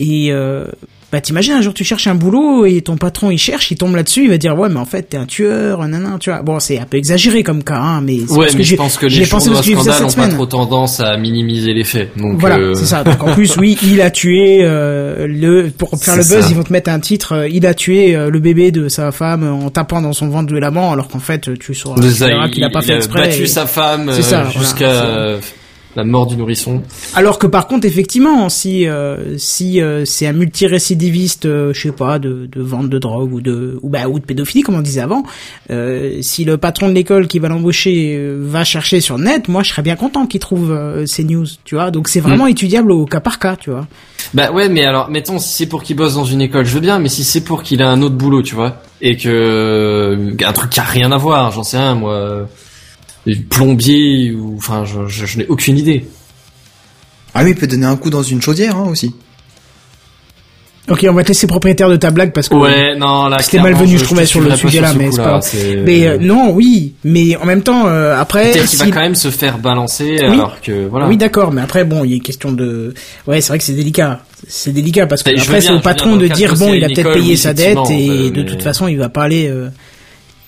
Et 0.00 0.32
euh, 0.32 0.66
bah 1.12 1.20
t'imagines 1.20 1.52
un 1.52 1.60
jour 1.60 1.74
tu 1.74 1.84
cherches 1.84 2.06
un 2.06 2.14
boulot 2.14 2.64
et 2.64 2.80
ton 2.80 2.96
patron 2.96 3.30
il 3.30 3.36
cherche, 3.38 3.70
il 3.70 3.76
tombe 3.76 3.94
là-dessus, 3.94 4.24
il 4.24 4.30
va 4.30 4.38
dire 4.38 4.58
ouais 4.58 4.70
mais 4.70 4.80
en 4.80 4.86
fait 4.86 5.02
t'es 5.10 5.18
un 5.18 5.26
tueur, 5.26 5.78
nanana, 5.86 6.16
tu 6.18 6.30
vois. 6.30 6.40
Bon 6.40 6.58
c'est 6.58 6.78
un 6.78 6.86
peu 6.86 6.96
exagéré 6.96 7.42
comme 7.42 7.62
cas, 7.62 7.76
hein, 7.76 8.00
mais 8.00 8.18
Ouais, 8.30 8.46
mais 8.52 8.56
que 8.60 8.62
je 8.64 8.74
pense 8.76 8.96
que 8.96 9.04
les 9.06 9.24
journaux 9.26 9.58
à 9.58 9.62
scandale 9.62 9.94
cette 9.94 10.18
ont 10.18 10.22
pas 10.22 10.28
trop 10.28 10.46
tendance 10.46 11.00
à 11.00 11.16
minimiser 11.18 11.74
les 11.74 11.84
faits. 11.84 12.10
Donc, 12.16 12.40
Voilà, 12.40 12.56
euh, 12.58 12.74
c'est 12.74 12.86
ça. 12.86 13.04
Donc 13.04 13.22
en 13.22 13.34
plus, 13.34 13.56
oui, 13.58 13.76
il 13.82 14.00
a 14.00 14.10
tué 14.10 14.60
euh, 14.62 15.26
le 15.28 15.70
pour 15.70 15.90
faire 16.02 16.16
le 16.16 16.22
buzz, 16.22 16.40
ça. 16.40 16.48
ils 16.48 16.56
vont 16.56 16.64
te 16.64 16.72
mettre 16.72 16.90
un 16.90 16.98
titre. 16.98 17.32
euh, 17.32 17.48
il 17.48 17.66
a 17.66 17.74
tué 17.74 18.16
euh, 18.16 18.30
le 18.30 18.38
bébé 18.40 18.72
de 18.72 18.88
sa 18.88 19.12
femme 19.12 19.44
en 19.44 19.68
tapant 19.68 20.00
dans 20.00 20.14
son 20.14 20.28
ventre 20.30 20.50
violemment, 20.50 20.92
alors 20.92 21.08
qu'en 21.08 21.20
fait, 21.20 21.50
tu 21.60 21.74
sauras, 21.74 22.00
il, 22.02 22.50
qu'il 22.50 22.64
a 22.64 22.70
pas 22.70 22.80
il 22.80 22.86
fait 22.86 22.92
a 22.94 22.96
exprès. 22.96 23.28
battu 23.28 23.42
et- 23.42 23.46
sa 23.46 23.66
femme 23.66 24.08
euh, 24.08 24.16
jusqu'à 24.16 25.38
la 25.96 26.04
mort 26.04 26.26
du 26.26 26.36
nourrisson. 26.36 26.82
Alors 27.14 27.38
que 27.38 27.46
par 27.46 27.66
contre, 27.66 27.86
effectivement, 27.86 28.48
si 28.48 28.86
euh, 28.86 29.36
si 29.38 29.80
euh, 29.80 30.04
c'est 30.04 30.26
un 30.26 30.32
multirécidiviste, 30.32 31.46
euh, 31.46 31.72
je 31.74 31.80
sais 31.80 31.92
pas, 31.92 32.18
de, 32.18 32.48
de 32.50 32.62
vente 32.62 32.88
de 32.88 32.98
drogue 32.98 33.32
ou 33.32 33.40
de 33.40 33.78
ou 33.82 33.88
bah 33.88 34.08
ou 34.08 34.18
de 34.18 34.24
pédophilie 34.24 34.62
comme 34.62 34.76
on 34.76 34.82
disait 34.82 35.00
avant, 35.00 35.22
euh, 35.70 36.18
si 36.22 36.44
le 36.44 36.56
patron 36.56 36.88
de 36.88 36.94
l'école 36.94 37.28
qui 37.28 37.38
va 37.38 37.48
l'embaucher 37.48 38.16
euh, 38.16 38.38
va 38.40 38.64
chercher 38.64 39.00
sur 39.00 39.18
net, 39.18 39.48
moi 39.48 39.62
je 39.62 39.70
serais 39.70 39.82
bien 39.82 39.96
content 39.96 40.26
qu'il 40.26 40.40
trouve 40.40 40.72
euh, 40.72 41.06
ces 41.06 41.24
news, 41.24 41.46
tu 41.64 41.74
vois. 41.74 41.90
Donc 41.90 42.08
c'est 42.08 42.20
vraiment 42.20 42.46
étudiable 42.46 42.92
au 42.92 43.04
cas 43.04 43.20
par 43.20 43.38
cas, 43.38 43.56
tu 43.56 43.70
vois. 43.70 43.86
Bah 44.34 44.50
ouais, 44.50 44.68
mais 44.68 44.84
alors, 44.84 45.10
mettons, 45.10 45.38
si 45.38 45.52
c'est 45.52 45.66
pour 45.66 45.82
qu'il 45.82 45.96
bosse 45.96 46.14
dans 46.14 46.24
une 46.24 46.40
école, 46.40 46.64
je 46.64 46.72
veux 46.74 46.80
bien, 46.80 46.98
mais 46.98 47.08
si 47.08 47.24
c'est 47.24 47.42
pour 47.42 47.62
qu'il 47.62 47.82
a 47.82 47.90
un 47.90 48.00
autre 48.02 48.14
boulot, 48.14 48.42
tu 48.42 48.54
vois, 48.54 48.76
et 49.00 49.16
que 49.16 50.34
un 50.42 50.52
truc 50.52 50.70
qui 50.70 50.80
a 50.80 50.84
rien 50.84 51.12
à 51.12 51.18
voir, 51.18 51.50
j'en 51.50 51.62
sais 51.64 51.76
rien, 51.76 51.94
moi, 51.94 52.14
euh, 52.14 52.44
plombier 53.48 54.32
ou, 54.32 54.54
enfin, 54.56 54.84
je, 54.84 55.06
je, 55.08 55.26
je 55.26 55.38
n'ai 55.38 55.46
aucune 55.46 55.78
idée. 55.78 56.04
Ah 57.34 57.44
oui, 57.44 57.50
il 57.50 57.56
peut 57.56 57.66
donner 57.66 57.86
un 57.86 57.96
coup 57.96 58.10
dans 58.10 58.22
une 58.22 58.42
chaudière 58.42 58.76
hein, 58.76 58.88
aussi. 58.90 59.14
Ok, 60.88 61.06
on 61.08 61.12
va 61.12 61.22
te 61.22 61.28
laisser 61.28 61.46
propriétaire 61.46 61.88
de 61.88 61.94
ta 61.94 62.10
blague 62.10 62.32
parce 62.32 62.48
que 62.48 62.56
Ouais, 62.56 62.96
non, 62.96 63.28
là, 63.28 63.38
C'était 63.40 63.60
malvenu, 63.60 63.96
je 63.96 64.04
trouvais, 64.04 64.26
sur 64.26 64.40
le 64.40 64.54
sujet, 64.56 64.80
là, 64.80 64.92
mais 64.94 65.12
c'est 65.12 65.22
pas 65.22 65.40
Mais 65.86 66.08
euh, 66.08 66.18
non, 66.20 66.50
oui, 66.50 66.94
mais 67.04 67.36
en 67.36 67.46
même 67.46 67.62
temps, 67.62 67.86
euh, 67.86 68.20
après, 68.20 68.50
Peut-être 68.50 68.66
qu'il 68.68 68.78
va 68.80 68.86
quand 68.86 69.00
même 69.00 69.14
se 69.14 69.28
faire 69.30 69.58
balancer, 69.58 70.16
Oui. 70.22 70.34
alors 70.34 70.60
que, 70.60 70.88
voilà. 70.88 71.06
oui, 71.06 71.16
d'accord, 71.16 71.52
mais 71.52 71.62
après, 71.62 71.84
bon, 71.84 72.02
il 72.04 72.10
y 72.10 72.12
a 72.14 72.16
une 72.16 72.22
question 72.22 72.50
de, 72.50 72.94
ouais, 73.28 73.40
c'est 73.40 73.48
vrai 73.50 73.58
que 73.58 73.64
c'est 73.64 73.74
délicat, 73.74 74.22
c'est 74.48 74.72
délicat 74.72 75.06
parce 75.06 75.22
que 75.22 75.30
Mais 75.30 75.36
je 75.36 75.42
après, 75.42 75.54
veux 75.54 75.60
c'est 75.60 75.72
au 75.72 75.78
patron 75.78 76.16
de 76.16 76.26
dire 76.26 76.56
bon, 76.56 76.74
il 76.74 76.82
a 76.82 76.88
peut-être 76.88 77.12
payé 77.12 77.36
sa 77.36 77.54
dette 77.54 77.78
et 77.90 78.08
euh, 78.10 78.30
de 78.30 78.42
toute 78.42 78.62
façon, 78.62 78.88
il 78.88 78.98
va 78.98 79.08
pas 79.08 79.22
aller, 79.22 79.46
euh, 79.46 79.68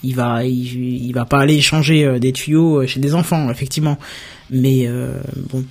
il 0.04 0.14
va, 0.14 0.44
il, 0.44 1.04
il 1.06 1.12
va 1.12 1.24
pas 1.24 1.38
aller 1.40 1.60
changer 1.60 2.04
euh, 2.04 2.18
des 2.18 2.32
tuyaux 2.32 2.82
euh, 2.82 2.86
chez 2.86 3.00
des 3.00 3.14
enfants, 3.14 3.50
effectivement. 3.50 3.98
Mais 4.50 4.86
euh, 4.86 5.14
bon. 5.50 5.64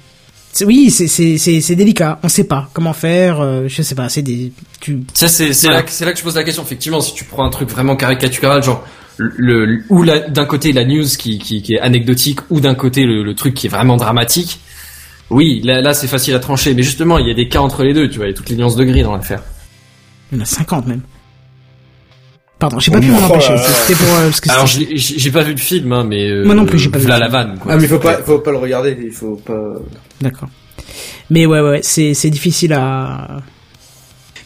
Oui, 0.66 0.92
c'est 0.92 1.76
délicat. 1.76 2.20
On 2.22 2.30
sait 2.30 2.44
pas 2.44 2.70
comment 2.74 2.94
faire. 2.94 3.42
euh, 3.42 3.64
je 3.68 3.82
sais 3.82 3.96
pas. 3.96 4.08
C'est 4.10 4.22
des. 4.22 4.52
Tu. 4.80 5.00
Ça 5.14 5.28
c'est 5.28 5.52
Voilà. 5.52 5.78
là 5.78 5.84
que- 5.84 5.92
c'est 5.92 6.06
là 6.06 6.12
que 6.14 6.20
je 6.20 6.24
pose 6.24 6.36
la 6.36 6.44
question 6.44 6.62
effectivement 6.64 7.02
si 7.02 7.14
tu 7.16 7.24
prends 7.24 7.44
un 7.46 7.50
truc 7.50 7.70
vraiment 7.70 7.96
caricatural 7.96 8.62
genre 8.64 8.86
le, 9.18 9.66
le- 9.66 9.84
ou 9.90 10.06
d'un 10.06 10.46
côté 10.46 10.72
la 10.74 10.86
news 10.86 11.06
qui, 11.18 11.40
qui, 11.40 11.62
qui 11.62 11.74
est 11.76 11.80
anecdotique 11.80 12.40
ou 12.50 12.60
d'un 12.60 12.76
côté 12.76 13.06
le, 13.06 13.24
le 13.24 13.34
truc 13.36 13.54
qui 13.54 13.68
est 13.68 13.70
vraiment 13.70 13.96
dramatique 13.98 14.60
oui 15.30 15.62
là, 15.64 15.82
là 15.82 15.94
c'est 15.94 16.08
facile 16.08 16.34
à 16.34 16.40
trancher 16.40 16.74
mais 16.74 16.82
justement 16.84 17.18
il 17.20 17.28
y 17.28 17.32
a 17.32 17.34
des 17.36 17.48
cas 17.48 17.60
entre 17.62 17.84
les 17.84 17.94
deux 17.94 18.10
tu 18.10 18.18
vois 18.18 18.26
il 18.26 18.30
y 18.30 18.34
a 18.34 18.36
toutes 18.36 18.50
les 18.50 18.56
nuances 18.56 18.76
de 18.76 18.84
gris 18.84 19.04
dans 19.04 19.16
l'affaire 19.16 19.44
Il 20.32 20.38
y 20.38 20.42
en 20.42 20.44
a 20.44 20.46
50 20.46 20.88
même. 20.88 21.02
Pardon, 22.64 22.80
j'ai 22.80 22.92
pas 22.92 23.00
Oh 23.00 23.02
pu 23.02 23.12
m'en 23.12 23.20
là 23.20 23.26
empêcher. 23.26 23.56
C'était 23.58 24.02
pour 24.02 24.16
euh, 24.16 24.24
parce 24.28 24.40
que 24.40 24.50
alors 24.50 24.66
j'ai 24.68 24.88
j'ai 24.96 25.32
pas 25.32 25.44
vu 25.44 25.52
le 25.52 25.60
film 25.60 25.92
hein, 25.92 26.06
mais 26.08 26.30
euh, 26.30 26.46
Moi 26.46 26.56
non 26.56 26.66
plus, 26.66 26.80
j'ai 26.80 26.88
pas 26.90 26.98
vu 26.98 27.08
la 27.08 27.28
vanne 27.28 27.58
quoi. 27.60 27.74
Ah 27.74 27.78
mais 27.78 27.88
faut 27.90 28.00
pas, 28.00 28.20
faut 28.24 28.40
pas 28.40 28.52
le 28.52 28.58
regarder, 28.58 28.98
il 29.04 29.12
faut 29.12 29.36
pas. 29.36 29.74
D'accord. 30.22 30.48
Mais 31.30 31.46
ouais, 31.46 31.60
ouais, 31.60 31.82
c'est 31.84 32.14
c'est 32.14 32.30
difficile 32.30 32.72
à. 32.72 33.42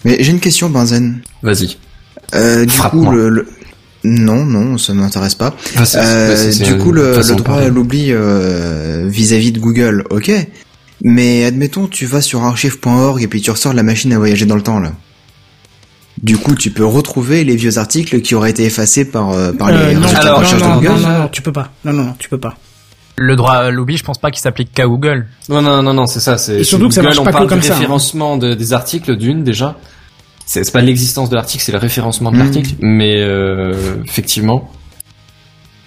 Mais 0.04 0.18
j'ai 0.20 0.32
une 0.32 0.40
question, 0.40 0.68
Benzen. 0.72 1.22
vas-y 1.44 1.78
Euh, 2.34 2.66
du 2.66 2.72
coup, 2.90 3.06
le, 3.12 3.30
le- 3.30 3.48
Non, 4.04 4.46
non, 4.46 4.80
ça 4.80 4.96
m'intéresse 4.96 5.36
pas. 5.36 5.54
Ah, 5.76 5.84
Euh, 5.98 6.52
du 6.52 6.78
coup, 6.80 6.92
le, 6.92 7.20
droit 7.36 7.58
à 7.58 7.68
l'oubli 7.68 8.08
euh, 8.10 9.06
vis-à-vis 9.08 9.52
de 9.52 9.60
Google, 9.60 10.06
ok. 10.10 10.32
Mais 11.04 11.46
admettons, 11.46 11.86
tu 11.86 12.08
vas 12.08 12.22
sur 12.22 12.44
archive.org 12.44 13.22
et 13.22 13.28
puis 13.28 13.42
tu 13.42 13.52
ressors 13.52 13.74
la 13.74 13.84
machine 13.84 14.12
à 14.14 14.18
voyager 14.18 14.48
dans 14.48 14.56
le 14.56 14.64
temps, 14.64 14.80
là. 14.80 14.94
Du 16.24 16.38
coup, 16.38 16.56
tu 16.56 16.72
peux 16.72 16.86
retrouver 16.86 17.44
les 17.44 17.56
vieux 17.56 17.78
articles 17.78 18.22
qui 18.22 18.34
auraient 18.36 18.50
été 18.50 18.64
effacés 18.66 19.06
par, 19.06 19.32
euh, 19.32 19.52
par 19.54 19.68
Euh, 19.70 19.90
les 19.90 19.94
non, 19.96 20.02
résultats 20.02 20.22
alors, 20.22 20.40
de 20.40 20.46
recherche 20.46 20.62
non, 20.64 20.68
de 20.70 20.74
non, 20.74 20.80
Google. 20.82 21.02
non, 21.02 21.10
non, 21.10 21.20
non, 21.20 21.28
tu 21.28 21.42
peux 21.44 21.52
pas. 21.52 21.72
Non, 21.86 21.94
non, 21.94 22.04
non, 22.06 22.14
tu 22.18 22.28
peux 22.30 22.40
pas. 22.40 22.56
Le 23.18 23.36
droit 23.36 23.54
à 23.54 23.70
l'oubli, 23.72 23.98
je 23.98 24.04
pense 24.04 24.18
pas 24.20 24.30
qu'il 24.32 24.42
s'applique 24.42 24.72
qu'à 24.74 24.86
Google. 24.88 25.26
non 25.50 25.62
non 25.62 25.82
non 25.82 25.94
non 25.94 26.06
c'est 26.06 26.20
ça 26.20 26.38
c'est 26.38 26.60
Et 26.60 26.64
surtout 26.64 26.86
c'est 26.92 27.02
que 27.02 27.02
ça 27.02 27.02
marche 27.04 27.18
on 27.20 27.24
pas 27.24 27.32
que 27.32 27.36
parle 27.38 27.48
comme 27.50 27.60
du 27.62 27.66
ça, 27.68 27.74
hein. 27.74 27.78
référencement 27.78 28.38
de- 28.38 28.54
des 28.54 28.74
articles 28.74 29.16
d'une 29.18 29.44
déjà 29.44 29.76
c'est 30.46 30.72
pas 30.72 30.82
l'existence 30.82 31.30
de 31.32 31.36
l'article 31.36 31.64
c'est 31.64 31.72
le 31.72 31.80
référencement 31.80 32.32
de 32.32 32.38
Mhm. 32.38 32.44
l'article 32.44 32.76
mais 32.80 33.20
euh, 33.22 33.74
effectivement 34.06 34.70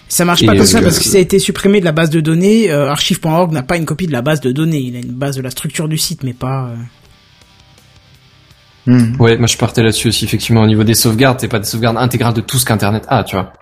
Ça 0.09 0.25
marche 0.25 0.43
Et 0.43 0.47
pas 0.47 0.57
comme 0.57 0.67
ça 0.67 0.83
parce 0.83 0.99
que 0.99 1.05
ça 1.05 1.19
a 1.19 1.21
été 1.21 1.39
supprimé 1.39 1.79
de 1.79 1.85
la 1.85 1.93
base 1.93 2.11
de 2.11 2.21
données. 2.21 2.69
Euh, 2.69 2.91
Archive.org 2.91 3.53
n'a 3.53 3.63
pas 3.63 3.77
une 3.77 3.85
copie 3.85 4.09
de 4.09 4.13
la 4.13 4.23
base 4.23 4.41
de 4.41 4.51
données. 4.51 4.81
Il 4.81 4.97
a 4.97 4.99
une 4.99 5.13
base 5.13 5.37
de 5.37 5.41
la 5.43 5.51
structure 5.51 5.87
du 5.89 5.99
site, 5.99 6.25
mais 6.25 6.33
pas. 6.33 6.65
euh, 6.65 6.75
Hmm. 8.87 9.21
Ouais, 9.21 9.37
moi 9.37 9.47
je 9.47 9.57
partais 9.57 9.83
là-dessus 9.83 10.09
aussi, 10.09 10.25
effectivement, 10.25 10.63
au 10.63 10.67
niveau 10.67 10.85
des 10.85 10.95
sauvegardes, 10.95 11.39
c'est 11.41 11.49
pas 11.49 11.59
des 11.59 11.67
sauvegardes 11.67 11.99
intégrales 11.99 12.35
de 12.35 12.41
tout 12.41 12.59
ce 12.59 12.65
qu'Internet 12.65 13.05
a, 13.09 13.25
tu 13.25 13.37
vois. 13.37 13.53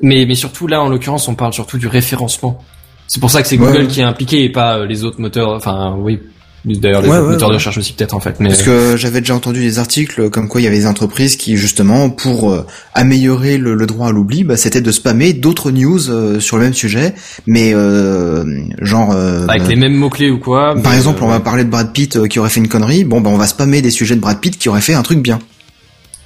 Mais, 0.00 0.26
mais 0.26 0.34
surtout, 0.34 0.66
là, 0.66 0.82
en 0.82 0.88
l'occurrence, 0.88 1.28
on 1.28 1.34
parle 1.34 1.52
surtout 1.52 1.78
du 1.78 1.86
référencement. 1.86 2.62
C'est 3.06 3.20
pour 3.20 3.30
ça 3.30 3.42
que 3.42 3.48
c'est 3.48 3.58
Ouais, 3.58 3.72
Google 3.72 3.86
qui 3.86 4.00
est 4.00 4.04
impliqué 4.04 4.44
et 4.44 4.50
pas 4.50 4.78
euh, 4.78 4.86
les 4.86 5.04
autres 5.04 5.20
moteurs, 5.20 5.50
enfin, 5.50 5.94
oui. 5.98 6.20
D'ailleurs, 6.66 7.02
les 7.02 7.08
Ouais, 7.10 7.20
moteurs 7.20 7.50
de 7.50 7.54
recherche 7.54 7.76
aussi, 7.76 7.92
peut-être, 7.92 8.14
en 8.14 8.20
fait. 8.20 8.40
Mais, 8.40 8.48
Parce 8.48 8.62
que 8.62 8.96
j'avais 8.96 9.20
déjà 9.20 9.34
entendu 9.34 9.60
des 9.60 9.78
articles 9.78 10.30
comme 10.30 10.48
quoi 10.48 10.60
il 10.60 10.64
y 10.64 10.66
avait 10.66 10.78
des 10.78 10.86
entreprises 10.86 11.36
qui, 11.36 11.56
justement, 11.58 12.08
pour 12.08 12.50
euh, 12.52 12.66
améliorer 12.94 13.58
le, 13.58 13.74
le 13.74 13.86
droit 13.86 14.08
à 14.08 14.12
l'oubli, 14.12 14.44
bah, 14.44 14.56
c'était 14.56 14.80
de 14.80 14.90
spammer 14.90 15.34
d'autres 15.34 15.70
news 15.70 16.08
euh, 16.10 16.40
sur 16.40 16.56
le 16.56 16.64
même 16.64 16.72
sujet, 16.74 17.14
mais 17.46 17.72
euh, 17.74 18.44
genre... 18.80 19.12
euh, 19.12 19.46
avec 19.46 19.64
euh, 19.64 19.68
les 19.68 19.76
mêmes 19.76 19.94
mots-clés 19.94 20.30
ou 20.30 20.38
quoi. 20.38 20.74
Par 20.82 20.92
mais, 20.92 20.96
exemple, 20.98 21.22
euh, 21.22 21.26
on 21.26 21.28
va 21.30 21.40
parler 21.40 21.64
de 21.64 21.70
Brad 21.70 21.92
Pitt 21.92 22.16
euh, 22.16 22.26
qui 22.26 22.38
aurait 22.38 22.48
fait 22.50 22.60
une 22.60 22.68
connerie. 22.68 23.04
Bon, 23.04 23.20
ben 23.20 23.30
on 23.30 23.36
va 23.36 23.46
spammer 23.46 23.82
des 23.82 23.90
sujets 23.90 24.14
de 24.16 24.20
Brad 24.20 24.40
Pitt 24.40 24.56
qui 24.58 24.68
auraient 24.70 24.80
fait 24.80 24.94
un 24.94 25.02
truc 25.02 25.18
bien. 25.20 25.40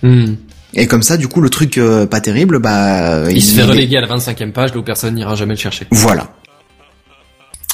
hmm. 0.02 0.34
Et 0.74 0.86
comme 0.86 1.02
ça, 1.02 1.16
du 1.16 1.28
coup, 1.28 1.40
le 1.40 1.48
truc 1.50 1.78
euh, 1.78 2.04
pas 2.06 2.20
terrible, 2.20 2.58
bah 2.60 3.30
Il, 3.30 3.42
se 3.42 3.54
fait 3.54 3.62
est- 3.62 3.64
reléguer 3.64 3.96
à 3.96 4.02
la 4.02 4.06
25e 4.06 4.52
page, 4.52 4.72
là 4.74 4.78
où 4.78 4.82
personne 4.82 5.14
n'ira 5.14 5.34
jamais 5.34 5.54
le 5.54 5.58
chercher. 5.58 5.86
Voilà. 5.90 6.30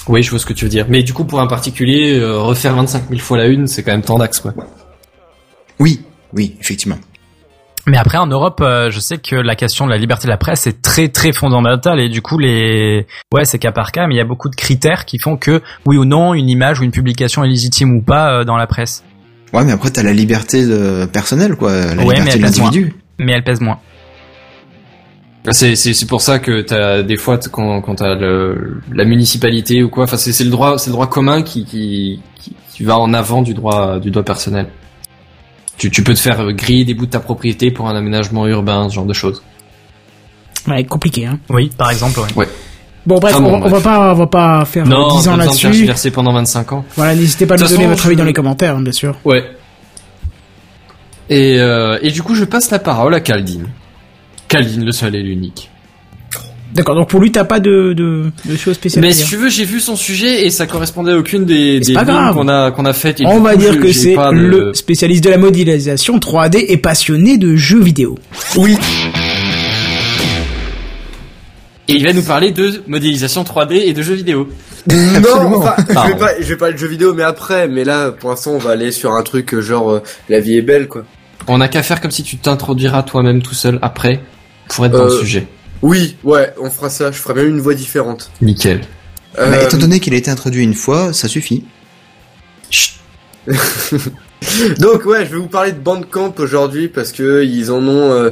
Oui, 0.09 0.23
je 0.23 0.31
vois 0.31 0.39
ce 0.39 0.47
que 0.47 0.53
tu 0.53 0.65
veux 0.65 0.71
dire. 0.71 0.87
Mais 0.89 1.03
du 1.03 1.13
coup, 1.15 1.25
pour 1.25 1.41
un 1.41 1.47
particulier, 1.47 2.19
euh, 2.19 2.39
refaire 2.39 2.75
25 2.75 3.09
000 3.09 3.21
fois 3.21 3.39
la 3.39 3.47
une, 3.47 3.67
c'est 3.67 3.83
quand 3.83 3.93
même 3.93 4.03
tant 4.03 4.19
d'axes, 4.19 4.41
quoi. 4.41 4.53
Oui, 5.79 6.01
oui, 6.33 6.57
effectivement. 6.61 6.99
Mais 7.87 7.99
après, 7.99 8.17
en 8.19 8.27
Europe, 8.27 8.61
euh, 8.63 8.91
je 8.91 8.99
sais 9.01 9.19
que 9.19 9.37
la 9.37 9.57
question 9.57 9.85
de 9.85 9.91
la 9.91 9.99
liberté 9.99 10.25
de 10.25 10.31
la 10.31 10.39
presse 10.39 10.67
est 10.67 10.81
très 10.81 11.09
très 11.09 11.33
fondamentale 11.33 12.01
et 12.01 12.09
du 12.09 12.23
coup, 12.23 12.39
les 12.39 13.07
ouais, 13.35 13.45
c'est 13.45 13.59
cas 13.59 13.73
par 13.73 13.93
cas, 13.93 14.07
mais 14.07 14.15
il 14.15 14.17
y 14.19 14.23
a 14.23 14.25
beaucoup 14.25 14.49
de 14.49 14.57
critères 14.57 15.05
qui 15.05 15.19
font 15.19 15.37
que 15.37 15.61
oui 15.85 15.99
ou 15.99 16.07
non, 16.07 16.33
une 16.33 16.49
image 16.49 16.81
ou 16.81 16.85
une 16.85 16.93
publication 16.93 17.45
est 17.45 17.49
légitime 17.49 17.95
ou 17.95 18.01
pas 18.01 18.33
euh, 18.33 18.45
dans 18.45 18.57
la 18.57 18.67
presse. 18.67 19.05
Ouais, 19.53 19.65
mais 19.65 19.73
après 19.73 19.91
t'as 19.91 20.03
la 20.03 20.15
liberté 20.15 20.65
de... 20.67 21.05
personnelle, 21.13 21.57
quoi, 21.57 21.73
la 21.95 22.03
Ouais, 22.03 22.15
mais 22.21 22.21
liberté 22.21 22.31
elle 22.33 22.39
de 22.41 22.47
pèse 22.47 22.59
moins. 22.59 22.67
l'individu. 22.71 22.95
Mais 23.19 23.33
elle 23.33 23.45
pèse 23.45 23.61
moins. 23.61 23.79
C'est 25.51 25.77
c'est 25.77 25.93
c'est 25.93 26.07
pour 26.07 26.23
ça 26.23 26.39
que 26.39 26.63
t'as 26.63 27.03
des 27.03 27.17
fois 27.19 27.39
quand 27.51 27.83
quand 27.83 27.97
t'as 27.97 28.15
le 28.15 28.81
la 28.93 29.05
municipalité 29.05 29.83
ou 29.83 29.91
quoi, 29.91 30.05
enfin 30.05 30.17
c'est 30.17 30.33
c'est 30.33 30.45
le 30.45 30.51
droit 30.51 30.79
c'est 30.79 30.89
le 30.89 30.95
droit 30.95 31.07
commun 31.07 31.43
qui 31.43 31.65
qui 31.67 32.21
qui, 32.41 32.55
qui 32.73 32.83
va 32.83 32.99
en 32.99 33.13
avant 33.13 33.43
du 33.43 33.53
droit 33.53 33.99
du 33.99 34.11
droit 34.11 34.23
personnel. 34.23 34.69
Tu 35.77 35.91
tu 35.91 36.03
peux 36.03 36.15
te 36.15 36.19
faire 36.21 36.53
griller 36.53 36.85
des 36.87 36.95
bouts 36.95 37.05
de 37.07 37.11
ta 37.11 37.21
propriété 37.21 37.71
pour 37.71 37.89
un 37.89 37.95
aménagement 37.97 38.47
urbain, 38.47 38.89
ce 38.89 38.95
genre 38.95 39.05
de 39.05 39.13
choses. 39.13 39.43
Ouais, 40.67 40.83
compliqué, 40.85 41.27
hein. 41.27 41.39
Oui, 41.51 41.71
par 41.77 41.91
exemple. 41.91 42.21
ouais. 42.37 42.49
Bon, 43.05 43.19
bref, 43.19 43.35
Ah 43.37 43.41
bon, 43.41 43.49
on, 43.51 43.57
on 43.57 43.61
va 43.65 43.69
bref. 43.69 43.83
pas, 43.83 44.13
on 44.13 44.15
va 44.15 44.27
pas 44.27 44.65
faire 44.65 44.87
Non, 44.87 45.15
10 45.19 45.29
ans 45.29 45.37
là-dessus. 45.37 45.63
tergiverser 45.67 46.11
pendant 46.11 46.33
25 46.33 46.73
ans. 46.73 46.85
Voilà, 46.97 47.15
n'hésitez 47.15 47.45
pas 47.45 47.57
à 47.57 47.59
nous 47.59 47.65
donner 47.65 47.77
façon, 47.77 47.89
votre 47.91 48.07
avis 48.07 48.15
je- 48.15 48.19
dans 48.19 48.25
les 48.25 48.33
commentaires, 48.33 48.77
hein, 48.77 48.81
bien 48.83 48.93
sûr. 48.93 49.15
Ouais. 49.27 49.45
Et, 51.29 51.59
euh, 51.61 51.99
et 52.01 52.11
du 52.11 52.23
coup, 52.23 52.35
je 52.35 52.45
passe 52.45 52.71
la 52.71 52.79
parole 52.79 53.15
à 53.15 53.21
Caldine. 53.21 53.67
Le 54.61 54.93
seul 54.93 55.15
et 55.15 55.23
l'unique. 55.23 55.71
D'accord, 56.75 56.97
donc 56.97 57.09
pour 57.09 57.21
lui, 57.21 57.31
t'as 57.31 57.45
pas 57.45 57.61
de, 57.61 57.93
de, 57.93 58.33
de 58.47 58.57
choses 58.57 58.75
spéciales 58.75 59.05
Mais 59.05 59.13
si 59.13 59.25
tu 59.25 59.37
veux, 59.37 59.49
j'ai 59.49 59.65
vu 59.65 59.79
son 59.79 59.95
sujet 59.95 60.45
et 60.45 60.51
ça 60.51 60.67
correspondait 60.67 61.13
à 61.13 61.17
aucune 61.17 61.45
des, 61.45 61.79
des 61.79 61.93
pas 61.95 62.05
qu'on 62.33 62.49
a, 62.49 62.73
qu'on 62.73 62.85
a 62.85 62.93
faites. 62.93 63.21
On 63.25 63.39
va 63.41 63.53
coup, 63.55 63.61
dire 63.61 63.79
que 63.79 63.93
c'est 63.93 64.15
pas 64.17 64.31
de- 64.33 64.37
le 64.39 64.75
spécialiste 64.75 65.23
de 65.23 65.31
la 65.31 65.39
modélisation 65.39 66.19
3D 66.19 66.65
et 66.69 66.77
passionné 66.77 67.39
de 67.39 67.55
jeux 67.55 67.81
vidéo. 67.81 68.19
Oui. 68.57 68.77
Et 71.87 71.95
il 71.95 72.05
va 72.05 72.13
nous 72.13 72.23
parler 72.23 72.51
de 72.51 72.83
modélisation 72.89 73.45
3D 73.45 73.75
et 73.75 73.93
de 73.93 74.03
jeux 74.03 74.15
vidéo. 74.15 74.49
Non, 74.91 75.59
enfin, 75.59 75.77
je 75.79 76.13
vais 76.13 76.19
pas, 76.19 76.31
je 76.41 76.45
vais 76.47 76.57
parler 76.57 76.75
de 76.75 76.79
jeux 76.79 76.89
vidéo, 76.89 77.15
mais 77.15 77.23
après, 77.23 77.69
mais 77.69 77.85
là, 77.85 78.11
pour 78.11 78.31
l'instant, 78.31 78.53
on 78.53 78.59
va 78.59 78.71
aller 78.71 78.91
sur 78.91 79.13
un 79.13 79.23
truc 79.23 79.55
euh, 79.55 79.61
genre 79.61 79.91
euh, 79.91 80.03
la 80.29 80.41
vie 80.41 80.57
est 80.57 80.63
belle, 80.63 80.89
quoi. 80.89 81.05
On 81.47 81.59
n'a 81.59 81.69
qu'à 81.69 81.83
faire 81.83 82.01
comme 82.01 82.11
si 82.11 82.23
tu 82.23 82.39
t'introduiras 82.39 83.03
toi-même 83.03 83.43
tout 83.43 83.55
seul 83.55 83.79
après 83.83 84.21
pour 84.69 84.87
être 84.87 84.93
dans 84.93 85.05
le 85.05 85.13
Euh, 85.13 85.21
sujet. 85.21 85.47
Oui, 85.83 86.17
ouais, 86.25 86.53
on 86.61 86.71
fera 86.71 86.89
ça. 86.91 87.11
Je 87.13 87.19
ferai 87.19 87.35
même 87.35 87.49
une 87.49 87.61
voix 87.61 87.75
différente. 87.75 88.31
Nickel. 88.41 88.81
Euh, 89.39 89.51
Bah, 89.51 89.63
étant 89.65 89.77
donné 89.77 90.01
qu'il 90.01 90.15
a 90.15 90.17
été 90.17 90.31
introduit 90.31 90.63
une 90.63 90.75
fois, 90.75 91.13
ça 91.13 91.29
suffit. 91.29 91.65
Donc 94.79 95.05
ouais, 95.07 95.25
je 95.27 95.31
vais 95.33 95.39
vous 95.39 95.49
parler 95.49 95.73
de 95.73 95.79
Bandcamp 95.79 96.35
aujourd'hui 96.39 96.89
parce 96.89 97.13
que 97.13 97.45
ils 97.45 97.71
en 97.71 97.83
ont. 97.87 98.13
euh, 98.13 98.31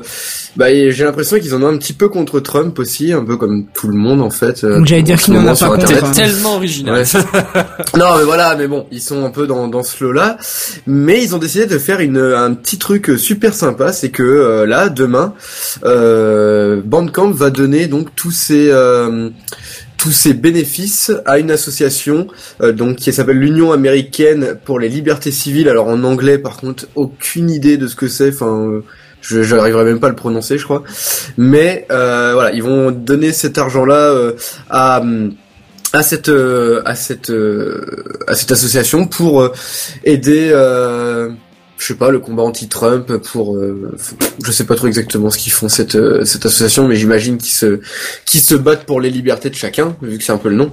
bah, 0.56 0.66
j'ai 0.70 1.04
l'impression 1.04 1.38
qu'ils 1.38 1.54
en 1.54 1.62
ont 1.62 1.68
un 1.68 1.78
petit 1.78 1.94
peu 1.94 2.08
contre 2.08 2.38
Trump 2.40 2.78
aussi, 2.78 3.12
un 3.12 3.24
peu 3.24 3.36
comme 3.36 3.64
tout 3.72 3.88
le 3.88 3.96
monde 3.96 4.20
en 4.20 4.30
fait. 4.30 4.64
euh, 4.64 4.76
Donc, 4.78 4.86
j'allais 4.86 5.02
dire 5.02 5.14
en 5.14 5.18
ce 5.18 5.24
qu'il 5.24 5.34
n'en 5.34 5.40
moment 5.40 5.52
pas 5.52 5.56
sur 5.56 5.68
contre. 5.74 5.86
C'est 6.14 6.22
tellement 6.22 6.56
original. 6.56 6.94
Ouais. 6.94 7.04
Non 7.98 8.16
mais 8.18 8.24
voilà, 8.24 8.54
mais 8.56 8.66
bon, 8.68 8.86
ils 8.90 9.00
sont 9.02 9.24
un 9.24 9.30
peu 9.30 9.46
dans, 9.46 9.68
dans 9.68 9.82
ce 9.82 10.02
lot-là. 10.04 10.36
Mais 10.86 11.22
ils 11.22 11.34
ont 11.34 11.38
décidé 11.38 11.66
de 11.66 11.78
faire 11.78 12.00
une, 12.00 12.18
un 12.18 12.52
petit 12.54 12.78
truc 12.78 13.12
super 13.18 13.54
sympa, 13.54 13.92
c'est 13.92 14.10
que 14.10 14.22
euh, 14.22 14.66
là, 14.66 14.88
demain, 14.88 15.34
euh, 15.84 16.80
Bandcamp 16.84 17.30
va 17.32 17.50
donner 17.50 17.86
donc 17.86 18.08
tous 18.16 18.30
ces... 18.30 18.70
tous 20.02 20.10
ces 20.10 20.34
bénéfices 20.34 21.12
à 21.26 21.38
une 21.38 21.52
association 21.52 22.26
euh, 22.60 22.72
donc 22.72 22.96
qui 22.96 23.12
s'appelle 23.12 23.38
l'Union 23.38 23.70
américaine 23.70 24.58
pour 24.64 24.80
les 24.80 24.88
libertés 24.88 25.30
civiles. 25.30 25.68
Alors 25.68 25.86
en 25.86 26.02
anglais, 26.02 26.38
par 26.38 26.56
contre, 26.56 26.88
aucune 26.96 27.48
idée 27.48 27.76
de 27.76 27.86
ce 27.86 27.94
que 27.94 28.08
c'est. 28.08 28.30
Enfin, 28.30 28.68
euh, 28.68 28.80
je 29.20 29.44
j'arriverai 29.44 29.84
même 29.84 30.00
pas 30.00 30.08
à 30.08 30.10
le 30.10 30.16
prononcer, 30.16 30.58
je 30.58 30.64
crois. 30.64 30.82
Mais 31.36 31.86
euh, 31.92 32.32
voilà, 32.34 32.50
ils 32.50 32.64
vont 32.64 32.90
donner 32.90 33.32
cet 33.32 33.58
argent-là 33.58 33.94
euh, 33.94 34.32
à 34.70 35.04
à 35.92 36.02
cette 36.02 36.30
euh, 36.30 36.82
à 36.84 36.96
cette 36.96 37.32
à 38.26 38.34
cette 38.34 38.50
association 38.50 39.06
pour 39.06 39.52
aider 40.02 40.50
je 41.82 41.88
sais 41.88 41.94
pas 41.94 42.10
le 42.10 42.20
combat 42.20 42.44
anti-Trump 42.44 43.12
pour 43.32 43.56
euh, 43.56 43.96
je 44.44 44.52
sais 44.52 44.64
pas 44.64 44.76
trop 44.76 44.86
exactement 44.86 45.30
ce 45.30 45.38
qu'ils 45.38 45.52
font 45.52 45.68
cette 45.68 45.96
euh, 45.96 46.24
cette 46.24 46.46
association 46.46 46.86
mais 46.86 46.94
j'imagine 46.94 47.38
qu'ils 47.38 47.54
se 47.54 47.80
qu'ils 48.24 48.40
se 48.40 48.54
battent 48.54 48.84
pour 48.84 49.00
les 49.00 49.10
libertés 49.10 49.50
de 49.50 49.56
chacun 49.56 49.96
vu 50.00 50.16
que 50.16 50.22
c'est 50.22 50.32
un 50.32 50.38
peu 50.38 50.48
le 50.48 50.54
nom. 50.54 50.70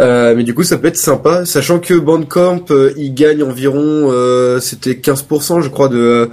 Euh, 0.00 0.34
mais 0.36 0.42
du 0.42 0.54
coup 0.54 0.64
ça 0.64 0.76
peut 0.76 0.88
être 0.88 0.96
sympa 0.96 1.46
sachant 1.46 1.78
que 1.78 1.94
Bandcamp 1.94 2.64
euh, 2.70 2.92
il 2.96 3.14
gagne 3.14 3.44
environ 3.44 4.10
euh, 4.10 4.58
c'était 4.58 4.94
15% 4.94 5.62
je 5.62 5.68
crois 5.68 5.88
de 5.88 6.28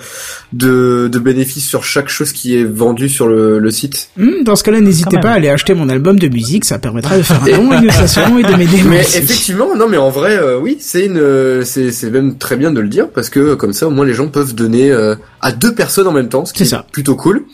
de 0.54 1.08
de 1.08 1.20
bénéfices 1.20 1.68
sur 1.68 1.84
chaque 1.84 2.10
chose 2.10 2.32
qui 2.32 2.58
est 2.58 2.64
vendue 2.64 3.10
sur 3.10 3.28
le, 3.28 3.60
le 3.60 3.72
site. 3.72 4.10
Hmm, 4.18 4.44
dans 4.44 4.56
ce 4.56 4.64
cas-là, 4.64 4.82
n'hésitez 4.82 5.20
pas 5.20 5.32
à 5.32 5.34
aller 5.34 5.50
acheter 5.50 5.74
mon 5.74 5.90
album 5.90 6.18
de 6.18 6.28
musique, 6.28 6.66
ça 6.66 6.80
permettra 6.80 7.18
de 7.18 7.24
faire 7.24 7.44
un 7.44 7.58
don 7.58 7.72
à 7.72 7.82
une 7.82 7.90
association 7.90 8.40
et 8.40 8.44
de 8.44 8.54
m'aider. 8.58 8.84
Mais 8.88 9.02
aussi. 9.02 9.18
effectivement, 9.18 9.76
non, 9.76 9.88
mais 9.88 9.98
en 9.98 10.10
vrai, 10.10 10.38
euh, 10.38 10.60
oui, 10.60 10.78
c'est 10.80 11.06
une, 11.06 11.18
euh, 11.18 11.64
c'est, 11.64 11.92
c'est 11.92 12.10
même 12.10 12.38
très 12.38 12.56
bien 12.56 12.72
de 12.72 12.80
le 12.80 12.88
dire 12.88 13.10
parce 13.10 13.30
que 13.30 13.56
comme 13.56 13.74
ça, 13.74 13.88
au 13.88 13.92
moins, 13.92 14.06
les 14.06 14.14
gens 14.16 14.28
peuvent 14.28 14.56
donner 14.56 14.92
euh, 14.92 15.16
à 15.42 15.52
deux 15.52 15.76
personnes 15.76 16.08
en 16.08 16.12
même 16.12 16.30
temps, 16.30 16.46
ce 16.46 16.54
qui 16.54 16.64
est 16.64 16.68
ça. 16.68 16.86
plutôt 16.92 17.16
cool. 17.16 17.46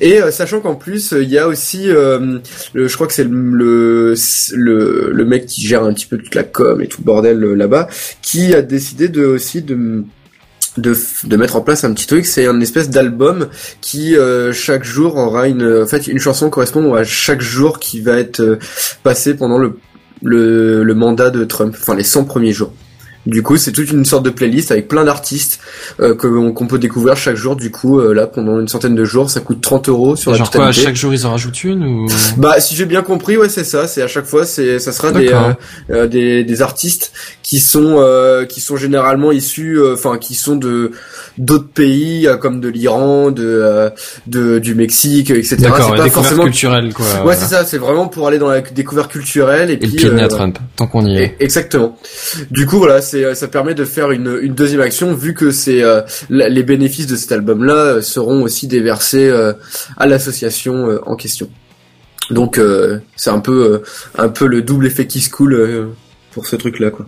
Et 0.00 0.20
euh, 0.20 0.30
sachant 0.30 0.60
qu'en 0.60 0.74
plus, 0.74 1.12
euh, 1.12 1.22
il 1.22 1.30
y 1.30 1.38
a 1.38 1.48
aussi, 1.48 1.86
le, 1.86 2.42
je 2.74 2.94
crois 2.94 3.06
que 3.06 3.12
c'est 3.12 3.24
le, 3.24 4.14
le, 4.54 5.10
le 5.12 5.24
mec 5.24 5.46
qui 5.46 5.62
gère 5.66 5.84
un 5.84 5.92
petit 5.92 6.06
peu 6.06 6.18
toute 6.18 6.34
la 6.34 6.44
com 6.44 6.80
et 6.82 6.88
tout 6.88 7.00
le 7.00 7.04
bordel 7.06 7.38
là-bas, 7.40 7.88
qui 8.22 8.54
a 8.54 8.62
décidé 8.62 9.08
de 9.08 9.24
aussi 9.24 9.62
de 9.62 10.04
de, 10.78 10.96
de 11.24 11.36
mettre 11.36 11.56
en 11.56 11.60
place 11.60 11.84
un 11.84 11.92
petit 11.92 12.06
truc, 12.06 12.24
c'est 12.24 12.46
une 12.46 12.62
espèce 12.62 12.90
d'album 12.90 13.48
qui 13.80 14.16
euh, 14.16 14.52
chaque 14.52 14.84
jour 14.84 15.16
aura 15.16 15.48
une, 15.48 15.82
en 15.82 15.86
fait, 15.86 16.06
une 16.06 16.18
chanson 16.18 16.50
correspond 16.50 16.94
à 16.94 17.04
chaque 17.04 17.40
jour 17.40 17.78
qui 17.78 18.00
va 18.00 18.18
être 18.18 18.40
euh, 18.40 18.58
passé 19.02 19.34
pendant 19.34 19.58
le, 19.58 19.78
le, 20.22 20.84
le 20.84 20.94
mandat 20.94 21.30
de 21.30 21.44
Trump, 21.44 21.74
enfin 21.78 21.94
les 21.94 22.04
100 22.04 22.24
premiers 22.24 22.52
jours. 22.52 22.72
Du 23.26 23.42
coup, 23.42 23.56
c'est 23.58 23.72
toute 23.72 23.90
une 23.90 24.04
sorte 24.06 24.24
de 24.24 24.30
playlist 24.30 24.70
avec 24.70 24.88
plein 24.88 25.04
d'artistes 25.04 25.60
euh, 26.00 26.14
que- 26.14 26.50
qu'on 26.50 26.66
peut 26.66 26.78
découvrir 26.78 27.16
chaque 27.16 27.36
jour. 27.36 27.56
Du 27.56 27.70
coup, 27.70 28.00
euh, 28.00 28.14
là, 28.14 28.26
pendant 28.26 28.58
une 28.58 28.68
centaine 28.68 28.94
de 28.94 29.04
jours, 29.04 29.28
ça 29.28 29.40
coûte 29.40 29.60
30 29.60 29.88
euros 29.88 30.16
sur 30.16 30.30
la 30.30 30.38
Genre 30.38 30.50
quoi, 30.50 30.72
chaque 30.72 30.96
jour 30.96 31.12
ils 31.12 31.26
en 31.26 31.32
rajoutent 31.32 31.62
une 31.64 31.84
ou? 31.84 32.06
Bah, 32.38 32.58
si 32.60 32.74
j'ai 32.74 32.86
bien 32.86 33.02
compris, 33.02 33.36
ouais, 33.36 33.48
c'est 33.48 33.64
ça. 33.64 33.86
C'est 33.86 34.00
à 34.02 34.08
chaque 34.08 34.24
fois, 34.24 34.46
c'est 34.46 34.78
ça 34.78 34.92
sera 34.92 35.12
des, 35.12 35.28
euh, 35.28 35.52
euh, 35.90 36.06
des 36.06 36.44
des 36.44 36.62
artistes 36.62 37.12
qui 37.42 37.58
sont 37.60 37.96
euh, 37.98 38.44
qui 38.46 38.60
sont 38.60 38.76
généralement 38.76 39.32
issus, 39.32 39.78
euh, 39.78 39.94
enfin, 39.94 40.16
qui 40.18 40.34
sont 40.34 40.56
de 40.56 40.92
d'autres 41.36 41.68
pays 41.68 42.26
comme 42.40 42.60
de 42.60 42.68
l'Iran, 42.68 43.30
de 43.30 43.44
euh, 43.44 43.90
de 44.26 44.58
du 44.58 44.74
Mexique, 44.74 45.30
etc. 45.30 45.56
D'accord, 45.58 45.90
ouais, 45.98 46.08
forcément. 46.10 46.44
culturelle 46.44 46.94
quoi. 46.94 47.04
Ouais, 47.24 47.34
c'est 47.36 47.46
ça. 47.46 47.64
C'est 47.64 47.78
vraiment 47.78 48.06
pour 48.08 48.26
aller 48.28 48.38
dans 48.38 48.48
la 48.48 48.60
découverte 48.62 49.10
culturelle 49.10 49.70
et, 49.70 49.74
Et 49.74 49.76
le 49.76 49.88
puis. 49.92 50.06
à 50.06 50.24
euh, 50.24 50.28
Trump, 50.28 50.58
tant 50.76 50.86
qu'on 50.86 51.04
y 51.04 51.16
est. 51.18 51.36
et- 51.40 51.44
Exactement. 51.44 51.98
Du 52.50 52.64
coup, 52.66 52.78
voilà, 52.78 53.00
c'est 53.08 53.34
ça 53.34 53.48
permet 53.48 53.74
de 53.74 53.84
faire 53.84 54.10
une, 54.10 54.38
une 54.42 54.54
deuxième 54.54 54.80
action 54.82 55.14
vu 55.14 55.32
que 55.34 55.50
c'est 55.50 55.82
euh, 55.82 56.02
les 56.28 56.62
bénéfices 56.62 57.06
de 57.06 57.16
cet 57.16 57.32
album-là 57.32 57.74
euh, 57.74 58.02
seront 58.02 58.42
aussi 58.42 58.66
déversés 58.66 59.28
euh, 59.28 59.52
à 59.96 60.06
l'association 60.06 60.74
euh, 60.88 60.98
en 61.06 61.16
question. 61.16 61.48
Donc 62.30 62.58
euh, 62.58 62.98
c'est 63.16 63.30
un 63.30 63.40
peu 63.40 63.58
euh, 63.72 63.78
un 64.16 64.28
peu 64.28 64.46
le 64.46 64.60
double 64.62 64.86
effet 64.86 65.06
qui 65.06 65.20
se 65.20 65.30
coule 65.30 65.54
euh, 65.54 65.86
pour 66.32 66.46
ce 66.46 66.56
truc-là, 66.56 66.90
quoi. 66.90 67.06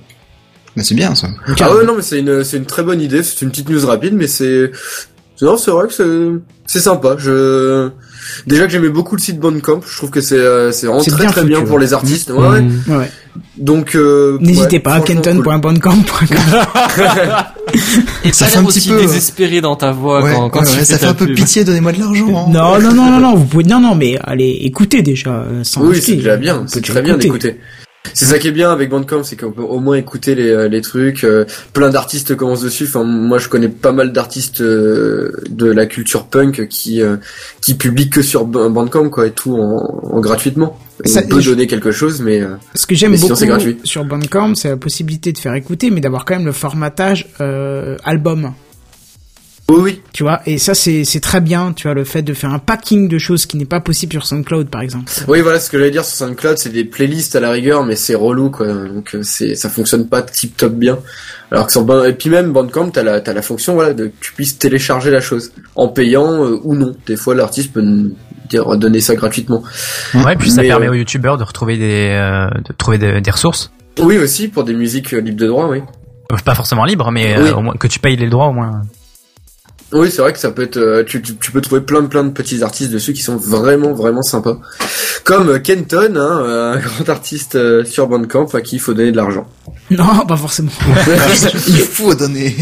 Mais 0.77 0.85
c'est 0.85 0.95
bien 0.95 1.15
ça. 1.15 1.29
Ah 1.61 1.75
ouais, 1.75 1.85
non, 1.85 1.95
mais 1.97 2.03
c'est 2.03 2.21
une 2.21 2.45
c'est 2.45 2.57
une 2.57 2.65
très 2.65 2.83
bonne 2.83 3.03
idée. 3.03 3.23
C'est 3.23 3.43
une 3.43 3.51
petite 3.51 3.69
news 3.69 3.85
rapide, 3.87 4.15
mais 4.15 4.29
c'est 4.29 4.71
non, 5.43 5.57
c'est 5.57 5.71
vrai 5.71 5.87
que 5.89 5.93
c'est 5.95 6.41
c'est 6.67 6.81
sympa. 6.81 7.17
Je 7.19 7.91
déjà 8.47 8.67
que 8.67 8.71
j'aimais 8.73 8.89
beaucoup 8.91 9.17
le 9.17 9.21
site 9.21 9.39
Bandcamp. 9.41 9.81
Je 9.89 9.97
trouve 9.97 10.11
que 10.11 10.21
c'est 10.21 10.37
euh, 10.39 10.71
c'est 10.73 10.87
vraiment 10.87 11.03
C'est 11.03 11.11
très 11.11 11.23
bien 11.25 11.33
très 11.33 11.45
bien 11.45 11.63
pour 11.63 11.79
les 11.79 11.93
artistes. 11.95 12.31
Ouais, 12.31 12.47
ouais. 12.49 12.61
Mmh. 12.63 12.83
Ouais. 12.89 13.11
Donc 13.57 13.95
euh, 13.97 14.39
N'hésitez 14.41 14.77
ouais, 14.77 14.83
pas, 14.83 15.01
kenton.bandcamp.com. 15.01 16.03
Et 18.25 18.33
Ça 18.33 18.47
t'as 18.47 18.51
fait 18.51 18.59
un 18.59 18.61
l'air 18.63 18.69
petit 18.69 18.79
aussi 18.79 18.89
peu, 18.91 18.97
désespéré 19.01 19.61
dans 19.61 19.77
ta 19.77 19.93
voix 19.93 20.23
Ouais, 20.23 20.33
quand, 20.35 20.51
quand 20.51 20.61
ouais, 20.61 20.67
tu 20.67 20.73
ouais, 20.73 20.79
fais 20.81 20.85
ça 20.85 20.99
fait 20.99 21.07
un 21.07 21.15
peu 21.15 21.27
pub. 21.27 21.37
pitié, 21.37 21.65
donnez-moi 21.65 21.93
de 21.93 22.01
l'argent. 22.01 22.27
hein. 22.29 22.47
Non, 22.53 22.79
non, 22.81 22.93
non, 22.95 23.11
non, 23.11 23.21
non, 23.21 23.35
vous 23.37 23.45
pouvez, 23.45 23.65
non, 23.65 23.81
non, 23.81 23.95
mais 23.95 24.19
allez, 24.25 24.59
écoutez 24.63 25.03
déjà, 25.03 25.31
euh, 25.31 25.63
sans 25.63 25.83
Oui, 25.83 25.93
acheter. 25.93 26.07
c'est 26.13 26.17
déjà 26.17 26.37
bien, 26.37 26.65
c'est 26.67 26.83
très 26.85 27.03
bien 27.03 27.15
écouter. 27.19 27.51
d'écouter. 27.53 27.61
C'est 28.15 28.25
ça 28.25 28.39
qui 28.39 28.49
est 28.49 28.53
bien 28.53 28.71
avec 28.73 28.89
Bandcamp, 28.91 29.23
c'est 29.25 29.37
qu'on 29.37 29.53
peut 29.53 29.63
au 29.63 29.79
moins 29.79 29.95
écouter 29.97 30.35
les, 30.35 30.51
euh, 30.51 30.69
les 30.69 30.81
trucs. 30.81 31.23
euh, 31.23 31.45
plein 31.75 31.91
d'artistes 31.91 32.35
commencent 32.35 32.63
dessus. 32.63 32.85
Enfin, 32.89 33.05
moi, 33.05 33.39
je 33.39 33.49
connais 33.49 33.69
pas 33.69 33.93
mal 33.93 34.13
d'artistes 34.13 34.63
euh, 34.63 35.33
de 35.51 35.67
la 35.71 35.87
culture 35.87 36.27
punk 36.27 36.67
qui 36.69 37.03
euh, 37.03 37.17
qui 37.63 37.75
publient 37.75 38.09
que 38.11 38.23
sur 38.23 38.47
Ba- 38.47 38.69
Bandcamp, 38.69 39.11
quoi, 39.11 39.27
et 39.27 39.33
tout 39.33 39.55
en, 39.55 40.01
en 40.17 40.21
gratuitement. 40.21 40.79
On 41.05 41.09
Ça, 41.09 41.23
peut 41.23 41.43
donner 41.43 41.67
quelque 41.67 41.93
chose, 41.93 42.21
mais 42.21 42.43
Ce 42.75 42.87
que 42.87 42.95
j'aime 42.95 43.17
beaucoup 43.17 43.35
c'est 43.37 43.47
gratuit. 43.47 43.79
sur 43.85 44.05
Bandcamp, 44.05 44.55
c'est 44.55 44.69
la 44.71 44.77
possibilité 44.77 45.33
de 45.33 45.39
faire 45.39 45.55
écouter, 45.55 45.91
mais 45.91 46.01
d'avoir 46.01 46.25
quand 46.25 46.37
même 46.37 46.47
le 46.47 46.53
formatage 46.53 47.29
album. 48.05 48.53
Oui, 49.71 49.79
oui. 49.81 50.03
Tu 50.13 50.23
vois, 50.23 50.41
et 50.47 50.59
ça 50.59 50.75
c'est 50.75 51.05
c'est 51.05 51.21
très 51.21 51.41
bien, 51.41 51.73
tu 51.73 51.85
vois, 51.89 51.95
le 51.95 52.05
fait 52.05 52.23
de 52.23 52.35
faire 52.35 52.53
un 52.53 52.59
packing 52.59 53.09
de 53.09 53.19
choses 53.19 53.47
qui 53.47 53.57
n'est 53.57 53.65
pas 53.65 53.81
possible 53.81 54.13
sur 54.13 54.27
SoundCloud 54.27 54.69
par 54.69 54.81
exemple. 54.83 55.11
Oui, 55.29 55.41
voilà, 55.41 55.59
ce 55.61 55.71
que 55.71 55.79
j'allais 55.79 55.91
dire 55.91 56.05
sur 56.05 56.27
SoundCloud, 56.27 56.59
c'est 56.59 56.71
des 56.73 56.85
playlists 56.85 57.37
à 57.37 57.41
la 57.41 57.51
rigueur, 57.51 57.85
mais 57.85 57.97
c'est 57.97 58.15
relou, 58.15 58.51
quoi. 58.51 58.67
Donc 58.67 59.15
euh, 59.15 59.23
c'est, 59.23 59.55
ça 59.55 59.69
fonctionne 59.71 60.09
pas 60.09 60.23
tip 60.23 60.57
top 60.57 60.73
bien. 60.75 60.99
Alors 61.53 61.67
que 61.67 61.73
sur 61.73 61.85
Ban- 61.85 62.05
et 62.05 62.13
puis 62.13 62.31
même 62.31 62.53
Bandcamp, 62.53 62.91
t'as 62.91 63.03
la, 63.03 63.21
t'as 63.21 63.33
la 63.33 63.43
fonction, 63.43 63.75
voilà, 63.75 63.93
de 63.95 64.07
que 64.07 64.13
tu 64.21 64.33
puisses 64.33 64.59
télécharger 64.59 65.11
la 65.11 65.21
chose 65.21 65.53
en 65.75 65.89
payant 65.89 66.45
euh, 66.45 66.61
ou 66.63 66.75
non. 66.75 66.95
Des 67.07 67.17
fois, 67.17 67.35
l'artiste 67.35 67.73
peut 67.73 67.83
dire 68.49 68.77
donner 68.77 69.01
ça 69.01 69.15
gratuitement. 69.15 69.63
Ouais, 70.15 70.37
puis 70.37 70.51
ça 70.51 70.63
Mais, 70.63 70.69
permet 70.69 70.87
euh, 70.87 70.91
aux 70.91 70.95
youtubeurs 70.95 71.39
de 71.39 71.45
retrouver 71.45 71.77
des, 71.77 72.09
euh, 72.11 72.49
de 72.69 72.73
trouver 72.77 72.99
des, 72.99 73.21
des 73.21 73.31
ressources. 73.31 73.71
Oui, 73.99 74.17
aussi 74.19 74.49
pour 74.49 74.65
des 74.65 74.75
musiques 74.75 75.11
libres 75.13 75.39
de 75.41 75.47
droit, 75.47 75.69
oui. 75.69 75.81
Pas 76.45 76.55
forcément 76.55 76.85
libres, 76.85 77.11
mais 77.11 77.37
euh, 77.37 77.43
Oui. 77.45 77.51
au 77.51 77.61
moins 77.61 77.75
que 77.75 77.89
tu 77.89 77.99
payes 77.99 78.17
les 78.17 78.29
droits 78.29 78.47
au 78.47 78.53
moins. 78.53 78.83
Oui, 79.93 80.11
c'est 80.11 80.23
vrai 80.23 80.33
que 80.33 80.39
ça 80.39 80.51
peut 80.53 80.63
être, 80.63 80.77
euh, 80.77 81.03
tu, 81.05 81.21
tu, 81.21 81.35
tu 81.37 81.51
peux 81.51 81.61
trouver 81.61 81.81
plein 81.81 82.01
de 82.03 82.07
plein 82.07 82.23
de 82.23 82.31
petits 82.31 82.63
artistes 82.63 82.93
dessus 82.93 83.13
qui 83.13 83.23
sont 83.23 83.37
vraiment 83.37 83.93
vraiment 83.93 84.23
sympas. 84.23 84.59
Comme 85.25 85.49
euh, 85.49 85.59
Kenton, 85.59 86.15
hein, 86.17 86.41
euh, 86.45 86.73
un 86.75 86.79
grand 86.79 87.09
artiste 87.09 87.59
sur 87.85 88.07
Bandcamp 88.07 88.47
à 88.55 88.61
qui 88.61 88.77
il 88.77 88.79
faut 88.79 88.95
donner 88.95 89.11
de 89.11 89.17
l'argent. 89.17 89.47
Non, 89.91 90.25
pas 90.29 90.37
forcément. 90.37 90.71
Il 91.67 91.75
faut 91.79 92.15
donner. 92.15 92.55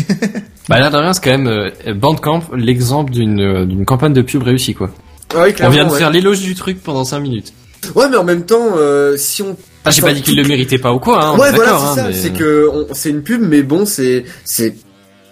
Bah 0.70 0.78
l'air 0.78 0.90
de 0.90 0.96
rien, 0.96 1.12
c'est 1.12 1.22
quand 1.22 1.36
même 1.38 1.70
Bandcamp 1.96 2.44
l'exemple 2.56 3.12
d'une 3.12 3.66
d'une 3.66 3.84
campagne 3.84 4.14
de 4.14 4.22
pub 4.22 4.42
réussie 4.42 4.74
quoi. 4.74 4.90
Ah 5.34 5.42
oui, 5.44 5.54
On 5.62 5.68
vient 5.68 5.84
de 5.84 5.90
ouais. 5.90 5.98
faire 5.98 6.10
l'éloge 6.10 6.40
du 6.40 6.54
truc 6.54 6.82
pendant 6.82 7.04
5 7.04 7.20
minutes. 7.20 7.52
Ouais, 7.94 8.08
mais 8.10 8.16
en 8.16 8.24
même 8.24 8.44
temps, 8.46 8.70
euh, 8.76 9.16
si 9.18 9.42
on 9.42 9.56
Ah, 9.84 9.90
j'ai 9.90 10.00
pas 10.02 10.12
dit 10.14 10.22
qu'il 10.22 10.36
le 10.36 10.44
méritait 10.48 10.78
pas 10.78 10.92
ou 10.92 10.98
quoi, 10.98 11.22
hein, 11.24 11.38
ouais, 11.38 11.52
voilà, 11.52 11.78
c'est 11.78 11.84
hein, 11.84 11.94
ça. 11.94 12.04
mais- 12.08 12.12
C'est 12.14 12.30
que 12.32 12.70
c'est 12.92 13.10
une 13.10 13.22
pub, 13.22 13.42
mais 13.42 13.62
bon, 13.62 13.84
c'est 13.86 14.24
c'est. 14.44 14.74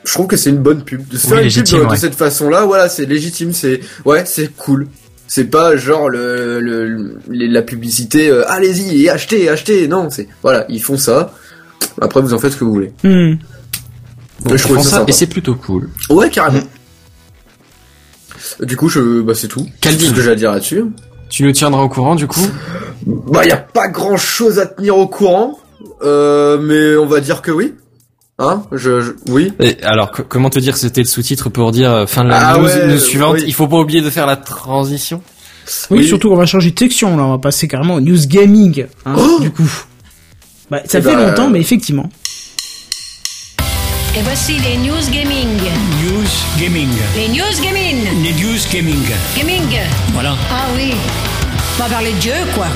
Je 0.07 0.13
trouve 0.13 0.29
que 0.29 0.37
c'est 0.37 0.51
une 0.51 0.59
bonne 0.63 0.83
pub. 0.85 1.07
De 1.09 1.19
se 1.19 1.25
Oui, 1.25 1.29
faire 1.31 1.39
une 1.39 1.45
légitime, 1.45 1.81
pub 1.81 1.91
de, 1.91 1.97
cette 1.97 2.15
façon-là, 2.15 2.65
voilà, 2.65 2.89
c'est 2.89 3.05
légitime. 3.07 3.53
C'est 3.53 3.81
ouais, 4.05 4.25
c'est 4.25 4.55
cool. 4.57 4.87
C'est 5.27 5.45
pas 5.51 5.77
genre 5.77 6.09
le, 6.09 6.61
le, 6.61 7.19
les- 7.29 7.49
la 7.49 7.63
publicité. 7.63 8.29
euh, 8.31 8.49
Allez-y 8.49 9.03
et 9.05 9.11
achetez, 9.11 9.49
achetez. 9.49 9.89
Non, 9.89 10.09
c'est 10.09 10.29
voilà, 10.43 10.65
ils 10.69 10.81
font 10.83 10.97
ça. 10.97 11.35
Après, 12.01 12.21
vous 12.23 12.33
en 12.33 12.39
faites 12.39 12.53
ce 12.53 12.57
que 12.57 12.65
vous 12.65 12.73
voulez. 12.73 12.93
Hmm. 13.03 13.35
Je 14.47 14.55
ils 14.55 14.59
trouve 14.61 14.77
font 14.77 14.83
ça 14.85 15.05
et 15.09 15.13
c'est 15.13 15.27
plutôt 15.27 15.57
cool. 15.57 15.91
Ouais, 16.11 16.31
carrément. 16.31 16.63
Du 18.61 18.77
coup, 18.77 18.89
je, 18.89 19.21
bah, 19.23 19.33
c'est 19.35 19.49
tout. 19.49 19.67
Calvin. 19.81 19.99
C'est 19.99 20.07
ce 20.07 20.13
que 20.15 20.23
j'ai 20.23 20.31
à 20.31 20.35
dire 20.37 20.53
là-dessus. 20.53 20.85
Tu 21.29 21.43
nous 21.43 21.53
tiendras 21.53 21.83
au 21.83 21.89
courant 21.89 22.15
du 22.15 22.29
coup? 22.29 22.47
Bah, 23.07 23.45
y 23.45 23.51
a 23.51 23.57
pas 23.57 23.89
grand-chose 23.89 24.61
à 24.61 24.67
tenir 24.67 24.97
au 24.97 25.09
courant, 25.09 25.59
euh, 26.03 26.59
mais 26.63 26.97
on 26.97 27.07
va 27.07 27.21
dire 27.21 27.43
que 27.43 27.51
oui. 27.51 27.75
Hein 28.39 28.65
je, 28.73 29.01
je- 29.01 29.13
oui. 29.29 29.53
Et 29.61 29.83
alors, 29.83 30.11
co- 30.13 30.23
comment 30.29 30.51
te 30.51 30.59
dire 30.59 30.75
que 30.75 30.79
c'était 30.79 31.01
le 31.01 31.07
sous-titre 31.07 31.49
pour 31.49 31.73
dire 31.73 31.91
euh, 31.91 32.07
fin 32.07 32.23
de 32.23 32.29
la 32.29 32.51
Ah 32.51 32.59
news, 32.59 32.65
ouais, 32.67 32.87
news 32.89 32.99
suivante 32.99 33.35
oui. 33.37 33.45
Il 33.47 33.55
faut 33.55 33.67
pas 33.67 33.79
oublier 33.79 34.03
de 34.03 34.11
faire 34.11 34.27
la 34.27 34.37
transition. 34.37 35.23
Oui, 35.91 36.01
Oui. 36.01 36.07
surtout 36.09 36.29
qu'on 36.29 36.37
va 36.37 36.45
changer 36.47 36.71
de 36.71 36.79
section, 36.79 37.17
là, 37.17 37.25
on 37.25 37.31
va 37.31 37.39
passer 37.39 37.67
carrément 37.67 37.95
au 37.95 38.01
news 38.01 38.19
gaming, 38.27 38.87
hein, 39.07 39.15
Oh 39.19 39.41
du 39.41 39.51
coup. 39.51 39.69
Bah, 40.71 40.81
ça 40.85 40.99
Eh 40.99 41.03
fait 41.03 41.15
bah, 41.15 41.27
longtemps, 41.29 41.49
mais 41.49 41.61
effectivement. 41.61 42.09
Et 44.19 44.23
voici 44.23 44.59
les 44.59 44.77
news 44.79 45.11
gaming. 45.13 45.49
News 46.05 46.61
Gaming. 46.61 46.89
Les 47.17 47.29
news 47.29 47.63
gaming. 47.63 47.97
Les 48.23 48.33
News 48.33 48.59
Gaming. 48.73 49.03
Gaming. 49.37 49.79
Voilà. 50.13 50.35
Ah 50.51 50.65
oui. 50.77 50.93
On 51.79 51.83
va 51.83 51.89
parler 51.89 52.13
de 52.13 52.19
Dieu, 52.19 52.33
quoi. 52.55 52.67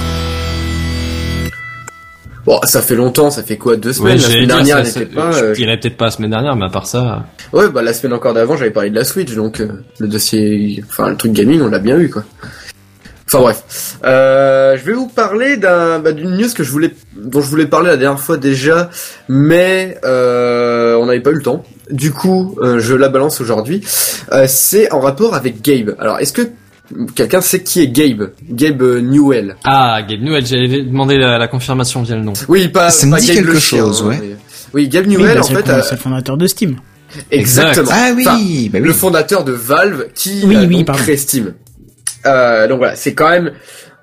Bon, 2.51 2.59
ça 2.65 2.83
fait 2.83 2.97
longtemps, 2.97 3.31
ça 3.31 3.45
fait 3.45 3.57
quoi 3.57 3.77
Deux 3.77 3.93
semaines 3.93 4.17
Ouais, 4.17 4.23
La 4.23 4.29
semaine 4.29 4.47
dernière, 4.49 4.79
elle 4.79 4.87
n'était 4.87 5.07
pas... 5.07 5.31
je 5.31 5.45
euh, 5.45 5.55
dirais 5.55 5.79
peut-être 5.79 5.97
pas 5.97 6.07
la 6.07 6.11
semaine 6.11 6.31
dernière, 6.31 6.57
mais 6.57 6.65
à 6.65 6.69
part 6.69 6.85
ça. 6.85 7.27
Ouais, 7.53 7.69
bah 7.69 7.81
la 7.81 7.93
semaine 7.93 8.13
encore 8.13 8.35
d'avant, 8.35 8.57
j'avais 8.57 8.73
parlé 8.73 8.91
de 8.91 8.97
la 8.97 9.05
Switch, 9.05 9.33
donc 9.37 9.61
euh, 9.61 9.69
le 10.01 10.09
dossier... 10.09 10.83
Enfin, 10.89 11.11
le 11.11 11.17
truc 11.17 11.31
gaming, 11.33 11.61
on 11.63 11.69
l'a 11.69 11.79
bien 11.79 11.97
eu, 11.97 12.11
quoi. 12.11 12.25
Enfin 13.29 13.39
bref. 13.39 13.99
Euh, 14.03 14.77
je 14.77 14.85
vais 14.85 14.95
vous 14.95 15.07
parler 15.07 15.59
d'un 15.59 16.01
bah, 16.01 16.11
d'une 16.11 16.37
news 16.37 16.49
que 16.53 16.65
je 16.65 16.73
voulais 16.73 16.91
dont 17.15 17.41
je 17.41 17.49
voulais 17.49 17.67
parler 17.67 17.87
la 17.87 17.97
dernière 17.97 18.19
fois 18.19 18.37
déjà, 18.37 18.91
mais 19.29 19.97
euh, 20.03 20.97
on 20.97 21.07
n'avait 21.07 21.21
pas 21.21 21.31
eu 21.31 21.37
le 21.37 21.43
temps. 21.43 21.63
Du 21.93 22.11
coup, 22.11 22.59
euh, 22.61 22.81
je 22.81 22.97
la 22.97 23.09
balance 23.09 23.41
aujourd'hui. 23.41 23.83
Euh, 24.33 24.47
c'est 24.49 24.91
en 24.93 24.99
rapport 24.99 25.37
avec 25.37 25.63
Gabe. 25.63 25.95
Alors, 26.01 26.19
est-ce 26.19 26.33
que 26.33 26.43
quelqu'un 27.15 27.41
sait 27.41 27.63
qui 27.63 27.81
est 27.81 27.89
Gabe 27.89 28.31
Gabe 28.49 28.83
euh, 28.83 29.01
Newell. 29.01 29.57
Ah, 29.65 30.01
Gabe 30.09 30.21
Newell, 30.21 30.45
j'avais 30.47 30.83
demandé 30.83 31.19
la, 31.19 31.39
la 31.39 31.49
confirmation 31.49 32.03
via 32.03 32.17
le 32.17 32.23
nom. 32.23 32.33
Oui, 32.49 32.69
pas, 32.69 32.91
Ça 32.91 33.07
me 33.07 33.13
pas 33.13 33.21
dit 33.21 33.27
Gabe 33.29 33.37
quelque 33.37 33.53
le 33.53 33.59
chose, 33.61 34.03
ouais. 34.03 34.19
mais- 34.21 34.37
Oui, 34.75 34.89
Gabe 34.89 35.07
Oui, 35.07 35.17
Newell, 35.17 35.35
bah, 35.35 35.41
en 35.41 35.43
c'est 35.45 35.55
le 35.55 35.63
fait, 35.63 35.71
euh, 35.71 35.83
c'est 35.83 35.95
le 35.97 36.01
fondateur 36.01 36.37
de 36.37 36.47
Steam. 36.47 36.77
exactement. 37.31 37.89
Ah 37.93 38.11
oui, 38.15 38.25
Enfin, 38.27 38.37
bah 38.73 38.79
oui. 38.81 38.87
le 38.87 38.93
fondateur 38.93 39.45
de 39.45 39.53
Valve 39.53 40.07
qui 40.15 40.43
Oui, 40.45 40.57
a 40.57 40.61
oui, 40.61 40.77
donc 40.77 40.87
pardon. 40.87 41.03
créé 41.03 41.17
Steam. 41.17 41.55
Euh, 42.27 42.69
donc 42.69 42.79
voilà, 42.79 42.97
c'est 42.97 43.15
quand 43.15 43.31
même 43.31 43.53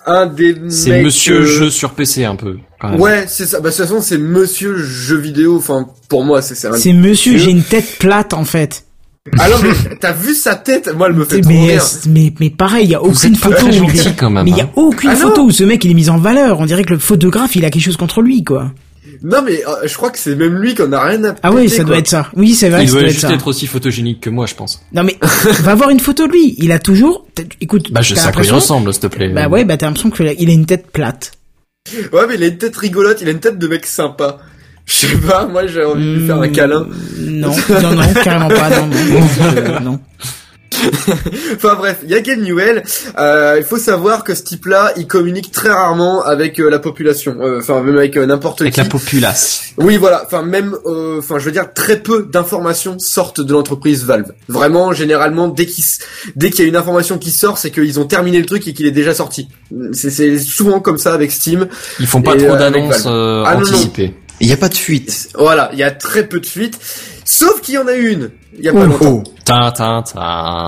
un 0.05 0.25
des 0.25 0.55
C'est 0.69 1.03
Monsieur 1.03 1.41
euh, 1.41 1.45
Jeu 1.45 1.69
sur 1.69 1.91
PC 1.91 2.23
un 2.25 2.35
peu. 2.35 2.57
Quand 2.79 2.89
même. 2.91 2.99
Ouais, 3.01 3.25
c'est 3.27 3.45
ça. 3.45 3.59
Bah, 3.59 3.69
de 3.69 3.75
toute 3.75 3.85
façon, 3.85 4.01
c'est 4.01 4.17
Monsieur 4.17 4.77
jeu 4.77 5.17
vidéo. 5.17 5.57
Enfin, 5.57 5.88
pour 6.09 6.23
moi, 6.23 6.41
c'est 6.41 6.55
c'est 6.55 6.67
un. 6.67 6.73
C'est 6.73 6.93
monsieur, 6.93 7.38
j'ai 7.38 7.51
une 7.51 7.63
tête 7.63 7.97
plate, 7.99 8.33
en 8.33 8.45
fait. 8.45 8.85
Ah 9.39 9.49
non, 9.49 9.55
mais 9.61 9.95
t'as 9.99 10.13
vu 10.13 10.34
sa 10.34 10.55
tête? 10.55 10.89
Moi, 10.95 11.07
elle 11.07 11.13
me 11.15 11.25
fait 11.25 11.41
trop 11.41 11.51
Mais, 11.51 11.67
rire. 11.73 11.84
mais, 12.09 12.34
mais 12.39 12.49
pareil, 12.49 12.86
il 12.86 12.91
y 12.91 12.95
a 12.95 13.01
aucune 13.03 13.36
photo 13.36 13.55
très 13.55 13.65
où 13.80 13.84
il 13.84 13.89
est- 13.91 13.95
gentil 14.03 14.15
quand 14.15 14.30
même. 14.30 14.45
Mais 14.45 14.51
il 14.51 14.57
y 14.57 14.61
hein. 14.61 14.69
a 14.75 14.80
aucune 14.80 15.09
Ah 15.11 15.15
photo 15.15 15.43
où 15.43 15.51
ce 15.51 15.63
mec 15.63 15.84
il 15.86 15.91
est 15.91 15.95
mis 15.95 16.09
en 16.09 16.17
valeur. 16.17 16.59
On 16.59 16.65
dirait 16.65 16.84
que 16.84 16.93
le 16.93 16.99
photographe 16.99 17.55
il 17.55 17.65
a 17.65 17.69
quelque 17.69 17.84
chose 17.84 17.97
contre 17.97 18.21
lui 18.21 18.43
quoi. 18.43 18.71
Non, 19.23 19.41
mais 19.43 19.63
euh, 19.67 19.88
je 19.88 19.95
crois 19.95 20.11
que 20.11 20.19
c'est 20.19 20.36
même 20.36 20.53
lui 20.61 20.75
qu'on 20.75 20.91
a 20.91 21.01
rien 21.03 21.23
à. 21.23 21.36
Ah 21.41 21.51
oui, 21.51 21.69
ça 21.69 21.84
doit 21.84 21.97
être 21.97 22.07
ça. 22.07 22.28
Oui, 22.36 22.53
c'est 22.53 22.69
vrai, 22.69 22.84
Il 22.84 22.88
ça 22.88 22.91
doit 22.93 23.01
doit 23.01 23.07
être 23.09 23.13
juste 23.15 23.28
ça. 23.28 23.34
être 23.34 23.47
aussi 23.47 23.65
photogénique 23.65 24.19
que 24.21 24.30
moi, 24.30 24.45
je 24.45 24.53
pense. 24.53 24.82
Non 24.93 25.03
mais 25.03 25.17
va 25.61 25.73
voir 25.75 25.89
une 25.89 25.99
photo 25.99 26.28
de 26.28 26.32
lui. 26.34 26.53
Il 26.59 26.71
a 26.71 26.78
toujours. 26.78 27.25
Écoute, 27.59 27.91
Bah, 27.91 28.01
je 28.01 28.13
sais 28.13 28.28
à 28.28 28.32
quoi 28.32 28.43
il 28.43 28.51
ressemble, 28.53 28.93
s'il 28.93 29.01
te 29.01 29.07
plaît. 29.07 29.30
Bah 29.30 29.47
ouais, 29.47 29.65
bah 29.65 29.75
t'as 29.78 29.88
l'impression 29.88 30.11
qu'il 30.11 30.28
a 30.28 30.34
il 30.34 30.49
a 30.49 30.53
une 30.53 30.65
tête 30.67 30.88
plate. 30.91 31.32
Ouais, 32.13 32.28
mais 32.28 32.36
il 32.36 32.43
a 32.43 32.47
une 32.47 32.57
tête 32.57 32.75
rigolote. 32.75 33.19
Il 33.21 33.28
a 33.28 33.32
une 33.32 33.39
tête 33.39 33.57
de 33.57 33.67
mec 33.67 33.86
sympa. 33.88 34.38
Je 34.88 34.93
sais 35.07 35.17
pas. 35.17 35.45
Moi, 35.45 35.67
j'ai 35.67 35.83
envie 35.83 36.03
de 36.05 36.19
lui 36.19 36.25
faire 36.27 36.41
un 36.41 36.47
câlin. 36.49 36.88
Non, 37.19 37.53
non, 37.81 37.91
non, 37.91 38.13
carrément 38.23 38.47
pas. 38.47 38.69
Non, 38.69 38.88
non, 38.88 39.27
Euh, 39.57 39.79
non. 39.81 39.99
Enfin 41.55 41.73
bref, 41.75 41.97
il 42.03 42.09
y 42.11 42.13
a 42.13 42.19
Gabe 42.19 42.39
Newell. 42.39 42.83
Euh, 43.17 43.55
il 43.57 43.63
faut 43.63 43.77
savoir 43.77 44.23
que 44.23 44.35
ce 44.35 44.43
type-là, 44.43 44.93
il 44.95 45.07
communique 45.07 45.51
très 45.51 45.69
rarement 45.69 46.23
avec 46.23 46.59
euh, 46.59 46.69
la 46.69 46.77
population. 46.79 47.35
Euh, 47.41 47.59
Enfin, 47.59 47.81
même 47.81 47.97
avec 47.97 48.15
euh, 48.15 48.25
n'importe 48.27 48.61
Avec 48.61 48.75
qui. 48.75 48.79
la 48.79 48.85
populace. 48.85 49.61
Oui, 49.77 49.97
voilà. 49.97 50.23
Enfin, 50.25 50.43
même, 50.43 50.75
euh, 50.85 51.17
enfin, 51.19 51.39
je 51.39 51.45
veux 51.45 51.51
dire, 51.51 51.73
très 51.73 51.97
peu 51.99 52.27
d'informations 52.31 52.97
sortent 52.99 53.41
de 53.41 53.53
l'entreprise 53.53 54.05
Valve. 54.05 54.31
Vraiment, 54.49 54.93
généralement, 54.93 55.47
dès 55.47 55.65
qu'il, 55.65 55.83
s- 55.83 55.99
dès 56.35 56.51
qu'il 56.51 56.61
y 56.61 56.65
a 56.65 56.69
une 56.69 56.75
information 56.77 57.17
qui 57.17 57.31
sort, 57.31 57.57
c'est 57.57 57.71
qu'ils 57.71 57.99
ont 57.99 58.05
terminé 58.05 58.38
le 58.39 58.45
truc 58.45 58.67
et 58.67 58.73
qu'il 58.73 58.85
est 58.85 58.91
déjà 58.91 59.13
sorti. 59.15 59.47
C'est, 59.93 60.11
c'est 60.11 60.38
souvent 60.38 60.79
comme 60.79 60.97
ça 60.99 61.13
avec 61.13 61.31
Steam. 61.31 61.67
Ils 61.99 62.07
font 62.07 62.21
pas 62.21 62.35
Et, 62.35 62.38
trop 62.38 62.49
euh, 62.51 62.55
avec 62.59 62.73
d'annonces 62.73 63.03
euh, 63.07 63.43
Ah, 63.47 63.55
non, 63.55 63.61
non. 63.61 63.67
anticipées. 63.67 64.13
Il 64.39 64.47
n'y 64.47 64.53
a 64.53 64.57
pas 64.57 64.69
de 64.69 64.75
fuite. 64.75 65.29
Voilà, 65.35 65.69
il 65.73 65.79
y 65.79 65.83
a 65.83 65.91
très 65.91 66.27
peu 66.27 66.39
de 66.39 66.45
fuites. 66.45 66.79
Sauf 67.25 67.59
qu'il 67.61 67.73
y 67.73 67.77
en 67.77 67.88
a 67.88 67.93
une. 67.93 68.29
Il 68.57 68.63
y 68.63 68.69
a 68.69 68.73
pas 68.73 68.83
Oh, 68.83 68.85
longtemps. 68.85 69.23
Tin, 69.45 69.71
tin, 69.71 70.03
tin. 70.03 70.65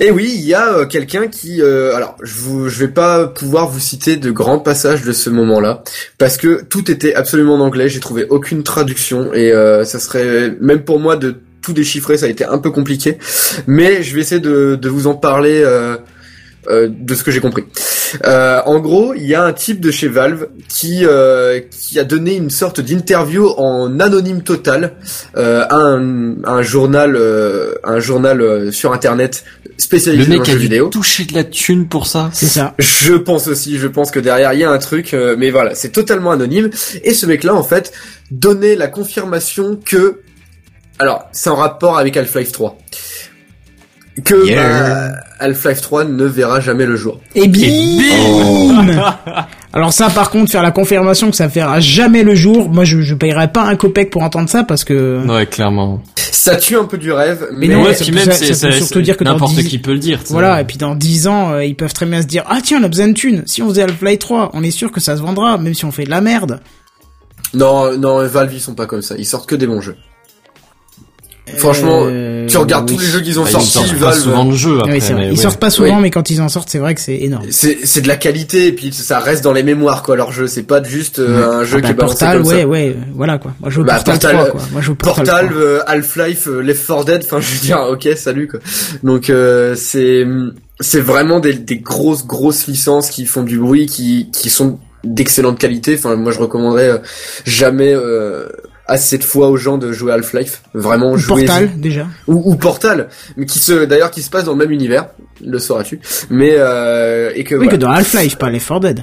Et 0.00 0.10
oui, 0.10 0.32
il 0.34 0.44
y 0.44 0.54
a 0.54 0.68
euh, 0.74 0.86
quelqu'un 0.86 1.28
qui, 1.28 1.60
euh, 1.62 1.94
alors, 1.94 2.16
je 2.22 2.34
vous, 2.34 2.68
je 2.68 2.78
vais 2.80 2.88
pas 2.92 3.26
pouvoir 3.26 3.68
vous 3.68 3.78
citer 3.78 4.16
de 4.16 4.30
grands 4.30 4.58
passages 4.58 5.02
de 5.02 5.12
ce 5.12 5.30
moment-là 5.30 5.82
parce 6.18 6.36
que 6.36 6.62
tout 6.62 6.90
était 6.90 7.14
absolument 7.14 7.54
en 7.54 7.60
anglais. 7.60 7.88
J'ai 7.88 8.00
trouvé 8.00 8.26
aucune 8.28 8.62
traduction 8.62 9.32
et 9.34 9.52
euh, 9.52 9.84
ça 9.84 9.98
serait 9.98 10.54
même 10.60 10.82
pour 10.84 10.98
moi 10.98 11.16
de 11.16 11.36
tout 11.62 11.72
déchiffrer, 11.74 12.16
ça 12.16 12.26
a 12.26 12.28
été 12.30 12.44
un 12.44 12.58
peu 12.58 12.70
compliqué. 12.70 13.18
Mais 13.66 14.02
je 14.02 14.14
vais 14.14 14.22
essayer 14.22 14.40
de, 14.40 14.76
de 14.80 14.88
vous 14.88 15.06
en 15.06 15.14
parler. 15.14 15.62
Euh, 16.68 16.88
de 16.90 17.14
ce 17.14 17.24
que 17.24 17.30
j'ai 17.30 17.40
compris. 17.40 17.64
Euh, 18.26 18.60
en 18.66 18.80
gros, 18.80 19.14
il 19.14 19.24
y 19.26 19.34
a 19.34 19.42
un 19.42 19.52
type 19.54 19.80
de 19.80 19.90
chez 19.90 20.08
Valve 20.08 20.48
qui 20.68 21.06
euh, 21.06 21.58
qui 21.70 21.98
a 21.98 22.04
donné 22.04 22.34
une 22.36 22.50
sorte 22.50 22.82
d'interview 22.82 23.48
en 23.56 23.98
anonyme 23.98 24.42
total 24.42 24.92
euh, 25.38 25.64
à 25.70 25.76
un, 25.76 26.42
à 26.44 26.50
un 26.50 26.62
journal 26.62 27.16
euh, 27.16 27.72
un 27.82 27.98
journal 27.98 28.42
euh, 28.42 28.70
sur 28.72 28.92
internet 28.92 29.42
spécialisé 29.78 30.24
Le 30.26 30.34
dans 30.36 30.38
mec 30.40 30.48
le 30.48 30.50
a 30.50 30.52
jeu 30.52 30.58
dû 30.58 30.62
vidéo. 30.64 30.88
toucher 30.88 31.24
de 31.24 31.32
la 31.34 31.44
thune 31.44 31.88
pour 31.88 32.06
ça. 32.06 32.28
C'est 32.34 32.44
ça. 32.46 32.74
Je 32.78 33.14
pense 33.14 33.48
aussi, 33.48 33.78
je 33.78 33.86
pense 33.88 34.10
que 34.10 34.20
derrière 34.20 34.52
il 34.52 34.60
y 34.60 34.64
a 34.64 34.70
un 34.70 34.78
truc, 34.78 35.14
euh, 35.14 35.36
mais 35.38 35.50
voilà, 35.50 35.74
c'est 35.74 35.88
totalement 35.92 36.30
anonyme. 36.30 36.68
Et 37.04 37.14
ce 37.14 37.24
mec-là, 37.24 37.54
en 37.54 37.62
fait, 37.62 37.90
donnait 38.30 38.76
la 38.76 38.88
confirmation 38.88 39.80
que, 39.82 40.20
alors, 40.98 41.26
c'est 41.32 41.48
en 41.48 41.56
rapport 41.56 41.96
avec 41.96 42.18
Half-Life 42.18 42.52
3, 42.52 42.76
que 44.24 44.46
Yeah. 44.46 45.10
bah, 45.10 45.16
Half-Life 45.38 45.80
3 45.80 46.04
ne 46.04 46.24
verra 46.24 46.60
jamais 46.60 46.84
le 46.86 46.96
jour. 46.96 47.20
Et 47.34 47.48
bim 47.48 49.02
Alors 49.72 49.92
ça, 49.92 50.10
par 50.10 50.30
contre, 50.30 50.50
faire 50.50 50.62
la 50.62 50.72
confirmation 50.72 51.30
que 51.30 51.36
ça 51.36 51.48
fera 51.48 51.78
jamais 51.80 52.22
le 52.24 52.34
jour, 52.34 52.68
moi 52.68 52.84
je, 52.84 53.00
je 53.02 53.14
payerais 53.14 53.52
pas 53.52 53.62
un 53.62 53.76
copec 53.76 54.10
pour 54.10 54.22
entendre 54.22 54.48
ça 54.50 54.64
parce 54.64 54.84
que. 54.84 55.24
Ouais, 55.26 55.46
clairement. 55.46 56.02
Ça 56.16 56.56
tue 56.56 56.76
un 56.76 56.84
peu 56.84 56.98
du 56.98 57.12
rêve, 57.12 57.46
mais, 57.52 57.68
Mais 57.68 57.74
non, 57.74 57.82
ouais, 57.84 57.94
ça 57.94 58.04
peut- 58.04 58.12
même, 58.12 58.24
ça- 58.24 58.32
c'est, 58.32 58.54
ça 58.54 58.66
peut 58.68 58.72
surtout 58.74 59.02
dire 59.02 59.16
que 59.16 59.24
n'importe 59.24 59.54
10 59.54 59.68
qui 59.68 59.78
peut 59.78 59.92
le 59.92 59.98
dire. 59.98 60.20
Voilà, 60.30 60.60
et 60.60 60.64
puis 60.64 60.76
dans 60.78 60.94
10 60.94 61.28
ans, 61.28 61.52
euh, 61.52 61.64
ils 61.64 61.76
peuvent 61.76 61.92
très 61.92 62.06
bien 62.06 62.20
se 62.22 62.26
dire 62.26 62.44
Ah 62.48 62.58
tiens, 62.62 62.78
on 62.80 62.84
a 62.84 62.88
besoin 62.88 63.08
de 63.08 63.12
thunes. 63.12 63.42
Si 63.46 63.62
on 63.62 63.68
faisait 63.68 63.82
Half-Life 63.82 64.18
3, 64.18 64.50
on 64.54 64.62
est 64.62 64.70
sûr 64.70 64.90
que 64.90 65.00
ça 65.00 65.16
se 65.16 65.22
vendra, 65.22 65.56
même 65.58 65.74
si 65.74 65.84
on 65.84 65.92
fait 65.92 66.04
de 66.04 66.10
la 66.10 66.20
merde. 66.20 66.60
non, 67.54 67.96
non, 67.96 68.26
Valve 68.26 68.52
ils 68.54 68.60
sont 68.60 68.74
pas 68.74 68.86
comme 68.86 69.02
ça, 69.02 69.14
ils 69.18 69.24
sortent 69.26 69.48
que 69.48 69.56
des 69.56 69.66
bons 69.66 69.80
jeux. 69.80 69.96
Franchement, 71.56 72.02
Euh, 72.06 72.46
tu 72.46 72.56
regardes 72.56 72.88
oui. 72.90 72.96
tous 72.96 73.02
les 73.02 73.08
jeux 73.08 73.20
qu'ils 73.20 73.38
ont 73.38 73.42
Bah, 73.44 73.48
ils 73.50 73.52
sortis, 73.52 73.68
sortent 73.70 73.92
pas 73.98 74.06
Valve. 74.10 74.18
souvent 74.20 74.44
de 74.44 74.54
jeux 74.54 74.78
après. 74.78 74.92
Oui, 74.92 75.00
c'est 75.00 75.12
vrai. 75.12 75.22
mais 75.22 75.28
Ils 75.28 75.36
ouais. 75.36 75.42
sortent 75.42 75.60
pas 75.60 75.70
souvent, 75.70 75.96
Oui. 75.96 76.02
mais 76.02 76.10
quand 76.10 76.30
ils 76.30 76.40
en 76.40 76.48
sortent, 76.48 76.68
c'est 76.70 76.78
vrai 76.78 76.94
que 76.94 77.00
c'est 77.00 77.16
énorme. 77.16 77.44
C'est 77.50 78.00
de 78.00 78.08
la 78.08 78.16
qualité 78.16 78.66
et 78.68 78.72
puis 78.72 78.92
ça 78.92 79.18
reste 79.20 79.44
dans 79.44 79.52
les 79.52 79.62
mémoires 79.62 80.02
quoi 80.02 80.16
leur 80.16 80.32
jeu. 80.32 80.46
C'est 80.46 80.62
pas 80.64 80.82
juste 80.82 81.18
euh, 81.18 81.60
un 81.60 81.64
jeu 81.64 81.76
Ah 81.78 81.80
qui 81.80 81.82
bah, 81.82 81.90
est 81.90 81.94
balancé 81.94 82.18
Portal, 82.18 82.38
comme 82.42 82.46
ouais, 82.52 82.60
ça. 82.62 82.66
ouais, 82.66 82.96
voilà 83.14 83.38
quoi. 83.38 83.54
Moi 83.60 83.70
je 83.70 83.78
veux 83.80 83.84
Bah, 83.86 83.94
Portal, 83.94 84.14
Portal, 84.14 84.36
3 84.36 84.50
quoi. 84.50 84.60
Moi 84.72 84.80
je 84.82 84.88
veux 84.88 84.94
Portal, 84.94 85.24
Portal, 85.26 85.46
3. 85.50 85.60
euh, 85.60 85.80
Half-Life, 85.86 86.48
euh, 86.48 86.60
Left 86.60 86.86
4 86.86 87.04
Dead. 87.04 87.22
Enfin, 87.24 87.40
je 87.40 87.52
veux 87.54 87.60
dire, 87.60 87.78
ok, 87.90 88.08
salut 88.16 88.48
quoi. 88.48 88.60
Donc 89.02 89.30
euh, 89.30 89.74
c'est 89.76 90.24
c'est 90.80 91.00
vraiment 91.00 91.40
des, 91.40 91.52
des 91.54 91.78
grosses 91.78 92.26
grosses 92.26 92.66
licences 92.66 93.10
qui 93.10 93.26
font 93.26 93.42
du 93.42 93.58
bruit, 93.58 93.86
qui 93.86 94.28
qui 94.32 94.50
sont 94.50 94.78
d'excellente 95.04 95.58
qualité. 95.58 95.94
Enfin, 95.98 96.16
moi 96.16 96.32
je 96.32 96.38
recommanderais 96.38 96.88
euh, 96.88 96.98
jamais 97.44 97.92
euh, 97.94 98.46
assez 98.90 99.16
de 99.18 99.24
fois 99.24 99.48
aux 99.48 99.56
gens 99.56 99.78
de 99.78 99.92
jouer 99.92 100.12
Half-Life. 100.12 100.62
Vraiment 100.74 101.12
Ou 101.12 101.16
jouer 101.16 101.46
Portal 101.46 101.80
déjà. 101.80 102.06
ou, 102.26 102.52
ou 102.52 102.56
Portal, 102.56 103.08
mais 103.36 103.46
qui 103.46 103.58
se 103.58 103.84
d'ailleurs 103.84 104.10
qui 104.10 104.20
se 104.22 104.30
passe 104.30 104.44
dans 104.44 104.52
le 104.52 104.58
même 104.58 104.70
univers. 104.72 105.06
Le 105.44 105.58
sauras-tu 105.58 106.00
Mais 106.28 106.54
euh, 106.58 107.30
et 107.34 107.44
que 107.44 107.54
Oui, 107.54 107.64
voilà. 107.64 107.72
que 107.72 107.76
dans 107.82 107.90
Half-Life, 107.90 108.36
pas 108.36 108.50
Left 108.50 108.68
4 108.68 108.80
Dead. 108.80 109.02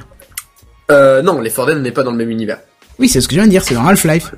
Euh, 0.91 1.21
non, 1.21 1.41
les 1.41 1.49
Dead 1.49 1.77
n'est 1.81 1.91
pas 1.91 2.03
dans 2.03 2.11
le 2.11 2.17
même 2.17 2.29
univers. 2.29 2.59
Oui, 2.99 3.09
c'est 3.09 3.21
ce 3.21 3.27
que 3.27 3.33
je 3.35 3.39
viens 3.39 3.45
de 3.45 3.51
dire, 3.51 3.63
c'est 3.63 3.73
dans 3.75 3.85
Half-Life. 3.87 4.33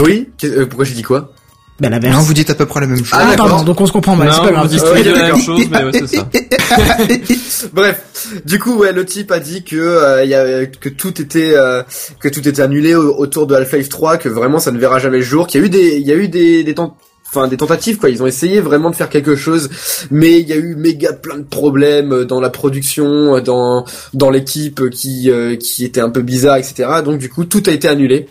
Oui. 0.00 0.28
Euh, 0.44 0.66
pourquoi 0.66 0.84
j'ai 0.84 0.94
dit 0.94 1.02
quoi? 1.02 1.32
Ben 1.78 1.90
l'inverse. 1.90 2.14
Non, 2.16 2.22
vous 2.22 2.32
dites 2.32 2.48
à 2.50 2.54
peu 2.54 2.64
près 2.64 2.80
la 2.80 2.86
même 2.86 2.98
chose. 2.98 3.08
Ah, 3.12 3.18
Ah, 3.26 3.30
d'accord. 3.32 3.48
pardon, 3.48 3.64
donc 3.64 3.80
on 3.80 3.86
se 3.86 3.92
comprend 3.92 4.16
mal, 4.16 4.28
Non, 4.28 4.32
c'est 4.34 4.40
pas 4.40 4.46
vous 4.48 4.52
grave. 4.54 4.68
dites 4.68 4.82
Euh, 4.82 4.92
pas 4.94 5.18
la 5.20 5.26
même 5.32 5.40
chose, 5.40 5.60
mais 5.70 5.84
ouais, 5.84 5.90
c'est 5.92 6.06
ça. 6.16 6.28
Bref, 7.72 8.02
du 8.44 8.58
coup, 8.58 8.76
ouais, 8.76 8.92
le 8.92 9.04
type 9.04 9.30
a 9.30 9.38
dit 9.40 9.62
que 9.62 9.76
euh, 9.76 10.24
il 10.24 10.30
y 10.30 10.34
a, 10.34 10.66
que 10.66 10.88
tout 10.88 11.20
était 11.20 11.52
euh, 11.54 11.82
que 12.20 12.28
tout 12.28 12.46
était 12.48 12.62
annulé 12.62 12.94
au- 12.94 13.14
autour 13.18 13.46
de 13.46 13.54
Half-Life 13.54 13.88
3, 13.88 14.16
que 14.18 14.28
vraiment 14.28 14.58
ça 14.58 14.70
ne 14.72 14.78
verra 14.78 14.98
jamais 14.98 15.18
le 15.18 15.22
jour, 15.24 15.46
qu'il 15.46 15.60
y 15.60 15.64
a 15.64 15.66
eu 15.66 15.70
des 15.70 15.96
il 15.96 16.06
y 16.06 16.12
a 16.12 16.16
eu 16.16 16.28
des 16.28 16.64
des 16.64 16.74
temps 16.74 16.96
Enfin, 17.28 17.48
des 17.48 17.56
tentatives 17.56 17.98
quoi, 17.98 18.08
ils 18.08 18.22
ont 18.22 18.26
essayé 18.26 18.60
vraiment 18.60 18.88
de 18.88 18.94
faire 18.94 19.08
quelque 19.10 19.34
chose, 19.34 19.68
mais 20.12 20.38
il 20.38 20.48
y 20.48 20.52
a 20.52 20.56
eu 20.56 20.76
méga 20.76 21.12
plein 21.12 21.36
de 21.38 21.42
problèmes 21.42 22.12
euh, 22.12 22.24
dans 22.24 22.40
la 22.40 22.50
production, 22.50 23.34
euh, 23.36 23.40
dans 23.40 23.84
dans 24.14 24.30
l'équipe 24.30 24.88
qui 24.90 25.28
euh, 25.28 25.56
qui 25.56 25.84
était 25.84 26.00
un 26.00 26.08
peu 26.10 26.22
bizarre, 26.22 26.56
etc. 26.56 26.88
Donc 27.04 27.18
du 27.18 27.28
coup, 27.28 27.44
tout 27.44 27.64
a 27.66 27.72
été 27.72 27.88
annulé. 27.88 28.28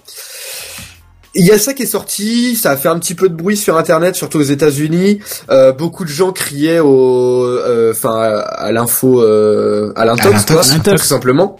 Il 1.37 1.45
y 1.45 1.51
a 1.51 1.59
ça 1.59 1.73
qui 1.73 1.83
est 1.83 1.87
sorti, 1.87 2.55
ça 2.55 2.71
a 2.71 2.77
fait 2.77 2.87
un 2.87 2.97
petit 2.97 3.13
peu 3.13 3.27
de 3.29 3.35
bruit 3.35 3.57
sur 3.57 3.77
Internet, 3.77 4.15
surtout 4.15 4.37
aux 4.39 4.43
États-Unis. 4.43 5.19
Euh, 5.49 5.71
beaucoup 5.73 6.05
de 6.05 6.09
gens 6.09 6.31
criaient 6.31 6.79
au, 6.79 7.43
euh, 7.43 7.91
enfin, 7.91 8.41
à 8.55 8.71
l'info, 8.71 9.21
euh, 9.21 9.91
à 9.97 10.05
l'intox, 10.05 10.45
tout 10.45 10.97
simplement. 10.97 11.57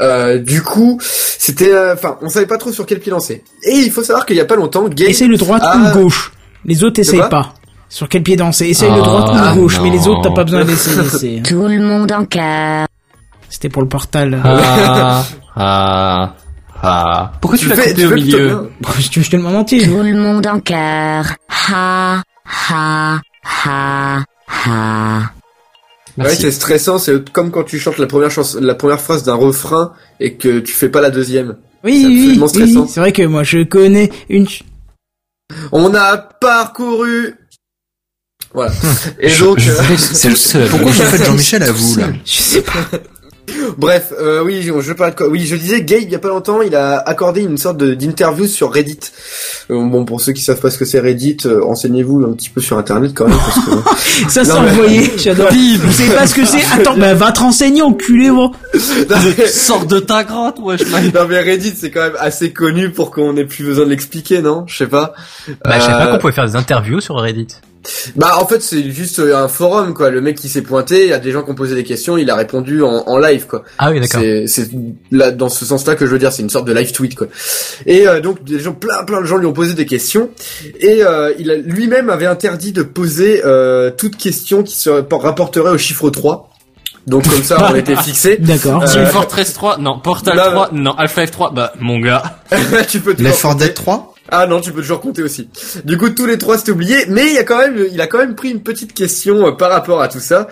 Euh, 0.00 0.38
du 0.38 0.62
coup, 0.62 0.98
c'était, 1.02 1.72
euh, 1.72 1.92
enfin, 1.94 2.16
on 2.22 2.28
savait 2.28 2.46
pas 2.46 2.56
trop 2.56 2.72
sur 2.72 2.86
quel 2.86 2.98
pied 2.98 3.12
lancer. 3.12 3.44
Et 3.62 3.76
il 3.76 3.90
faut 3.92 4.02
savoir 4.02 4.26
qu'il 4.26 4.36
y 4.36 4.40
a 4.40 4.44
pas 4.44 4.56
longtemps, 4.56 4.88
Gabe, 4.88 5.08
Essaye 5.08 5.28
le 5.28 5.36
droite 5.36 5.62
Ah. 5.64 5.76
ou 5.76 5.84
le 5.86 6.02
gauche. 6.02 6.32
Les 6.64 6.82
autres 6.82 6.98
essayent 7.00 7.28
pas. 7.30 7.52
Sur 7.90 8.08
quel 8.08 8.22
pied 8.22 8.34
danser 8.36 8.66
Essaye 8.66 8.90
le 8.90 8.96
Ah, 9.00 9.04
droite 9.04 9.28
ou 9.28 9.34
le 9.54 9.60
gauche, 9.60 9.78
mais 9.82 9.90
les 9.90 10.08
autres 10.08 10.22
t'as 10.22 10.34
pas 10.34 10.44
besoin 10.44 10.64
d'essayer. 10.64 11.08
c'est- 11.10 11.42
Tout 11.48 11.68
le 11.68 11.78
monde 11.80 12.10
en 12.10 12.24
cœur. 12.24 12.88
C'était 13.50 13.68
pour 13.68 13.82
le 13.82 13.88
portal. 13.88 14.40
Ah, 14.42 15.22
ah, 15.56 16.34
ah. 16.86 17.32
Pourquoi 17.40 17.58
tu 17.58 17.64
le 17.64 17.70
l'as 17.70 17.76
fais, 17.76 17.90
coupé 17.90 18.00
tu 18.02 18.06
au 18.06 18.14
milieu 18.14 18.70
tu 19.10 19.22
je 19.22 19.30
te 19.30 19.36
le 19.36 19.42
demande 19.42 19.56
entier. 19.56 19.84
Tout 19.88 20.02
le 20.02 20.14
monde 20.14 20.46
en 20.46 20.60
cœur. 20.60 21.24
Ha, 21.70 22.22
ha, 22.68 23.20
ha, 23.64 24.24
ha. 24.66 25.22
Ouais, 26.16 26.34
c'est 26.36 26.52
stressant, 26.52 26.98
c'est 26.98 27.28
comme 27.32 27.50
quand 27.50 27.64
tu 27.64 27.78
chantes 27.80 27.98
la 27.98 28.06
première 28.06 28.30
chanson, 28.30 28.58
la 28.60 28.74
première 28.76 29.00
phrase 29.00 29.24
d'un 29.24 29.34
refrain 29.34 29.92
et 30.20 30.34
que 30.34 30.60
tu 30.60 30.72
fais 30.72 30.88
pas 30.88 31.00
la 31.00 31.10
deuxième. 31.10 31.56
Oui, 31.82 32.00
C'est 32.02 32.06
oui, 32.06 32.20
absolument 32.22 32.46
oui, 32.46 32.48
stressant. 32.50 32.86
c'est 32.88 33.00
vrai 33.00 33.12
que 33.12 33.22
moi 33.22 33.42
je 33.42 33.64
connais 33.64 34.10
une. 34.28 34.46
ch- 34.46 34.62
On 35.72 35.92
a 35.94 36.16
parcouru. 36.16 37.34
Voilà. 38.54 38.72
Et 39.18 39.28
Je- 39.28 39.44
donc, 39.44 39.58
je 39.58 39.72
euh, 39.72 39.96
c'est 39.96 40.28
le 40.28 40.36
seul. 40.36 40.68
Pourquoi 40.68 40.92
vous 40.92 41.02
faites 41.02 41.24
Jean-Michel 41.24 41.62
à 41.64 41.72
vous, 41.72 41.96
là 41.96 42.06
Je 42.24 42.32
sais 42.32 42.62
pas. 42.62 42.72
Bref, 43.78 44.12
euh, 44.20 44.42
oui, 44.44 44.62
je, 44.62 44.92
quoi 44.92 45.28
Oui, 45.28 45.44
je 45.46 45.56
disais, 45.56 45.82
Gabe, 45.82 46.00
il 46.02 46.10
y 46.10 46.14
a 46.14 46.18
pas 46.18 46.28
longtemps, 46.28 46.62
il 46.62 46.74
a 46.74 46.96
accordé 46.98 47.42
une 47.42 47.58
sorte 47.58 47.76
de- 47.76 47.94
d'interview 47.94 48.46
sur 48.46 48.72
Reddit. 48.72 48.98
Euh, 49.70 49.82
bon, 49.88 50.04
pour 50.04 50.20
ceux 50.20 50.32
qui 50.32 50.42
savent 50.42 50.60
pas 50.60 50.70
ce 50.70 50.78
que 50.78 50.84
c'est 50.84 51.00
Reddit, 51.00 51.38
euh, 51.46 51.60
renseignez-vous 51.62 52.24
un 52.24 52.32
petit 52.32 52.50
peu 52.50 52.60
sur 52.60 52.78
Internet 52.78 53.12
quand 53.14 53.28
même, 53.28 53.36
parce 53.38 53.58
que... 53.66 54.28
Ça 54.30 54.44
s'est 54.44 54.52
envoyé, 54.52 55.10
j'adore. 55.18 55.48
Vous 55.52 55.92
savez 55.92 56.14
pas 56.14 56.26
ce 56.26 56.34
que 56.34 56.44
c'est? 56.44 56.62
Attends, 56.80 56.96
bah 56.96 57.14
va 57.14 57.32
te 57.32 57.40
renseigner, 57.40 57.82
enculé, 57.82 58.30
moi. 58.30 58.50
mais, 58.74 59.46
Sors 59.46 59.86
de 59.86 59.98
ta 60.00 60.24
grotte, 60.24 60.58
wesh, 60.60 60.80
non, 61.14 61.26
mais 61.28 61.40
Reddit, 61.40 61.74
c'est 61.76 61.90
quand 61.90 62.02
même 62.02 62.16
assez 62.18 62.52
connu 62.52 62.90
pour 62.90 63.10
qu'on 63.10 63.36
ait 63.36 63.44
plus 63.44 63.64
besoin 63.64 63.84
de 63.84 63.90
l'expliquer, 63.90 64.42
non? 64.42 64.64
Je 64.66 64.76
sais 64.76 64.86
pas. 64.86 65.14
Bah, 65.64 65.72
je 65.76 65.80
sais 65.82 65.86
pas 65.88 66.06
Euh, 66.06 66.12
qu'on 66.12 66.18
pouvait 66.18 66.32
faire 66.32 66.46
des 66.46 66.56
interviews 66.56 67.00
sur 67.00 67.16
Reddit. 67.16 67.48
Bah, 68.16 68.38
en 68.40 68.46
fait, 68.46 68.62
c'est 68.62 68.90
juste 68.90 69.18
euh, 69.18 69.36
un 69.36 69.48
forum, 69.48 69.94
quoi. 69.94 70.10
Le 70.10 70.20
mec 70.20 70.36
qui 70.36 70.48
s'est 70.48 70.62
pointé, 70.62 71.04
il 71.04 71.10
y 71.10 71.12
a 71.12 71.18
des 71.18 71.32
gens 71.32 71.42
qui 71.42 71.50
ont 71.50 71.54
posé 71.54 71.74
des 71.74 71.84
questions, 71.84 72.16
il 72.16 72.30
a 72.30 72.36
répondu 72.36 72.82
en, 72.82 73.04
en 73.06 73.18
live, 73.18 73.46
quoi. 73.46 73.64
Ah 73.78 73.90
oui, 73.90 74.00
d'accord. 74.00 74.20
C'est, 74.20 74.46
c'est 74.46 74.70
là 75.10 75.30
dans 75.30 75.48
ce 75.48 75.64
sens-là 75.64 75.94
que 75.94 76.06
je 76.06 76.10
veux 76.10 76.18
dire, 76.18 76.32
c'est 76.32 76.42
une 76.42 76.50
sorte 76.50 76.66
de 76.66 76.72
live 76.72 76.92
tweet 76.92 77.14
quoi. 77.14 77.26
Et 77.86 78.06
euh, 78.06 78.20
donc 78.20 78.44
des 78.44 78.58
gens, 78.58 78.72
plein 78.72 79.04
plein 79.04 79.20
de 79.20 79.26
gens 79.26 79.36
lui 79.36 79.46
ont 79.46 79.52
posé 79.52 79.74
des 79.74 79.86
questions 79.86 80.30
et 80.80 81.02
euh, 81.02 81.32
il 81.38 81.50
a 81.50 81.56
lui-même 81.56 82.10
avait 82.10 82.26
interdit 82.26 82.72
de 82.72 82.82
poser 82.82 83.42
euh, 83.44 83.90
toute 83.90 84.16
question 84.16 84.62
qui 84.62 84.76
se 84.76 84.90
rapporterait 84.90 85.70
au 85.70 85.78
chiffre 85.78 86.10
3. 86.10 86.50
Donc 87.06 87.28
comme 87.28 87.42
ça 87.42 87.70
on 87.70 87.74
était 87.74 87.96
fixé. 87.96 88.36
D'accord. 88.40 88.82
Euh, 88.82 88.86
Team 88.86 89.06
Fortress 89.06 89.52
3, 89.52 89.78
non. 89.78 89.98
Portal 89.98 90.36
non, 90.36 90.50
3, 90.50 90.70
non. 90.72 90.92
Half-Life 90.96 91.30
3, 91.30 91.52
bah, 91.52 91.72
mon 91.80 91.98
gars. 91.98 92.22
tu 92.88 93.00
peux 93.00 93.10
Left 93.10 93.18
toujours 93.18 93.32
4 93.32 93.42
compter. 93.42 93.64
Dead 93.66 93.74
3 93.74 94.13
Ah 94.36 94.46
non, 94.46 94.60
tu 94.60 94.72
peux 94.72 94.80
toujours 94.80 95.00
compter 95.00 95.22
aussi. 95.22 95.48
Du 95.84 95.96
coup, 95.98 96.08
tous 96.10 96.26
les 96.26 96.38
trois 96.38 96.58
c'était 96.58 96.72
oublié, 96.72 97.04
mais 97.08 97.30
il 97.32 97.38
a 97.38 97.44
quand 97.44 97.58
même, 97.58 97.86
il 97.92 98.00
a 98.00 98.06
quand 98.06 98.18
même 98.18 98.34
pris 98.34 98.50
une 98.50 98.62
petite 98.62 98.92
question 98.94 99.46
euh, 99.46 99.52
par 99.52 99.70
rapport 99.70 100.00
à 100.02 100.08
tout 100.08 100.20
ça, 100.20 100.48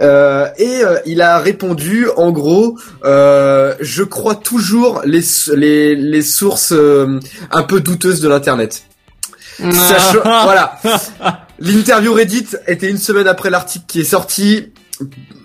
Euh, 0.00 0.46
et 0.56 0.82
euh, 0.84 0.98
il 1.06 1.20
a 1.20 1.38
répondu 1.38 2.06
en 2.16 2.30
gros, 2.32 2.78
euh, 3.04 3.74
je 3.80 4.02
crois 4.02 4.34
toujours 4.36 5.02
les 5.04 5.22
les 5.54 5.94
les 5.94 6.22
sources 6.22 6.72
un 7.52 7.62
peu 7.62 7.80
douteuses 7.80 8.20
de 8.20 8.28
l'internet. 8.28 8.84
Sachant- 9.58 10.22
voilà. 10.22 10.78
L'interview 11.58 12.14
Reddit 12.14 12.46
était 12.66 12.88
une 12.88 12.96
semaine 12.96 13.28
après 13.28 13.50
l'article 13.50 13.84
qui 13.86 14.00
est 14.00 14.04
sorti. 14.04 14.72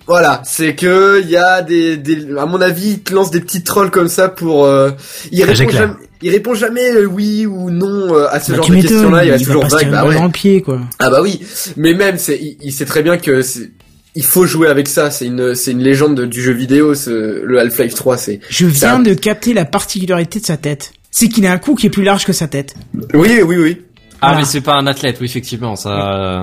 Voilà, 0.07 0.41
c'est 0.45 0.75
que 0.75 1.21
il 1.23 1.29
y 1.29 1.35
a 1.37 1.61
des, 1.63 1.97
des, 1.97 2.37
à 2.37 2.45
mon 2.45 2.61
avis, 2.61 2.89
il 2.91 2.99
te 3.01 3.13
lance 3.13 3.31
des 3.31 3.39
petits 3.41 3.63
trolls 3.63 3.89
comme 3.89 4.07
ça 4.07 4.29
pour. 4.29 4.65
Euh, 4.65 4.91
il 5.31 5.43
répond 5.43 5.69
jamais, 5.69 5.93
il 6.21 6.29
répond 6.29 6.53
jamais 6.53 6.91
euh, 6.93 7.05
oui 7.05 7.45
ou 7.47 7.71
non 7.71 8.13
euh, 8.15 8.27
à 8.29 8.39
ce 8.39 8.51
Bah, 8.51 8.57
genre 8.57 8.69
de 8.69 8.75
questions-là. 8.75 9.25
Il 9.25 9.31
reste 9.31 9.45
toujours 9.45 9.65
vague. 9.67 9.89
Bah 9.91 10.05
ouais. 10.05 10.29
pied, 10.31 10.61
quoi. 10.61 10.79
Ah 10.99 11.09
bah 11.09 11.21
oui, 11.23 11.39
mais 11.75 11.93
même 11.95 12.17
c'est, 12.19 12.37
il, 12.39 12.57
il 12.61 12.71
sait 12.71 12.85
très 12.85 13.01
bien 13.01 13.17
que 13.17 13.41
c'est, 13.41 13.71
il 14.13 14.23
faut 14.23 14.45
jouer 14.45 14.67
avec 14.67 14.87
ça. 14.87 15.09
C'est 15.09 15.25
une, 15.25 15.55
c'est 15.55 15.71
une 15.71 15.81
légende 15.81 16.15
de- 16.15 16.25
du 16.25 16.39
jeu 16.41 16.53
vidéo. 16.53 16.93
Ce, 16.93 17.41
le 17.43 17.59
Half-Life 17.59 17.95
3, 17.95 18.17
c'est. 18.17 18.39
Je 18.49 18.67
viens 18.67 18.99
de 18.99 19.13
capter 19.15 19.53
la 19.53 19.65
particularité 19.65 20.39
de 20.39 20.45
sa 20.45 20.57
tête. 20.57 20.91
C'est 21.09 21.29
qu'il 21.29 21.47
a 21.47 21.51
un 21.51 21.57
cou 21.57 21.73
qui 21.75 21.87
est 21.87 21.89
plus 21.89 22.03
large 22.03 22.25
que 22.25 22.33
sa 22.33 22.47
tête. 22.47 22.75
Oui, 23.13 23.39
oui, 23.43 23.55
oui. 23.57 23.81
Ah, 24.26 24.30
Voilà. 24.30 24.38
mais 24.39 24.45
c'est 24.45 24.61
pas 24.61 24.76
un 24.76 24.88
athlète, 24.88 25.17
oui, 25.21 25.26
effectivement, 25.28 25.76
ça, 25.76 25.89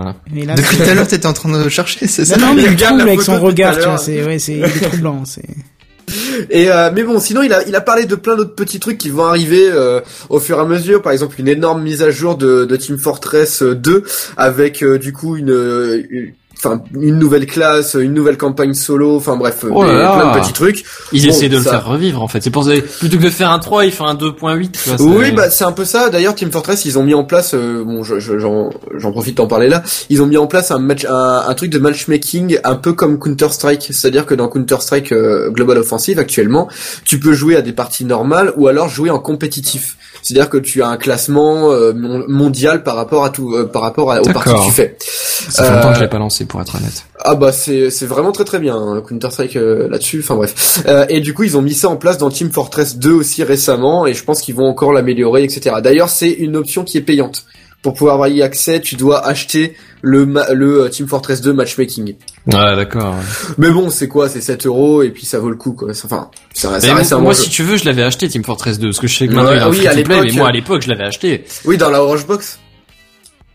euh, 0.07 0.13
Mais 0.33 0.45
là, 0.45 0.55
Depuis 0.55 0.77
tout 0.77 0.83
à 0.85 0.95
l'heure, 0.95 1.07
t'étais 1.09 1.27
en 1.27 1.33
train 1.33 1.51
de 1.63 1.69
chercher, 1.69 2.07
c'est 2.07 2.25
ça 2.25 2.37
non, 2.37 2.49
non, 2.49 2.55
mais 2.55 2.63
Il 2.65 2.77
trouble 2.77 3.01
avec 3.03 3.21
son 3.23 3.41
regard, 3.41 3.77
tu 3.79 3.85
vois, 3.85 3.99
c'est, 3.99 4.25
ouais, 4.25 4.39
c'est, 4.39 4.55
il 4.59 4.65
est 4.65 4.81
troublant, 4.89 5.25
c'est. 5.25 5.43
Et 6.51 6.69
euh, 6.71 6.91
mais 6.93 7.05
bon, 7.05 7.21
sinon 7.21 7.43
il 7.43 7.53
a 7.53 7.67
il 7.67 7.75
a 7.77 7.81
parlé 7.81 8.07
de 8.07 8.17
plein 8.17 8.37
d'autres 8.37 8.55
petits 8.57 8.81
trucs 8.81 8.99
qui 8.99 9.09
vont 9.09 9.25
arriver 9.25 9.69
euh, 9.71 10.01
au 10.31 10.41
fur 10.41 10.59
et 10.59 10.61
à 10.61 10.65
mesure. 10.65 11.01
Par 11.01 11.13
exemple, 11.13 11.37
une 11.39 11.47
énorme 11.49 11.81
mise 11.83 12.03
à 12.03 12.11
jour 12.11 12.37
de, 12.37 12.65
de 12.65 12.77
Team 12.77 12.99
Fortress 12.99 13.63
2 13.63 14.03
avec 14.37 14.83
euh, 14.83 14.99
du 14.99 15.13
coup 15.13 15.37
une, 15.37 15.51
euh, 15.51 16.03
une- 16.11 16.33
enfin 16.65 16.83
une 16.95 17.19
nouvelle 17.19 17.47
classe, 17.47 17.95
une 18.01 18.15
nouvelle 18.15 18.37
campagne 18.39 18.75
solo. 18.75 19.17
Enfin 19.17 19.37
bref, 19.37 19.65
euh, 19.65 19.71
Oh 19.75 19.83
là 19.85 19.93
là. 19.95 20.17
plein 20.17 20.33
de 20.33 20.39
petits 20.41 20.53
trucs. 20.53 20.85
ils 21.13 21.23
Bon, 21.23 21.29
essaient 21.29 21.49
de 21.49 21.57
le 21.57 21.63
faire 21.63 21.85
revivre, 21.87 22.23
en 22.23 22.29
fait. 22.29 22.41
C'est 22.43 22.51
pour 22.51 22.65
ça, 22.65 22.71
plutôt 23.01 23.19
que 23.19 23.23
de 23.25 23.31
faire 23.31 23.51
un 23.51 23.59
3, 23.59 23.85
il 23.85 23.93
fait 23.93 24.05
un 24.05 24.15
2.8, 24.15 24.71
tu 24.73 24.89
vois. 24.89 24.99
c'est- 24.99 25.05
Oui, 25.05 25.33
bah 25.33 25.51
c'est 25.51 25.65
un 25.65 25.73
peu 25.73 25.85
ça. 25.85 26.09
D'ailleurs, 26.11 26.35
Team 26.35 26.51
Fortress, 26.51 26.85
ils 26.85 26.99
ont 26.99 27.03
mis 27.03 27.15
en 27.15 27.25
place, 27.25 27.55
euh, 27.55 27.83
bon, 27.85 28.03
je- 28.03 28.19
je- 28.21 28.39
j'en 28.39 28.71
j'en 28.97 29.11
profite 29.13 29.37
d'en 29.37 29.47
parler 29.47 29.69
là. 29.69 29.83
Ils 30.11 30.23
ont 30.23 30.27
mis 30.27 30.37
en 30.37 30.47
place 30.47 30.71
un 30.71 30.79
match, 30.79 31.05
un, 31.09 31.43
un 31.49 31.55
truc 31.55 31.71
de 31.71 31.79
matchmaking, 31.79 32.59
un 32.65 32.75
peu 32.77 32.93
comme 32.93 33.19
Counter 33.19 33.49
Strike. 33.51 33.89
C'est-à-dire 33.91 34.27
que 34.27 34.35
dans 34.35 34.49
Counter 34.49 34.77
Strike 34.81 35.13
Global 35.13 35.79
Offensive 35.79 36.19
actuellement, 36.19 36.69
tu 37.05 37.19
peux 37.21 37.33
jouer 37.33 37.57
à 37.57 37.63
des 37.63 37.73
parties 37.73 38.05
normales 38.05 38.53
ou 38.57 38.69
alors 38.69 38.89
jouer 38.89 39.11
en 39.11 39.19
compétitif. 39.19 39.97
C'est-à-dire 40.23 40.49
que 40.49 40.57
tu 40.59 40.83
as 40.83 40.89
un 40.89 40.97
classement 40.97 41.71
euh, 41.73 41.93
mon- 41.93 42.25
mondial 42.29 42.83
par 42.85 42.95
rapport 42.97 43.25
à 43.25 43.31
tout, 43.31 43.55
euh, 43.55 43.67
par 43.67 43.83
rapport 43.83 44.13
à, 44.13 44.21
aux 44.21 44.25
parties 44.25 44.51
D'accord. 44.51 44.61
que 44.63 44.67
tu 44.69 44.73
fais. 44.73 44.97
Ça 45.01 45.65
fait 45.65 45.75
longtemps 45.75 45.89
que 45.89 45.95
je 45.95 45.99
Euh, 45.99 46.03
l'ai 46.05 46.09
pas 46.09 46.19
lancé, 46.19 46.45
pour 46.45 46.61
être 46.61 46.77
honnête. 46.77 47.05
Ah 47.25 47.35
bah 47.35 47.53
c'est 47.53 47.91
c'est 47.91 48.07
vraiment 48.07 48.33
très 48.33 48.45
très 48.45 48.59
bien 48.61 48.77
hein, 48.77 49.03
Counter 49.07 49.31
Strike 49.31 49.55
là-dessus. 49.55 50.21
Enfin 50.23 50.37
bref. 50.37 50.83
Euh, 50.87 51.05
et 51.09 51.21
du 51.21 51.35
coup 51.35 51.43
ils 51.43 51.57
ont 51.57 51.63
mis 51.63 51.75
ça 51.75 51.89
en 51.89 51.97
place 51.97 52.19
dans 52.19 52.31
Team 52.31 52.51
Fortress 52.51 52.97
2 52.97 53.13
aussi 53.13 53.43
récemment 53.45 54.07
et 54.07 54.15
je 54.15 54.25
pense 54.25 54.41
qu'ils 54.41 54.55
vont 54.55 54.67
encore 54.67 54.93
l'améliorer 54.93 55.43
etc. 55.45 55.77
D'ailleurs 55.83 56.09
c'est 56.09 56.31
une 56.31 56.57
option 56.57 56.85
qui 56.85 56.99
est 56.99 57.03
payante. 57.03 57.45
Pour 57.83 57.95
pouvoir 57.95 58.15
avoir 58.15 58.29
y 58.29 58.43
accès, 58.43 58.81
tu 58.81 58.95
dois 58.95 59.27
acheter 59.27 59.75
le 60.03 60.25
le 60.53 60.83
euh, 60.83 60.89
Team 60.89 61.09
Fortress 61.09 61.41
2 61.41 61.53
matchmaking. 61.53 62.15
Ouais, 62.47 62.77
d'accord. 62.77 63.17
Mais 63.59 63.71
bon 63.71 63.91
c'est 63.91 64.07
quoi 64.09 64.29
C'est 64.29 64.41
7 64.41 64.67
euros 64.67 65.03
et 65.03 65.11
puis 65.11 65.27
ça 65.27 65.41
vaut 65.41 65.51
le 65.51 65.57
coup 65.57 65.73
quoi. 65.73 65.91
Enfin 65.91 66.31
ça, 66.55 66.71
reste 66.71 67.13
un 67.13 67.19
moi, 67.19 67.33
jeu. 67.33 67.43
si 67.43 67.51
tu 67.51 67.63
veux, 67.65 67.77
je 67.77 67.85
l'avais 67.85 68.05
acheté 68.05 68.29
Team 68.29 68.45
Fortress 68.45 68.79
2, 68.79 68.89
parce 68.89 69.01
que 69.01 69.07
je 69.09 69.17
sais 69.17 69.27
que 69.27 69.33
Ouais, 69.33 69.37
maintenant 69.37 69.53
il 69.53 69.57
y 69.57 69.61
a 69.61 69.67
un 69.67 69.71
oui, 69.71 69.87
à 69.87 70.05
play, 70.05 70.21
mais 70.23 70.33
moi 70.33 70.49
à 70.49 70.53
l'époque 70.53 70.83
je 70.83 70.89
l'avais 70.89 71.05
acheté. 71.05 71.45
Oui 71.65 71.77
dans 71.77 71.91
la 71.91 72.03
Orange 72.03 72.27
Box. 72.27 72.59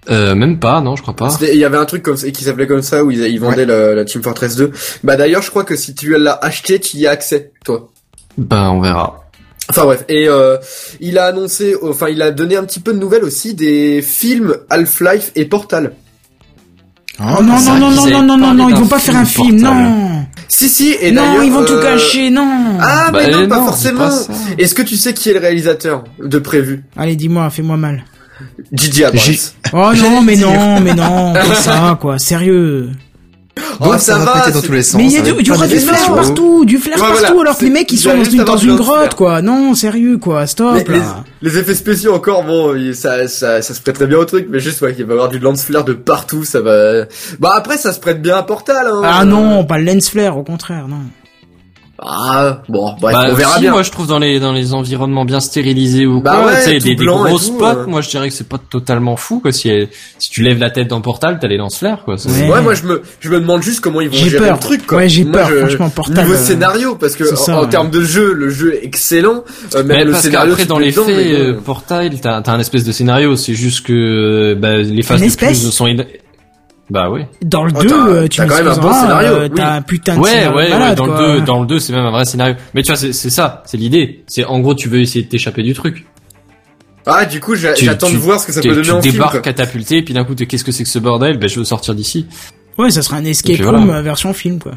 Euh, 0.09 0.35
même 0.35 0.57
pas, 0.59 0.79
non, 0.79 0.95
je 0.95 1.01
crois 1.01 1.15
pas. 1.15 1.37
Il 1.41 1.57
y 1.57 1.65
avait 1.65 1.77
un 1.77 1.83
truc 1.85 2.01
comme 2.01 2.15
ça 2.15 2.29
qui 2.31 2.43
s'appelait 2.45 2.67
comme 2.67 2.81
ça 2.81 3.03
où 3.03 3.11
ils, 3.11 3.19
ils 3.27 3.39
vendaient 3.39 3.65
la, 3.65 3.93
la 3.93 4.05
Team 4.05 4.23
Fortress 4.23 4.55
2. 4.55 4.71
Bah 5.03 5.15
d'ailleurs 5.17 5.41
je 5.41 5.49
crois 5.49 5.63
que 5.63 5.75
si 5.75 5.95
tu 5.95 6.17
l'as 6.17 6.37
acheté 6.41 6.79
tu 6.79 6.97
y 6.97 7.07
as 7.07 7.11
accès 7.11 7.51
toi. 7.63 7.89
Ben, 8.37 8.69
on 8.69 8.81
verra. 8.81 9.26
Enfin 9.69 9.83
bref, 9.85 10.05
et 10.07 10.27
euh, 10.29 10.57
il 11.01 11.17
a 11.17 11.25
annoncé, 11.25 11.75
enfin 11.83 12.07
il 12.09 12.21
a 12.21 12.31
donné 12.31 12.55
un 12.55 12.63
petit 12.63 12.79
peu 12.79 12.93
de 12.93 12.99
nouvelles 12.99 13.23
aussi 13.25 13.53
des 13.53 14.01
films 14.01 14.55
Half-Life 14.69 15.31
et 15.35 15.45
Portal. 15.45 15.93
Oh 17.19 17.41
non, 17.41 17.59
non, 17.59 17.79
non, 17.79 17.91
non, 17.91 18.05
non, 18.07 18.21
non, 18.23 18.37
non, 18.37 18.53
non, 18.53 18.69
ils 18.69 18.75
vont 18.75 18.87
pas 18.87 18.99
faire 18.99 19.15
un 19.17 19.25
film 19.25 19.59
Portal. 19.61 19.73
non. 19.83 20.25
Si 20.47 20.69
si, 20.69 20.95
et 21.01 21.11
Non, 21.11 21.21
d'ailleurs, 21.23 21.43
ils 21.43 21.51
vont 21.51 21.65
tout 21.65 21.73
euh, 21.73 21.81
cacher, 21.81 22.29
non. 22.29 22.77
Ah 22.79 23.09
Bah, 23.11 23.19
mais 23.25 23.31
non, 23.31 23.47
pas 23.47 23.57
non, 23.57 23.65
forcément. 23.65 24.09
Est-ce 24.57 24.73
que 24.73 24.81
tu 24.81 24.95
sais 24.95 25.13
qui 25.13 25.29
est 25.29 25.33
le 25.33 25.39
réalisateur 25.39 26.03
de 26.23 26.39
prévu? 26.39 26.83
Allez, 26.95 27.15
dis-moi, 27.15 27.49
fais-moi 27.49 27.75
mal. 27.75 28.05
J.J. 28.71 29.03
Abrams. 29.05 29.21
Oh 29.73 29.91
non, 29.95 30.21
mais 30.25 30.35
non, 30.35 30.79
mais 30.79 30.93
non, 30.93 31.33
pas 31.33 31.55
ça, 31.55 31.97
quoi, 31.99 32.17
sérieux. 32.19 32.91
Donc 33.79 33.89
Oh, 33.89 33.91
ça, 33.93 33.99
ça 33.99 34.17
va, 34.19 34.25
va, 34.25 34.31
péter 34.39 34.51
dans 34.51 34.61
c'est- 34.61 34.67
tous 34.67 34.73
les 34.73 34.83
sens. 34.83 35.01
Mais 35.01 35.05
il 35.05 35.11
y 35.11 35.17
a 35.17 35.21
avec 35.21 35.35
du, 35.37 35.43
du, 35.43 35.51
pas 35.51 35.67
du 35.67 35.79
flash 35.79 36.07
partout, 36.07 36.65
du 36.65 36.77
flash 36.77 36.95
Ouais, 36.99 37.07
partout, 37.07 37.33
voilà. 37.33 37.49
alors 37.49 37.57
que 37.57 37.65
les 37.65 37.71
mecs 37.71 37.91
ils 37.91 37.97
sont 37.97 38.15
dans 38.15 38.23
une, 38.23 38.43
dans 38.43 38.75
grotte 38.75 39.13
quoi. 39.15 39.41
Non, 39.41 39.73
sérieux 39.73 40.17
quoi, 40.17 40.47
stop 40.47 40.87
les, 40.87 40.97
là. 40.99 41.23
les 41.41 41.57
effets 41.57 41.75
spéciaux 41.75 42.13
encore, 42.13 42.43
bon, 42.43 42.73
ça, 42.93 43.27
ça, 43.27 43.61
ça 43.61 43.73
se 43.73 43.81
prête 43.81 43.95
très 43.95 44.07
bien 44.07 44.17
au 44.17 44.25
truc, 44.25 44.47
mais 44.49 44.59
juste, 44.59 44.81
ouais, 44.81 44.95
il 44.97 45.05
va 45.05 45.09
y 45.09 45.13
avoir 45.13 45.29
du 45.29 45.39
lance-flair 45.39 45.83
de 45.83 45.93
partout, 45.93 46.43
ça 46.43 46.61
va... 46.61 47.05
Bah 47.39 47.53
après, 47.55 47.77
ça 47.77 47.93
se 47.93 47.99
prête 47.99 48.21
bien 48.21 48.37
à 48.37 48.43
Portal, 48.43 48.87
hein. 48.91 49.01
Ah 49.03 49.25
non, 49.25 49.63
pas 49.65 49.77
le 49.77 49.85
lens 49.85 50.09
flare, 50.09 50.37
au 50.37 50.43
contraire, 50.43 50.87
non. 50.87 50.97
Ah, 51.99 52.61
bon, 52.69 52.93
bref, 53.01 53.15
Bah, 53.15 53.27
on 53.31 53.33
verra 53.33 53.55
si, 53.55 53.61
bien. 53.61 53.71
moi 53.71 53.81
je 53.81 53.89
trouve 53.89 54.05
dans 54.05 54.19
les 54.19 54.39
dans 54.39 54.53
les 54.53 54.73
environnements 54.75 55.25
bien 55.25 55.39
stérilisés 55.39 56.05
ou 56.05 56.21
Bah 56.21 56.35
quoi, 56.43 56.45
ouais, 56.51 56.57
tu 56.63 56.69
sais, 56.69 56.77
tout 56.77 56.83
des, 56.89 56.95
des 56.95 57.05
gros 57.05 57.27
tout, 57.27 57.37
spots, 57.39 57.65
euh. 57.65 57.87
moi 57.87 58.01
je 58.01 58.09
dirais 58.09 58.29
que 58.29 58.35
c'est 58.35 58.47
pas 58.47 58.59
totalement 58.59 59.15
fou 59.15 59.39
quoi 59.39 59.51
si 59.51 59.71
si 60.19 60.29
tu 60.29 60.43
lèves 60.43 60.59
la 60.59 60.69
tête 60.69 60.87
dans 60.89 61.01
Portal, 61.01 61.39
t'as 61.41 61.47
les 61.47 61.57
lance-flares 61.57 62.03
quoi. 62.05 62.15
Ouais. 62.23 62.49
Ouais, 62.49 62.61
moi 62.61 62.75
je 62.75 62.83
me, 62.83 63.01
je 63.19 63.29
me 63.29 63.39
demande 63.39 63.63
juste 63.63 63.79
comment 63.81 63.99
ils 64.01 64.09
vont 64.09 64.15
gérer 64.15 64.37
peur. 64.45 64.53
le 64.53 64.59
truc, 64.59 64.85
quoi. 64.85 64.99
Ouais, 64.99 65.09
j'ai 65.09 65.25
peur, 65.25 65.49
je- 65.49 65.55
franchement, 65.57 65.89
Portal, 65.89 66.23
Niveau 66.25 66.37
euh, 66.37 66.43
scénario, 66.43 66.95
parce 66.95 67.15
que 67.15 67.23
en, 67.51 67.57
en 67.57 67.63
ouais. 67.63 67.69
termes 67.69 67.89
de 67.89 68.01
jeu, 68.03 68.31
le 68.33 68.49
jeu 68.49 68.75
est 68.75 68.85
excellent. 68.85 69.43
Euh, 69.75 69.79
même 69.83 69.87
Mais 69.87 70.03
le 70.05 70.11
parce 70.11 70.23
scénario. 70.23 70.49
qu'après 70.51 70.63
tu 70.63 70.69
dans 70.69 70.77
les 70.79 70.91
dedans, 70.91 71.05
faits, 71.05 71.15
mais 71.17 71.33
euh, 71.33 71.53
Portal, 71.65 72.11
t'as 72.21 72.41
t'as 72.43 72.51
un 72.51 72.59
espèce 72.59 72.83
de 72.83 72.91
scénario, 72.91 73.35
c'est 73.35 73.55
juste 73.55 73.85
que 73.85 74.55
bah, 74.59 74.77
les 74.77 75.01
phases 75.01 75.21
de 75.21 75.55
sont 75.71 75.87
Bah 76.89 77.09
oui. 77.09 77.21
Dans 77.43 77.65
le 77.65 77.73
Oh, 77.75 77.81
2, 77.81 77.87
t'as- 77.89 78.07
euh, 78.07 78.27
tu 78.29 78.37
t'as 78.37 78.45
quand 78.45 78.55
même 78.55 78.67
un 78.67 78.77
bon 78.77 78.93
scénario, 78.93 79.29
euh, 79.33 79.43
oui. 79.49 79.55
T'as 79.57 79.73
un 79.75 79.81
putain 79.81 80.15
de 80.15 80.21
Ouais, 80.21 80.29
scénario 80.29 80.55
ouais, 80.57 80.69
malade, 80.69 80.89
ouais, 80.91 80.95
dans 80.95 81.05
quoi. 81.05 81.27
le 81.33 81.39
2, 81.39 81.45
dans 81.45 81.59
le 81.61 81.67
2, 81.67 81.79
c'est 81.79 81.91
même 81.93 82.05
un 82.05 82.11
vrai 82.11 82.23
scénario. 82.25 82.55
Mais 82.73 82.81
tu 82.81 82.87
vois, 82.87 82.95
c'est 82.95 83.11
c'est 83.11 83.29
ça, 83.29 83.61
c'est 83.65 83.75
l'idée. 83.77 84.23
C'est 84.27 84.45
en 84.45 84.59
gros, 84.59 84.73
tu 84.73 84.87
veux 84.87 85.01
essayer 85.01 85.23
de 85.25 85.29
t'échapper 85.29 85.63
du 85.63 85.73
truc. 85.73 86.05
Ah, 87.05 87.25
du 87.25 87.39
coup, 87.39 87.55
j'a- 87.55 87.73
Tu- 87.73 87.85
j'attends 87.85 88.07
tu- 88.07 88.13
de 88.13 88.19
voir 88.19 88.39
ce 88.39 88.47
que 88.47 88.51
ça 88.53 88.61
Tu, 88.61 88.67
peut 88.69 88.75
donner 88.75 88.87
tu 88.87 88.91
en 88.93 89.01
film. 89.01 89.13
débarques 89.13 89.31
quoi. 89.33 89.41
catapulté, 89.41 90.01
puis 90.01 90.13
d'un 90.13 90.23
coup, 90.23 90.33
t'es, 90.35 90.45
qu'est-ce 90.45 90.63
que 90.63 90.71
c'est 90.71 90.83
que 90.83 90.89
ce 90.89 90.99
bordel? 90.99 91.37
Ben, 91.37 91.47
je 91.49 91.59
veux 91.59 91.65
sortir 91.65 91.93
d'ici. 91.95 92.25
Ouais, 92.77 92.89
ça 92.89 93.01
sera 93.01 93.17
un 93.17 93.25
escape 93.25 93.59
room 93.65 93.85
voilà. 93.85 93.99
euh, 93.99 94.01
version 94.01 94.33
film, 94.33 94.59
quoi. 94.59 94.73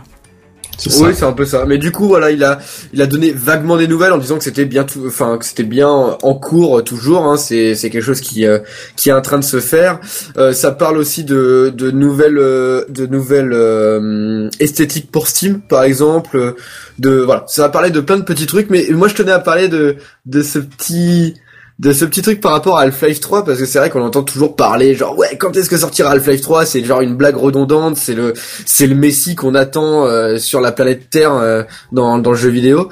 Oui, 0.87 1.13
c'est 1.15 1.25
un 1.25 1.33
peu 1.33 1.45
ça. 1.45 1.65
Mais 1.67 1.77
du 1.79 1.93
coup, 1.93 2.09
voilà, 2.09 2.31
il 2.31 2.43
a, 2.43 2.59
il 2.93 3.03
a 3.03 3.07
donné 3.07 3.33
vaguement 3.33 3.77
des 3.77 3.87
nouvelles 3.87 4.13
en 4.13 4.19
disant 4.19 4.39
que 4.39 4.45
c'était 4.45 4.65
bien 4.65 4.85
tout, 4.85 5.03
enfin, 5.07 5.37
que 5.37 5.45
c'était 5.45 5.63
bien 5.63 5.89
en 5.89 6.35
cours 6.35 6.79
euh, 6.79 6.83
toujours. 6.83 7.25
Hein, 7.27 7.37
c'est, 7.37 7.75
c'est 7.75 7.91
quelque 7.91 8.05
chose 8.05 8.21
qui, 8.21 8.47
euh, 8.47 8.61
qui 8.97 9.11
est 9.11 9.13
en 9.13 9.21
train 9.21 9.39
de 9.39 9.45
se 9.45 9.61
faire. 9.61 10.01
Euh, 10.39 10.53
ça 10.53 10.71
parle 10.73 10.97
aussi 10.97 11.25
de, 11.25 11.73
de 11.75 11.91
nouvelles, 11.91 12.39
euh, 12.39 12.85
de 12.89 13.07
nouvelles 13.07 13.53
euh, 13.53 14.49
esthétiques 14.59 15.11
pour 15.11 15.29
Steam, 15.29 15.61
par 15.61 15.83
exemple. 15.83 16.55
De, 16.99 17.11
voilà, 17.11 17.45
ça 17.47 17.63
va 17.63 17.69
parler 17.69 17.91
de 17.91 18.01
plein 18.01 18.17
de 18.17 18.25
petits 18.25 18.47
trucs. 18.47 18.71
Mais 18.71 18.87
moi, 18.91 19.09
je 19.09 19.15
tenais 19.15 19.33
à 19.33 19.39
parler 19.41 19.69
de, 19.69 19.97
de 20.27 20.43
ce 20.43 20.59
petit 20.59 21.35
de 21.81 21.93
ce 21.93 22.05
petit 22.05 22.23
truc 22.23 22.41
par 22.41 22.53
rapport 22.53 22.79
à 22.79 22.83
Half-Life 22.83 23.21
3 23.21 23.45
parce 23.45 23.59
que 23.59 23.65
c'est 23.65 23.79
vrai 23.79 23.91
qu'on 23.91 24.05
entend 24.05 24.23
toujours 24.23 24.55
parler 24.55 24.95
genre 24.95 25.17
ouais 25.19 25.37
quand 25.39 25.57
est-ce 25.57 25.71
que 25.71 25.79
sortira 25.79 26.11
Half-Life 26.11 26.43
3 26.43 26.67
c'est 26.67 26.85
genre 26.85 27.01
une 27.01 27.17
blague 27.17 27.37
redondante 27.37 27.97
c'est 27.97 28.15
le 28.15 28.35
c'est 28.67 28.87
le 28.87 28.95
messie 28.95 29.35
qu'on 29.35 29.55
attend 29.55 30.07
euh, 30.07 30.37
sur 30.37 30.61
la 30.61 30.73
planète 30.73 31.09
Terre 31.09 31.33
euh, 31.33 31.63
dans 31.93 32.19
dans 32.19 32.31
le 32.31 32.37
jeu 32.37 32.51
vidéo. 32.51 32.89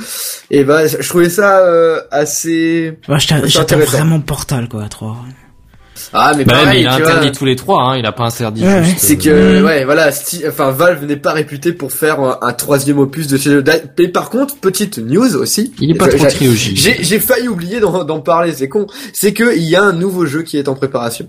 Et 0.50 0.64
bah 0.64 0.86
je 0.86 1.08
trouvais 1.08 1.30
ça 1.30 1.60
euh, 1.60 2.00
assez 2.10 2.98
Ouais, 3.08 3.18
J'attends 3.18 3.78
vraiment 3.78 4.20
Portal, 4.20 4.68
quoi, 4.68 4.84
à 4.84 4.88
3. 4.88 5.16
Ah 6.12 6.32
mais 6.36 6.44
Bah, 6.44 6.54
mais 6.56 6.64
pareil 6.64 6.80
il 6.82 6.86
a 6.88 6.96
tu 6.96 7.02
vois, 7.02 7.10
interdit 7.12 7.32
tous 7.32 7.44
les 7.44 7.56
trois, 7.56 7.82
hein. 7.82 7.96
Il 7.98 8.06
a 8.06 8.12
pas 8.12 8.24
interdit 8.24 8.64
Ouais, 8.64 8.84
juste. 8.84 8.98
c'est 9.00 9.26
euh, 9.26 9.60
que 9.60 9.64
ouais 9.64 9.84
voilà 9.84 10.10
Sti- 10.10 10.48
enfin 10.48 10.70
Valve 10.70 11.04
n'est 11.04 11.16
pas 11.16 11.32
réputé 11.32 11.72
pour 11.72 11.92
faire 11.92 12.20
un, 12.20 12.38
un 12.42 12.52
troisième 12.52 12.98
opus 12.98 13.26
de 13.26 13.36
chez 13.36 13.60
mais 13.98 14.08
par 14.08 14.30
contre 14.30 14.56
petite 14.56 14.98
news 14.98 15.34
aussi 15.36 15.72
Il 15.80 15.90
est 15.90 15.94
pas 15.94 16.08
trop 16.08 16.18
j'ai- 16.18 16.28
trilogie. 16.28 16.76
j'ai 16.76 16.96
j'ai 17.02 17.18
failli 17.20 17.48
oublier 17.48 17.80
d'en 17.80 18.04
d'en 18.04 18.20
parler 18.20 18.52
c'est 18.54 18.68
con 18.68 18.86
c'est 19.12 19.32
que 19.32 19.56
il 19.56 19.64
y 19.64 19.76
a 19.76 19.82
un 19.82 19.92
nouveau 19.92 20.26
jeu 20.26 20.42
qui 20.42 20.56
est 20.58 20.68
en 20.68 20.74
préparation 20.74 21.28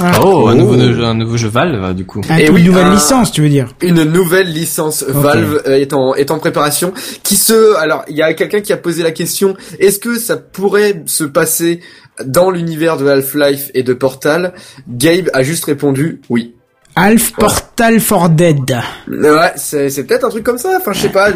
Ah, 0.00 0.20
Oh, 0.24 0.48
un 0.48 0.52
Oh. 0.52 0.54
nouveau 0.54 0.78
jeu, 0.78 1.04
un 1.04 1.12
nouveau 1.14 1.36
jeu 1.36 1.48
Valve, 1.48 1.94
du 1.94 2.06
coup. 2.06 2.22
et 2.38 2.46
une 2.46 2.54
oui, 2.54 2.62
nouvelle 2.62 2.86
un- 2.86 2.94
licence, 2.94 3.30
tu 3.30 3.42
veux 3.42 3.50
dire. 3.50 3.68
une 3.82 4.04
nouvelle 4.04 4.50
licence 4.50 5.04
Valve 5.06 5.60
euh, 5.66 5.76
est 5.78 5.92
en 5.92 6.14
est 6.14 6.30
en 6.30 6.38
préparation 6.38 6.94
qui 7.22 7.36
se 7.36 7.76
alors 7.76 8.02
il 8.08 8.16
y 8.16 8.22
a 8.22 8.32
quelqu'un 8.32 8.62
qui 8.62 8.72
a 8.72 8.78
posé 8.78 9.02
la 9.02 9.10
question 9.10 9.54
est-ce 9.80 9.98
que 9.98 10.18
ça 10.18 10.38
pourrait 10.38 11.02
se 11.04 11.24
passer 11.24 11.80
dans 12.24 12.50
l'univers 12.50 12.96
de 12.96 13.06
Half-Life 13.08 13.70
et 13.74 13.82
de 13.82 13.94
Portal 13.94 14.52
Gabe 14.88 15.28
a 15.32 15.42
juste 15.42 15.64
répondu 15.64 16.20
oui 16.28 16.54
Half 16.94 17.32
Portal 17.32 18.00
for 18.00 18.28
Dead. 18.28 18.76
ouais 19.08 19.52
c'est 19.56 19.88
c'est 19.88 20.04
peut-être 20.04 20.24
un 20.26 20.28
truc 20.28 20.44
comme 20.44 20.58
ça 20.58 20.76
enfin 20.78 20.92
je 20.92 21.00
sais 21.00 21.08
pas 21.08 21.30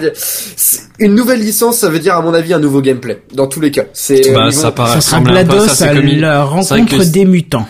une 0.98 1.14
nouvelle 1.14 1.40
licence 1.40 1.78
ça 1.78 1.88
veut 1.88 1.98
dire 1.98 2.14
à 2.14 2.20
mon 2.20 2.34
avis 2.34 2.52
un 2.52 2.58
nouveau 2.58 2.82
gameplay 2.82 3.22
dans 3.32 3.46
tous 3.46 3.60
les 3.60 3.70
cas 3.70 3.84
c'est 3.94 4.32
Bah, 4.34 4.44
ils 4.48 4.52
ça 4.52 4.70
Ça 4.76 5.00
sera 5.00 5.18
ressembler 5.18 5.38
un 5.40 5.44
peu 5.46 5.52
à 5.52 5.54
GLaDOS 5.54 5.68
ça, 5.68 5.74
c'est 5.74 5.84
à 5.88 5.94
comme 5.94 6.08
il- 6.08 6.20
la 6.20 6.44
rencontre 6.44 6.98
que- 6.98 7.02
des 7.04 7.24
mutants. 7.24 7.66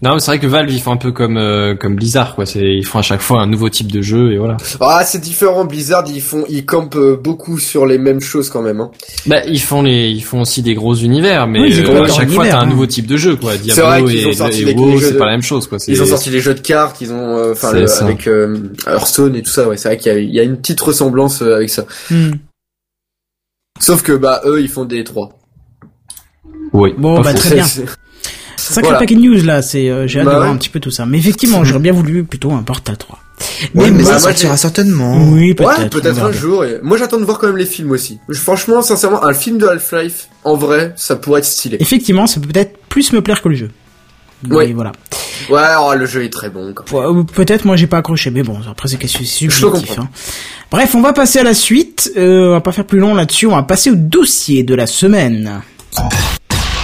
Non, 0.00 0.14
mais 0.14 0.20
c'est 0.20 0.30
vrai 0.30 0.38
que 0.38 0.46
Valve, 0.46 0.70
ils 0.70 0.80
font 0.80 0.92
un 0.92 0.96
peu 0.96 1.10
comme, 1.10 1.36
euh, 1.36 1.74
comme 1.74 1.96
Blizzard, 1.96 2.36
quoi. 2.36 2.46
C'est, 2.46 2.60
ils 2.62 2.84
font 2.86 3.00
à 3.00 3.02
chaque 3.02 3.20
fois 3.20 3.40
un 3.42 3.48
nouveau 3.48 3.68
type 3.68 3.90
de 3.90 4.00
jeu, 4.00 4.32
et 4.32 4.38
voilà. 4.38 4.56
ah 4.80 5.02
c'est 5.04 5.18
différent 5.20 5.64
Blizzard 5.64 6.04
ils 6.06 6.20
font 6.22 6.44
ils 6.48 6.64
campent 6.64 6.94
euh, 6.94 7.16
beaucoup 7.16 7.58
sur 7.58 7.84
les 7.84 7.98
mêmes 7.98 8.20
choses 8.20 8.48
quand 8.48 8.62
même 8.62 8.80
hein. 8.80 8.92
Bah, 9.26 9.44
ils 9.46 9.60
font 9.60 9.82
les, 9.82 10.08
ils 10.10 10.22
font 10.22 10.42
aussi 10.42 10.62
des 10.62 10.74
gros 10.74 10.94
univers, 10.94 11.48
mais 11.48 11.60
Oui, 11.60 11.82
euh, 11.84 12.04
à 12.04 12.08
chaque 12.08 12.30
fois, 12.30 12.46
t'as 12.46 12.58
un 12.58 12.62
hein. 12.62 12.66
nouveau 12.66 12.86
type 12.86 13.08
de 13.08 13.16
jeu, 13.16 13.34
quoi. 13.34 13.50
vrai 13.56 13.58
Diablo 13.58 14.08
et, 14.08 14.32
sorti 14.34 14.62
et 14.62 14.64
les- 14.66 14.74
WoW, 14.74 15.00
c'est 15.00 15.14
de- 15.14 15.18
pas 15.18 15.26
la 15.26 15.32
même 15.32 15.42
chose, 15.42 15.66
quoi. 15.66 15.78
Ils 15.88 16.00
ont 16.00 16.06
sorti 16.06 16.30
les 16.30 16.40
jeux 16.40 16.54
de 16.54 16.60
cartes, 16.60 17.00
ils 17.00 17.12
ont, 17.12 17.36
euh, 17.36 17.52
enfin, 17.52 17.72
avec 18.00 18.28
euh, 18.28 18.56
Hearthstone 18.86 19.34
et 19.34 19.42
tout 19.42 19.50
ça. 19.50 19.66
Ouais, 19.68 19.76
c'est 19.76 19.88
vrai 19.88 19.96
qu'il 19.98 20.12
y 20.12 20.14
a, 20.14 20.18
il 20.20 20.32
y 20.32 20.38
a 20.38 20.44
une 20.44 20.58
petite 20.58 20.80
ressemblance 20.80 21.42
avec 21.42 21.70
ça. 21.70 21.86
Hmm. 22.10 22.30
Sauf 23.80 24.02
que 24.02 24.12
bah 24.12 24.42
eux, 24.44 24.60
ils 24.60 24.68
font 24.68 24.84
des 24.84 25.02
3 25.02 25.38
Oui. 26.72 26.94
Bon, 26.98 27.16
pas 27.16 27.32
bah, 27.32 27.34
très 27.34 27.56
bien. 27.56 27.66
Sacré 28.74 28.82
Voilà. 28.88 28.98
paquet 28.98 29.14
de 29.14 29.20
news, 29.20 29.42
là, 29.44 29.62
c'est, 29.62 29.88
euh, 29.90 30.06
j'ai 30.06 30.20
hâte 30.20 30.26
Bah 30.26 30.32
de 30.32 30.36
voir 30.36 30.48
ouais. 30.48 30.54
un 30.54 30.58
petit 30.58 30.68
peu 30.68 30.80
tout 30.80 30.90
ça. 30.90 31.06
Mais 31.06 31.18
effectivement, 31.18 31.64
j'aurais 31.64 31.80
bien 31.80 31.92
voulu 31.92 32.24
plutôt 32.24 32.52
un 32.52 32.62
Portal 32.62 32.96
3. 32.96 33.18
Ouais, 33.74 33.90
mais 33.90 34.02
bah, 34.02 34.10
ça 34.10 34.18
sortira 34.18 34.56
certainement. 34.56 35.16
Oui, 35.30 35.48
Ouais, 35.50 35.54
peut-être. 35.54 35.80
on 35.84 35.88
peut-être 35.88 36.22
un 36.22 36.32
jour. 36.32 36.64
et- 36.64 36.80
Moi, 36.82 36.96
j'attends 36.98 37.18
de 37.18 37.24
voir 37.24 37.38
quand 37.38 37.46
même 37.46 37.56
les 37.56 37.66
films 37.66 37.90
aussi. 37.92 38.18
Franchement, 38.32 38.82
sincèrement, 38.82 39.24
un 39.24 39.32
film 39.32 39.58
de 39.58 39.66
Half-Life, 39.66 40.28
en 40.44 40.54
vrai, 40.56 40.92
ça 40.96 41.16
pourrait 41.16 41.40
être 41.40 41.44
stylé. 41.46 41.76
Effectivement, 41.80 42.26
ça 42.26 42.40
peut 42.40 42.48
peut-être 42.48 42.78
plus 42.88 43.12
me 43.12 43.22
plaire 43.22 43.40
que 43.42 43.48
le 43.48 43.54
jeu. 43.54 43.70
Mais 44.48 44.54
Oui. 44.56 44.72
voilà. 44.72 44.92
Ouais, 45.50 45.60
oh, 45.80 45.94
le 45.96 46.06
jeu 46.06 46.24
est 46.24 46.32
très 46.32 46.50
bon. 46.50 46.74
Ouais, 46.92 47.24
Peut-être 47.34 47.64
moi 47.64 47.76
j'ai 47.76 47.86
pas 47.86 47.98
accroché, 47.98 48.30
mais 48.30 48.42
bon, 48.42 48.58
après 48.68 48.88
c'est 48.88 49.04
subjectif. 49.06 49.98
Hein. 49.98 50.08
Bref, 50.70 50.94
on 50.96 51.00
va 51.00 51.12
passer 51.12 51.38
à 51.40 51.42
la 51.44 51.54
suite. 51.54 52.10
Euh, 52.16 52.48
on 52.48 52.52
va 52.52 52.60
pas 52.60 52.72
faire 52.72 52.84
plus 52.84 52.98
long 52.98 53.14
là-dessus. 53.14 53.46
On 53.46 53.54
va 53.56 53.62
passer 53.62 53.90
au 53.90 53.94
dossier 53.96 54.62
de 54.64 54.74
la 54.74 54.86
semaine. 54.86 55.60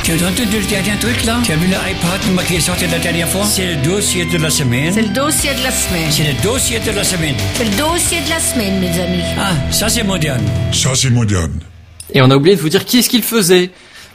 Tu 0.05 0.13
as 0.13 0.17
entendu 0.17 0.59
le 0.61 0.67
dernier 0.69 0.99
truc 1.01 1.25
là? 1.25 1.39
Tu 1.43 1.53
as 1.53 1.57
vu 1.57 1.67
l'iPad 1.67 2.47
qui 2.47 2.57
est 2.57 2.61
sorti 2.61 2.87
la 2.87 2.99
dernière 2.99 3.29
fois? 3.29 3.45
C'est 3.47 3.75
le 3.75 3.83
dossier 3.83 4.27
de 4.27 4.37
la 4.37 4.51
semaine. 4.51 4.93
C'est 4.93 5.03
le 5.03 5.09
dossier 5.15 5.51
de 5.55 5.63
la 5.63 5.71
semaine. 5.71 6.11
C'est 6.11 6.25
le 6.25 6.43
dossier 6.43 6.79
de 6.81 6.91
la 6.93 7.05
semaine. 7.05 7.35
C'est 7.55 7.65
le 7.65 7.71
dossier 7.77 8.19
de 8.21 8.29
la 8.31 8.39
semaine, 8.39 8.81
mes 8.81 9.01
amis. 9.01 9.23
Ah, 9.39 9.53
ça 9.71 9.89
c'est 9.89 10.03
moderne. 10.03 10.43
Ça, 10.73 10.91
c'est 10.95 11.09
moderne. 11.11 11.59
Et 12.13 12.21
on 12.21 12.31
a 12.31 12.37
oublié 12.37 12.55
de 12.55 12.61
vous 12.61 12.69
dire 12.69 12.85
qui 12.85 12.99
est-ce 12.99 13.09
qu'il 13.09 13.23
faisait. 13.23 13.71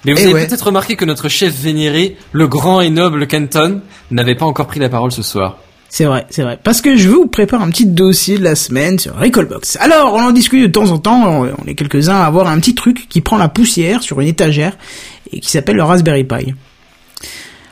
Mais 0.05 0.13
vous 0.13 0.19
Eh 0.19 0.25
avez 0.25 0.33
ouais. 0.35 0.47
peut-être 0.47 0.67
remarqué 0.67 0.95
que 0.95 1.05
notre 1.05 1.27
chef 1.27 1.53
vénéré, 1.53 2.17
le 2.33 2.47
grand 2.47 2.81
et 2.81 2.89
noble 2.91 3.25
Kenton, 3.25 3.81
n'avait 4.11 4.35
pas 4.35 4.45
encore 4.45 4.67
pris 4.67 4.79
la 4.79 4.89
parole 4.89 5.11
ce 5.11 5.23
soir. 5.23 5.57
C'est 5.91 6.05
vrai, 6.05 6.27
c'est 6.29 6.43
vrai. 6.43 6.59
Parce 6.63 6.81
que 6.81 6.95
je 6.97 7.09
vous 7.09 7.25
prépare 7.25 7.63
un 7.63 7.69
petit 7.71 7.87
dossier 7.87 8.37
de 8.37 8.43
la 8.43 8.53
semaine 8.53 8.99
sur 8.99 9.15
Recallbox. 9.17 9.75
Alors, 9.81 10.13
on 10.13 10.21
en 10.21 10.31
discute 10.31 10.61
de 10.61 10.67
temps 10.67 10.91
en 10.91 10.99
temps. 10.99 11.47
On 11.57 11.65
est 11.67 11.73
quelques-uns 11.73 12.15
à 12.15 12.25
avoir 12.25 12.47
un 12.47 12.59
petit 12.59 12.75
truc 12.75 13.09
qui 13.09 13.21
prend 13.21 13.37
la 13.37 13.49
poussière 13.49 14.03
sur 14.03 14.21
une 14.21 14.27
étagère 14.27 14.77
et 15.31 15.39
qui 15.39 15.49
s'appelle 15.49 15.75
le 15.75 15.83
Raspberry 15.83 16.23
Pi. 16.23 16.53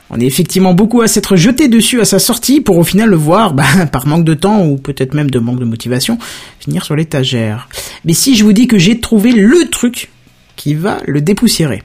On 0.10 0.20
est 0.20 0.26
effectivement 0.26 0.74
beaucoup 0.74 1.02
à 1.02 1.08
s'être 1.08 1.36
jeté 1.36 1.68
dessus 1.68 2.00
à 2.00 2.06
sa 2.06 2.20
sortie 2.20 2.62
pour 2.62 2.78
au 2.78 2.84
final 2.84 3.10
le 3.10 3.18
voir, 3.18 3.54
bah, 3.54 3.66
par 3.92 4.08
manque 4.08 4.24
de 4.24 4.34
temps 4.34 4.66
ou 4.66 4.78
peut-être 4.78 5.14
même 5.14 5.30
de 5.30 5.40
manque 5.40 5.60
de 5.60 5.66
motivation, 5.66 6.18
finir 6.60 6.86
sur 6.86 6.96
l'étagère. 6.96 7.68
Mais 8.06 8.14
si 8.14 8.36
je 8.36 8.44
vous 8.44 8.54
dis 8.54 8.68
que 8.68 8.78
j'ai 8.78 9.00
trouvé 9.00 9.32
le 9.32 9.70
truc 9.70 10.10
qui 10.56 10.74
va 10.74 10.98
le 11.06 11.22
dépoussiérer. 11.22 11.84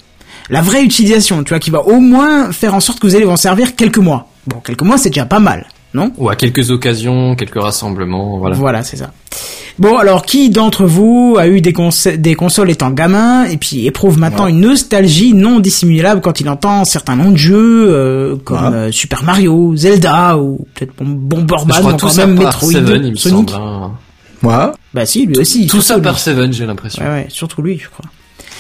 La 0.50 0.60
vraie 0.62 0.82
utilisation, 0.82 1.42
tu 1.44 1.50
vois, 1.50 1.60
qui 1.60 1.70
va 1.70 1.82
au 1.82 2.00
moins 2.00 2.52
faire 2.52 2.74
en 2.74 2.80
sorte 2.80 2.98
que 2.98 3.06
vous 3.06 3.14
allez 3.14 3.24
vous 3.24 3.30
en 3.30 3.36
servir 3.36 3.76
quelques 3.76 3.98
mois. 3.98 4.28
Bon, 4.46 4.58
quelques 4.60 4.82
mois 4.82 4.98
c'est 4.98 5.10
déjà 5.10 5.26
pas 5.26 5.38
mal, 5.38 5.68
non 5.94 6.12
Ou 6.18 6.28
à 6.28 6.36
quelques 6.36 6.70
occasions, 6.70 7.34
quelques 7.36 7.60
rassemblements, 7.60 8.38
voilà. 8.38 8.56
voilà, 8.56 8.82
c'est 8.82 8.96
ça. 8.96 9.12
Bon, 9.78 9.96
alors 9.96 10.24
qui 10.26 10.50
d'entre 10.50 10.84
vous 10.84 11.36
a 11.38 11.48
eu 11.48 11.60
des, 11.62 11.72
consoles 11.72 12.70
étant 12.70 12.90
gamin 12.90 13.44
et 13.46 13.56
puis 13.56 13.86
éprouve 13.86 14.18
maintenant 14.18 14.46
une 14.46 14.60
nostalgie 14.60 15.32
non 15.32 15.60
dissimulable 15.60 16.20
quand 16.20 16.40
il 16.40 16.48
entend 16.50 16.84
certains 16.84 17.16
noms 17.16 17.30
de 17.30 17.36
jeux 17.38 17.86
euh, 17.88 18.36
comme 18.44 18.74
euh, 18.74 18.92
Super 18.92 19.22
Mario, 19.24 19.74
Zelda 19.74 20.36
ou 20.36 20.66
peut-être 20.74 20.92
Bom- 21.02 21.06
Bomberman 21.46 21.82
ou 21.84 22.16
même 22.16 22.34
par 22.36 22.44
Metroid, 22.52 22.70
Seven, 22.72 23.04
il 23.06 23.10
me 23.12 23.16
Sonic. 23.16 23.50
semble. 23.50 23.62
hein. 23.64 23.92
Moi? 24.42 24.72
Bah 24.92 25.06
si, 25.06 25.24
lui 25.24 25.38
aussi. 25.38 25.66
Tout 25.66 25.80
ça 25.80 25.98
par 26.00 26.14
lui. 26.14 26.20
Seven, 26.20 26.52
j'ai 26.52 26.66
l'impression. 26.66 27.02
Ouais, 27.02 27.08
ouais, 27.10 27.26
surtout 27.30 27.62
lui, 27.62 27.78
je 27.78 27.88
crois. 27.88 28.04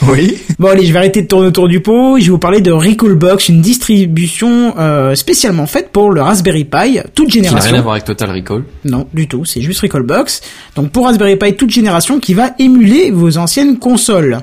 Oui. 0.08 0.38
Bon 0.58 0.68
allez, 0.68 0.84
je 0.84 0.92
vais 0.92 0.98
arrêter 0.98 1.22
de 1.22 1.26
tourner 1.28 1.46
autour 1.48 1.68
du 1.68 1.80
pot. 1.80 2.18
Je 2.18 2.24
vais 2.24 2.30
vous 2.30 2.38
parler 2.38 2.60
de 2.60 2.72
Recallbox, 2.72 3.48
une 3.48 3.60
distribution 3.60 4.74
euh, 4.78 5.14
spécialement 5.14 5.66
faite 5.66 5.90
pour 5.92 6.10
le 6.10 6.20
Raspberry 6.22 6.64
Pi, 6.64 6.98
toute 7.14 7.28
Qui 7.30 7.38
n'a 7.40 7.44
génération. 7.48 7.70
rien 7.70 7.78
à 7.78 7.82
voir 7.82 7.94
avec 7.94 8.04
Total 8.04 8.30
Recall. 8.30 8.64
Non, 8.84 9.06
du 9.14 9.28
tout, 9.28 9.44
c'est 9.44 9.60
juste 9.60 9.80
Recallbox. 9.80 10.40
Donc 10.76 10.90
pour 10.90 11.06
Raspberry 11.06 11.36
Pi 11.36 11.54
toute 11.54 11.70
génération 11.70 12.18
qui 12.18 12.34
va 12.34 12.50
émuler 12.58 13.10
vos 13.10 13.38
anciennes 13.38 13.78
consoles. 13.78 14.38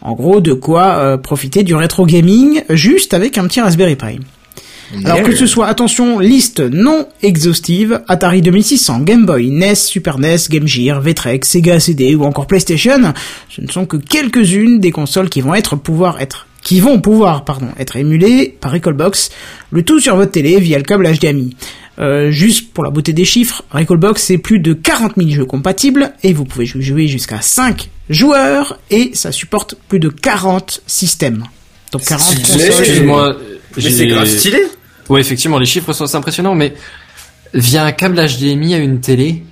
En 0.00 0.12
gros, 0.14 0.40
de 0.40 0.52
quoi 0.52 0.96
euh, 0.98 1.16
profiter 1.16 1.62
du 1.62 1.74
rétro 1.74 2.06
gaming 2.06 2.62
juste 2.70 3.14
avec 3.14 3.38
un 3.38 3.46
petit 3.46 3.60
Raspberry 3.60 3.96
Pi. 3.96 4.20
Alors 5.04 5.22
que 5.22 5.34
ce 5.34 5.46
soit, 5.46 5.66
attention, 5.66 6.18
liste 6.18 6.60
non 6.60 7.06
exhaustive, 7.22 8.02
Atari 8.08 8.40
2600, 8.42 9.00
Game 9.00 9.26
Boy, 9.26 9.50
NES, 9.50 9.74
Super 9.74 10.18
NES, 10.18 10.36
Game 10.48 10.66
Gear, 10.66 11.00
Vtrex, 11.02 11.48
Sega 11.48 11.80
CD 11.80 12.14
ou 12.14 12.24
encore 12.24 12.46
PlayStation, 12.46 13.12
ce 13.48 13.60
ne 13.60 13.68
sont 13.68 13.86
que 13.86 13.96
quelques-unes 13.96 14.78
des 14.80 14.90
consoles 14.92 15.28
qui 15.28 15.40
vont 15.40 15.54
être 15.54 15.76
pouvoir 15.76 16.20
être 16.20 16.46
qui 16.62 16.80
vont 16.80 17.00
pouvoir 17.00 17.44
pardon 17.44 17.68
être 17.78 17.94
émulées 17.96 18.56
par 18.60 18.72
Recalbox, 18.72 19.30
le 19.70 19.82
tout 19.84 20.00
sur 20.00 20.16
votre 20.16 20.32
télé 20.32 20.58
via 20.58 20.78
le 20.78 20.82
câble 20.84 21.06
HDMI. 21.08 21.54
Euh, 22.00 22.30
juste 22.32 22.72
pour 22.74 22.82
la 22.84 22.90
beauté 22.90 23.12
des 23.12 23.24
chiffres, 23.24 23.62
Recalbox 23.70 24.20
c'est 24.22 24.36
plus 24.38 24.58
de 24.58 24.72
40 24.72 25.12
000 25.16 25.30
jeux 25.30 25.44
compatibles 25.44 26.12
et 26.24 26.32
vous 26.32 26.44
pouvez 26.44 26.66
jouer 26.66 27.06
jusqu'à 27.06 27.40
5 27.40 27.88
joueurs 28.10 28.78
et 28.90 29.12
ça 29.14 29.30
supporte 29.32 29.76
plus 29.88 30.00
de 30.00 30.08
40 30.08 30.82
systèmes. 30.86 31.44
Donc 31.92 32.02
40 32.04 32.20
Stylé. 32.26 32.42
consoles. 32.42 32.62
Excuse-moi. 32.84 33.36
Mais 33.76 33.82
j'ai- 33.82 33.90
c'est 33.90 34.06
grave 34.08 34.26
stylé. 34.26 34.58
Ouais, 35.08 35.20
effectivement, 35.20 35.58
les 35.58 35.66
chiffres 35.66 35.92
sont 35.92 36.04
assez 36.04 36.16
impressionnants, 36.16 36.54
mais 36.54 36.74
via 37.54 37.84
un 37.84 37.92
câble 37.92 38.16
HDMI 38.18 38.74
à 38.74 38.78
une 38.78 39.00
télé, 39.00 39.42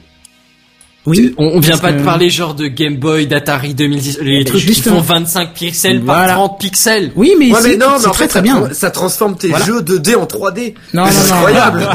Oui. 1.06 1.34
on, 1.38 1.46
on 1.48 1.60
vient 1.60 1.76
pas 1.78 1.92
que- 1.92 1.98
de 1.98 2.02
parler 2.02 2.28
genre 2.30 2.54
de 2.54 2.66
Game 2.66 2.96
Boy, 2.96 3.26
d'Atari 3.26 3.74
2010, 3.74 4.18
les 4.22 4.38
ben, 4.38 4.44
trucs 4.46 4.64
qui 4.64 4.80
font 4.82 5.00
25 5.00 5.52
pixels 5.54 6.00
Voilà. 6.00 6.28
par 6.28 6.36
30 6.48 6.58
pixels. 6.60 7.12
Oui, 7.14 7.34
mais 7.38 7.52
Ouais, 7.52 7.58
c'est 7.60 7.68
mais 7.68 7.76
non, 7.76 7.86
mais 7.92 7.98
c'est 8.00 8.06
en 8.06 8.10
très 8.10 8.24
fait, 8.24 8.28
très 8.28 8.38
ça, 8.38 8.42
bien. 8.42 8.68
ça 8.72 8.90
transforme 8.90 9.36
tes 9.36 9.48
Voilà. 9.48 9.64
jeux 9.66 9.82
2D 9.82 10.16
en 10.16 10.24
3D. 10.26 10.74
Non, 10.94 11.04
Mais 11.04 11.10
non, 11.10 11.16
c'est 11.16 11.28
non. 11.28 11.34
incroyable. 11.36 11.88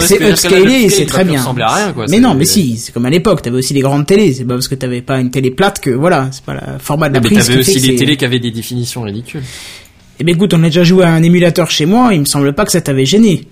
C'est 0.00 0.20
upscalé 0.28 0.72
et 0.82 0.88
c'est 0.90 1.06
très 1.06 1.24
bien. 1.24 1.38
ressembler 1.40 1.64
à 1.64 1.74
rien, 1.74 1.92
quoi. 1.92 2.06
Mais 2.10 2.18
non, 2.18 2.34
mais 2.34 2.44
si, 2.44 2.76
c'est 2.76 2.92
comme 2.92 3.06
à 3.06 3.10
l'époque, 3.10 3.42
t'avais 3.42 3.56
aussi 3.58 3.74
les 3.74 3.80
grandes 3.80 4.06
télés, 4.06 4.34
c'est 4.34 4.44
pas 4.44 4.54
parce 4.54 4.68
que 4.68 4.74
t'avais 4.74 5.02
pas 5.02 5.18
une 5.20 5.30
télé 5.30 5.50
plate 5.52 5.80
que 5.80 5.90
voilà, 5.90 6.28
c'est 6.32 6.42
pas 6.44 6.54
le 6.54 6.60
format 6.80 7.08
de 7.08 7.14
la 7.14 7.20
Mais 7.20 7.26
prise 7.30 7.38
t'avais 7.46 7.58
qui 7.60 7.64
fait 7.64 7.76
aussi 7.78 7.80
c'est- 7.80 7.96
télés 7.96 8.16
qui 8.16 8.24
avaient 8.24 8.40
des 8.40 8.50
définitions 8.50 9.02
ridicules. 9.02 9.42
Eh 10.20 10.24
ben 10.24 10.34
écoute, 10.34 10.52
on 10.54 10.62
a 10.62 10.66
déjà 10.66 10.82
joué 10.84 11.04
à 11.04 11.10
un 11.12 11.22
émulateur 11.22 11.70
chez 11.70 11.86
moi, 11.86 12.10
il 12.12 12.20
me 12.20 12.24
semble 12.26 12.52
pas 12.52 12.64
que 12.64 12.72
ça 12.72 12.80
t'avait 12.80 13.06
gêné. 13.06 13.46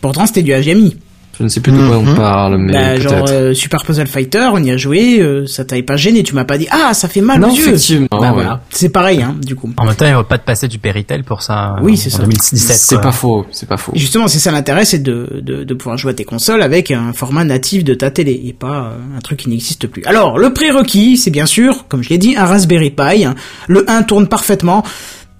Pourtant 0.00 0.26
c'était 0.26 0.42
du 0.42 0.52
HDMI. 0.52 0.96
Je 1.38 1.44
ne 1.44 1.48
sais 1.48 1.60
plus 1.60 1.72
de 1.72 1.78
quoi 1.78 1.96
on 1.96 2.02
Mhm. 2.02 2.14
parle, 2.14 2.58
mais 2.58 2.72
Bah, 2.74 3.00
genre 3.00 3.24
euh, 3.30 3.54
Super 3.54 3.82
Puzzle 3.84 4.06
Fighter, 4.06 4.50
on 4.52 4.62
y 4.62 4.70
a 4.70 4.76
joué, 4.76 5.18
euh, 5.20 5.46
ça 5.46 5.64
t'avait 5.64 5.82
pas 5.82 5.96
gêné, 5.96 6.22
tu 6.22 6.34
m'as 6.34 6.44
pas 6.44 6.58
dit 6.58 6.66
ah 6.70 6.92
ça 6.92 7.08
fait 7.08 7.22
mal 7.22 7.40
Non, 7.40 7.48
aux 7.50 7.56
yeux. 7.56 7.68
effectivement, 7.68 8.06
Bah, 8.10 8.18
ouais. 8.20 8.30
voilà, 8.32 8.60
c'est 8.68 8.90
pareil 8.90 9.22
hein, 9.22 9.34
du 9.42 9.56
coup. 9.56 9.70
En 9.78 9.86
même 9.86 9.94
temps, 9.96 10.04
il 10.06 10.12
va 10.12 10.24
pas 10.24 10.36
te 10.36 10.44
passer 10.44 10.68
du 10.68 10.78
Péritel 10.78 11.24
pour 11.24 11.42
ça. 11.42 11.76
Oui, 11.82 11.94
euh, 11.94 11.96
c'est 11.96 12.12
en 12.14 12.18
ça. 12.18 12.22
2017. 12.24 12.76
C'est 12.76 13.00
pas 13.00 13.12
faux, 13.12 13.46
c'est 13.50 13.66
pas 13.66 13.78
faux. 13.78 13.92
Et 13.94 13.98
justement, 13.98 14.28
c'est 14.28 14.38
ça 14.40 14.52
l'intérêt, 14.52 14.84
c'est 14.84 15.02
de, 15.02 15.40
de, 15.42 15.64
de 15.64 15.74
pouvoir 15.74 15.96
jouer 15.96 16.10
à 16.10 16.14
tes 16.14 16.24
consoles 16.24 16.60
avec 16.62 16.90
un 16.90 17.14
format 17.14 17.44
natif 17.44 17.82
de 17.82 17.94
ta 17.94 18.10
télé 18.10 18.38
et 18.44 18.52
pas 18.52 18.90
euh, 18.92 19.16
un 19.16 19.20
truc 19.20 19.38
qui 19.38 19.48
n'existe 19.48 19.86
plus. 19.86 20.04
Alors, 20.04 20.38
le 20.38 20.52
prérequis, 20.52 21.16
c'est 21.16 21.30
bien 21.30 21.46
sûr, 21.46 21.86
comme 21.88 22.02
je 22.02 22.10
l'ai 22.10 22.18
dit, 22.18 22.36
un 22.36 22.44
Raspberry 22.44 22.90
Pi. 22.90 23.24
Le 23.68 23.90
1 23.90 24.02
tourne 24.02 24.26
parfaitement. 24.28 24.84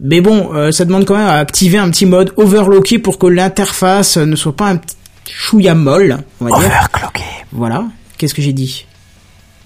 Mais 0.05 0.21
bon, 0.21 0.53
euh, 0.53 0.73
ça 0.73 0.85
demande 0.85 1.05
quand 1.05 1.17
même 1.17 1.29
à 1.29 1.37
activer 1.39 1.79
un 1.79 1.89
petit 1.89 2.07
mode 2.07 2.33
overlocké 2.37 2.99
pour 2.99 3.19
que 3.19 3.29
l'interface 3.29 4.17
ne 4.17 4.35
soit 4.35 4.57
pas 4.57 4.69
un 4.69 4.77
petit 4.77 4.97
chouïa 5.33 5.77
molle, 5.77 6.19
on 6.41 6.47
va 6.47 6.59
dire. 6.59 6.67
Overclocké. 6.67 7.25
Voilà. 7.53 7.85
Qu'est-ce 8.19 8.35
que 8.35 8.43
j'ai 8.43 8.53
dit? 8.53 8.85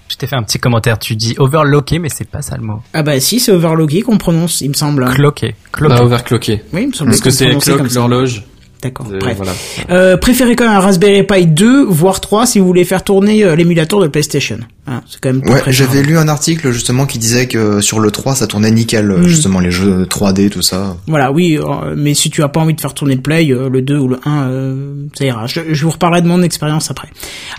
Je 0.09 0.15
t'ai 0.15 0.27
fait 0.27 0.35
un 0.35 0.43
petit 0.43 0.59
commentaire. 0.59 0.99
Tu 0.99 1.15
dis 1.15 1.33
overlocké, 1.39 1.97
mais 1.97 2.09
c'est 2.09 2.29
pas 2.29 2.43
ça 2.43 2.55
le 2.55 2.63
mot. 2.63 2.81
Ah 2.93 3.01
bah 3.01 3.19
si, 3.19 3.39
c'est 3.39 3.51
overlocké 3.51 4.03
qu'on 4.03 4.17
prononce, 4.17 4.61
il 4.61 4.69
me 4.69 4.73
semble. 4.75 5.05
Cloqué. 5.09 5.55
Cloqué. 5.71 5.95
Bah, 5.95 6.03
overclocké. 6.03 6.63
Oui, 6.71 6.83
il 6.83 6.87
me 6.89 6.93
semble 6.93 7.09
Parce 7.09 7.21
que 7.21 7.31
c'est 7.31 7.57
clock, 7.57 7.91
l'horloge. 7.91 8.43
D'accord, 8.87 9.07
Euh, 9.11 9.19
bref. 9.19 9.37
Voilà. 9.37 9.51
Euh, 9.89 10.17
préférez 10.17 10.55
quand 10.55 10.65
même 10.65 10.75
un 10.75 10.79
Raspberry 10.79 11.23
Pi 11.23 11.45
2, 11.45 11.85
voire 11.85 12.19
3 12.21 12.45
si 12.45 12.59
vous 12.59 12.65
voulez 12.67 12.83
faire 12.85 13.03
tourner 13.03 13.43
euh, 13.43 13.55
l'émulateur 13.55 13.99
de 13.99 14.07
PlayStation. 14.07 14.59
Hein, 14.87 15.01
c'est 15.09 15.19
quand 15.19 15.33
même 15.33 15.41
Ouais, 15.49 15.61
j'avais 15.67 16.01
lu 16.01 16.17
un 16.17 16.27
article 16.29 16.71
justement 16.71 17.05
qui 17.05 17.17
disait 17.19 17.47
que 17.47 17.81
sur 17.81 17.99
le 17.99 18.09
3 18.11 18.35
ça 18.35 18.47
tournait 18.47 18.71
nickel, 18.71 19.11
euh, 19.11 19.17
Mm. 19.17 19.27
justement 19.27 19.59
les 19.59 19.71
jeux 19.71 20.05
3D 20.09 20.49
tout 20.49 20.61
ça. 20.61 20.95
Voilà, 21.07 21.31
oui, 21.31 21.57
euh, 21.57 21.93
mais 21.97 22.13
si 22.13 22.29
tu 22.29 22.41
as 22.43 22.47
pas 22.47 22.61
envie 22.61 22.73
de 22.73 22.79
faire 22.81 22.93
tourner 22.93 23.15
le 23.15 23.21
Play, 23.21 23.49
euh, 23.51 23.69
le 23.69 23.81
2 23.81 23.97
ou 23.97 24.07
le 24.07 24.19
1, 24.25 24.43
euh, 24.49 24.93
ça 25.17 25.25
ira. 25.25 25.45
Je, 25.47 25.59
je 25.71 25.83
vous 25.83 25.91
reparlerai 25.91 26.21
de 26.21 26.27
mon 26.27 26.41
expérience 26.41 26.89
après. 26.89 27.09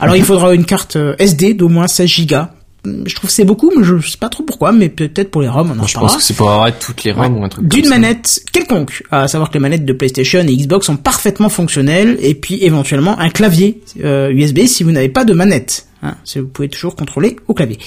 Alors 0.01 0.17
il 0.17 0.25
faudra 0.25 0.55
une 0.55 0.65
carte 0.65 0.97
euh, 0.97 1.15
SD 1.19 1.53
d'au 1.55 1.69
moins 1.69 1.87
16 1.89 2.27
Go. 2.27 2.37
Je 2.85 3.15
trouve 3.15 3.29
que 3.29 3.35
c'est 3.35 3.45
beaucoup, 3.45 3.73
mais 3.77 3.85
je 3.85 3.99
sais 4.07 4.19
pas 4.19 4.29
trop 4.29 4.45
pourquoi, 4.45 4.73
mais 4.73 4.89
peut-être 4.89 5.31
pour 5.31 5.43
les 5.43 5.49
ROM, 5.49 5.73
on 5.77 5.83
en 5.83 5.87
Je 5.87 5.99
pense 5.99 6.17
que 6.17 6.23
c'est 6.23 6.35
pour 6.35 6.51
avoir 6.51 6.77
toutes 6.79 7.05
les 7.05 7.13
ROM 7.13 7.37
ou 7.37 7.45
un 7.45 7.49
truc 7.49 7.67
D'une 7.67 7.89
manette 7.89 8.41
quelconque, 8.53 9.03
à 9.11 9.27
savoir 9.29 9.51
que 9.51 9.55
les 9.55 9.61
manettes 9.61 9.85
de 9.85 9.93
PlayStation 9.93 10.41
et 10.41 10.57
Xbox 10.57 10.87
sont 10.87 10.97
parfaitement 10.97 11.49
fonctionnelles, 11.49 12.17
et 12.21 12.35
puis 12.35 12.63
éventuellement 12.63 13.19
un 13.19 13.31
clavier 13.31 13.83
euh, 14.05 14.31
USB 14.31 14.61
si 14.67 14.85
vous 14.85 14.93
n'avez 14.93 15.09
pas 15.09 15.25
de 15.25 15.35
manette. 15.35 15.88
Hein, 16.03 16.15
vous 16.37 16.47
pouvez 16.47 16.69
toujours 16.69 16.95
contrôler 16.95 17.37
au 17.49 17.55
clavier. 17.55 17.79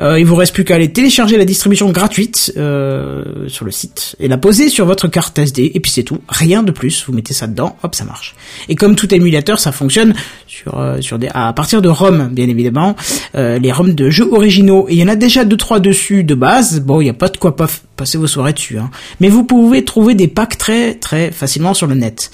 Euh, 0.00 0.18
il 0.18 0.24
vous 0.24 0.34
reste 0.34 0.54
plus 0.54 0.64
qu'à 0.64 0.76
aller 0.76 0.92
télécharger 0.92 1.36
la 1.36 1.44
distribution 1.44 1.90
gratuite 1.90 2.52
euh, 2.56 3.48
sur 3.48 3.66
le 3.66 3.70
site 3.70 4.16
et 4.18 4.28
la 4.28 4.38
poser 4.38 4.70
sur 4.70 4.86
votre 4.86 5.08
carte 5.08 5.38
SD, 5.38 5.72
et 5.74 5.80
puis 5.80 5.90
c'est 5.90 6.02
tout. 6.02 6.20
Rien 6.28 6.62
de 6.62 6.72
plus. 6.72 7.04
Vous 7.06 7.12
mettez 7.12 7.34
ça 7.34 7.46
dedans, 7.46 7.76
hop, 7.82 7.94
ça 7.94 8.04
marche. 8.04 8.34
Et 8.70 8.76
comme 8.76 8.96
tout 8.96 9.14
émulateur, 9.14 9.58
ça 9.58 9.72
fonctionne 9.72 10.14
sur 10.46 10.78
euh, 10.78 11.00
sur 11.02 11.18
des 11.18 11.28
à 11.34 11.52
partir 11.52 11.82
de 11.82 11.88
ROM, 11.90 12.30
bien 12.32 12.48
évidemment, 12.48 12.96
euh, 13.34 13.58
les 13.58 13.72
ROM 13.72 13.92
de 13.92 14.08
jeux 14.08 14.32
originaux. 14.32 14.86
Et 14.88 14.94
il 14.94 14.98
y 14.98 15.04
en 15.04 15.08
a 15.08 15.16
déjà 15.16 15.44
deux 15.44 15.58
trois 15.58 15.80
dessus 15.80 16.24
de 16.24 16.34
base. 16.34 16.80
Bon, 16.80 17.02
il 17.02 17.06
y 17.08 17.10
a 17.10 17.14
pas 17.14 17.28
de 17.28 17.36
quoi 17.36 17.56
pas 17.56 17.68
passer 17.96 18.16
vos 18.16 18.26
soirées 18.26 18.54
dessus. 18.54 18.78
Hein. 18.78 18.90
Mais 19.20 19.28
vous 19.28 19.44
pouvez 19.44 19.84
trouver 19.84 20.14
des 20.14 20.28
packs 20.28 20.56
très 20.56 20.94
très 20.94 21.30
facilement 21.30 21.74
sur 21.74 21.86
le 21.86 21.94
net. 21.94 22.30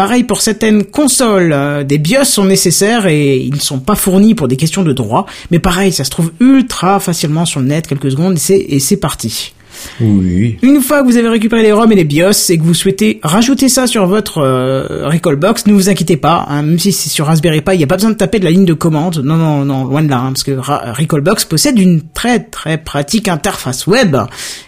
Pareil 0.00 0.24
pour 0.24 0.40
certaines 0.40 0.84
consoles, 0.84 1.52
euh, 1.52 1.84
des 1.84 1.98
BIOS 1.98 2.24
sont 2.24 2.46
nécessaires 2.46 3.06
et 3.06 3.36
ils 3.36 3.52
ne 3.52 3.60
sont 3.60 3.80
pas 3.80 3.94
fournis 3.94 4.34
pour 4.34 4.48
des 4.48 4.56
questions 4.56 4.82
de 4.82 4.94
droit. 4.94 5.26
Mais 5.50 5.58
pareil, 5.58 5.92
ça 5.92 6.04
se 6.04 6.10
trouve 6.10 6.32
ultra 6.40 7.00
facilement 7.00 7.44
sur 7.44 7.60
le 7.60 7.66
net, 7.66 7.86
quelques 7.86 8.10
secondes 8.10 8.32
et 8.32 8.38
c'est 8.38 8.56
et 8.56 8.80
c'est 8.80 8.96
parti. 8.96 9.52
Oui. 10.00 10.56
Une 10.62 10.80
fois 10.80 11.02
que 11.02 11.06
vous 11.06 11.16
avez 11.16 11.28
récupéré 11.28 11.62
les 11.62 11.72
ROM 11.72 11.90
et 11.92 11.94
les 11.94 12.04
BIOS 12.04 12.50
et 12.50 12.58
que 12.58 12.62
vous 12.62 12.74
souhaitez 12.74 13.20
rajouter 13.22 13.68
ça 13.68 13.86
sur 13.86 14.06
votre 14.06 14.38
euh, 14.38 15.08
ne 15.66 15.72
vous 15.72 15.88
inquiétez 15.88 16.16
pas, 16.16 16.46
hein, 16.48 16.62
même 16.62 16.78
si 16.78 16.92
c'est 16.92 17.08
sur 17.10 17.26
Raspberry 17.26 17.60
Pi, 17.60 17.72
il 17.74 17.78
n'y 17.78 17.84
a 17.84 17.86
pas 17.86 17.96
besoin 17.96 18.10
de 18.10 18.16
taper 18.16 18.38
de 18.38 18.44
la 18.44 18.50
ligne 18.50 18.64
de 18.64 18.74
commande. 18.74 19.18
Non, 19.18 19.36
non, 19.36 19.64
non, 19.64 19.84
loin 19.84 20.02
de 20.02 20.08
là, 20.08 20.18
hein, 20.18 20.32
parce 20.32 20.42
que 20.42 20.52
Ra- 20.52 20.92
possède 21.48 21.78
une 21.78 22.02
très 22.14 22.40
très 22.40 22.78
pratique 22.78 23.28
interface 23.28 23.86
web 23.86 24.16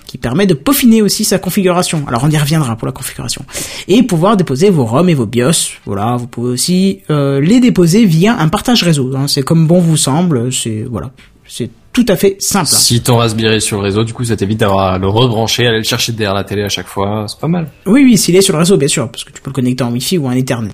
qui 0.07 0.19
permet 0.19 0.47
de 0.47 0.55
peaufiner 0.55 1.01
aussi 1.01 1.25
sa 1.25 1.39
configuration. 1.39 2.05
Alors 2.07 2.23
on 2.25 2.31
y 2.31 2.37
reviendra 2.37 2.77
pour 2.77 2.87
la 2.87 2.93
configuration. 2.93 3.45
Et 3.89 4.03
pouvoir 4.03 4.37
déposer 4.37 4.69
vos 4.71 4.85
ROM 4.85 5.09
et 5.09 5.15
vos 5.15 5.27
BIOS. 5.27 5.79
Voilà, 5.87 6.17
vous 6.19 6.27
pouvez 6.27 6.51
aussi 6.51 7.01
euh, 7.11 7.41
les 7.41 7.61
déposer 7.61 8.05
via 8.05 8.39
un 8.39 8.49
partage 8.49 8.83
réseau. 8.83 9.11
hein. 9.17 9.27
C'est 9.29 9.43
comme 9.43 9.67
bon 9.67 9.81
vous 9.81 9.97
semble. 9.97 10.53
C'est 10.53 10.85
voilà, 10.91 11.11
c'est 11.47 11.71
tout 11.93 12.07
à 12.09 12.17
fait 12.17 12.37
simple. 12.41 12.69
Si 12.69 13.03
ton 13.03 13.17
Raspberry 13.17 13.57
est 13.57 13.61
sur 13.61 13.79
le 13.79 13.85
réseau, 13.85 14.05
du 14.05 14.15
coup, 14.15 14.25
ça 14.25 14.37
t'évite 14.37 14.59
d'avoir 14.59 14.95
à 14.95 14.99
le 14.99 15.09
rebrancher, 15.09 15.67
aller 15.67 15.79
le 15.79 15.85
chercher 15.85 16.13
derrière 16.13 16.35
la 16.35 16.45
télé 16.45 16.63
à 16.63 16.69
chaque 16.69 16.87
fois. 16.87 17.27
C'est 17.29 17.39
pas 17.39 17.49
mal. 17.49 17.69
Oui, 17.87 18.03
oui, 18.05 18.17
s'il 18.17 18.35
est 18.37 18.43
sur 18.43 18.55
le 18.55 18.61
réseau, 18.61 18.77
bien 18.77 18.89
sûr, 18.89 19.11
parce 19.11 19.25
que 19.25 19.33
tu 19.33 19.43
peux 19.43 19.51
le 19.51 19.55
connecter 19.55 19.85
en 19.85 19.93
Wi-Fi 19.93 20.19
ou 20.19 20.27
en 20.27 20.33
Ethernet. 20.33 20.73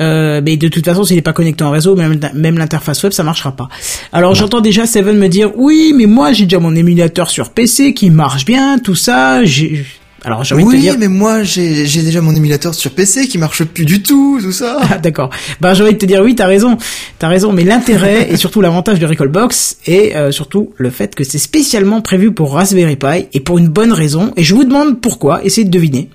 Euh, 0.00 0.40
mais 0.44 0.56
de 0.56 0.68
toute 0.68 0.84
façon, 0.84 1.04
s'il 1.04 1.16
n'est 1.16 1.22
pas 1.22 1.32
connecté 1.32 1.64
en 1.64 1.70
réseau, 1.70 1.96
même, 1.96 2.20
même 2.34 2.58
l'interface 2.58 3.02
web, 3.02 3.12
ça 3.12 3.24
marchera 3.24 3.52
pas. 3.52 3.68
Alors 4.12 4.34
j'entends 4.34 4.60
déjà 4.60 4.86
Seven 4.86 5.18
me 5.18 5.28
dire, 5.28 5.50
oui, 5.56 5.92
mais 5.94 6.06
moi 6.06 6.32
j'ai 6.32 6.44
déjà 6.44 6.60
mon 6.60 6.74
émulateur 6.74 7.30
sur 7.30 7.50
PC 7.50 7.94
qui 7.94 8.10
marche 8.10 8.44
bien, 8.44 8.78
tout 8.78 8.94
ça. 8.94 9.44
J'ai... 9.44 9.84
Alors 10.24 10.42
j'ai 10.42 10.54
envie 10.54 10.64
de 10.64 10.68
te 10.70 10.74
Oui, 10.74 10.80
dire, 10.80 10.96
mais 10.98 11.08
moi 11.08 11.44
j'ai 11.44 11.86
j'ai 11.86 12.02
déjà 12.02 12.20
mon 12.20 12.34
émulateur 12.34 12.74
sur 12.74 12.90
PC 12.90 13.28
qui 13.28 13.38
marche 13.38 13.62
plus 13.64 13.84
du 13.84 14.02
tout, 14.02 14.40
tout 14.42 14.52
ça. 14.52 14.78
Ah, 14.90 14.98
d'accord. 14.98 15.30
Bah, 15.60 15.74
j'ai 15.74 15.82
envie 15.84 15.92
de 15.92 15.98
te 15.98 16.06
dire 16.06 16.22
oui, 16.22 16.34
t'as 16.34 16.46
raison, 16.46 16.76
t'as 17.18 17.28
raison. 17.28 17.52
Mais 17.52 17.62
l'intérêt 17.64 18.28
et 18.30 18.36
surtout 18.36 18.60
l'avantage 18.60 18.98
du 18.98 19.06
Recalbox 19.06 19.76
est 19.86 20.16
euh, 20.16 20.32
surtout 20.32 20.72
le 20.76 20.90
fait 20.90 21.14
que 21.14 21.22
c'est 21.24 21.38
spécialement 21.38 22.00
prévu 22.00 22.32
pour 22.32 22.54
Raspberry 22.54 22.96
Pi 22.96 23.26
et 23.32 23.40
pour 23.40 23.58
une 23.58 23.68
bonne 23.68 23.92
raison. 23.92 24.32
Et 24.36 24.42
je 24.42 24.54
vous 24.54 24.64
demande 24.64 25.00
pourquoi. 25.00 25.44
Essayez 25.44 25.64
de 25.64 25.70
deviner. 25.70 26.08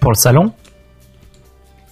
Pour 0.00 0.10
le 0.12 0.16
salon? 0.16 0.52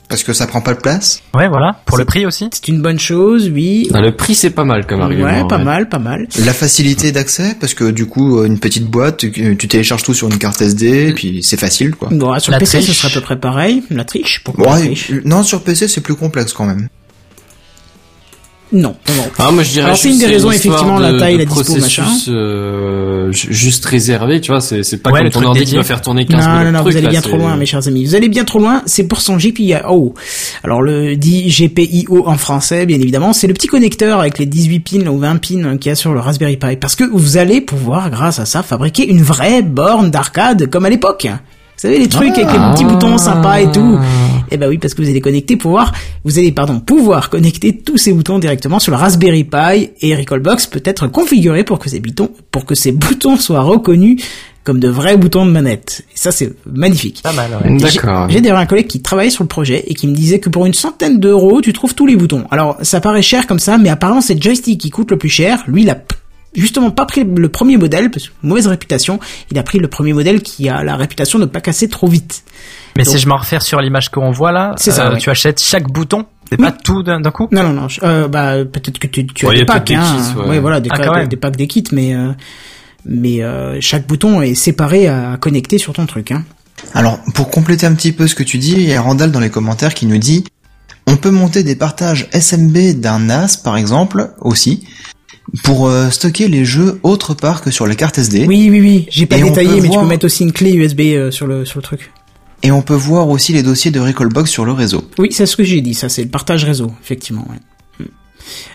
Parce 0.08 0.22
que 0.24 0.32
ça 0.32 0.46
prend 0.46 0.62
pas 0.62 0.72
de 0.74 0.80
place. 0.80 1.22
Ouais, 1.34 1.48
voilà. 1.48 1.76
Pour 1.84 1.98
le 1.98 2.06
prix 2.06 2.24
aussi. 2.24 2.48
C'est 2.52 2.68
une 2.68 2.80
bonne 2.80 2.98
chose, 2.98 3.50
oui. 3.52 3.90
Ah, 3.92 4.00
le 4.00 4.16
prix, 4.16 4.34
c'est 4.34 4.50
pas 4.50 4.64
mal 4.64 4.86
comme 4.86 5.02
argument. 5.02 5.24
Ouais, 5.26 5.46
pas 5.46 5.58
ouais. 5.58 5.64
mal, 5.64 5.88
pas 5.90 5.98
mal. 5.98 6.26
La 6.44 6.54
facilité 6.54 7.12
d'accès, 7.12 7.54
parce 7.60 7.74
que 7.74 7.90
du 7.90 8.06
coup, 8.06 8.38
euh, 8.40 8.46
une 8.46 8.58
petite 8.58 8.84
boîte, 8.86 9.18
tu, 9.18 9.56
tu 9.56 9.68
télécharges 9.68 10.02
tout 10.02 10.14
sur 10.14 10.28
une 10.28 10.38
carte 10.38 10.62
SD, 10.62 11.08
et 11.08 11.12
puis 11.12 11.42
c'est 11.42 11.60
facile, 11.60 11.94
quoi. 11.94 12.08
Bon, 12.10 12.38
sur 12.38 12.52
La 12.52 12.58
PC, 12.58 12.80
ce 12.80 12.92
serait 12.94 13.08
à 13.08 13.14
peu 13.14 13.20
près 13.20 13.38
pareil. 13.38 13.82
La 13.90 14.04
triche, 14.04 14.40
pourquoi 14.44 14.66
la 14.66 14.72
Ouais, 14.76 14.86
triche? 14.86 15.10
euh, 15.10 15.20
non, 15.26 15.42
sur 15.42 15.62
PC 15.62 15.88
c'est 15.88 16.00
plus 16.00 16.14
complexe 16.14 16.54
quand 16.54 16.64
même. 16.64 16.88
Non, 18.70 18.94
non, 19.08 19.14
non. 19.16 19.22
Ah, 19.38 19.50
moi, 19.50 19.62
je 19.62 19.70
dirais 19.70 19.84
Alors, 19.86 19.96
c'est 19.96 20.10
juste 20.10 20.20
une 20.22 20.28
des 20.28 20.34
raisons, 20.34 20.50
effectivement, 20.50 20.98
la 20.98 21.18
taille, 21.18 21.34
de 21.34 21.38
la 21.38 21.44
dispo, 21.46 21.76
machin. 21.76 22.04
euh, 22.28 23.32
ju- 23.32 23.48
juste 23.52 23.84
réservé, 23.86 24.40
tu 24.40 24.50
vois, 24.50 24.60
c'est, 24.60 24.82
c'est 24.82 24.98
pas 24.98 25.10
Ouais, 25.10 25.20
comme 25.22 25.30
ton 25.30 25.42
ordi 25.44 25.64
qui 25.64 25.74
doit 25.74 25.84
faire 25.84 26.02
tourner 26.02 26.26
15 26.26 26.44
Non, 26.46 26.52
minutes 26.52 26.66
non, 26.66 26.72
non, 26.78 26.82
vous 26.84 26.90
allez 26.90 27.00
là, 27.02 27.08
bien 27.10 27.20
trop 27.22 27.36
loin, 27.36 27.56
mes 27.56 27.66
chers 27.66 27.86
amis. 27.88 28.04
Vous 28.04 28.14
allez 28.14 28.28
bien 28.28 28.44
trop 28.44 28.58
loin, 28.58 28.82
c'est 28.86 29.04
pour 29.04 29.20
son 29.20 29.36
GPIO. 29.38 30.14
Alors, 30.64 30.82
le 30.82 31.16
dit 31.16 31.48
GPIO 31.48 32.26
en 32.28 32.36
français, 32.36 32.84
bien 32.86 32.98
évidemment, 33.00 33.32
c'est 33.32 33.46
le 33.46 33.54
petit 33.54 33.68
connecteur 33.68 34.20
avec 34.20 34.38
les 34.38 34.46
18 34.46 34.80
pins 34.80 35.06
ou 35.08 35.18
20 35.18 35.36
pins 35.36 35.76
qu'il 35.78 35.88
y 35.88 35.92
a 35.92 35.94
sur 35.94 36.12
le 36.12 36.20
Raspberry 36.20 36.56
Pi. 36.56 36.76
Parce 36.76 36.94
que 36.96 37.04
vous 37.04 37.36
allez 37.38 37.60
pouvoir, 37.60 38.10
grâce 38.10 38.38
à 38.38 38.44
ça, 38.44 38.62
fabriquer 38.62 39.08
une 39.08 39.22
vraie 39.22 39.62
borne 39.62 40.10
d'arcade 40.10 40.68
comme 40.70 40.84
à 40.84 40.90
l'époque. 40.90 41.26
Vous 41.78 41.82
savez, 41.82 42.00
les 42.00 42.08
trucs 42.08 42.36
avec 42.36 42.50
les 42.52 42.58
petits 42.72 42.84
boutons 42.84 43.18
sympas 43.18 43.60
et 43.60 43.70
tout. 43.70 44.00
Eh 44.50 44.56
ben 44.56 44.68
oui, 44.68 44.78
parce 44.78 44.94
que 44.94 45.02
vous 45.02 45.08
allez 45.08 45.20
connecter, 45.20 45.56
pouvoir, 45.56 45.92
vous 46.24 46.36
allez, 46.36 46.50
pardon, 46.50 46.80
pouvoir 46.80 47.30
connecter 47.30 47.76
tous 47.76 47.98
ces 47.98 48.12
boutons 48.12 48.40
directement 48.40 48.80
sur 48.80 48.90
le 48.90 48.98
Raspberry 48.98 49.44
Pi 49.44 49.90
et 50.00 50.16
Recalbox 50.16 50.66
peut 50.66 50.82
être 50.84 51.06
configuré 51.06 51.62
pour 51.62 51.78
que 51.78 51.88
ces 51.88 52.00
boutons, 52.00 52.30
pour 52.50 52.64
que 52.66 52.74
ces 52.74 52.90
boutons 52.92 53.36
soient 53.36 53.60
reconnus 53.62 54.20
comme 54.64 54.80
de 54.80 54.88
vrais 54.88 55.16
boutons 55.16 55.46
de 55.46 55.52
manette. 55.52 56.02
Et 56.12 56.18
ça, 56.18 56.32
c'est 56.32 56.52
magnifique. 56.66 57.20
Pas 57.22 57.32
mal, 57.32 57.50
ouais. 57.52 57.78
J'ai- 57.78 57.96
D'accord. 57.96 58.28
J'ai 58.28 58.40
d'ailleurs 58.40 58.58
un 58.58 58.66
collègue 58.66 58.88
qui 58.88 59.00
travaillait 59.00 59.30
sur 59.30 59.44
le 59.44 59.48
projet 59.48 59.84
et 59.86 59.94
qui 59.94 60.08
me 60.08 60.14
disait 60.14 60.40
que 60.40 60.48
pour 60.50 60.66
une 60.66 60.74
centaine 60.74 61.20
d'euros, 61.20 61.60
tu 61.62 61.72
trouves 61.72 61.94
tous 61.94 62.06
les 62.06 62.16
boutons. 62.16 62.44
Alors, 62.50 62.76
ça 62.82 63.00
paraît 63.00 63.22
cher 63.22 63.46
comme 63.46 63.60
ça, 63.60 63.78
mais 63.78 63.88
apparemment, 63.88 64.20
c'est 64.20 64.34
le 64.34 64.42
joystick 64.42 64.80
qui 64.80 64.90
coûte 64.90 65.10
le 65.12 65.16
plus 65.16 65.30
cher. 65.30 65.62
Lui, 65.68 65.82
il 65.82 65.90
a 65.90 65.98
justement 66.60 66.90
pas 66.90 67.06
pris 67.06 67.24
le 67.24 67.48
premier 67.48 67.76
modèle, 67.76 68.10
parce 68.10 68.28
que 68.28 68.32
mauvaise 68.42 68.66
réputation. 68.66 69.18
Il 69.50 69.58
a 69.58 69.62
pris 69.62 69.78
le 69.78 69.88
premier 69.88 70.12
modèle 70.12 70.42
qui 70.42 70.68
a 70.68 70.82
la 70.84 70.96
réputation 70.96 71.38
de 71.38 71.44
pas 71.46 71.60
casser 71.60 71.88
trop 71.88 72.06
vite. 72.08 72.42
Mais 72.96 73.04
Donc- 73.04 73.14
si 73.14 73.20
je 73.20 73.28
m'en 73.28 73.36
réfère 73.36 73.62
sur 73.62 73.80
l'image 73.80 74.08
qu'on 74.10 74.30
voit 74.30 74.52
là, 74.52 74.74
C'est 74.76 74.90
ça, 74.90 75.06
euh, 75.08 75.12
ouais. 75.14 75.18
tu 75.18 75.30
achètes 75.30 75.60
chaque 75.62 75.86
bouton, 75.90 76.26
c'est 76.50 76.56
pas 76.56 76.72
tout 76.72 77.02
d'un 77.02 77.22
coup 77.22 77.48
Non, 77.52 77.62
non, 77.62 77.72
non. 77.72 77.86
euh, 78.02 78.26
bah, 78.28 78.64
peut-être 78.64 78.98
que 78.98 79.06
tu, 79.06 79.26
tu 79.26 79.46
Ouais, 79.46 79.54
as 79.54 79.58
des 79.60 79.64
packs, 79.64 79.86
des 79.86 79.94
hein. 79.94 80.16
kits, 80.34 80.38
ouais. 80.48 80.58
voilà, 80.58 80.80
des, 80.80 80.88
Ah, 80.92 81.24
des 81.26 81.36
packs, 81.36 81.56
des 81.56 81.66
kits, 81.68 81.84
mais 81.92 82.14
euh, 82.14 82.32
mais 83.04 83.42
euh, 83.42 83.78
chaque 83.80 84.06
bouton 84.06 84.42
est 84.42 84.54
séparé 84.54 85.06
à 85.06 85.36
connecter 85.40 85.78
sur 85.78 85.92
ton 85.92 86.06
truc. 86.06 86.32
Hein. 86.32 86.44
Alors, 86.94 87.18
pour 87.34 87.50
compléter 87.50 87.86
un 87.86 87.94
petit 87.94 88.12
peu 88.12 88.26
ce 88.26 88.34
que 88.34 88.42
tu 88.42 88.58
dis, 88.58 88.72
il 88.72 88.82
y 88.88 88.94
a 88.94 89.00
Randall 89.00 89.30
dans 89.30 89.40
les 89.40 89.50
commentaires 89.50 89.94
qui 89.94 90.06
nous 90.06 90.18
dit 90.18 90.44
on 91.06 91.16
peut 91.16 91.30
monter 91.30 91.62
des 91.62 91.74
partages 91.76 92.28
SMB 92.32 93.00
d'un 93.00 93.20
NAS, 93.20 93.56
par 93.62 93.76
exemple, 93.78 94.32
aussi, 94.40 94.86
pour 95.64 95.88
euh, 95.88 96.10
stocker 96.10 96.48
les 96.48 96.64
jeux 96.64 97.00
autre 97.02 97.34
part 97.34 97.62
que 97.62 97.70
sur 97.70 97.86
les 97.86 97.96
cartes 97.96 98.18
SD. 98.18 98.46
Oui, 98.46 98.68
oui, 98.70 98.80
oui. 98.80 99.06
J'ai 99.10 99.26
pas 99.26 99.38
Et 99.38 99.42
détaillé, 99.42 99.80
mais 99.80 99.88
tu 99.88 99.98
peux 99.98 100.06
mettre 100.06 100.26
aussi 100.26 100.44
une 100.44 100.52
clé 100.52 100.72
USB 100.74 101.00
euh, 101.00 101.30
sur 101.30 101.46
le 101.46 101.64
sur 101.64 101.78
le 101.78 101.82
truc. 101.82 102.12
Et 102.62 102.72
on 102.72 102.82
peut 102.82 102.94
voir 102.94 103.28
aussi 103.28 103.52
les 103.52 103.62
dossiers 103.62 103.90
de 103.90 104.00
Recallbox 104.00 104.50
sur 104.50 104.64
le 104.64 104.72
réseau. 104.72 105.08
Oui, 105.18 105.28
c'est 105.30 105.46
ce 105.46 105.56
que 105.56 105.62
j'ai 105.64 105.80
dit. 105.80 105.94
Ça, 105.94 106.08
c'est 106.08 106.24
le 106.24 106.28
partage 106.28 106.64
réseau, 106.64 106.90
effectivement. 107.02 107.46
Ouais. 107.48 107.58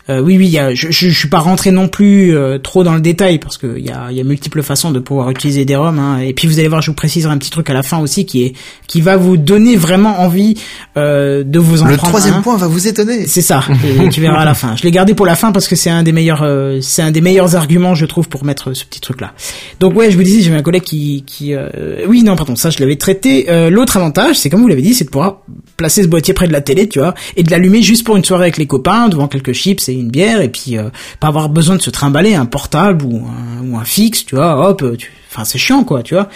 Euh, 0.09 0.19
oui, 0.19 0.37
oui, 0.37 0.47
y 0.47 0.59
a, 0.59 0.73
je, 0.73 0.87
je, 0.91 1.09
je 1.09 1.17
suis 1.17 1.29
pas 1.29 1.39
rentré 1.39 1.71
non 1.71 1.87
plus 1.87 2.35
euh, 2.35 2.57
trop 2.57 2.83
dans 2.83 2.93
le 2.93 3.01
détail 3.01 3.39
parce 3.39 3.57
que 3.57 3.75
il 3.77 3.85
y 3.85 3.91
a, 3.91 4.11
y 4.11 4.19
a 4.19 4.23
multiples 4.23 4.61
façons 4.63 4.91
de 4.91 4.99
pouvoir 4.99 5.29
utiliser 5.29 5.65
des 5.65 5.75
ROM. 5.75 5.97
Hein. 5.99 6.19
Et 6.19 6.33
puis 6.33 6.47
vous 6.47 6.59
allez 6.59 6.67
voir, 6.67 6.81
je 6.81 6.91
vous 6.91 6.95
préciserai 6.95 7.31
un 7.31 7.37
petit 7.37 7.49
truc 7.51 7.69
à 7.69 7.73
la 7.73 7.83
fin 7.83 7.99
aussi 7.99 8.25
qui 8.25 8.43
est 8.43 8.53
qui 8.87 9.01
va 9.01 9.17
vous 9.17 9.37
donner 9.37 9.75
vraiment 9.75 10.21
envie 10.21 10.55
euh, 10.97 11.43
de 11.43 11.59
vous 11.59 11.81
en 11.83 11.87
Le 11.87 11.95
prendre 11.95 12.09
troisième 12.11 12.35
un. 12.35 12.41
point 12.41 12.57
va 12.57 12.67
vous 12.67 12.87
étonner. 12.87 13.27
C'est 13.27 13.41
ça, 13.41 13.63
et 13.85 14.09
tu 14.09 14.21
verras 14.21 14.41
à 14.41 14.45
la 14.45 14.53
fin. 14.53 14.75
Je 14.75 14.83
l'ai 14.83 14.91
gardé 14.91 15.13
pour 15.13 15.25
la 15.25 15.35
fin 15.35 15.51
parce 15.51 15.67
que 15.67 15.75
c'est 15.75 15.89
un 15.89 16.03
des 16.03 16.11
meilleurs, 16.11 16.43
euh, 16.43 16.79
c'est 16.81 17.01
un 17.01 17.11
des 17.11 17.21
meilleurs 17.21 17.55
arguments, 17.55 17.95
je 17.95 18.05
trouve, 18.05 18.27
pour 18.29 18.43
mettre 18.45 18.73
ce 18.73 18.85
petit 18.85 18.99
truc-là. 19.01 19.33
Donc 19.79 19.95
ouais, 19.95 20.11
je 20.11 20.17
vous 20.17 20.23
disais, 20.23 20.41
j'avais 20.41 20.57
un 20.57 20.61
collègue 20.61 20.83
qui, 20.83 21.23
qui, 21.25 21.53
euh, 21.53 21.69
oui, 22.07 22.23
non, 22.23 22.35
pardon, 22.35 22.55
ça 22.55 22.69
je 22.69 22.79
l'avais 22.79 22.95
traité. 22.97 23.45
Euh, 23.49 23.69
L'autre 23.69 23.97
avantage, 23.97 24.37
c'est 24.37 24.49
comme 24.49 24.61
vous 24.61 24.67
l'avez 24.67 24.81
dit, 24.81 24.93
c'est 24.93 25.05
de 25.05 25.09
pouvoir 25.09 25.41
placer 25.83 26.01
ce 26.03 26.07
boîtier 26.07 26.33
près 26.33 26.47
de 26.47 26.53
la 26.53 26.61
télé, 26.61 26.87
tu 26.87 26.99
vois, 26.99 27.13
et 27.35 27.43
de 27.43 27.51
l'allumer 27.51 27.81
juste 27.81 28.05
pour 28.05 28.15
une 28.15 28.23
soirée 28.23 28.43
avec 28.45 28.57
les 28.57 28.65
copains, 28.67 29.09
devant 29.09 29.27
quelques 29.27 29.51
chips 29.51 29.89
et 29.89 29.93
une 29.93 30.09
bière, 30.09 30.39
et 30.41 30.47
puis 30.49 30.77
euh, 30.77 30.89
pas 31.19 31.27
avoir 31.27 31.49
besoin 31.49 31.75
de 31.75 31.81
se 31.81 31.89
trimballer 31.89 32.35
un 32.35 32.45
portable 32.45 33.03
ou 33.05 33.17
un, 33.27 33.67
ou 33.69 33.77
un 33.77 33.83
fixe, 33.83 34.25
tu 34.25 34.35
vois. 34.35 34.69
Hop, 34.69 34.97
tu... 34.97 35.11
enfin 35.29 35.43
c'est 35.43 35.57
chiant, 35.57 35.83
quoi, 35.83 36.01
tu 36.03 36.13
vois. 36.13 36.29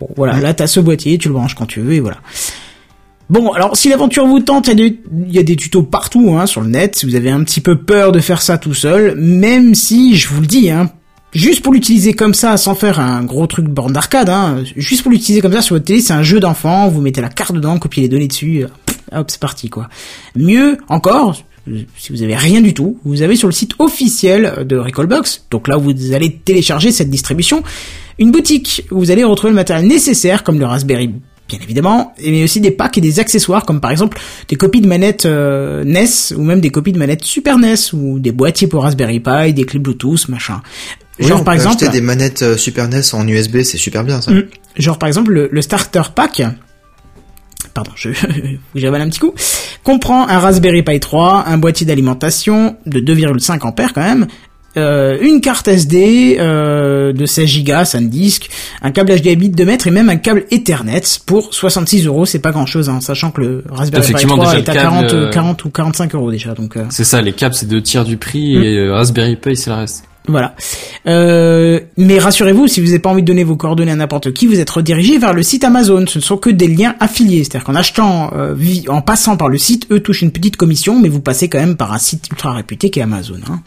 Bon, 0.00 0.08
voilà, 0.16 0.40
là 0.40 0.52
t'as 0.52 0.66
ce 0.66 0.80
boîtier, 0.80 1.16
tu 1.18 1.28
le 1.28 1.34
branches 1.34 1.54
quand 1.54 1.66
tu 1.66 1.80
veux, 1.80 1.92
et 1.92 2.00
voilà. 2.00 2.18
Bon, 3.30 3.52
alors 3.52 3.76
si 3.76 3.88
l'aventure 3.88 4.26
vous 4.26 4.40
tente, 4.40 4.66
il 4.68 4.70
y, 4.70 4.72
a 4.72 4.88
des- 4.88 5.00
il 5.28 5.34
y 5.34 5.38
a 5.38 5.42
des 5.42 5.54
tutos 5.56 5.82
partout 5.82 6.36
hein, 6.38 6.46
sur 6.46 6.60
le 6.62 6.68
net. 6.68 6.96
Si 6.96 7.06
vous 7.06 7.14
avez 7.14 7.30
un 7.30 7.44
petit 7.44 7.60
peu 7.60 7.76
peur 7.76 8.10
de 8.10 8.20
faire 8.20 8.40
ça 8.42 8.58
tout 8.58 8.74
seul, 8.74 9.14
même 9.16 9.74
si 9.74 10.16
je 10.16 10.28
vous 10.28 10.40
le 10.40 10.46
dis, 10.46 10.70
hein, 10.70 10.90
juste 11.34 11.62
pour 11.62 11.74
l'utiliser 11.74 12.14
comme 12.14 12.32
ça, 12.32 12.56
sans 12.56 12.74
faire 12.74 13.00
un 13.00 13.22
gros 13.24 13.46
truc 13.46 13.66
borne 13.66 13.92
d'arcade, 13.92 14.30
hein, 14.30 14.62
juste 14.76 15.02
pour 15.02 15.12
l'utiliser 15.12 15.42
comme 15.42 15.52
ça 15.52 15.60
sur 15.60 15.74
votre 15.74 15.84
télé, 15.84 16.00
c'est 16.00 16.14
un 16.14 16.22
jeu 16.22 16.40
d'enfant. 16.40 16.88
Vous 16.88 17.02
mettez 17.02 17.20
la 17.20 17.28
carte 17.28 17.52
dedans, 17.52 17.78
copiez 17.78 18.04
les 18.04 18.08
données 18.08 18.28
dessus, 18.28 18.64
euh, 18.64 18.68
hop, 19.12 19.30
c'est 19.30 19.40
parti 19.40 19.68
quoi. 19.68 19.88
Mieux 20.36 20.78
encore. 20.88 21.42
Si 21.98 22.12
vous 22.12 22.22
avez 22.22 22.34
rien 22.34 22.62
du 22.62 22.72
tout, 22.72 22.98
vous 23.04 23.20
avez 23.20 23.36
sur 23.36 23.46
le 23.46 23.52
site 23.52 23.72
officiel 23.78 24.64
de 24.66 24.76
Recallbox, 24.78 25.44
donc 25.50 25.68
là 25.68 25.76
où 25.76 25.82
vous 25.82 26.12
allez 26.14 26.34
télécharger 26.42 26.92
cette 26.92 27.10
distribution, 27.10 27.62
une 28.18 28.30
boutique 28.30 28.86
où 28.90 29.00
vous 29.00 29.10
allez 29.10 29.22
retrouver 29.22 29.50
le 29.50 29.56
matériel 29.56 29.86
nécessaire 29.86 30.44
comme 30.44 30.58
le 30.58 30.64
Raspberry 30.64 31.10
bien 31.48 31.58
évidemment, 31.62 32.14
mais 32.22 32.44
aussi 32.44 32.60
des 32.60 32.70
packs 32.70 32.98
et 32.98 33.00
des 33.00 33.20
accessoires 33.20 33.64
comme 33.64 33.80
par 33.80 33.90
exemple 33.90 34.20
des 34.48 34.56
copies 34.56 34.80
de 34.80 34.86
manettes 34.86 35.24
euh, 35.26 35.82
NES 35.82 36.36
ou 36.36 36.42
même 36.42 36.60
des 36.60 36.70
copies 36.70 36.92
de 36.92 36.98
manettes 36.98 37.24
Super 37.24 37.58
NES 37.58 37.74
ou 37.94 38.18
des 38.18 38.32
boîtiers 38.32 38.66
pour 38.66 38.82
Raspberry 38.82 39.20
Pi, 39.20 39.54
des 39.54 39.64
clés 39.64 39.78
Bluetooth, 39.78 40.28
machin. 40.28 40.60
Oui, 41.18 41.26
Genre 41.26 41.40
on 41.40 41.44
par 41.44 41.54
peut 41.54 41.60
exemple, 41.60 41.82
acheter 41.82 41.88
des 41.88 42.02
manettes 42.02 42.42
euh, 42.42 42.56
Super 42.56 42.88
NES 42.88 43.00
en 43.14 43.26
USB, 43.26 43.62
c'est 43.62 43.78
super 43.78 44.04
bien 44.04 44.20
ça. 44.20 44.30
Mm. 44.30 44.44
genre 44.76 44.98
par 44.98 45.08
exemple 45.08 45.32
le, 45.32 45.48
le 45.50 45.62
starter 45.62 46.02
pack 46.14 46.42
pardon, 47.78 47.92
je 47.94 48.10
j'avale 48.74 49.02
un 49.02 49.08
petit 49.08 49.20
coup, 49.20 49.34
comprend 49.84 50.26
un 50.26 50.38
Raspberry 50.40 50.82
Pi 50.82 50.98
3, 50.98 51.44
un 51.46 51.58
boîtier 51.58 51.86
d'alimentation 51.86 52.76
de 52.86 52.98
2,5 52.98 53.64
ampères 53.64 53.92
quand 53.92 54.02
même, 54.02 54.26
euh, 54.76 55.16
une 55.20 55.40
carte 55.40 55.68
SD 55.68 56.38
euh, 56.40 57.12
de 57.12 57.24
16 57.24 57.64
Go, 57.64 57.84
SanDisk, 57.84 58.50
un 58.82 58.90
câble 58.90 59.12
HDMI 59.12 59.50
de 59.50 59.54
2 59.54 59.64
mètres 59.64 59.86
et 59.86 59.92
même 59.92 60.08
un 60.10 60.16
câble 60.16 60.44
Ethernet 60.50 61.02
pour 61.24 61.54
66 61.54 62.06
euros. 62.06 62.26
C'est 62.26 62.38
pas 62.40 62.50
grand 62.50 62.66
chose, 62.66 62.88
hein, 62.88 63.00
sachant 63.00 63.30
que 63.30 63.40
le 63.40 63.64
Raspberry 63.70 64.02
Pi 64.02 64.10
Effectivement, 64.10 64.36
3 64.36 64.54
déjà, 64.54 64.58
est 64.58 64.68
à 64.68 64.74
le 64.74 64.80
câble, 64.80 65.08
40, 65.08 65.14
euh, 65.14 65.30
40 65.30 65.64
ou 65.64 65.70
45 65.70 66.14
euros 66.16 66.30
déjà. 66.32 66.54
Donc 66.54 66.76
C'est 66.90 67.04
ça, 67.04 67.22
les 67.22 67.32
câbles 67.32 67.54
c'est 67.54 67.68
deux 67.68 67.82
tiers 67.82 68.04
du 68.04 68.16
prix 68.16 68.56
Mm. 68.58 68.62
et 68.62 68.90
Raspberry 68.90 69.36
Pi 69.36 69.56
c'est 69.56 69.70
le 69.70 69.76
reste. 69.76 70.07
Voilà. 70.28 70.54
Euh, 71.06 71.80
mais 71.96 72.18
rassurez-vous, 72.18 72.68
si 72.68 72.80
vous 72.80 72.86
n'avez 72.86 72.98
pas 72.98 73.10
envie 73.10 73.22
de 73.22 73.26
donner 73.26 73.44
vos 73.44 73.56
coordonnées 73.56 73.92
à 73.92 73.96
n'importe 73.96 74.32
qui, 74.32 74.46
vous 74.46 74.60
êtes 74.60 74.68
redirigé 74.70 75.18
vers 75.18 75.32
le 75.32 75.42
site 75.42 75.64
Amazon. 75.64 76.04
Ce 76.06 76.18
ne 76.18 76.22
sont 76.22 76.36
que 76.36 76.50
des 76.50 76.68
liens 76.68 76.94
affiliés. 77.00 77.44
C'est-à-dire 77.44 77.64
qu'en 77.64 77.74
achetant, 77.74 78.30
euh, 78.36 78.54
en 78.88 79.00
passant 79.00 79.36
par 79.36 79.48
le 79.48 79.58
site, 79.58 79.86
eux 79.90 80.00
touchent 80.00 80.22
une 80.22 80.30
petite 80.30 80.56
commission, 80.56 81.00
mais 81.00 81.08
vous 81.08 81.20
passez 81.20 81.48
quand 81.48 81.58
même 81.58 81.76
par 81.76 81.92
un 81.92 81.98
site 81.98 82.28
ultra 82.30 82.52
réputé 82.52 82.90
qui 82.90 83.00
est 83.00 83.02
Amazon. 83.02 83.40
hein. 83.50 83.60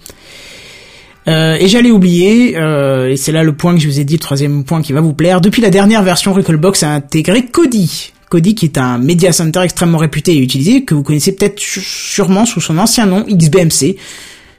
Euh, 1.28 1.56
et 1.60 1.68
j'allais 1.68 1.92
oublier, 1.92 2.56
et 2.56 3.16
c'est 3.18 3.32
là 3.32 3.44
le 3.44 3.54
point 3.54 3.76
que 3.76 3.80
je 3.82 3.88
vous 3.88 4.00
ai 4.00 4.04
dit, 4.04 4.14
le 4.14 4.20
troisième 4.20 4.64
point 4.64 4.82
qui 4.82 4.92
va 4.92 5.02
vous 5.02 5.14
plaire. 5.14 5.40
Depuis 5.42 5.62
la 5.62 5.70
dernière 5.70 6.02
version, 6.02 6.34
Recallbox 6.34 6.84
a 6.84 6.90
intégré 6.92 7.46
Kodi. 7.46 8.12
Kodi 8.30 8.56
qui 8.56 8.66
est 8.66 8.78
un 8.78 8.98
media 8.98 9.32
center 9.32 9.60
extrêmement 9.62 9.98
réputé 10.00 10.32
et 10.34 10.38
utilisé, 10.40 10.84
que 10.84 10.96
vous 10.96 11.04
connaissez 11.04 11.36
peut-être 11.36 11.60
sûrement 11.60 12.46
sous 12.46 12.62
son 12.62 12.78
ancien 12.78 13.06
nom, 13.06 13.26
XBMC. 13.30 13.98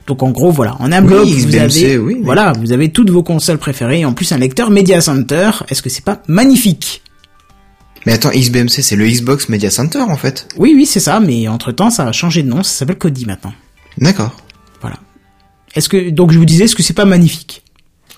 Donc 0.06 0.22
en 0.22 0.30
gros, 0.30 0.50
voilà, 0.50 0.76
en 0.80 0.90
un 0.92 1.00
Oui, 1.02 1.08
bloc, 1.08 1.26
vous 1.28 1.46
XBMC, 1.46 1.60
avez, 1.60 1.98
oui, 1.98 2.14
oui. 2.14 2.20
voilà, 2.24 2.52
vous 2.60 2.72
avez 2.72 2.90
toutes 2.90 3.10
vos 3.10 3.22
consoles 3.22 3.58
préférées 3.58 4.00
et 4.00 4.04
en 4.04 4.12
plus 4.14 4.32
un 4.32 4.38
lecteur 4.38 4.70
Media 4.70 5.00
Center. 5.00 5.50
Est-ce 5.68 5.80
que 5.82 5.88
c'est 5.90 6.04
pas 6.04 6.22
magnifique? 6.28 7.02
Mais 8.04 8.12
attends, 8.12 8.30
XBMC 8.30 8.82
c'est 8.82 8.96
le 8.96 9.06
Xbox 9.06 9.48
Media 9.48 9.70
Center 9.70 10.00
en 10.00 10.16
fait. 10.16 10.48
Oui, 10.58 10.72
oui, 10.74 10.86
c'est 10.86 10.98
ça, 11.00 11.20
mais 11.20 11.46
entre 11.46 11.70
temps, 11.70 11.90
ça 11.90 12.04
a 12.06 12.12
changé 12.12 12.42
de 12.42 12.48
nom, 12.48 12.62
ça 12.64 12.72
s'appelle 12.78 12.98
Kodi 12.98 13.26
maintenant. 13.26 13.52
D'accord. 13.98 14.32
Voilà. 14.80 14.96
Est-ce 15.76 15.88
que 15.88 16.10
donc 16.10 16.32
je 16.32 16.38
vous 16.38 16.44
disais, 16.44 16.64
est-ce 16.64 16.74
que 16.74 16.82
c'est 16.82 16.94
pas 16.94 17.04
magnifique? 17.04 17.62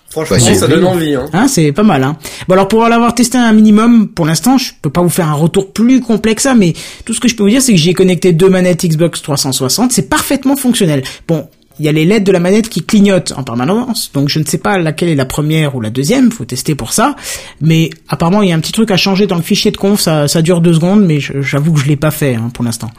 Franchement, 0.08 0.36
Bah, 0.38 0.42
c'est- 0.44 0.54
ça 0.54 0.68
donne 0.68 0.84
envie. 0.86 1.14
Hein. 1.16 1.28
Hein, 1.32 1.48
c'est 1.48 1.72
pas 1.72 1.82
mal. 1.82 2.02
Hein. 2.04 2.16
Bon 2.48 2.54
alors 2.54 2.68
pour 2.68 2.88
l'avoir 2.88 3.14
testé 3.16 3.36
un 3.36 3.52
minimum, 3.52 4.08
pour 4.08 4.24
l'instant, 4.26 4.56
je 4.58 4.70
peux 4.80 4.88
pas 4.88 5.02
vous 5.02 5.08
faire 5.10 5.28
un 5.28 5.32
retour 5.34 5.72
plus 5.72 6.00
complet 6.00 6.34
que 6.36 6.40
ça, 6.42 6.54
mais 6.54 6.72
tout 7.04 7.12
ce 7.12 7.20
que 7.20 7.26
je 7.28 7.34
peux 7.34 7.42
vous 7.42 7.48
dire, 7.50 7.60
c'est 7.60 7.72
que 7.72 7.78
j'y 7.78 7.90
ai 7.90 7.94
connecté 7.94 8.32
deux 8.32 8.48
manettes 8.48 8.86
Xbox 8.86 9.20
360, 9.22 9.92
c'est 9.92 10.08
parfaitement 10.08 10.56
fonctionnel. 10.56 11.02
Bon, 11.28 11.48
il 11.78 11.84
y 11.84 11.88
a 11.88 11.92
les 11.92 12.04
LED 12.04 12.24
de 12.24 12.32
la 12.32 12.40
manette 12.40 12.68
qui 12.68 12.84
clignotent 12.84 13.32
en 13.36 13.42
permanence, 13.42 14.10
donc 14.12 14.28
je 14.28 14.38
ne 14.38 14.44
sais 14.44 14.58
pas 14.58 14.78
laquelle 14.78 15.08
est 15.08 15.14
la 15.14 15.24
première 15.24 15.74
ou 15.74 15.80
la 15.80 15.90
deuxième, 15.90 16.30
faut 16.30 16.44
tester 16.44 16.74
pour 16.74 16.92
ça. 16.92 17.16
Mais 17.60 17.90
apparemment, 18.08 18.42
il 18.42 18.50
y 18.50 18.52
a 18.52 18.54
un 18.54 18.60
petit 18.60 18.72
truc 18.72 18.90
à 18.90 18.96
changer 18.96 19.26
dans 19.26 19.36
le 19.36 19.42
fichier 19.42 19.70
de 19.70 19.76
conf, 19.76 20.00
ça, 20.00 20.42
dure 20.42 20.60
deux 20.60 20.74
secondes, 20.74 21.04
mais 21.04 21.18
j'avoue 21.20 21.72
que 21.72 21.80
je 21.80 21.86
l'ai 21.86 21.96
pas 21.96 22.10
fait 22.10 22.34
hein, 22.34 22.50
pour 22.52 22.64
l'instant. 22.64 22.90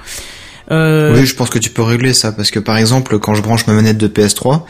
Euh, 0.71 1.13
Oui, 1.15 1.25
je 1.25 1.35
pense 1.35 1.49
que 1.49 1.59
tu 1.59 1.69
peux 1.69 1.81
régler 1.83 2.13
ça 2.13 2.31
parce 2.31 2.51
que 2.51 2.59
par 2.59 2.77
exemple, 2.77 3.19
quand 3.19 3.35
je 3.35 3.41
branche 3.41 3.67
ma 3.67 3.73
manette 3.73 3.97
de 3.97 4.07
PS3, 4.07 4.61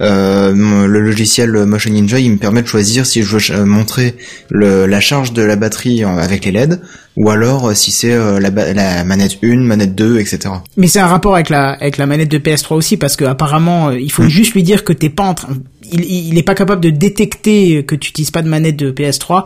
euh, 0.00 0.52
le 0.86 1.00
logiciel 1.00 1.50
Motion 1.64 1.90
Ninja, 1.92 2.18
il 2.18 2.32
me 2.32 2.36
permet 2.36 2.62
de 2.62 2.66
choisir 2.66 3.06
si 3.06 3.22
je 3.22 3.36
veux 3.36 3.56
euh, 3.56 3.64
montrer 3.64 4.14
le, 4.50 4.86
la 4.86 5.00
charge 5.00 5.32
de 5.32 5.42
la 5.42 5.56
batterie 5.56 6.04
avec 6.04 6.44
les 6.44 6.52
LED 6.52 6.80
ou 7.16 7.30
alors 7.30 7.74
si 7.74 7.90
c'est 7.90 8.16
la, 8.16 8.50
la 8.50 9.04
manette 9.04 9.38
1, 9.42 9.56
manette 9.56 9.94
2, 9.96 10.20
etc. 10.20 10.38
Mais 10.76 10.86
c'est 10.86 11.00
un 11.00 11.08
rapport 11.08 11.34
avec 11.34 11.48
la 11.48 11.70
avec 11.70 11.96
la 11.96 12.06
manette 12.06 12.30
de 12.30 12.38
PS3 12.38 12.74
aussi 12.74 12.96
parce 12.96 13.16
que 13.16 13.24
apparemment 13.24 13.90
il 13.90 14.12
faut 14.12 14.28
juste 14.28 14.52
lui 14.54 14.62
dire 14.62 14.84
que 14.84 14.92
t'es 14.92 15.08
pas 15.08 15.24
en 15.24 15.34
train 15.34 15.48
il, 15.90 16.04
il 16.04 16.38
est 16.38 16.42
pas 16.42 16.54
capable 16.54 16.80
de 16.80 16.90
détecter 16.90 17.84
que 17.84 17.94
tu 17.94 18.10
utilises 18.10 18.30
pas 18.30 18.42
de 18.42 18.48
manette 18.48 18.76
de 18.76 18.90
PS3. 18.90 19.44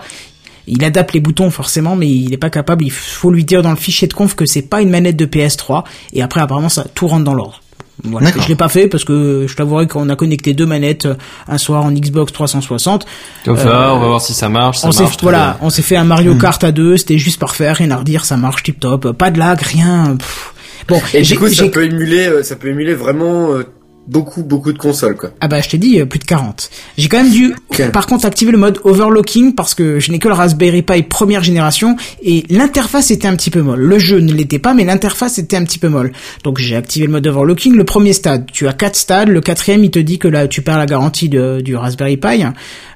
Il 0.67 0.85
adapte 0.85 1.13
les 1.13 1.21
boutons 1.21 1.51
forcément 1.51 1.97
mais 1.97 2.09
il 2.09 2.33
est 2.33 2.37
pas 2.39 2.51
capable, 2.51 2.85
il 2.85 2.91
faut 2.91 3.31
lui 3.31 3.45
dire 3.45 3.63
dans 3.63 3.71
le 3.71 3.77
fichier 3.77 4.07
de 4.09 4.15
conf 4.15 4.35
que 4.35 4.47
c'est 4.47 4.63
pas 4.63 4.81
une 4.81 4.91
manette 4.91 5.17
de 5.17 5.27
PS3 5.27 5.85
et 6.13 6.23
après 6.23 6.41
apparemment 6.41 6.69
ça 6.69 6.85
tout 6.95 7.07
rentre 7.09 7.25
dans 7.25 7.35
l'ordre. 7.35 7.61
Voilà. 8.05 8.31
Je 8.41 8.49
l'ai 8.49 8.57
pas 8.57 8.69
fait 8.69 8.89
parce 8.89 9.05
que 9.05 9.47
je 9.49 9.55
t'avouerai 9.55 9.87
qu'on 9.87 10.09
a 10.09 10.17
connecté 10.17 10.55
deux 10.55 10.67
manettes 10.67 11.07
euh, 11.07 11.15
un 11.47 11.59
soir 11.59 11.85
en 11.85 11.93
Xbox 11.93 12.33
360. 12.33 13.07
Comme 13.45 13.57
ça, 13.57 13.95
on 13.95 14.01
va 14.01 14.07
voir 14.09 14.21
si 14.21 14.33
ça 14.35 14.49
marche. 14.49 14.79
Ça 14.79 14.87
Euh, 14.87 14.89
on 14.89 14.93
s'est 14.93 15.03
marche. 15.05 15.17
voilà, 15.23 15.39
bien. 15.39 15.57
on 15.61 15.71
s'est 15.71 15.83
fait 15.83 15.95
un 15.97 16.03
Mario 16.05 16.35
Kart 16.35 16.65
à 16.65 16.73
deux, 16.73 16.97
c'était 16.97 17.19
juste 17.19 17.39
parfait, 17.39 17.71
rien 17.71 17.91
à 17.93 17.99
redire, 17.99 18.25
ça 18.25 18.37
marche 18.37 18.63
tip 18.65 18.81
top, 18.81 19.13
pas 19.13 19.31
de 19.31 19.39
lag, 19.39 19.61
rien. 19.61 20.17
pff. 20.19 20.55
Bon, 20.89 21.01
Et 21.15 21.23
j'ai- 21.23 21.35
du 21.35 21.41
coup, 21.41 21.49
ça 21.49 21.55
j'ai- 21.65 21.71
peut 21.71 21.85
émuler, 21.85 22.27
euh, 22.27 22.43
ça 22.43 22.57
peut 22.57 22.69
émuler 22.69 22.95
vraiment 22.95 23.53
euh, 23.53 23.63
beaucoup, 24.07 24.43
beaucoup 24.43 24.73
de 24.73 24.79
consoles, 24.79 25.17
quoi. 25.17 25.31
Ah 25.41 25.49
bah 25.49 25.61
je 25.61 25.69
t'ai 25.69 25.79
dit 25.79 26.01
euh, 26.01 26.07
plus 26.07 26.19
de 26.19 26.25
40. 26.25 26.71
J'ai 26.99 27.09
quand 27.09 27.19
même 27.23 27.31
dû 27.31 27.55
par 27.93 28.07
contre 28.07 28.27
activer 28.27 28.51
le 28.53 28.59
mode 28.59 28.79
overlocking 28.85 29.55
parce 29.55 29.75
que 29.75 30.01
je 30.01 30.11
n'ai 30.11 30.19
que 30.19 30.29
le 30.29 30.35
Raspberry 30.35 30.83
Pi 30.83 31.03
première 31.03 31.43
génération 31.43 31.97
et 32.23 32.45
l'interface 32.51 33.11
était 33.11 33.29
un 33.29 33.37
petit 33.37 33.51
peu 33.51 33.63
molle. 33.63 33.81
Le 33.81 33.99
jeu 33.99 34.19
ne 34.19 34.33
l'était 34.33 34.59
pas 34.59 34.75
mais 34.75 34.85
l'interface 34.85 35.39
était 35.39 35.57
un 35.57 35.65
petit 35.65 35.79
peu 35.79 35.89
molle. 35.89 36.13
Donc 36.45 36.59
j'ai 36.59 36.77
activé 36.77 37.07
le 37.07 37.13
mode 37.13 37.27
overlocking, 37.27 37.75
le 37.77 37.85
premier 37.85 38.13
stade. 38.13 38.47
Tu 38.53 38.67
as 38.69 38.73
quatre 38.73 38.97
stades, 38.97 39.29
le 39.29 39.41
quatrième 39.41 39.85
il 39.85 39.91
te 39.91 39.99
dit 39.99 40.19
que 40.19 40.29
là 40.29 40.49
tu 40.49 40.63
perds 40.63 40.79
la 40.79 40.87
garantie 40.87 41.29
de- 41.29 41.61
du 41.61 41.77
Raspberry 41.77 42.17
Pi. 42.17 42.45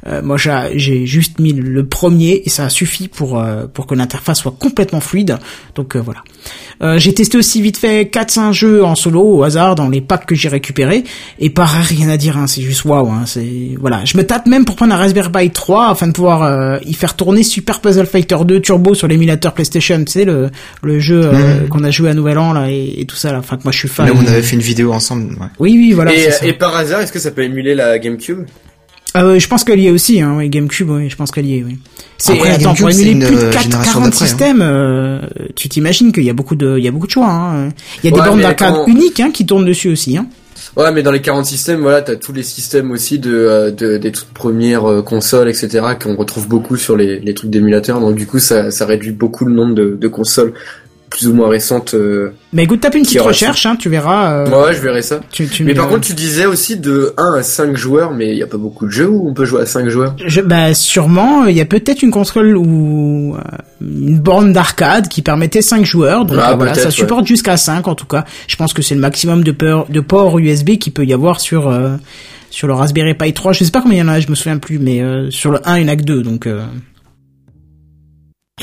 Euh, 0.07 0.23
moi 0.23 0.37
j'ai- 0.37 0.79
j'ai 0.79 1.07
juste 1.07 1.39
mis 1.41 1.53
le 1.53 1.87
premier 1.87 2.43
et 2.45 2.51
ça 2.51 2.65
a 2.65 2.69
suffi 2.69 3.09
pour 3.09 3.41
euh, 3.41 3.67
pour 3.73 3.87
que 3.87 3.95
l'interface 3.95 4.39
soit 4.41 4.55
complètement 4.59 5.01
fluide. 5.01 5.39
Donc 5.75 5.97
euh, 5.97 6.01
voilà. 6.01 6.21
Euh, 6.83 6.99
j'ai 6.99 7.15
testé 7.15 7.39
aussi 7.39 7.63
vite 7.63 7.77
fait 7.79 8.05
4-5 8.13 8.53
jeux 8.53 8.85
en 8.85 8.95
solo 8.95 9.21
au 9.23 9.43
hasard 9.45 9.75
dans 9.75 9.89
les 9.89 10.01
packs 10.01 10.27
que 10.27 10.35
j'ai 10.35 10.49
récupérés 10.49 10.96
et 11.39 11.51
pareil 11.51 11.85
rien 11.97 12.09
à 12.09 12.17
dire 12.17 12.37
hein, 12.37 12.47
c'est 12.47 12.63
juste 12.63 12.85
waouh 12.85 13.09
hein, 13.11 13.23
c'est 13.27 13.75
voilà 13.81 14.05
je 14.05 14.17
me 14.17 14.25
tâte 14.25 14.47
même 14.47 14.65
pour 14.65 14.77
prendre 14.77 14.95
un 14.95 14.97
Raspberry 14.97 15.31
Pi 15.31 15.51
3 15.51 15.91
afin 15.91 16.07
de 16.09 16.13
pouvoir 16.13 16.43
euh, 16.43 16.79
y 16.85 16.95
faire 16.95 17.15
tourner 17.15 17.43
Super 17.43 17.81
Puzzle 17.81 18.07
Fighter 18.07 18.37
2 18.45 18.61
Turbo 18.61 18.95
sur 18.95 19.09
l'émulateur 19.09 19.53
PlayStation 19.55 20.03
tu 20.05 20.13
sais 20.13 20.25
le 20.25 20.51
le 20.83 20.99
jeu 20.99 21.21
euh, 21.25 21.67
qu'on 21.69 21.85
a 21.85 21.91
joué 21.91 22.11
à 22.11 22.15
Nouvel 22.15 22.39
An 22.39 22.53
là 22.53 22.71
et, 22.71 23.01
et 23.01 23.05
tout 23.07 23.17
ça 23.17 23.33
là 23.33 23.39
enfin 23.39 23.57
que 23.57 23.63
moi 23.65 23.73
je 23.73 23.79
suis 23.79 23.89
fan 23.89 24.07
Là, 24.07 24.13
on 24.17 24.27
avait 24.27 24.43
fait 24.43 24.57
une 24.57 24.63
vidéo 24.63 24.93
ensemble. 24.93 25.33
Ouais. 25.41 25.47
oui 25.59 25.75
oui 25.77 25.93
voilà 25.93 26.13
et, 26.15 26.19
c'est 26.19 26.31
ça. 26.31 26.47
et 26.47 26.53
par 26.53 26.77
hasard, 26.77 27.01
est-ce 27.01 27.13
que 27.13 27.19
ça 27.19 27.31
peut 27.31 27.43
émuler 27.43 27.75
la 27.75 27.99
GameCube? 27.99 28.41
Ah 29.15 29.39
je 29.39 29.47
pense 29.47 29.65
qu'elle 29.65 29.81
y 29.81 29.87
est 29.87 29.91
aussi 29.91 30.21
hein 30.21 30.35
oui 30.37 30.51
GameCube 30.51 30.91
oui 30.91 31.09
je 31.09 31.17
pense 31.17 31.31
qu'elle 31.31 31.47
y 31.47 31.57
est 31.59 31.65
oui 31.65 31.79
c'est 32.19 32.39
attends 32.51 32.75
pour 32.75 32.91
émuler 32.91 33.15
plus 33.27 33.37
de 33.37 33.41
euh, 33.45 33.51
4, 33.51 33.63
génération 33.63 33.93
40 33.93 34.05
d'après, 34.11 34.25
hein. 34.25 34.27
systèmes 34.29 34.61
euh, 34.63 35.21
tu 35.55 35.71
t'imagines 35.71 36.13
qu'il 36.13 36.25
y 36.25 36.29
a 36.29 36.35
beaucoup 36.35 36.55
de 36.55 36.77
il 36.77 36.85
y 36.85 36.89
a 36.89 36.91
beaucoup 36.91 37.07
de 37.07 37.13
choix 37.13 37.27
hein. 37.31 37.69
il 38.05 38.11
y 38.11 38.13
a 38.13 38.17
des 38.17 38.23
bornes 38.23 38.43
d'arcade 38.43 38.75
quand- 38.75 38.87
uniques 38.87 39.21
hein, 39.21 39.31
qui 39.33 39.47
tournent 39.47 39.65
dessus 39.65 39.89
aussi 39.89 40.19
hein 40.19 40.27
Ouais, 40.77 40.93
mais 40.93 41.03
dans 41.03 41.11
les 41.11 41.23
40 41.23 41.47
systèmes, 41.47 41.81
voilà, 41.81 42.03
t'as 42.03 42.17
tous 42.17 42.35
les 42.35 42.43
systèmes 42.43 42.91
aussi 42.91 43.19
de, 43.19 43.33
euh, 43.35 43.71
de 43.71 43.97
des 43.97 44.13
toutes 44.13 44.29
premières 44.29 44.85
euh, 44.85 45.01
consoles, 45.03 45.49
etc., 45.49 45.81
qu'on 45.99 46.17
retrouve 46.17 46.49
beaucoup 46.49 46.77
sur 46.77 46.97
les, 46.97 47.19
les 47.19 47.33
trucs 47.33 47.49
d'émulateurs. 47.49 47.99
Donc 47.99 48.15
du 48.15 48.27
coup, 48.27 48.39
ça, 48.39 48.71
ça 48.71 48.85
réduit 48.85 49.13
beaucoup 49.13 49.47
le 49.47 49.55
nombre 49.55 49.75
de 49.75 50.09
consoles 50.09 50.53
plus 51.11 51.29
ou 51.29 51.35
moins 51.35 51.49
récentes. 51.49 51.95
euh. 51.95 52.33
mais 52.53 52.65
écoute 52.65 52.81
tape 52.81 52.95
une 52.97 53.03
petite 53.03 53.21
recherche 53.21 53.65
hein, 53.67 53.77
tu 53.77 53.89
verras 53.89 54.33
euh, 54.47 54.65
Ouais, 54.67 54.75
je 54.75 54.81
verrai 54.81 55.03
ça. 55.03 55.21
tu, 55.31 55.47
tu 55.49 55.65
Mais 55.65 55.73
par 55.75 55.89
contre, 55.89 56.01
tu 56.07 56.15
disais 56.15 56.47
aussi 56.47 56.77
de 56.77 57.15
1 57.17 57.35
à 57.39 57.43
5 57.43 57.77
joueurs, 57.77 58.13
mais 58.13 58.31
il 58.33 58.37
y 58.39 58.43
a 58.43 58.47
pas 58.47 58.57
beaucoup 58.59 58.87
de 58.87 58.91
jeux 58.91 59.09
où 59.09 59.29
on 59.29 59.35
peut 59.35 59.45
jouer 59.45 59.63
à 59.63 59.67
5 59.67 59.89
joueurs. 59.89 60.15
Je, 60.25 60.41
bah 60.41 60.75
sûrement, 60.75 61.45
il 61.47 61.57
y 61.57 61.61
a 61.61 61.65
peut-être 61.65 62.03
une 62.03 62.11
console 62.11 62.57
ou 62.57 63.37
euh, 63.37 63.41
une 63.81 64.19
borne 64.19 64.53
d'arcade 64.53 65.09
qui 65.09 65.23
permettait 65.23 65.63
5 65.63 65.85
joueurs. 65.85 66.25
Donc 66.25 66.39
Ah, 66.41 66.53
euh, 66.53 66.57
voilà, 66.57 66.75
ça 66.75 66.87
ouais. 66.87 66.91
supporte 66.91 67.27
jusqu'à 67.27 67.57
5 67.57 67.87
en 67.89 67.95
tout 67.95 68.07
cas. 68.07 68.25
Je 68.49 68.57
pense 68.57 68.73
que 68.73 68.83
c'est 68.83 68.95
le 68.95 69.01
maximum 69.01 69.45
de, 69.45 69.53
peur, 69.53 69.87
de 69.89 70.01
port 70.01 70.39
USB 70.39 70.71
qu'il 70.79 70.93
peut 70.93 71.05
y 71.05 71.13
avoir 71.13 71.41
sur 71.41 71.69
euh, 71.69 71.97
sur 72.51 72.67
le 72.69 72.75
Raspberry 72.75 73.15
Pi 73.15 73.33
3. 73.33 73.53
Je 73.53 73.65
sais 73.65 73.71
pas 73.71 73.83
combien 73.83 73.99
il 73.99 74.01
y 74.01 74.03
en 74.05 74.09
a, 74.09 74.19
je 74.21 74.29
me 74.29 74.35
souviens 74.35 74.59
plus, 74.59 74.79
mais 74.79 75.01
euh, 75.03 75.31
sur 75.31 75.51
le 75.51 75.59
1 75.69 75.79
il 75.79 75.83
y 75.83 75.85
en 75.85 75.93
a 75.93 75.97
que 75.97 76.03
2 76.03 76.23
donc 76.23 76.47
euh, 76.47 76.63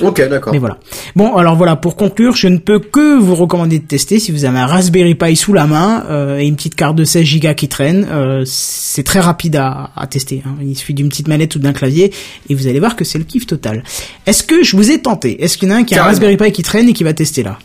Ok, 0.01 0.27
d'accord. 0.27 0.51
mais 0.53 0.57
voilà. 0.57 0.79
Bon, 1.15 1.35
alors 1.35 1.55
voilà, 1.55 1.75
pour 1.75 1.95
conclure, 1.95 2.35
je 2.35 2.47
ne 2.47 2.57
peux 2.57 2.79
que 2.79 3.19
vous 3.19 3.35
recommander 3.35 3.77
de 3.77 3.85
tester 3.85 4.17
si 4.17 4.31
vous 4.31 4.43
avez 4.43 4.57
un 4.57 4.65
Raspberry 4.65 5.13
Pi 5.13 5.35
sous 5.35 5.53
la 5.53 5.67
main 5.67 6.03
euh, 6.09 6.39
et 6.39 6.47
une 6.47 6.55
petite 6.55 6.73
carte 6.73 6.95
de 6.95 7.03
16 7.03 7.39
Go 7.39 7.53
qui 7.53 7.67
traîne. 7.69 8.07
euh, 8.09 8.41
c'est 8.43 9.03
très 9.03 9.19
rapide 9.19 9.55
à, 9.55 9.91
à 9.95 10.07
tester. 10.07 10.41
hein. 10.47 10.55
Il 10.63 10.75
suffit 10.75 10.95
d'une 10.95 11.09
petite 11.09 11.27
manette 11.27 11.55
ou 11.55 11.59
d'un 11.59 11.73
clavier 11.73 12.11
et 12.49 12.55
vous 12.55 12.65
allez 12.65 12.79
voir 12.79 12.95
que 12.95 13.05
c'est 13.05 13.19
le 13.19 13.23
kiff 13.23 13.45
total. 13.45 13.83
Est-ce 14.25 14.41
que 14.41 14.63
je 14.63 14.75
vous 14.75 14.89
ai 14.89 14.99
tenté? 14.99 15.43
Est-ce 15.43 15.59
qu'il 15.59 15.69
y 15.69 15.71
en 15.71 15.75
a 15.75 15.77
un 15.77 15.83
qui 15.83 15.93
a 15.93 16.01
un. 16.03 16.07
Raspberry 16.07 16.37
Pi 16.37 16.51
qui 16.51 16.63
traîne 16.63 16.89
et 16.89 16.93
qui 16.93 17.03
va 17.03 17.13
tester 17.13 17.43
là? 17.43 17.59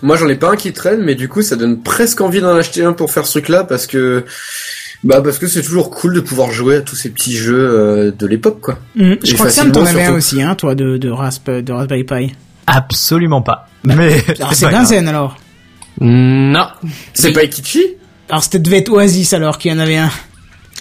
Moi, 0.00 0.16
j'en 0.16 0.28
ai 0.28 0.36
pas 0.36 0.52
un 0.52 0.56
qui 0.56 0.72
traîne, 0.72 1.02
mais 1.02 1.14
du 1.14 1.28
coup, 1.28 1.42
ça 1.42 1.56
donne 1.56 1.82
presque 1.82 2.22
envie 2.22 2.40
d'en 2.40 2.56
acheter 2.56 2.82
un 2.84 2.94
pour 2.94 3.12
faire 3.12 3.26
ce 3.26 3.32
truc-là, 3.32 3.64
parce 3.64 3.86
que 3.86 4.24
bah 5.06 5.20
parce 5.22 5.38
que 5.38 5.46
c'est 5.46 5.62
toujours 5.62 5.90
cool 5.90 6.14
de 6.14 6.20
pouvoir 6.20 6.50
jouer 6.50 6.76
à 6.76 6.80
tous 6.80 6.96
ces 6.96 7.10
petits 7.10 7.36
jeux 7.36 7.58
euh, 7.58 8.10
de 8.10 8.26
l'époque, 8.26 8.60
quoi. 8.60 8.78
Hum, 8.98 9.16
Je 9.24 9.34
crois 9.34 9.46
que 9.46 9.52
Sam 9.52 9.72
t'en 9.72 9.86
surtout. 9.86 10.12
aussi, 10.12 10.42
hein, 10.42 10.54
toi, 10.54 10.74
de, 10.74 10.96
de, 10.96 11.08
Rasp, 11.10 11.50
de 11.50 11.72
Raspberry 11.72 12.04
Pi. 12.04 12.34
Absolument 12.66 13.42
pas. 13.42 13.68
Mais 13.84 14.22
Alors 14.38 14.54
c'est. 14.54 14.68
Benzen 14.70 15.08
alors. 15.08 15.36
Non. 16.00 16.66
C'est 17.14 17.32
pas 17.32 17.44
Ikichi 17.44 17.82
Alors 18.28 18.42
c'était 18.42 18.58
devait 18.58 18.78
être 18.78 18.90
Oasis 18.90 19.32
alors 19.32 19.58
qu'il 19.58 19.70
y 19.72 19.74
en 19.74 19.78
avait 19.78 19.96
un. 19.96 20.10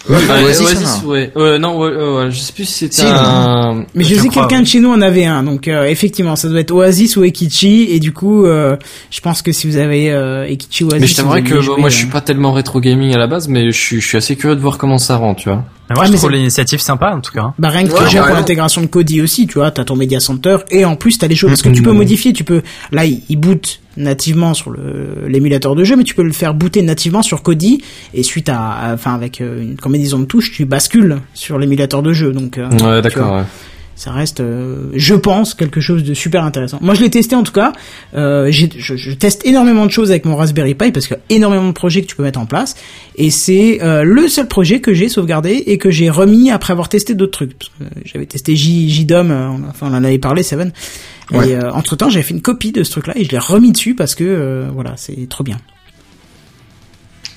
Ouais, 0.09 0.17
Ouais, 0.17 0.43
Oasis, 0.43 1.01
ouais. 1.05 1.31
Euh, 1.35 1.57
non, 1.57 1.79
ouais, 1.79 1.89
ouais, 1.89 2.15
ouais, 2.15 2.31
je 2.31 2.39
sais 2.39 2.53
plus 2.53 2.65
si 2.65 2.73
c'était 2.73 3.01
Si, 3.01 3.05
un... 3.07 3.85
Mais 3.95 4.03
je, 4.03 4.15
Je 4.15 4.19
sais 4.21 4.29
quelqu'un 4.29 4.61
de 4.61 4.67
chez 4.67 4.79
nous 4.79 4.91
en 4.91 5.01
avait 5.01 5.25
un, 5.25 5.43
donc 5.43 5.67
euh, 5.67 5.85
effectivement 5.85 6.35
ça 6.35 6.47
doit 6.47 6.59
être 6.59 6.71
Oasis 6.71 7.17
ou 7.17 7.23
Ekichi 7.23 7.87
et 7.89 7.99
du 7.99 8.11
coup 8.11 8.45
euh, 8.45 8.77
je 9.09 9.19
pense 9.21 9.41
que 9.41 9.51
si 9.51 9.67
vous 9.67 9.77
avez 9.77 10.11
euh, 10.11 10.47
Ekichi 10.47 10.83
ou 10.83 10.87
Oasis, 10.87 11.01
Mais 11.01 11.07
je 11.07 11.15
t'aimerais 11.15 11.43
que 11.43 11.59
jouer, 11.61 11.79
moi 11.79 11.89
je 11.89 11.95
euh, 11.95 11.99
suis 11.99 12.07
pas 12.07 12.21
tellement 12.21 12.53
rétro 12.53 12.79
gaming 12.79 13.13
à 13.15 13.17
la 13.17 13.27
base, 13.27 13.47
mais 13.47 13.71
je 13.71 13.79
suis, 13.79 14.01
je 14.01 14.07
suis 14.07 14.17
assez 14.17 14.35
curieux 14.35 14.55
de 14.55 14.61
voir 14.61 14.77
comment 14.77 14.99
ça 14.99 15.15
rend, 15.17 15.33
tu 15.33 15.49
vois. 15.49 15.63
Mais 15.89 15.93
moi, 15.95 16.03
Ah, 16.03 16.07
je 16.07 16.11
mais 16.13 16.17
trouve 16.17 16.31
l'initiative 16.31 16.79
sympa, 16.79 17.11
en 17.15 17.21
tout 17.21 17.31
cas. 17.31 17.53
Bah 17.59 17.69
rien 17.69 17.85
que 17.87 17.93
Ouais, 17.93 18.03
déjà 18.05 18.23
pour 18.23 18.33
l'intégration 18.33 18.81
de 18.81 18.87
Kodi 18.87 19.21
aussi, 19.21 19.45
tu 19.45 19.59
vois, 19.59 19.69
t'as 19.69 19.83
ton 19.83 19.95
Media 19.95 20.19
Center 20.19 20.57
et 20.71 20.83
en 20.83 20.95
plus 20.95 21.17
t'as 21.19 21.27
les 21.27 21.35
jeux 21.35 21.47
parce 21.47 21.61
que 21.61 21.69
tu 21.69 21.83
peux 21.83 21.91
Mhm. 21.91 21.97
modifier, 21.97 22.33
tu 22.33 22.43
peux 22.43 22.63
là 22.91 23.05
il, 23.05 23.21
boot 23.37 23.79
nativement 23.95 24.53
sur 24.55 24.71
le 24.71 25.27
l'émulateur 25.27 25.75
de 25.75 25.83
jeu, 25.83 25.95
mais 25.95 26.03
tu 26.03 26.15
peux 26.15 26.23
le 26.23 26.33
faire 26.33 26.53
booter 26.55 26.81
nativement 26.81 27.21
sur 27.21 27.43
Kodi 27.43 27.83
et 28.15 28.23
suite 28.23 28.49
à, 28.49 28.71
à- 28.71 28.93
enfin 28.95 29.13
avec 29.13 29.41
euh, 29.41 29.61
une 29.61 29.75
combinaison 29.77 30.17
de 30.19 30.25
touches, 30.25 30.51
tu 30.51 30.65
bascules 30.65 31.19
sur 31.35 31.59
l'émulateur 31.59 32.01
de 32.01 32.11
jeu, 32.13 32.31
donc 32.33 32.57
euh, 32.57 32.67
Ouais, 32.71 33.01
d'accord, 33.03 33.35
ouais. 33.35 33.43
Ça 33.95 34.11
reste, 34.11 34.41
euh, 34.41 34.89
je 34.93 35.15
pense, 35.15 35.53
quelque 35.53 35.79
chose 35.79 36.03
de 36.03 36.13
super 36.13 36.43
intéressant. 36.43 36.77
Moi, 36.81 36.93
je 36.95 37.01
l'ai 37.01 37.09
testé 37.09 37.35
en 37.35 37.43
tout 37.43 37.51
cas. 37.53 37.71
Euh, 38.15 38.51
je, 38.51 38.65
je 38.77 39.11
teste 39.11 39.45
énormément 39.45 39.85
de 39.85 39.91
choses 39.91 40.11
avec 40.11 40.25
mon 40.25 40.35
Raspberry 40.35 40.75
Pi 40.75 40.91
parce 40.91 41.07
qu'il 41.07 41.15
y 41.15 41.19
a 41.33 41.35
énormément 41.35 41.67
de 41.67 41.71
projets 41.73 42.01
que 42.01 42.07
tu 42.07 42.15
peux 42.15 42.23
mettre 42.23 42.39
en 42.39 42.45
place. 42.45 42.75
Et 43.15 43.29
c'est 43.31 43.81
euh, 43.81 44.03
le 44.03 44.27
seul 44.27 44.47
projet 44.47 44.81
que 44.81 44.93
j'ai 44.93 45.07
sauvegardé 45.09 45.63
et 45.67 45.77
que 45.77 45.91
j'ai 45.91 46.09
remis 46.09 46.51
après 46.51 46.71
avoir 46.73 46.89
testé 46.89 47.13
d'autres 47.15 47.31
trucs. 47.31 47.53
Euh, 47.81 47.85
J'avais 48.03 48.25
testé 48.25 48.55
J, 48.55 48.89
JDOM, 48.89 49.31
euh, 49.31 49.47
on- 49.49 49.69
enfin 49.69 49.87
on 49.89 49.95
en 49.95 50.03
avait 50.03 50.19
parlé, 50.19 50.43
Seven. 50.43 50.71
Ouais. 51.31 51.49
Et 51.49 51.57
entre 51.57 51.95
temps, 51.95 52.09
j'avais 52.09 52.23
fait 52.23 52.33
une 52.35 52.41
copie 52.41 52.71
de 52.71 52.83
ce 52.83 52.91
truc-là 52.91 53.13
et 53.15 53.23
je 53.23 53.29
l'ai 53.31 53.39
remis 53.39 53.71
dessus 53.71 53.95
parce 53.95 54.13
que 54.13 54.23
euh, 54.23 54.67
voilà, 54.73 54.93
c'est 54.95 55.27
trop 55.29 55.43
bien. 55.43 55.57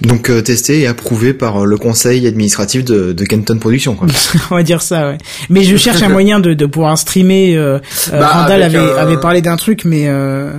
Donc 0.01 0.31
euh, 0.31 0.41
testé 0.43 0.81
et 0.83 0.87
approuvé 0.87 1.35
par 1.35 1.63
euh, 1.63 1.65
le 1.65 1.77
conseil 1.77 2.27
administratif 2.27 2.85
de, 2.85 3.13
de 3.13 3.25
Kenton 3.25 3.59
Productions. 3.59 3.97
Quoi. 3.97 4.07
on 4.51 4.55
va 4.55 4.63
dire 4.63 4.81
ça, 4.81 5.09
ouais. 5.09 5.19
Mais 5.51 5.65
je 5.65 5.77
cherche 5.77 6.03
un 6.03 6.09
moyen 6.09 6.39
de, 6.39 6.55
de 6.55 6.67
pouvoir 6.67 6.97
streamer. 6.97 7.57
Euh, 7.57 7.81
Bah, 8.13 8.29
Randall 8.29 8.63
avec 8.63 8.77
avait, 8.77 8.91
un- 8.93 8.97
avait 8.97 9.17
parlé 9.21 9.43
d'un 9.43 9.57
truc, 9.57 9.85
mais 9.85 10.05
euh, 10.07 10.53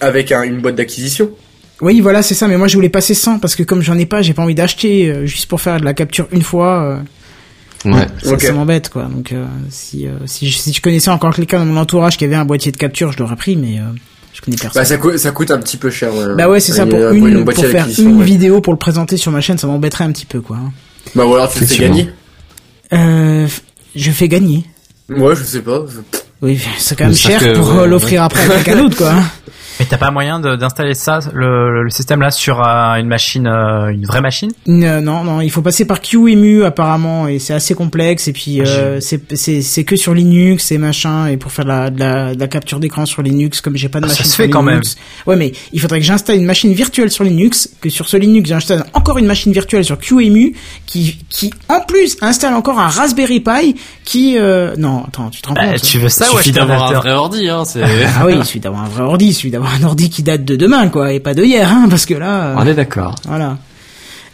Avec 0.00 0.30
un- 0.30 0.44
une 0.44 0.60
boîte 0.60 0.76
d'acquisition. 0.76 1.30
Oui, 1.80 2.00
voilà, 2.00 2.22
c'est 2.22 2.34
ça. 2.34 2.46
Mais 2.48 2.56
moi, 2.56 2.68
je 2.68 2.76
voulais 2.76 2.88
passer 2.88 3.12
sans 3.14 3.38
parce 3.40 3.54
que 3.56 3.62
comme 3.64 3.82
j'en 3.82 3.98
ai 3.98 4.06
pas, 4.06 4.22
j'ai 4.22 4.34
pas 4.34 4.42
envie 4.42 4.54
d'acheter 4.54 5.10
euh, 5.10 5.26
juste 5.26 5.46
pour 5.46 5.60
faire 5.60 5.80
de 5.80 5.84
la 5.84 5.92
capture 5.92 6.28
une 6.32 6.42
fois. 6.42 6.82
euh, 7.84 7.90
Ouais. 7.90 8.06
ça, 8.38 8.52
m'embête, 8.52 8.88
quoi. 8.88 9.04
Donc, 9.04 9.30
euh, 9.32 9.44
si, 9.68 10.06
euh, 10.08 10.12
si, 10.26 10.48
je- 10.48 10.56
si 10.58 10.72
je 10.72 10.80
connaissais 10.80 11.10
encore 11.10 11.34
quelqu'un 11.34 11.58
dans 11.58 11.66
mon 11.66 11.76
entourage 11.80 12.16
qui 12.16 12.24
avait 12.24 12.34
un 12.34 12.44
boîtier 12.44 12.72
de 12.72 12.76
capture, 12.78 13.12
je 13.12 13.18
l'aurais 13.18 13.36
pris, 13.36 13.54
mais 13.56 13.78
euh, 13.78 13.82
je 14.36 14.42
connais 14.42 14.56
personne. 14.56 14.82
Bah 14.82 14.84
ça 14.84 14.98
coûte, 14.98 15.16
ça 15.16 15.30
coûte 15.30 15.50
un 15.50 15.58
petit 15.58 15.78
peu 15.78 15.88
cher. 15.88 16.14
Ouais. 16.14 16.34
Bah 16.36 16.48
ouais, 16.48 16.60
c'est 16.60 16.72
ça. 16.72 16.84
Pour 16.86 16.98
une, 17.10 17.44
pour 17.44 17.54
faire 17.64 17.86
une 17.98 18.18
ouais. 18.18 18.24
vidéo 18.24 18.60
pour 18.60 18.72
le 18.72 18.78
présenter 18.78 19.16
sur 19.16 19.32
ma 19.32 19.40
chaîne, 19.40 19.56
ça 19.56 19.66
m'embêterait 19.66 20.04
un 20.04 20.12
petit 20.12 20.26
peu, 20.26 20.42
quoi. 20.42 20.58
Bah 21.14 21.24
ou 21.24 21.34
alors 21.34 21.50
tu 21.50 21.60
le 21.60 21.66
fais 21.66 21.78
gagner. 21.78 22.10
Euh, 22.92 23.46
je 23.94 24.10
fais 24.10 24.28
gagner. 24.28 24.64
Ouais, 25.08 25.34
je 25.34 25.42
sais 25.42 25.60
pas. 25.60 25.84
Oui, 26.42 26.60
c'est 26.76 26.98
quand 26.98 27.06
même 27.06 27.14
cher 27.14 27.40
pour 27.54 27.68
ouais, 27.68 27.82
euh, 27.82 27.86
l'offrir 27.86 28.22
après 28.24 28.44
à 28.44 28.56
quelqu'un 28.56 28.82
d'autre, 28.82 28.96
quoi. 28.96 29.14
Mais 29.78 29.86
t'as 29.86 29.98
pas 29.98 30.10
moyen 30.10 30.40
d'installer 30.40 30.94
ça, 30.94 31.18
le, 31.34 31.82
le 31.82 31.90
système 31.90 32.20
là, 32.20 32.30
sur 32.30 32.66
euh, 32.66 32.94
une 32.94 33.08
machine, 33.08 33.46
euh, 33.46 33.88
une 33.88 34.06
vraie 34.06 34.20
machine? 34.20 34.50
Non, 34.66 35.00
non, 35.02 35.24
non, 35.24 35.40
il 35.40 35.50
faut 35.50 35.62
passer 35.62 35.84
par 35.84 36.00
QEMU 36.00 36.64
apparemment 36.64 37.28
et 37.28 37.38
c'est 37.38 37.52
assez 37.54 37.74
complexe 37.74 38.28
et 38.28 38.32
puis 38.32 38.60
Ah, 38.62 38.68
euh, 38.68 38.98
c'est 39.00 39.36
c'est 39.36 39.60
c'est 39.62 39.84
que 39.84 39.96
sur 39.96 40.14
Linux 40.14 40.72
et 40.72 40.78
machin 40.78 41.26
et 41.26 41.36
pour 41.36 41.52
faire 41.52 41.64
de 41.64 41.70
la 41.70 41.90
de 41.90 42.00
la, 42.00 42.34
de 42.34 42.40
la 42.40 42.48
capture 42.48 42.80
d'écran 42.80 43.04
sur 43.06 43.22
Linux 43.22 43.60
comme 43.60 43.76
j'ai 43.76 43.88
pas 43.88 44.00
de 44.00 44.06
Ah, 44.06 44.08
ça 44.08 44.14
machine 44.14 44.24
se 44.26 44.30
sur 44.34 44.44
fait 44.44 44.50
quand 44.50 44.62
Linux. 44.62 44.96
Ouais, 45.26 45.36
mais 45.36 45.52
il 45.72 45.80
faudrait 45.80 45.98
que 46.00 46.06
j'installe 46.06 46.36
une 46.36 46.46
machine 46.46 46.72
virtuelle 46.72 47.10
sur 47.10 47.24
Linux, 47.24 47.68
que 47.80 47.90
sur 47.90 48.08
ce 48.08 48.16
Linux 48.16 48.48
j'installe 48.48 48.84
encore 48.94 49.18
une 49.18 49.26
machine 49.26 49.52
virtuelle 49.52 49.84
sur 49.84 49.98
QEMU 49.98 50.54
qui 50.86 51.18
qui 51.28 51.52
en 51.68 51.80
plus 51.80 52.16
installe 52.22 52.54
encore 52.54 52.78
un 52.78 52.88
Raspberry 52.88 53.40
Pi 53.40 53.76
qui 54.04 54.38
euh... 54.38 54.74
non, 54.78 55.04
attends, 55.06 55.28
tu 55.30 55.42
te 55.42 55.48
rends 55.48 55.54
Bah, 55.54 55.66
compte 55.72 55.82
Tu 55.82 55.98
veux 55.98 56.08
ça 56.08 56.26
Il 56.30 56.34
ou 56.34 56.38
suffit 56.38 56.52
d'avoir 56.52 56.90
un 56.90 56.92
vrai 56.94 57.12
ordi, 57.12 57.48
hein, 57.48 57.64
c'est... 57.64 57.82
Ah 58.18 58.24
oui, 58.24 58.34
il 58.38 58.44
suffit 58.44 58.60
d'avoir 58.60 58.84
un 58.84 58.88
vrai 58.88 59.02
ordi, 59.02 59.26
il 59.26 59.34
suffit 59.34 59.50
d'avoir 59.50 59.65
un 59.74 59.82
ordi 59.84 60.10
qui 60.10 60.22
date 60.22 60.44
de 60.44 60.56
demain 60.56 60.88
quoi 60.88 61.12
et 61.12 61.20
pas 61.20 61.34
de 61.34 61.42
hier 61.44 61.70
hein 61.70 61.86
parce 61.90 62.06
que 62.06 62.14
là 62.14 62.48
euh, 62.50 62.54
On 62.58 62.66
est 62.66 62.74
d'accord. 62.74 63.14
Voilà. 63.24 63.58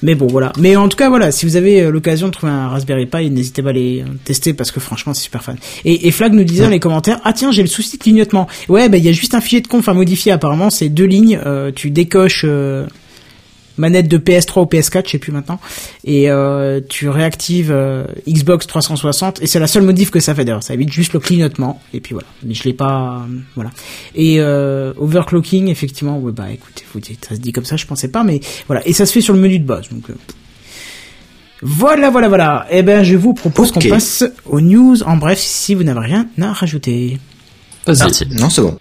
Mais 0.05 0.17
bon, 0.17 0.27
voilà. 0.27 0.53
Mais 0.59 0.75
en 0.75 0.89
tout 0.89 0.97
cas, 0.97 1.09
voilà, 1.09 1.31
si 1.31 1.47
vous 1.47 1.55
avez 1.55 1.81
euh, 1.83 1.91
l'occasion 1.93 2.27
de 2.27 2.33
trouver 2.33 2.51
un 2.51 2.67
Raspberry 2.69 3.07
Pi, 3.07 3.31
n'hésitez 3.31 3.63
pas 3.63 3.69
à 3.71 3.73
les 3.73 4.01
euh, 4.03 4.07
tester 4.25 4.53
parce 4.53 4.73
que 4.73 4.81
franchement, 4.81 5.15
c'est 5.15 5.23
super 5.23 5.45
fun. 5.45 5.55
Et, 5.85 6.09
et 6.09 6.11
Flag 6.11 6.33
nous 6.33 6.43
disait 6.43 6.65
dans 6.65 6.71
les 6.71 6.81
commentaires, 6.81 7.21
ah 7.23 7.33
tiens, 7.33 7.53
j'ai 7.53 7.63
le 7.63 7.69
souci 7.69 7.99
de 7.99 8.03
clignotement. 8.03 8.49
Ouais, 8.69 8.89
bah 8.89 8.97
il 8.97 9.05
y 9.05 9.09
a 9.09 9.13
juste 9.13 9.33
un 9.37 9.41
fichier 9.41 9.61
de 9.61 9.69
conf 9.69 9.89
à 9.89 9.95
modifier 9.95 10.33
apparemment, 10.33 10.71
c'est 10.71 10.89
deux 10.89 11.05
lignes. 11.05 11.39
euh, 11.47 11.71
tu 11.73 11.91
décoches 11.91 12.45
euh, 12.49 12.87
manette 13.77 14.09
de 14.09 14.19
PS3 14.19 14.63
ou 14.63 14.65
PS4, 14.65 15.07
je 15.07 15.13
sais 15.13 15.19
plus 15.19 15.33
maintenant, 15.33 15.61
et 16.05 16.31
euh, 16.31 16.81
tu 16.89 17.09
réactives 17.09 17.71
euh, 17.73 18.05
Xbox 18.29 18.67
360 18.67 19.43
et 19.43 19.47
c'est 19.47 19.59
la 19.59 19.67
seule 19.67 19.83
modif 19.83 20.11
que 20.11 20.21
ça 20.21 20.35
fait 20.35 20.45
d'ailleurs. 20.45 20.63
Ça 20.63 20.75
évite 20.75 20.91
juste 20.91 21.13
le 21.13 21.21
clignotement 21.21 21.81
et 21.95 22.01
puis 22.01 22.13
voilà. 22.13 22.29
Mais 22.43 22.55
je 22.55 22.65
l'ai 22.65 22.75
pas, 22.75 23.25
euh, 23.29 23.39
voilà. 23.55 23.71
Et 24.15 24.41
euh, 24.41 24.93
overclocking, 24.97 25.69
effectivement, 25.69 26.19
ouais 26.19 26.33
bah 26.33 26.51
écoutez, 26.53 26.85
vous 26.93 27.01
dites, 27.01 27.25
ça 27.29 27.35
se 27.35 27.41
dit 27.41 27.53
comme 27.53 27.65
ça, 27.65 27.77
je 27.77 27.87
pensais 27.87 28.09
pas, 28.09 28.25
mais 28.25 28.41
voilà. 28.67 28.87
Et 28.87 28.93
ça 28.93 29.07
se 29.07 29.13
fait 29.13 29.21
sur 29.21 29.35
le 29.35 29.41
menu 29.41 29.59
de 29.59 29.67
base, 29.67 29.89
donc 29.91 30.11
euh, 30.11 30.15
Voilà, 31.63 32.11
voilà, 32.11 32.29
voilà. 32.29 32.67
Eh 32.71 32.83
ben, 32.83 33.03
je 33.03 33.17
vous 33.17 33.35
propose 33.35 33.73
qu'on 33.73 33.81
passe 33.81 34.25
aux 34.47 34.61
news. 34.61 35.03
En 35.05 35.17
bref, 35.17 35.39
si 35.39 35.75
vous 35.75 35.85
n'avez 35.85 36.01
rien 36.01 36.27
à 36.41 36.53
rajouter. 36.53 37.19
Vas-y. 37.87 37.99
Parti. 37.99 38.27
Non, 38.31 38.51
c'est 38.51 38.63
bon. 38.63 38.79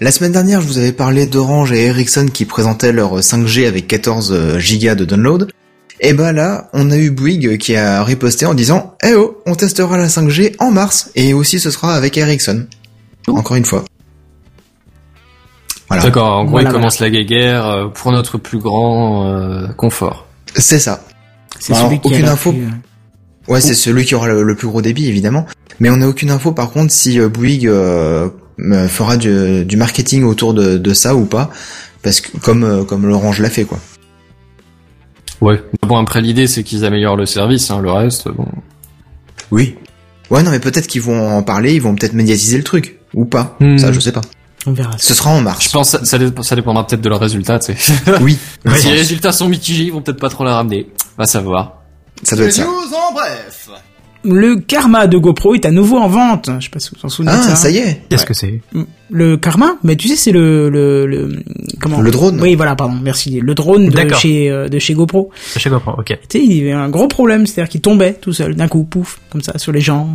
La 0.00 0.12
semaine 0.12 0.32
dernière, 0.32 0.60
je 0.60 0.66
vous 0.66 0.78
avais 0.78 0.92
parlé 0.92 1.26
d'Orange 1.26 1.72
et 1.72 1.86
Ericsson 1.86 2.26
qui 2.32 2.44
présentaient 2.44 2.92
leur 2.92 3.18
5G 3.18 3.66
avec 3.66 3.88
14 3.88 4.58
gigas 4.58 4.94
de 4.94 5.04
download. 5.04 5.50
Et 6.00 6.12
bah 6.12 6.32
là, 6.32 6.68
on 6.72 6.92
a 6.92 6.96
eu 6.96 7.10
Bouygues 7.10 7.58
qui 7.58 7.74
a 7.74 8.04
riposté 8.04 8.46
en 8.46 8.54
disant 8.54 8.94
Eh 9.02 9.14
oh, 9.14 9.38
on 9.46 9.56
testera 9.56 9.98
la 9.98 10.06
5G 10.06 10.54
en 10.60 10.70
mars 10.70 11.10
et 11.16 11.34
aussi 11.34 11.58
ce 11.58 11.70
sera 11.72 11.96
avec 11.96 12.16
Ericsson. 12.16 12.66
Encore 13.26 13.56
une 13.56 13.64
fois. 13.64 13.84
Voilà. 15.88 16.04
D'accord, 16.04 16.32
en 16.32 16.44
gros, 16.44 16.52
Voilà, 16.52 16.70
il 16.70 16.72
commence 16.72 17.00
la 17.00 17.10
guéguerre 17.10 17.66
euh, 17.66 17.88
pour 17.88 18.12
notre 18.12 18.38
plus 18.38 18.58
grand 18.58 19.26
euh, 19.26 19.66
confort. 19.68 20.26
C'est 20.54 20.78
ça. 20.78 21.02
C'est 21.58 21.74
Alors, 21.74 21.86
celui 21.86 22.00
qui 22.00 22.08
a 22.08 22.16
aucune 22.16 22.28
info. 22.28 22.52
plus, 22.52 22.62
euh, 22.62 22.68
Ouais, 23.52 23.60
c'est 23.60 23.74
celui 23.74 24.04
qui 24.04 24.14
aura 24.14 24.28
le, 24.28 24.42
le 24.42 24.54
plus 24.54 24.68
gros 24.68 24.82
débit, 24.82 25.08
évidemment. 25.08 25.46
Mais 25.80 25.88
on 25.90 25.96
n'a 25.96 26.08
aucune 26.08 26.30
info, 26.30 26.52
par 26.52 26.70
contre, 26.70 26.92
si 26.92 27.18
euh, 27.18 27.28
Bouygues 27.28 27.66
euh, 27.66 28.28
fera 28.88 29.16
du, 29.16 29.64
du 29.64 29.76
marketing 29.76 30.24
autour 30.24 30.54
de, 30.54 30.78
de 30.78 30.94
ça 30.94 31.14
ou 31.14 31.24
pas. 31.24 31.50
Parce 32.02 32.20
que 32.20 32.36
comme 32.38 32.64
euh, 32.64 32.84
comme 32.84 33.06
l'Orange 33.06 33.40
l'a 33.40 33.50
fait, 33.50 33.64
quoi. 33.64 33.78
Ouais. 35.40 35.62
Bon, 35.86 35.96
après, 35.98 36.20
l'idée, 36.20 36.46
c'est 36.46 36.62
qu'ils 36.64 36.84
améliorent 36.84 37.16
le 37.16 37.26
service, 37.26 37.70
hein, 37.70 37.80
le 37.80 37.90
reste, 37.90 38.28
bon. 38.28 38.46
Oui. 39.50 39.76
Ouais, 40.30 40.42
non, 40.42 40.50
mais 40.50 40.60
peut-être 40.60 40.86
qu'ils 40.86 41.02
vont 41.02 41.36
en 41.36 41.42
parler, 41.42 41.74
ils 41.74 41.82
vont 41.82 41.94
peut-être 41.94 42.12
médiatiser 42.12 42.56
le 42.58 42.64
truc. 42.64 42.98
Ou 43.14 43.24
pas. 43.24 43.56
Hmm. 43.60 43.78
Ça, 43.78 43.92
je 43.92 44.00
sais 44.00 44.12
pas. 44.12 44.20
On 44.66 44.72
verra. 44.72 44.90
Ce 44.98 45.14
sera 45.14 45.30
en 45.30 45.38
Je 45.38 45.44
mars. 45.44 45.68
pense 45.68 45.96
que 45.96 46.04
ça, 46.04 46.18
ça 46.42 46.56
dépendra 46.56 46.86
peut-être 46.86 47.00
de 47.00 47.08
leurs 47.08 47.20
résultats, 47.20 47.58
tu 47.58 47.74
sais. 47.76 47.94
Oui. 48.20 48.36
si 48.76 48.88
les 48.88 48.94
résultats 48.96 49.32
sont 49.32 49.48
mitigés, 49.48 49.84
ils 49.84 49.92
vont 49.92 50.02
peut-être 50.02 50.20
pas 50.20 50.28
trop 50.28 50.44
la 50.44 50.54
ramener. 50.54 50.88
Va 51.16 51.24
savoir. 51.26 51.82
Ça 52.24 52.36
doit 52.36 52.46
être 52.46 52.52
ça. 52.52 52.64
news 52.64 52.70
en 52.94 53.12
bref. 53.14 53.70
Le 54.24 54.56
Karma 54.56 55.06
de 55.06 55.16
GoPro 55.16 55.54
est 55.54 55.64
à 55.64 55.70
nouveau 55.70 55.96
en 55.96 56.08
vente. 56.08 56.50
Je 56.58 56.64
sais 56.64 56.70
pas 56.70 56.80
si 56.80 56.90
vous 56.90 56.96
vous 57.00 57.06
en 57.06 57.08
souvenez 57.08 57.32
de 57.32 57.38
Ah, 57.38 57.42
ça. 57.42 57.54
ça 57.56 57.70
y 57.70 57.78
est. 57.78 58.02
Qu'est-ce 58.08 58.26
que 58.26 58.34
c'est 58.34 58.60
Le 59.10 59.36
Karma, 59.36 59.76
mais 59.84 59.94
tu 59.96 60.08
sais, 60.08 60.16
c'est 60.16 60.32
le, 60.32 60.68
le, 60.68 61.06
le, 61.06 61.42
comment 61.80 62.00
Le 62.00 62.10
drone. 62.10 62.40
Oui, 62.40 62.54
voilà, 62.56 62.74
pardon, 62.74 62.96
merci. 63.02 63.38
Le 63.40 63.54
drone 63.54 63.88
de 63.88 64.14
chez, 64.14 64.50
euh, 64.50 64.68
de 64.68 64.78
chez 64.78 64.94
GoPro. 64.94 65.30
C'est 65.46 65.60
chez 65.60 65.70
GoPro, 65.70 65.92
ok. 65.98 66.06
Tu 66.28 66.38
sais, 66.38 66.44
il 66.44 66.52
y 66.52 66.60
avait 66.62 66.72
un 66.72 66.88
gros 66.88 67.06
problème, 67.08 67.46
c'est-à-dire 67.46 67.70
qu'il 67.70 67.80
tombait 67.80 68.14
tout 68.20 68.32
seul, 68.32 68.54
d'un 68.56 68.68
coup, 68.68 68.84
pouf, 68.84 69.20
comme 69.30 69.40
ça, 69.42 69.56
sur 69.56 69.70
les 69.72 69.80
gens. 69.80 70.08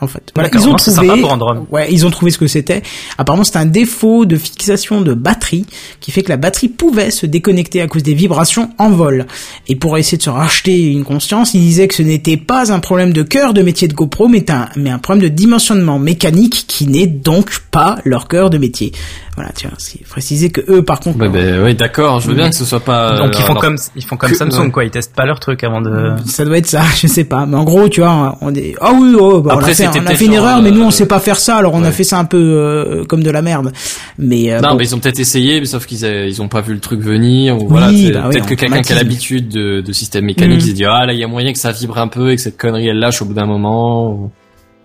En 0.00 0.06
fait, 0.06 0.30
voilà, 0.34 0.48
ils 0.52 0.68
ont 0.68 0.74
trouvé. 0.76 1.20
pour 1.20 1.32
un. 1.32 1.66
Ouais, 1.70 1.88
ils 1.90 2.06
ont 2.06 2.10
trouvé 2.10 2.30
ce 2.30 2.38
que 2.38 2.46
c'était. 2.46 2.82
Apparemment, 3.18 3.44
c'est 3.44 3.56
un 3.56 3.66
défaut 3.66 4.26
de 4.26 4.36
fixation 4.36 5.00
de 5.00 5.12
batterie 5.14 5.66
qui 6.00 6.12
fait 6.12 6.22
que 6.22 6.28
la 6.28 6.36
batterie 6.36 6.68
pouvait 6.68 7.10
se 7.10 7.26
déconnecter 7.26 7.80
à 7.80 7.88
cause 7.88 8.02
des 8.02 8.14
vibrations 8.14 8.70
en 8.78 8.90
vol. 8.90 9.26
Et 9.66 9.74
pour 9.76 9.98
essayer 9.98 10.16
de 10.18 10.22
se 10.22 10.30
racheter 10.30 10.92
une 10.92 11.04
conscience, 11.04 11.54
il 11.54 11.60
disait 11.60 11.88
que 11.88 11.94
ce 11.94 12.02
n'était 12.02 12.36
pas 12.36 12.72
un 12.72 12.78
problème 12.78 13.12
de 13.12 13.22
cœur 13.22 13.54
de 13.54 13.62
métier 13.62 13.88
de 13.88 13.94
GoPro, 13.94 14.28
mais 14.28 14.48
un, 14.50 14.68
mais 14.76 14.90
un 14.90 14.98
problème 14.98 15.22
de 15.22 15.28
dimensionnement 15.34 15.98
mécanique 15.98 16.64
qui 16.68 16.86
n'est 16.86 17.06
donc 17.06 17.58
pas 17.70 17.98
leur 18.04 18.28
cœur 18.28 18.50
de 18.50 18.58
métier. 18.58 18.92
Voilà, 19.34 19.52
tu 19.52 19.68
vois, 19.68 19.76
c'est 19.78 20.04
préciser 20.04 20.50
que 20.50 20.60
eux, 20.68 20.82
par 20.82 20.98
contre, 20.98 21.18
Bah, 21.18 21.28
bah, 21.28 21.38
oui, 21.62 21.74
d'accord, 21.76 22.18
je 22.18 22.28
veux 22.28 22.34
bien 22.34 22.50
que 22.50 22.56
ce 22.56 22.64
soit 22.64 22.80
pas... 22.80 23.16
Donc 23.18 23.38
ils 23.38 23.42
font 23.44 23.54
comme 23.54 23.76
ils 23.94 24.04
font 24.04 24.16
comme 24.16 24.30
que- 24.30 24.36
Samsung 24.36 24.70
quoi, 24.72 24.84
ils 24.84 24.90
testent 24.90 25.14
pas 25.14 25.26
leur 25.26 25.38
truc 25.38 25.62
avant 25.62 25.80
de. 25.80 26.16
Ça 26.26 26.44
doit 26.44 26.58
être 26.58 26.66
ça, 26.66 26.82
je 27.00 27.06
sais 27.06 27.22
pas. 27.22 27.46
Mais 27.46 27.56
en 27.56 27.62
gros, 27.62 27.88
tu 27.88 28.00
vois, 28.00 28.36
on 28.40 28.52
est 28.54 28.74
ah 28.80 28.90
oui, 28.98 29.14
oh, 29.18 29.40
bah, 29.40 29.52
on 29.54 29.58
Après, 29.58 29.70
a 29.70 29.74
fait, 29.74 29.84
on 29.96 30.06
a 30.06 30.14
fait 30.14 30.24
une 30.26 30.32
erreur, 30.32 30.62
mais 30.62 30.70
nous 30.70 30.82
on 30.82 30.88
euh, 30.88 30.90
sait 30.90 31.06
pas 31.06 31.20
faire 31.20 31.38
ça, 31.38 31.56
alors 31.56 31.74
on 31.74 31.82
a 31.84 31.90
fait 31.92 32.04
ça 32.04 32.18
un 32.18 32.24
peu 32.24 32.36
euh, 32.38 33.04
comme 33.04 33.22
de 33.22 33.30
la 33.30 33.42
merde. 33.42 33.72
Mais 34.18 34.52
euh, 34.52 34.60
Non, 34.60 34.70
bon. 34.70 34.76
mais 34.76 34.84
ils 34.84 34.94
ont 34.94 34.98
peut-être 34.98 35.18
essayé, 35.20 35.60
mais 35.60 35.66
sauf 35.66 35.86
qu'ils 35.86 36.04
ils 36.04 36.42
ont 36.42 36.48
pas 36.48 36.60
vu 36.60 36.74
le 36.74 36.80
truc 36.80 37.00
venir. 37.00 37.56
Ou 37.56 37.66
Oui, 37.68 38.10
bah 38.12 38.24
oui, 38.26 38.32
peut-être 38.32 38.46
que 38.46 38.54
quelqu'un 38.54 38.82
qui 38.82 38.92
a 38.92 38.96
l'habitude 38.96 39.48
de, 39.48 39.80
de 39.80 39.92
système 39.92 40.24
mécanique, 40.24 40.60
Mhm. 40.60 40.66
il 40.66 40.70
se 40.70 40.74
dit 40.74 40.84
ah 40.84 41.06
là 41.06 41.12
il 41.12 41.18
y 41.18 41.24
a 41.24 41.28
moyen 41.28 41.52
que 41.52 41.58
ça 41.58 41.72
vibre 41.72 41.98
un 41.98 42.08
peu 42.08 42.30
et 42.30 42.36
que 42.36 42.42
cette 42.42 42.56
connerie 42.56 42.88
elle 42.88 42.98
lâche 42.98 43.20
au 43.22 43.24
bout 43.24 43.34
d'un 43.34 43.46
moment. 43.46 44.10
ou- 44.12 44.30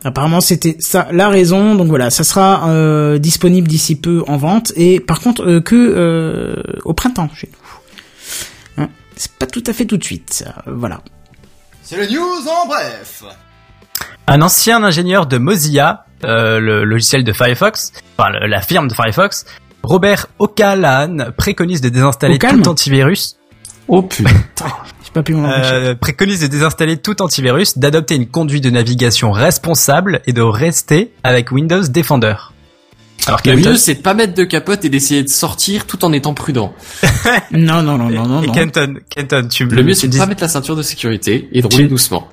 Apparemment, 0.05 0.41
c'était 0.41 0.75
ça 0.80 1.07
la 1.13 1.30
raison. 1.30 1.75
Donc 1.75 1.88
voilà, 1.88 2.09
ça 2.09 2.25
sera 2.25 2.67
euh, 2.69 3.17
disponible 3.19 3.69
d'ici 3.69 3.95
peu 3.95 4.21
en 4.27 4.35
vente 4.35 4.73
et 4.75 4.99
par 4.99 5.21
contre 5.21 5.43
euh, 5.47 5.61
que 5.61 5.75
euh, 5.77 6.55
au 6.84 6.93
printemps 6.93 7.30
chez 7.34 7.47
nous. 7.49 8.84
Hein, 8.84 8.89
c'est 9.15 9.31
pas 9.31 9.45
tout 9.45 9.63
à 9.65 9.71
fait 9.71 9.85
tout 9.85 9.95
de 9.95 10.03
suite. 10.03 10.34
ça. 10.34 10.55
Voilà. 10.67 10.99
C'est 11.84 11.95
le 11.97 12.07
news 12.07 12.19
en 12.21 12.67
bref. 12.67 13.23
Un 14.27 14.41
ancien 14.41 14.83
ingénieur 14.83 15.25
de 15.25 15.37
Mozilla, 15.37 16.05
euh, 16.23 16.59
le 16.59 16.83
logiciel 16.85 17.23
de 17.23 17.33
Firefox, 17.33 17.91
enfin 18.17 18.29
le- 18.29 18.47
la 18.47 18.61
firme 18.61 18.87
de 18.87 18.93
Firefox, 18.93 19.45
Robert 19.83 20.27
O'Callaghan 20.39 21.31
préconise 21.37 21.81
de 21.81 21.89
désinstaller 21.89 22.39
tout 22.39 22.69
antivirus. 22.69 23.37
Oh 23.89 24.01
putain. 24.01 24.29
J'ai 25.03 25.11
pas 25.13 25.23
pu 25.23 25.33
m'en 25.33 25.49
empêcher. 25.49 25.73
Euh, 25.73 25.95
préconise 25.95 26.39
de 26.39 26.47
désinstaller 26.47 26.97
tout 26.97 27.21
antivirus, 27.21 27.77
d'adopter 27.77 28.15
une 28.15 28.27
conduite 28.27 28.63
de 28.63 28.69
navigation 28.69 29.31
responsable 29.31 30.21
et 30.25 30.31
de 30.31 30.41
rester 30.41 31.11
avec 31.25 31.51
Windows 31.51 31.81
Defender. 31.83 32.35
Alors 33.27 33.39
Le 33.45 33.51
Kenton, 33.55 33.69
mieux 33.71 33.75
c'est 33.77 33.95
de 33.95 34.01
pas 34.01 34.13
mettre 34.13 34.33
de 34.33 34.43
capote 34.45 34.83
et 34.85 34.89
d'essayer 34.89 35.21
de 35.23 35.29
sortir 35.29 35.85
tout 35.85 36.03
en 36.05 36.13
étant 36.13 36.33
prudent. 36.33 36.73
Non, 37.51 37.81
non, 37.83 37.97
non, 37.97 38.09
non, 38.09 38.25
non. 38.27 38.41
et. 38.43 38.51
Kenton, 38.51 38.95
Kenton, 39.09 39.47
tu 39.51 39.65
me 39.65 39.71
Le 39.75 39.83
mieux 39.83 39.93
c'est 39.93 40.07
de 40.07 40.13
dis- 40.13 40.17
pas 40.17 40.25
mettre 40.25 40.41
la 40.43 40.49
ceinture 40.49 40.75
de 40.77 40.81
sécurité 40.81 41.49
et 41.51 41.61
de 41.61 41.67
rouler 41.67 41.87
doucement. 41.87 42.27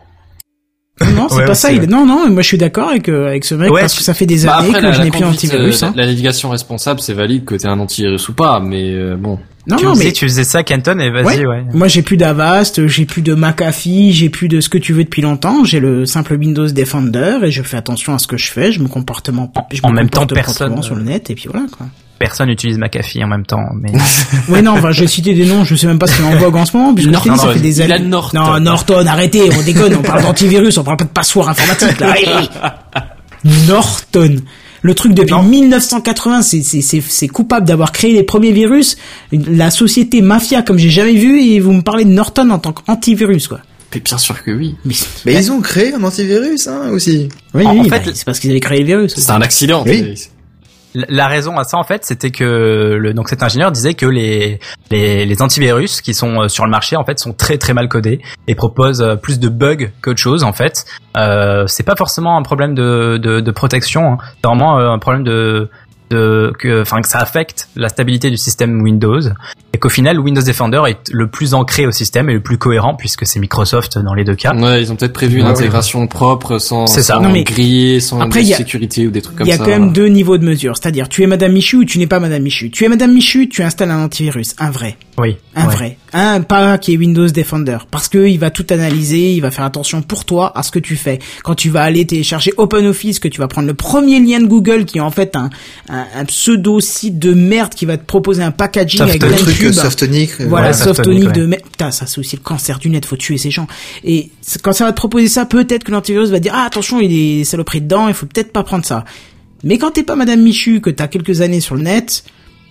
Non, 1.15 1.29
c'est 1.31 1.37
Ouais, 1.37 1.47
pas 1.47 1.55
ça. 1.55 1.73
il-. 1.73 1.89
Non, 1.89 2.05
non. 2.07 2.29
Moi, 2.31 2.43
je 2.43 2.47
suis 2.49 2.59
d'accord 2.59 2.91
avec 2.91 3.09
euh, 3.09 3.29
avec 3.29 3.45
ce 3.45 3.55
mec 3.55 3.71
Ouais, 3.71 3.81
parce 3.81 3.97
que 3.97 4.03
ça 4.03 4.13
fait 4.15 4.27
des 4.27 4.45
Bah, 4.45 4.57
années 4.57 4.69
après 4.69 4.81
que 4.81 4.87
la, 4.87 4.93
je 4.93 5.03
n'ai 5.03 5.11
plus 5.11 5.25
antivirus. 5.25 5.83
euh, 5.83 5.87
hein. 5.87 5.93
la, 5.97 6.03
la 6.03 6.09
navigation 6.09 6.51
responsable 6.51 7.01
c'est 7.01 7.15
valide 7.15 7.45
que 7.45 7.55
t'aies 7.55 7.69
un 7.69 7.79
antivirus 7.81 8.29
ou 8.29 8.35
pas, 8.35 8.61
mais 8.61 8.91
euh, 8.93 9.17
bon. 9.17 9.39
Non, 9.67 9.77
tu 9.77 9.85
non, 9.85 9.95
mais 9.95 10.11
tu 10.13 10.25
faisais 10.27 10.45
ça 10.45 10.63
Kenton 10.63 10.99
et 11.01 11.11
vas-y 11.11 11.47
ouais. 11.47 11.65
Moi, 11.75 11.87
j'ai 11.87 12.01
plus 12.03 12.17
d'Avast, 12.17 12.87
j'ai 12.87 13.05
plus 13.05 13.21
de 13.23 13.35
McAfee, 13.35 14.11
j'ai 14.13 14.31
plus 14.31 14.49
de 14.49 14.61
ce 14.61 14.69
que 14.71 14.79
tu 14.79 14.93
veux 14.95 15.05
depuis 15.05 15.21
longtemps. 15.23 15.65
J'ai 15.65 15.81
le 15.81 16.07
simple 16.07 16.35
Windows 16.35 16.67
Defender 16.67 17.39
et 17.43 17.51
je 17.51 17.63
fais 17.63 17.77
attention 17.77 18.15
à 18.15 18.19
ce 18.19 18.27
que 18.27 18.39
je 18.39 18.51
fais. 18.51 18.73
Je 18.73 18.81
me 18.81 18.89
comportement, 18.89 19.53
je 19.73 19.81
en 19.83 19.91
me 19.91 19.97
même 19.97 20.09
temps, 20.09 20.21
comporte 20.21 20.35
personne, 20.35 20.55
proprement 20.69 20.83
sur 20.83 20.95
le 20.97 21.03
net 21.03 21.29
et 21.31 21.35
puis 21.35 21.49
voilà 21.51 21.67
quoi. 21.77 21.87
Personne 22.21 22.49
n'utilise 22.49 22.77
McAfee 22.77 23.25
en 23.25 23.29
même 23.29 23.47
temps, 23.47 23.65
mais 23.81 23.91
Oui, 24.51 24.61
non, 24.63 24.73
enfin, 24.73 24.93
j'ai 24.93 25.07
cité 25.07 25.33
des 25.35 25.47
noms, 25.47 25.65
je 25.65 25.75
sais 25.75 25.87
même 25.87 25.99
pas 25.99 26.07
ce 26.07 26.17
qui 26.17 26.23
est 26.23 26.27
en 26.27 26.37
vogue 26.37 26.55
en 26.55 26.67
ce 26.67 26.77
moment, 26.77 26.95
puisque 26.95 27.09
dit, 27.09 27.15
ça 27.15 27.25
Norton. 27.31 27.53
fait 27.55 27.59
des 27.61 27.81
Il 27.81 27.91
a 27.91 27.95
années. 27.97 28.05
Norton. 28.07 28.39
Non, 28.39 28.61
Norton, 28.61 29.07
arrêtez, 29.07 29.51
on 29.59 29.63
déconne, 29.63 29.95
on 29.97 30.03
parle 30.03 30.23
d'antivirus, 30.23 30.77
on 30.77 30.85
parle 30.85 30.99
pas 30.99 31.05
de 31.05 31.09
password 31.11 31.49
informatique, 31.49 31.99
là. 31.99 32.15
Norton. 33.69 34.37
Le 34.83 34.95
truc 34.95 35.13
depuis 35.15 35.35
1980, 35.35 36.43
c'est, 36.43 37.29
coupable 37.29 37.67
d'avoir 37.67 37.93
créé 37.93 38.13
les 38.13 38.23
premiers 38.23 38.53
virus. 38.53 38.97
La 39.33 39.71
société 39.71 40.23
mafia 40.23 40.63
comme 40.63 40.79
j'ai 40.79 40.91
jamais 40.91 41.15
vu 41.17 41.41
et 41.43 41.59
vous 41.61 41.73
me 41.73 41.83
parlez 41.83 42.05
de 42.05 42.11
Norton 42.11 42.51
en 42.51 42.59
tant 42.59 42.73
qu'antivirus, 42.73 43.49
quoi. 43.49 43.61
Mais 43.95 44.01
bien 44.01 44.19
sûr 44.19 44.43
que 44.45 44.51
oui. 44.53 44.77
Mais, 44.85 44.95
Mais 45.27 45.35
ils 45.35 45.51
ont 45.51 45.61
créé 45.61 45.93
un 45.95 46.03
antivirus, 46.05 46.69
hein, 46.69 46.91
aussi. 46.93 47.29
oui, 47.55 47.67
En- 47.67 47.73
oui, 47.73 47.81
en 47.81 47.85
bah, 47.89 48.01
fait, 48.01 48.15
c'est 48.15 48.25
parce 48.25 48.39
qu'ils 48.39 48.51
avaient 48.51 48.61
créé 48.61 48.79
les 48.79 48.85
virus. 48.85 49.15
C'est 49.17 49.31
un 49.31 49.41
accident. 49.43 49.83
Oui. 49.87 50.15
La- 50.95 51.29
raison 51.29 51.59
à 51.59 51.65
ça 51.65 51.77
en 51.79 51.85
fait, 51.85 52.05
c'était 52.05 52.31
que 52.31 52.45
le, 52.99 53.15
donc 53.15 53.29
cet 53.29 53.43
ingénieur 53.43 53.71
disait 53.71 53.95
que 53.95 54.07
les, 54.07 54.59
les 54.91 55.43
antivirus 55.43 56.01
qui 56.01 56.15
sont 56.15 56.43
euh, 56.43 56.49
sur 56.49 56.65
le 56.65 56.71
marché 56.71 56.97
en 56.97 57.05
fait 57.05 57.19
sont 57.19 57.33
très 57.33 57.59
très 57.59 57.73
mal 57.75 57.89
codés 57.89 58.21
et 58.49 58.55
proposent 58.55 59.03
euh, 59.03 59.15
plus 59.15 59.39
de 59.39 59.49
bugs 59.49 59.91
qu'autre 60.03 60.19
chose 60.19 60.43
en 60.43 60.53
fait. 60.53 60.85
Euh, 61.17 61.67
c'est 61.67 61.85
pas 61.85 61.97
forcément 61.97 62.37
un 62.37 62.43
problème 62.43 62.75
de 62.75 63.19
de, 63.19 63.51
protection, 63.51 64.13
hein. 64.13 64.19
c'est 64.43 64.47
vraiment 64.47 64.79
euh, 64.79 64.91
un 64.91 64.99
problème 64.99 65.25
de 65.25 65.69
de 66.11 66.53
que 66.59 66.83
enfin 66.83 67.01
que 67.01 67.09
ça 67.09 67.19
affecte 67.19 67.69
la 67.77 67.89
stabilité 67.89 68.31
du 68.31 68.37
système 68.37 68.83
Windows 68.83 69.21
qu'au 69.81 69.89
final 69.89 70.21
Windows 70.21 70.43
Defender 70.43 70.83
est 70.89 70.99
le 71.11 71.27
plus 71.29 71.55
ancré 71.55 71.87
au 71.87 71.91
système 71.91 72.31
et 72.31 72.35
le 72.35 72.41
plus 72.41 72.59
cohérent 72.59 72.95
puisque 72.95 73.27
c'est 73.27 73.41
Microsoft 73.41 73.99
dans 73.99 74.15
les 74.15 74.25
deux 74.25 74.35
cas. 74.37 74.55
Ouais, 74.55 74.83
ils 74.83 74.93
ont 74.93 74.97
peut-être 74.97 75.13
prévu 75.13 75.39
une 75.39 75.47
Ouais, 75.47 75.51
intégration 75.51 76.07
propre 76.07 76.59
sans, 76.59 76.87
C'est 76.87 77.03
ça. 77.03 77.15
sans 77.15 77.23
Non, 77.23 77.31
mais 77.33 77.45
griller, 77.45 77.99
sans 78.01 78.21
après, 78.21 78.45
y 78.45 78.55
a- 78.55 78.57
sécurité 78.57 79.07
ou 79.07 79.11
des 79.11 79.23
trucs 79.23 79.37
comme 79.37 79.47
Il 79.47 79.51
y 79.51 79.53
a 79.53 79.57
ça. 79.57 79.65
quand 79.65 79.71
même 79.71 79.93
deux 79.93 80.07
niveaux 80.07 80.39
de 80.39 80.45
mesure. 80.45 80.77
C'est-à-dire, 80.77 81.09
tu 81.09 81.23
es 81.23 81.27
Madame 81.27 81.53
Michu 81.53 81.77
ou 81.79 81.85
tu 81.85 81.99
n'es 81.99 82.07
pas 82.07 82.21
Madame 82.21 82.43
Michu. 82.43 82.71
Tu 82.71 82.85
es 82.85 82.89
Madame 82.89 83.13
Michu, 83.13 83.49
tu 83.49 83.63
installes 83.63 83.91
un 83.91 84.05
antivirus. 84.05 84.55
Un 84.59 84.71
vrai. 84.71 84.97
Oui. 85.21 85.37
Un 85.55 85.67
Ouais. 85.69 85.75
vrai. 85.75 85.99
Un 86.13 86.41
pas 86.41 86.79
qui 86.79 86.95
est 86.95 86.97
Windows 86.97 87.27
Defender. 87.29 87.79
Parce 87.91 88.09
que 88.09 88.27
il 88.27 88.39
va 88.39 88.51
tout 88.51 88.67
analyser, 88.71 89.33
il 89.35 89.41
va 89.41 89.51
faire 89.51 89.65
attention 89.65 90.03
pour 90.03 90.25
toi 90.25 90.51
à 90.57 90.63
ce 90.63 90.71
que 90.71 90.79
tu 90.79 90.97
fais. 90.97 91.19
Quand 91.45 91.55
tu 91.55 91.69
vas 91.71 91.83
aller 91.83 92.07
télécharger 92.07 92.53
OpenOffice, 92.57 93.19
que 93.19 93.29
tu 93.29 93.39
vas 93.41 93.47
prendre 93.49 93.69
le 93.69 93.75
premier 93.75 94.19
lien 94.21 94.41
de 94.41 94.47
Google 94.47 94.85
qui 94.87 94.99
est 94.99 95.03
en 95.03 95.11
fait 95.11 95.37
un, 95.37 95.51
un, 95.89 96.07
un 96.15 96.25
pseudo 96.25 96.81
site 96.81 97.19
de 97.19 97.33
merde 97.35 97.75
qui 97.75 97.85
va 97.87 97.97
te 97.97 98.05
proposer 98.05 98.43
un 98.43 98.51
packaging 98.51 99.03
avec 99.03 99.23
Soft- 99.23 99.33
de 99.33 99.37
truc 99.43 99.63
euh, 99.65 99.73
Softonic. 99.73 100.31
Voilà, 100.41 100.69
Ouais, 100.69 100.73
Softonic 100.73 101.33
de 101.33 101.47
merde. 101.47 101.63
Putain, 101.71 101.91
ça 101.91 102.07
c'est 102.07 102.19
aussi 102.19 102.37
le 102.37 102.43
cancer 102.43 102.79
du 102.79 102.89
net, 102.91 103.05
faut 103.05 103.17
tuer 103.17 103.39
ces 103.39 103.51
gens. 103.51 103.67
Et 104.05 104.31
quand 104.63 104.73
ça 104.73 104.85
va 104.85 104.93
te 104.93 104.97
proposer 104.97 105.29
ça, 105.29 105.45
peut-être 105.47 105.85
que 105.85 105.93
l'antivirus 105.93 106.31
va 106.31 106.41
dire 106.41 106.53
ah 106.57 106.65
attention, 106.65 106.99
il 107.01 107.13
est 107.13 107.45
saloperie 107.45 107.83
dedans, 107.83 108.09
il 108.09 108.15
faut 108.15 108.27
peut-être 108.27 108.53
pas 108.53 108.63
prendre 108.63 108.85
ça. 108.87 109.05
Mais 109.63 109.77
quand 109.77 109.91
t'es 109.91 110.03
pas 110.03 110.17
Madame 110.17 110.41
Michu, 110.41 110.81
que 110.81 110.89
t'as 110.91 111.07
quelques 111.07 111.43
années 111.43 111.61
sur 111.61 111.75
le 111.77 111.83
net, 111.83 112.25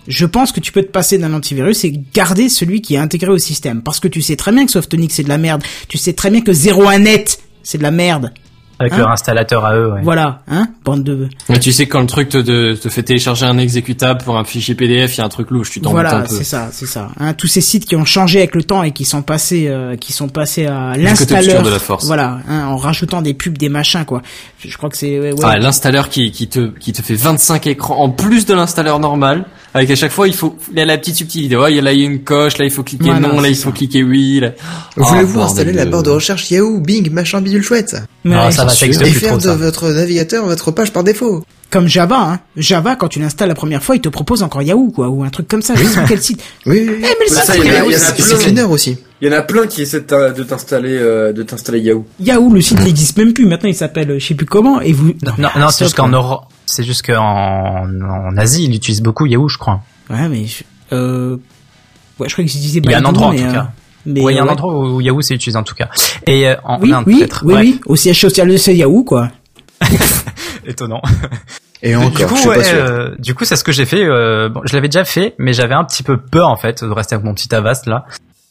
je 0.09 0.25
pense 0.25 0.51
que 0.51 0.59
tu 0.59 0.71
peux 0.73 0.81
te 0.81 0.91
passer 0.91 1.17
d'un 1.17 1.33
antivirus 1.33 1.85
et 1.85 1.93
garder 2.13 2.49
celui 2.49 2.81
qui 2.81 2.95
est 2.95 2.99
intégré 2.99 3.29
au 3.31 3.37
système. 3.37 3.81
Parce 3.83 3.99
que 4.01 4.07
tu 4.09 4.21
sais 4.21 4.35
très 4.35 4.51
bien 4.51 4.65
que 4.65 4.71
Softonic 4.71 5.11
c'est 5.11 5.23
de 5.23 5.29
la 5.29 5.37
merde. 5.37 5.63
Tu 5.87 5.97
sais 5.97 6.13
très 6.13 6.31
bien 6.31 6.41
que 6.41 6.51
01net 6.51 7.39
c'est 7.63 7.77
de 7.77 7.83
la 7.83 7.91
merde. 7.91 8.33
Avec 8.81 8.93
Hein 8.93 8.99
leur 8.99 9.11
installateur 9.11 9.65
à 9.65 9.75
eux, 9.75 9.91
ouais. 9.91 9.99
Voilà, 10.03 10.41
hein, 10.47 10.69
bande 10.85 11.03
de. 11.03 11.27
Mais 11.49 11.59
tu 11.59 11.73
sais 11.73 11.85
quand 11.87 11.99
le 11.99 12.07
truc 12.07 12.29
te, 12.29 12.37
te, 12.37 12.75
te 12.75 12.87
fait 12.87 13.03
télécharger 13.03 13.45
un 13.45 13.57
exécutable 13.57 14.23
pour 14.23 14.37
un 14.37 14.45
fichier 14.45 14.73
PDF, 14.73 15.15
il 15.15 15.17
y 15.17 15.21
a 15.21 15.25
un 15.25 15.29
truc 15.29 15.51
louche, 15.51 15.69
tu 15.71 15.81
t'en 15.81 15.91
Voilà, 15.91 16.23
c'est 16.29 16.45
ça, 16.45 16.69
c'est 16.71 16.85
ça. 16.85 17.09
Hein, 17.19 17.33
tous 17.33 17.47
ces 17.47 17.59
sites 17.59 17.85
qui 17.85 17.97
ont 17.97 18.05
changé 18.05 18.39
avec 18.39 18.55
le 18.55 18.63
temps 18.63 18.81
et 18.83 18.91
qui 18.91 19.03
sont 19.03 19.21
passés, 19.21 19.67
euh, 19.67 19.97
qui 19.97 20.13
sont 20.13 20.29
passés 20.29 20.65
à 20.65 20.95
l'installeur. 20.95 21.61
de 21.61 21.69
la 21.69 21.77
force. 21.79 22.05
Voilà, 22.05 22.39
hein, 22.47 22.67
en 22.67 22.77
rajoutant 22.77 23.21
des 23.21 23.33
pubs, 23.33 23.57
des 23.57 23.67
machins, 23.67 24.05
quoi. 24.05 24.21
Je, 24.59 24.69
je 24.69 24.77
crois 24.77 24.89
que 24.89 24.95
c'est. 24.95 25.19
Ouais, 25.19 25.33
ouais. 25.33 25.39
Ah, 25.43 25.57
l'installeur 25.57 26.07
qui, 26.07 26.31
qui 26.31 26.47
te 26.47 26.67
qui 26.79 26.93
te 26.93 27.01
fait 27.01 27.15
25 27.15 27.67
écrans 27.67 27.97
en 27.97 28.09
plus 28.09 28.45
de 28.45 28.53
l'installeur 28.53 28.99
normal, 28.99 29.43
avec 29.73 29.89
à 29.91 29.95
chaque 29.95 30.11
fois 30.11 30.27
il 30.27 30.33
faut 30.33 30.55
il 30.71 30.77
y 30.77 30.81
a 30.81 30.85
la 30.85 30.97
petite 30.97 31.15
subtilité. 31.15 31.55
Ouais, 31.57 31.71
il 31.71 31.75
y 31.75 31.79
a 31.79 31.81
là 31.81 31.93
il 31.93 31.99
y 31.99 32.03
a 32.03 32.05
une 32.05 32.23
coche, 32.23 32.57
là 32.57 32.65
il 32.65 32.71
faut 32.71 32.83
cliquer 32.83 33.05
Voilà, 33.05 33.19
non, 33.27 33.39
là 33.39 33.47
il 33.49 33.55
faut 33.55 33.69
ça. 33.69 33.75
cliquer 33.75 34.03
oui. 34.03 34.39
Là. 34.39 34.51
Voulez-vous 34.95 35.39
Oh, 35.39 35.43
installer 35.43 35.73
la 35.73 35.85
barre 35.85 36.03
de 36.03 36.09
recherche 36.09 36.49
Yahoo, 36.51 36.79
Bing, 36.79 37.09
machin 37.11 37.41
bidule 37.41 37.63
chouette 37.63 37.95
Ah, 38.25 38.45
ouais, 38.47 38.51
ça 38.51 38.65
va, 38.65 38.69
c'est 38.71 38.91
ça. 38.93 39.05
Et 39.05 39.09
plus 39.11 39.19
faire 39.19 39.29
trop, 39.29 39.37
de 39.37 39.43
ça. 39.43 39.55
votre 39.55 39.89
navigateur 39.89 40.45
votre 40.45 40.71
page 40.71 40.91
par 40.91 41.03
défaut. 41.03 41.43
Comme 41.71 41.87
Java, 41.87 42.17
hein. 42.19 42.39
Java, 42.57 42.95
quand 42.95 43.09
tu 43.09 43.19
l'installes 43.19 43.47
la 43.49 43.53
première 43.53 43.83
fois, 43.83 43.95
il 43.95 44.01
te 44.01 44.09
propose 44.09 44.41
encore 44.41 44.63
Yahoo, 44.63 44.89
quoi, 44.89 45.07
ou 45.09 45.23
un 45.23 45.29
truc 45.29 45.47
comme 45.47 45.61
ça. 45.61 45.75
Je 45.75 45.83
sais 45.83 45.99
plus 45.99 46.07
quel 46.07 46.19
site. 46.21 46.41
Oui, 46.65 46.79
oui, 46.81 46.89
oui. 46.89 46.95
Eh, 46.97 47.15
mais 47.19 47.25
le 47.29 47.35
Ça, 47.35 47.41
site, 47.53 47.61
il 47.63 47.71
y 47.71 48.33
a- 48.33 48.37
cleaner 48.39 48.63
aussi. 48.63 48.97
Il 49.21 49.27
y 49.27 49.31
en 49.31 49.37
a 49.37 49.43
plein 49.43 49.67
qui 49.67 49.83
essaient 49.83 49.99
de 49.99 50.05
t'in- 50.05 50.31
de 50.31 50.41
t'installer, 50.41 50.97
euh, 50.97 51.31
de 51.31 51.43
t'installer 51.43 51.79
Yahoo. 51.81 52.07
Yahoo, 52.19 52.51
le 52.51 52.61
site 52.61 52.79
n'existe 52.83 53.15
même 53.19 53.33
plus. 53.33 53.45
Maintenant, 53.45 53.69
il 53.69 53.75
s'appelle, 53.75 54.09
euh, 54.09 54.17
je 54.19 54.25
sais 54.25 54.33
plus 54.33 54.47
comment, 54.47 54.81
et 54.81 54.93
vous. 54.93 55.13
Non, 55.37 55.47
non, 55.59 55.69
c'est 55.69 55.85
juste 55.85 55.95
qu'en. 55.95 56.07
Europe, 56.09 56.45
c'est 56.69 56.83
juste 56.83 57.05
qu'en 57.05 57.85
en 57.85 58.37
Asie, 58.37 58.65
ils 58.65 58.75
utilisent 58.75 59.01
beaucoup 59.01 59.25
Yahoo, 59.25 59.47
je 59.49 59.57
crois. 59.57 59.81
Ouais, 60.09 60.27
mais 60.29 60.45
je- 60.45 60.63
euh, 60.93 61.37
ouais, 62.19 62.27
je 62.29 62.33
crois 62.33 62.43
qu'ils 62.45 62.57
utilisaient 62.57 62.81
Il 62.83 62.91
y 62.91 62.93
a 62.93 62.99
un 62.99 63.05
endroit 63.05 63.27
en 63.27 63.35
tout 63.35 63.43
euh, 63.43 63.51
cas. 63.53 63.69
Mais 64.05 64.21
ouais, 64.21 64.33
il 64.33 64.35
y 64.37 64.39
a 64.39 64.43
un 64.43 64.45
ouais. 64.45 64.51
endroit 64.51 64.73
où 64.75 65.01
Yahoo 65.01 65.21
c'est 65.21 65.35
utilisé 65.35 65.57
en 65.57 65.63
tout 65.63 65.75
cas. 65.75 65.89
Et 66.25 66.47
euh, 66.47 66.55
en 66.63 66.79
Oui, 66.81 66.93
Inde 66.93 67.03
oui, 67.07 67.19
peut-être. 67.19 67.43
oui, 67.45 67.53
ouais. 67.53 67.61
oui. 67.61 67.81
Au 67.85 67.95
siège 67.95 68.19
social 68.19 68.47
de 68.47 68.57
c'est 68.57 68.75
Yahoo, 68.75 69.03
quoi. 69.03 69.29
Étonnant. 70.65 71.01
Et 71.81 71.91
du 71.91 71.95
encore, 71.95 72.27
coup, 72.27 72.35
je 72.35 72.39
suis 72.41 72.49
ouais, 72.49 72.55
pas 72.55 72.63
sûr. 72.63 72.77
euh, 72.77 73.15
du 73.19 73.33
coup, 73.35 73.45
c'est 73.45 73.55
ce 73.55 73.63
que 73.63 73.71
j'ai 73.71 73.85
fait. 73.85 74.03
euh, 74.03 74.49
bon, 74.49 74.61
je 74.65 74.73
l'avais 74.75 74.87
déjà 74.89 75.05
fait, 75.05 75.35
mais 75.37 75.53
j'avais 75.53 75.75
un 75.75 75.83
petit 75.85 76.03
peu 76.03 76.17
peur 76.17 76.49
en 76.49 76.57
fait 76.57 76.83
de 76.83 76.89
rester 76.91 77.15
avec 77.15 77.25
mon 77.25 77.33
petit 77.33 77.53
Avast 77.55 77.85
là, 77.85 78.05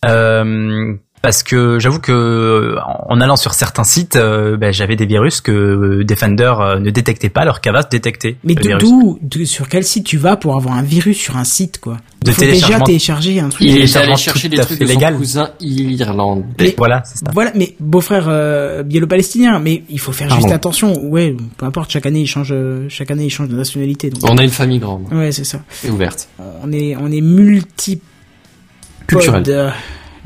euh, 0.06 0.94
parce 1.22 1.42
que 1.42 1.78
j'avoue 1.78 1.98
que 2.00 2.12
euh, 2.12 2.76
en 3.08 3.20
allant 3.20 3.36
sur 3.36 3.54
certains 3.54 3.84
sites, 3.84 4.16
euh, 4.16 4.56
ben, 4.56 4.72
j'avais 4.72 4.96
des 4.96 5.06
virus 5.06 5.40
que 5.40 5.50
euh, 5.52 6.04
Defender 6.04 6.52
ne 6.80 6.90
détectait 6.90 7.28
pas, 7.28 7.40
alors 7.42 7.60
qu'Avast 7.60 7.90
détectait. 7.90 8.36
Mais 8.44 8.54
d'où- 8.54 9.18
de- 9.22 9.44
sur 9.44 9.68
quel 9.68 9.84
site 9.84 10.04
tu 10.04 10.16
vas 10.16 10.36
pour 10.36 10.56
avoir 10.56 10.74
un 10.76 10.82
virus 10.82 11.16
sur 11.18 11.36
un 11.36 11.44
site, 11.44 11.80
quoi? 11.80 11.96
De 12.24 12.30
Il 12.30 12.34
faut 12.34 12.42
déjà 12.42 12.80
télécharger 12.80 13.38
un 13.40 13.48
truc. 13.48 13.66
Il 13.66 13.78
est 13.78 13.96
allé 13.96 14.16
chercher 14.16 14.48
des 14.48 14.56
trucs 14.58 14.80
de 14.80 14.86
son 14.86 14.92
légal. 14.92 15.16
cousin 15.16 15.50
irlandais. 15.60 16.44
Mais- 16.58 16.74
Voilà, 16.76 17.02
c'est 17.04 17.18
ça. 17.18 17.30
Voilà, 17.32 17.52
mais 17.54 17.74
beau-frère 17.80 18.26
euh, 18.28 18.82
biélo-palestinien, 18.82 19.58
mais 19.60 19.84
il 19.88 20.00
faut 20.00 20.12
faire 20.12 20.28
Pardon. 20.28 20.42
juste 20.42 20.54
attention. 20.54 21.00
Ouais, 21.04 21.34
peu 21.56 21.66
importe, 21.66 21.90
chaque 21.92 22.06
année 22.06 22.20
il 22.20 22.26
change, 22.26 22.52
chaque 22.88 23.10
année 23.10 23.24
il 23.26 23.30
change 23.30 23.48
de 23.48 23.56
nationalité. 23.56 24.10
Donc. 24.10 24.20
On 24.28 24.36
a 24.36 24.42
une 24.44 24.50
famille 24.50 24.78
grande 24.80 25.04
Ouais, 25.12 25.30
c'est 25.32 25.44
ça. 25.44 25.60
et 25.84 25.90
ouverte. 25.90 26.28
On 26.64 26.72
est, 26.72 26.96
on 26.96 27.10
est 27.10 27.20
multi. 27.20 28.00
Culturel. 29.06 29.72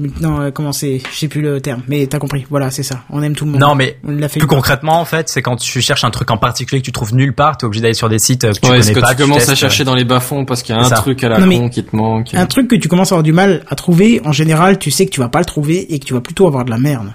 Euh, 0.00 0.06
non, 0.20 0.40
euh, 0.40 0.50
comment 0.50 0.72
c'est 0.72 1.00
Je 1.12 1.16
sais 1.18 1.28
plus 1.28 1.40
le 1.42 1.60
terme, 1.60 1.82
mais 1.88 2.06
t'as 2.06 2.18
compris. 2.18 2.46
Voilà, 2.50 2.70
c'est 2.70 2.82
ça. 2.82 3.02
On 3.10 3.22
aime 3.22 3.34
tout 3.34 3.44
le 3.44 3.52
monde. 3.52 3.60
Non, 3.60 3.74
mais 3.74 3.98
on 4.06 4.12
l'a 4.12 4.28
fait. 4.28 4.38
plus 4.40 4.46
concrètement, 4.46 5.00
en 5.00 5.04
fait, 5.04 5.28
c'est 5.28 5.42
quand 5.42 5.56
tu 5.56 5.80
cherches 5.80 6.04
un 6.04 6.10
truc 6.10 6.30
en 6.30 6.36
particulier 6.36 6.80
que 6.80 6.84
tu 6.86 6.92
trouves 6.92 7.14
nulle 7.14 7.34
part, 7.34 7.56
t'es 7.56 7.64
obligé 7.66 7.82
d'aller 7.82 7.94
sur 7.94 8.08
des 8.08 8.18
sites 8.18 8.44
euh, 8.44 8.52
que 8.52 8.58
tu 8.60 8.60
Ouais, 8.66 8.68
connais 8.78 8.80
est-ce 8.80 8.92
que 8.92 9.00
pas. 9.00 9.14
tu 9.14 9.22
commences 9.22 9.48
à 9.48 9.54
chercher 9.54 9.84
dans 9.84 9.94
les 9.94 10.04
bas-fonds 10.04 10.44
parce 10.44 10.62
qu'il 10.62 10.74
y 10.74 10.78
a 10.78 10.80
un 10.82 10.84
ça. 10.88 10.96
truc 10.96 11.22
à 11.24 11.28
la 11.28 11.38
Non, 11.38 11.58
con 11.58 11.68
qui 11.68 11.84
te 11.84 11.94
manque. 11.96 12.34
Un 12.34 12.46
truc 12.46 12.68
que 12.68 12.76
tu 12.76 12.88
commences 12.88 13.12
à 13.12 13.14
avoir 13.16 13.22
du 13.22 13.32
mal 13.32 13.64
à 13.68 13.74
trouver, 13.74 14.20
en 14.24 14.32
général, 14.32 14.78
tu 14.78 14.90
sais 14.90 15.06
que 15.06 15.10
tu 15.10 15.20
vas 15.20 15.28
pas 15.28 15.38
le 15.40 15.44
trouver 15.44 15.92
et 15.94 15.98
que 15.98 16.04
tu 16.04 16.14
vas 16.14 16.20
plutôt 16.20 16.46
avoir 16.46 16.64
de 16.64 16.70
la 16.70 16.78
merde. 16.78 17.12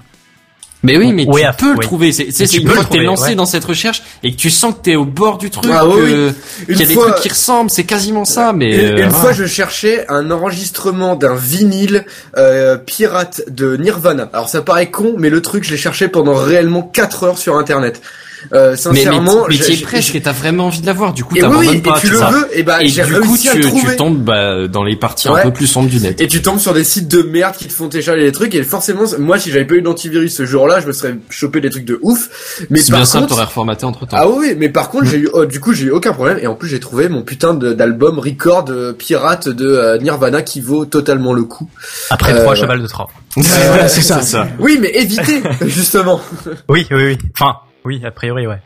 Mais 0.84 0.96
oui, 0.96 1.12
mais 1.12 1.24
tu 1.26 1.30
peux 1.58 1.70
le 1.72 1.78
oui. 1.78 1.78
trouver. 1.80 2.12
C'est, 2.12 2.30
c'est, 2.30 2.44
une 2.56 2.68
peux 2.68 2.74
fois 2.74 2.84
que 2.84 2.90
t'es 2.92 3.02
lancé 3.02 3.30
ouais. 3.30 3.34
dans 3.34 3.46
cette 3.46 3.64
recherche 3.64 4.02
et 4.22 4.30
que 4.30 4.36
tu 4.36 4.48
sens 4.48 4.74
que 4.74 4.80
t'es 4.80 4.94
au 4.96 5.04
bord 5.04 5.36
du 5.38 5.50
truc, 5.50 5.70
Ah 5.74 5.84
oui, 5.86 5.94
que- 5.96 6.28
oui. 6.28 6.34
qu'il 6.66 6.76
y 6.76 6.78
a 6.78 6.82
Une 6.82 6.88
des 6.88 6.94
fois- 6.94 7.10
trucs 7.10 7.22
qui 7.22 7.28
ressemblent, 7.30 7.68
c'est 7.70 7.82
quasiment 7.84 8.24
ça, 8.24 8.52
mais 8.52 8.74
Une, 8.74 8.98
euh, 8.98 9.04
une 9.04 9.10
fois, 9.10 9.32
je 9.32 9.44
cherchais 9.46 10.06
un 10.08 10.30
enregistrement 10.30 11.16
d'un 11.16 11.34
vinyle 11.34 12.04
euh, 12.36 12.76
pirate 12.76 13.42
de 13.48 13.76
Nirvana. 13.76 14.30
Alors 14.32 14.48
ça 14.48 14.62
paraît 14.62 14.90
con, 14.90 15.14
mais 15.18 15.30
le 15.30 15.42
truc, 15.42 15.64
je 15.64 15.72
l'ai 15.72 15.76
cherché 15.76 16.06
pendant 16.08 16.34
réellement 16.34 16.82
4 16.82 17.24
heures 17.24 17.38
sur 17.38 17.56
Internet. 17.56 18.00
Euh, 18.52 18.70
mais, 18.70 18.70
mais, 18.70 18.76
sincèrement, 18.76 19.46
mais 19.48 19.54
j'ai- 19.56 19.64
tu 19.64 19.72
es 19.72 19.76
presque 19.82 20.14
et 20.14 20.20
t'as 20.22 20.32
vraiment 20.32 20.66
envie 20.66 20.80
de 20.80 20.86
l'avoir. 20.86 21.12
Du 21.12 21.24
coup, 21.24 21.34
Et 21.36 21.38
oui, 21.38 21.42
t'abandonnes 21.42 21.68
oui, 21.68 21.80
pas. 21.80 21.90
et 21.96 22.00
tu 22.00 22.06
tu 22.08 22.12
le 22.12 22.18
veux, 22.18 22.48
et 22.52 22.62
bah 22.62 22.78
et 22.82 22.86
du 22.88 23.02
coup, 23.20 23.36
tu, 23.36 23.60
tu 23.60 23.96
tombes 23.96 24.18
bah, 24.22 24.68
dans 24.68 24.84
les 24.84 24.96
parties 24.96 25.28
Ouais. 25.28 25.40
un 25.40 25.44
peu 25.44 25.52
plus 25.52 25.66
sombres 25.66 25.88
du 25.90 25.98
net. 26.00 26.20
Et 26.20 26.28
tu 26.28 26.40
tombes 26.42 26.58
sur 26.58 26.72
des 26.74 26.84
sites 26.84 27.08
de 27.08 27.22
merde 27.22 27.54
qui 27.56 27.66
te 27.66 27.72
font 27.72 27.88
télécharger 27.88 28.22
des 28.22 28.32
trucs 28.32 28.54
et 28.54 28.62
forcément 28.62 29.02
moi 29.18 29.38
si 29.38 29.50
j'avais 29.50 29.64
pas 29.64 29.74
eu 29.74 29.82
d'antivirus 29.82 30.34
ce 30.34 30.46
jour-là 30.46 30.80
je 30.80 30.86
me 30.86 30.92
serais 30.92 31.16
chopé 31.30 31.60
des 31.60 31.70
trucs 31.70 31.84
de 31.84 31.98
ouf 32.02 32.28
mais 32.70 32.78
C'est 32.78 32.90
par 32.92 33.00
bien 33.00 33.04
ça, 33.06 33.18
contre 33.18 33.30
t'aurais 33.30 33.44
reformaté 33.44 33.84
entre 33.84 34.06
temps. 34.06 34.16
ah 34.18 34.28
oui 34.28 34.54
mais 34.56 34.68
par 34.68 34.90
contre 34.90 35.06
j'ai 35.06 35.18
eu 35.18 35.28
oh, 35.32 35.44
du 35.44 35.60
coup 35.60 35.72
j'ai 35.72 35.86
eu 35.86 35.90
aucun 35.90 36.12
problème 36.12 36.38
et 36.40 36.46
en 36.46 36.54
plus 36.54 36.68
j'ai 36.68 36.80
trouvé 36.80 37.08
mon 37.08 37.22
putain 37.22 37.54
d'album 37.54 38.18
record 38.18 38.66
euh, 38.70 38.92
pirate 38.92 39.48
de 39.48 39.66
euh, 39.66 39.98
Nirvana 39.98 40.42
qui 40.42 40.60
vaut 40.60 40.84
totalement 40.84 41.32
le 41.34 41.42
coup 41.44 41.68
Après 42.10 42.32
Euh, 42.32 42.40
trois 42.40 42.52
ouais. 42.54 42.60
cheval 42.60 42.80
de 42.82 42.86
voilà, 43.36 43.88
c'est 43.88 44.02
ça. 44.02 44.48
oui 44.58 44.78
mais 44.80 44.90
évitez 44.94 45.42
justement 45.66 46.20
Oui, 46.68 46.86
oui, 46.90 47.04
oui. 47.04 47.18
Enfin, 47.34 47.56
oui, 47.88 48.00
a 48.04 48.10
priori, 48.12 48.46
ouais. 48.46 48.58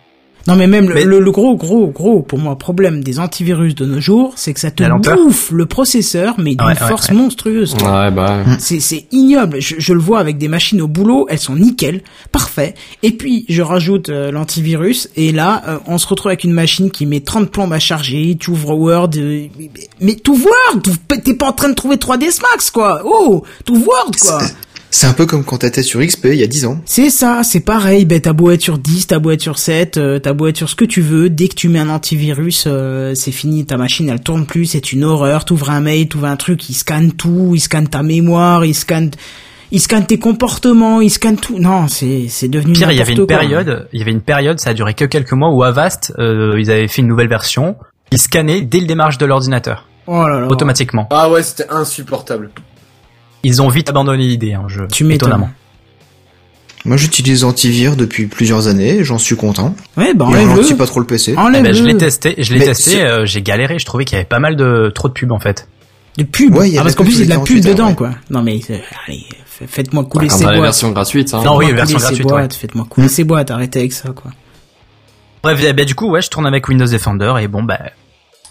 Non 0.49 0.57
mais 0.57 0.67
même 0.67 0.89
le- 0.89 0.95
Mais- 0.97 1.05
le, 1.05 1.21
le 1.21 1.31
gros 1.31 1.55
gros 1.57 1.87
gros 1.87 2.21
pour 2.21 2.37
moi 2.41 2.59
problème 2.59 3.05
des 3.05 3.21
antivirus 3.21 3.77
de 3.77 3.87
nos 3.87 4.01
jours, 4.01 4.33
c'est 4.35 4.53
que 4.53 4.59
ça 4.59 4.73
te 4.73 4.83
bouffe 5.15 5.53
le 5.53 5.67
processeur 5.67 6.35
mais 6.39 6.57
d'une 6.57 6.67
Ouais, 6.67 6.75
force 6.75 7.11
ouais. 7.11 7.15
monstrueuse. 7.15 7.77
quoi. 7.79 8.07
Ouais, 8.07 8.11
bah. 8.11 8.43
C'est 8.59 8.81
c'est 8.81 9.07
ignoble. 9.13 9.61
Je, 9.61 9.77
je 9.79 9.93
le 9.93 10.01
vois 10.01 10.19
avec 10.19 10.39
des 10.39 10.49
machines 10.49 10.81
au 10.81 10.89
boulot, 10.89 11.27
elles 11.31 11.39
sont 11.39 11.55
nickel, 11.55 12.03
parfait. 12.33 12.75
Et 13.05 13.13
puis 13.13 13.45
je 13.49 13.63
rajoute 13.63 14.09
euh, 14.09 14.33
l'antivirus 14.33 15.09
et 15.15 15.31
là 15.31 15.63
euh, 15.69 15.79
on 15.87 15.97
se 15.97 16.09
retrouve 16.09 16.31
avec 16.31 16.43
une 16.43 16.55
machine 16.55 16.91
qui 16.91 17.07
met 17.07 17.21
30 17.21 17.49
plombes 17.49 17.73
à 17.73 17.79
charger. 17.79 18.37
Tu 18.41 18.51
ouvres 18.51 18.75
Word, 18.75 19.11
euh, 19.19 19.47
mais- 19.57 19.71
mais 20.01 20.15
tout 20.17 20.35
Word, 20.37 20.83
t'es 21.23 21.35
pas 21.35 21.47
en 21.51 21.53
train 21.53 21.69
de 21.69 21.75
trouver 21.75 21.99
3ds 21.99 22.41
Max 22.51 22.73
quoi. 22.73 23.03
Oh, 23.05 23.45
tout 23.65 23.77
Word 23.77 24.11
quoi. 24.21 24.41
C'est 24.95 25.07
un 25.07 25.15
peu 25.15 25.25
comme 25.25 25.43
quand 25.43 25.57
t'étais 25.57 25.83
sur 25.83 26.01
XP 26.01 26.27
il 26.27 26.35
y 26.35 26.43
a 26.43 26.47
10 26.47 26.67
ans. 26.67 26.79
C'est 26.85 27.09
ça, 27.09 27.41
c'est 27.45 27.61
pareil, 27.61 28.05
ben 28.05 28.21
t'as 28.21 28.35
beau 28.35 28.51
être 28.51 28.61
sur 28.61 28.77
10, 28.77 29.07
t'as 29.07 29.19
beau 29.19 29.31
être 29.31 29.41
sur 29.41 29.59
7, 29.59 29.97
euh, 29.97 30.19
t'as 30.19 30.35
beau 30.35 30.49
être 30.49 30.57
sur 30.59 30.69
ce 30.69 30.77
que 30.77 30.85
tu 30.85 31.01
veux, 31.01 31.31
dès 31.31 31.49
que 31.49 31.55
tu 31.55 31.69
mets 31.71 31.79
un 31.79 31.89
antivirus, 31.89 32.65
euh, 32.67 33.15
c'est 33.15 33.33
fini, 33.33 33.65
ta 33.65 33.79
machine 33.79 34.11
elle 34.11 34.21
tourne 34.21 34.45
plus, 34.45 34.67
c'est 34.67 34.93
une 34.93 35.03
horreur, 35.05 35.47
t'ouvres 35.47 35.71
un 35.71 35.81
mail, 35.81 36.09
t'ouvres 36.09 36.27
un 36.27 36.37
truc, 36.37 36.69
il 36.69 36.75
scanne 36.75 37.11
tout, 37.13 37.53
il 37.55 37.61
scanne 37.61 37.89
ta 37.89 38.03
mémoire, 38.03 38.67
il 38.67 38.75
scanne, 38.75 39.11
il 39.71 39.81
scanne 39.81 40.05
tes 40.05 40.19
comportements, 40.19 41.01
il 41.01 41.09
scanne 41.11 41.39
tout. 41.39 41.59
Non, 41.59 41.89
c'est 41.89 42.27
c'est 42.29 42.49
devenu 42.49 42.75
Pire, 42.75 42.93
il 42.93 42.99
y 42.99 43.01
avait 43.01 43.13
une 43.13 43.19
quoi. 43.21 43.27
période, 43.29 43.89
il 43.95 43.99
y 43.99 44.03
avait 44.03 44.13
une 44.13 44.21
période, 44.21 44.61
ça 44.61 44.71
a 44.71 44.75
duré 44.75 44.93
que 44.93 45.07
quelques 45.07 45.33
mois 45.33 45.49
où 45.51 45.63
Avast, 45.63 46.13
euh, 46.19 46.57
ils 46.61 46.71
avaient 46.71 46.87
fait 46.87 47.01
une 47.01 47.09
nouvelle 47.09 47.29
version, 47.31 47.77
ils 48.13 48.19
scannaient 48.19 48.61
dès 48.61 48.81
le 48.81 48.87
démarrage 48.87 49.17
de 49.17 49.25
l'ordinateur, 49.25 49.89
Oh 50.07 50.29
là 50.29 50.39
là. 50.41 50.49
automatiquement. 50.49 51.09
ah 51.11 51.31
ouais 51.31 51.43
c'était 51.43 51.71
insupportable 51.71 52.51
Ils 53.43 53.63
ont 53.63 53.69
vite 53.69 53.89
abandonné 53.89 54.27
l'idée, 54.27 54.55
hein, 54.55 54.65
je, 54.69 54.85
Tu 54.85 55.11
étonnamment. 55.13 55.51
Moi 56.85 56.97
j'utilise 56.97 57.45
Antivir 57.45 57.97
depuis 57.97 58.27
plusieurs 58.27 58.67
années, 58.67 59.05
j'en 59.05 59.19
suis 59.19 59.37
content. 59.37 59.75
Ouais, 59.97 60.15
bah 60.15 60.25
enlève-le. 60.25 60.77
pas 60.77 60.87
trop 60.87 60.99
le 60.99 61.07
PC. 61.07 61.35
Eh 61.35 61.39
Enlève-le. 61.39 61.69
ben, 61.69 61.75
je 61.77 61.85
l'ai 61.85 61.97
testé, 61.97 62.35
je 62.39 62.55
l'ai 62.55 62.65
testé, 62.65 63.03
euh, 63.03 63.25
j'ai 63.25 63.41
galéré, 63.41 63.79
je 63.79 63.87
trouvais 63.87 64.05
qu'il 64.05 64.15
y 64.15 64.19
avait 64.19 64.29
pas 64.29 64.41
mal 64.41 64.57
de 64.57 64.91
trop 64.93 65.09
de 65.09 65.13
pubs 65.13 65.31
en 65.31 65.39
fait. 65.39 65.69
De 66.19 66.25
pub. 66.25 66.57
Ouais, 66.57 66.69
il 66.69 66.75
y 66.75 66.79
a 66.79 66.81
ah, 66.81 66.85
de 66.85 66.89
parce 66.89 66.95
la 66.95 66.99
qu'en 66.99 67.05
pub 67.05 67.13
plus 67.13 67.23
il 67.23 67.29
y 67.29 67.33
a 67.33 67.37
de 67.37 67.41
la 67.41 67.45
pub 67.45 67.57
48 67.63 67.67
heures, 67.67 67.75
dedans 67.75 67.89
ouais. 67.89 67.95
quoi. 67.95 68.11
Non 68.31 68.43
mais 68.43 68.61
euh, 68.71 68.79
allez, 69.07 69.25
faites-moi 69.47 70.05
couler 70.05 70.29
ces 70.29 70.41
t'as 70.41 70.51
la 70.51 70.57
boîtes. 70.57 70.63
version 70.65 70.91
gratuite, 70.91 71.35
hein. 71.35 71.43
Non, 71.45 71.57
oui, 71.57 71.73
version 71.73 71.99
gratuite, 71.99 72.23
boîtes, 72.23 72.55
Faites-moi 72.55 72.87
couler 72.89 73.09
ces 73.09 73.23
boîtes, 73.23 73.53
arrêtez 73.53 73.79
avec 73.79 73.93
ça 73.93 74.11
quoi. 74.11 74.33
Bref, 75.43 75.59
eh 75.63 75.73
ben, 75.73 75.85
du 75.85 75.95
coup, 75.95 76.09
ouais, 76.09 76.23
je 76.23 76.29
tourne 76.29 76.47
avec 76.47 76.69
Windows 76.69 76.87
Defender 76.87 77.35
et 77.41 77.49
bon, 77.49 77.65
bah, 77.65 77.81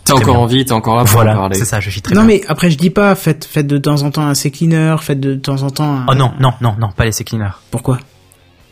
T'es 0.04 0.14
Très 0.14 0.22
encore 0.24 0.34
bien. 0.36 0.44
en 0.44 0.46
vie, 0.48 0.66
t'es 0.66 0.72
encore 0.72 0.96
là 0.98 1.04
pour 1.04 1.12
en 1.12 1.16
voilà, 1.18 1.34
parler. 1.36 1.56
c'est 1.58 1.66
ça, 1.66 1.80
je 1.80 1.90
suis 1.90 2.02
très 2.02 2.16
non 2.16 2.22
bien. 2.22 2.40
mais 2.40 2.42
après 2.48 2.70
je 2.72 2.78
dis 2.78 2.90
pas, 2.90 3.14
faites, 3.16 3.46
faites 3.46 3.68
de 3.68 3.78
temps 3.78 4.02
en 4.02 4.10
temps 4.12 4.26
un 4.28 4.34
cleaner, 4.34 4.96
faites 5.02 5.20
de 5.20 5.36
temps 5.36 5.62
en 5.62 5.70
temps 5.70 5.94
un... 6.00 6.06
Oh 6.10 6.16
non, 6.16 6.34
non, 6.40 6.54
non, 6.60 6.76
non, 6.80 6.90
pas 6.92 7.06
les 7.06 7.12
cleaners. 7.12 7.52
Pourquoi? 7.70 8.00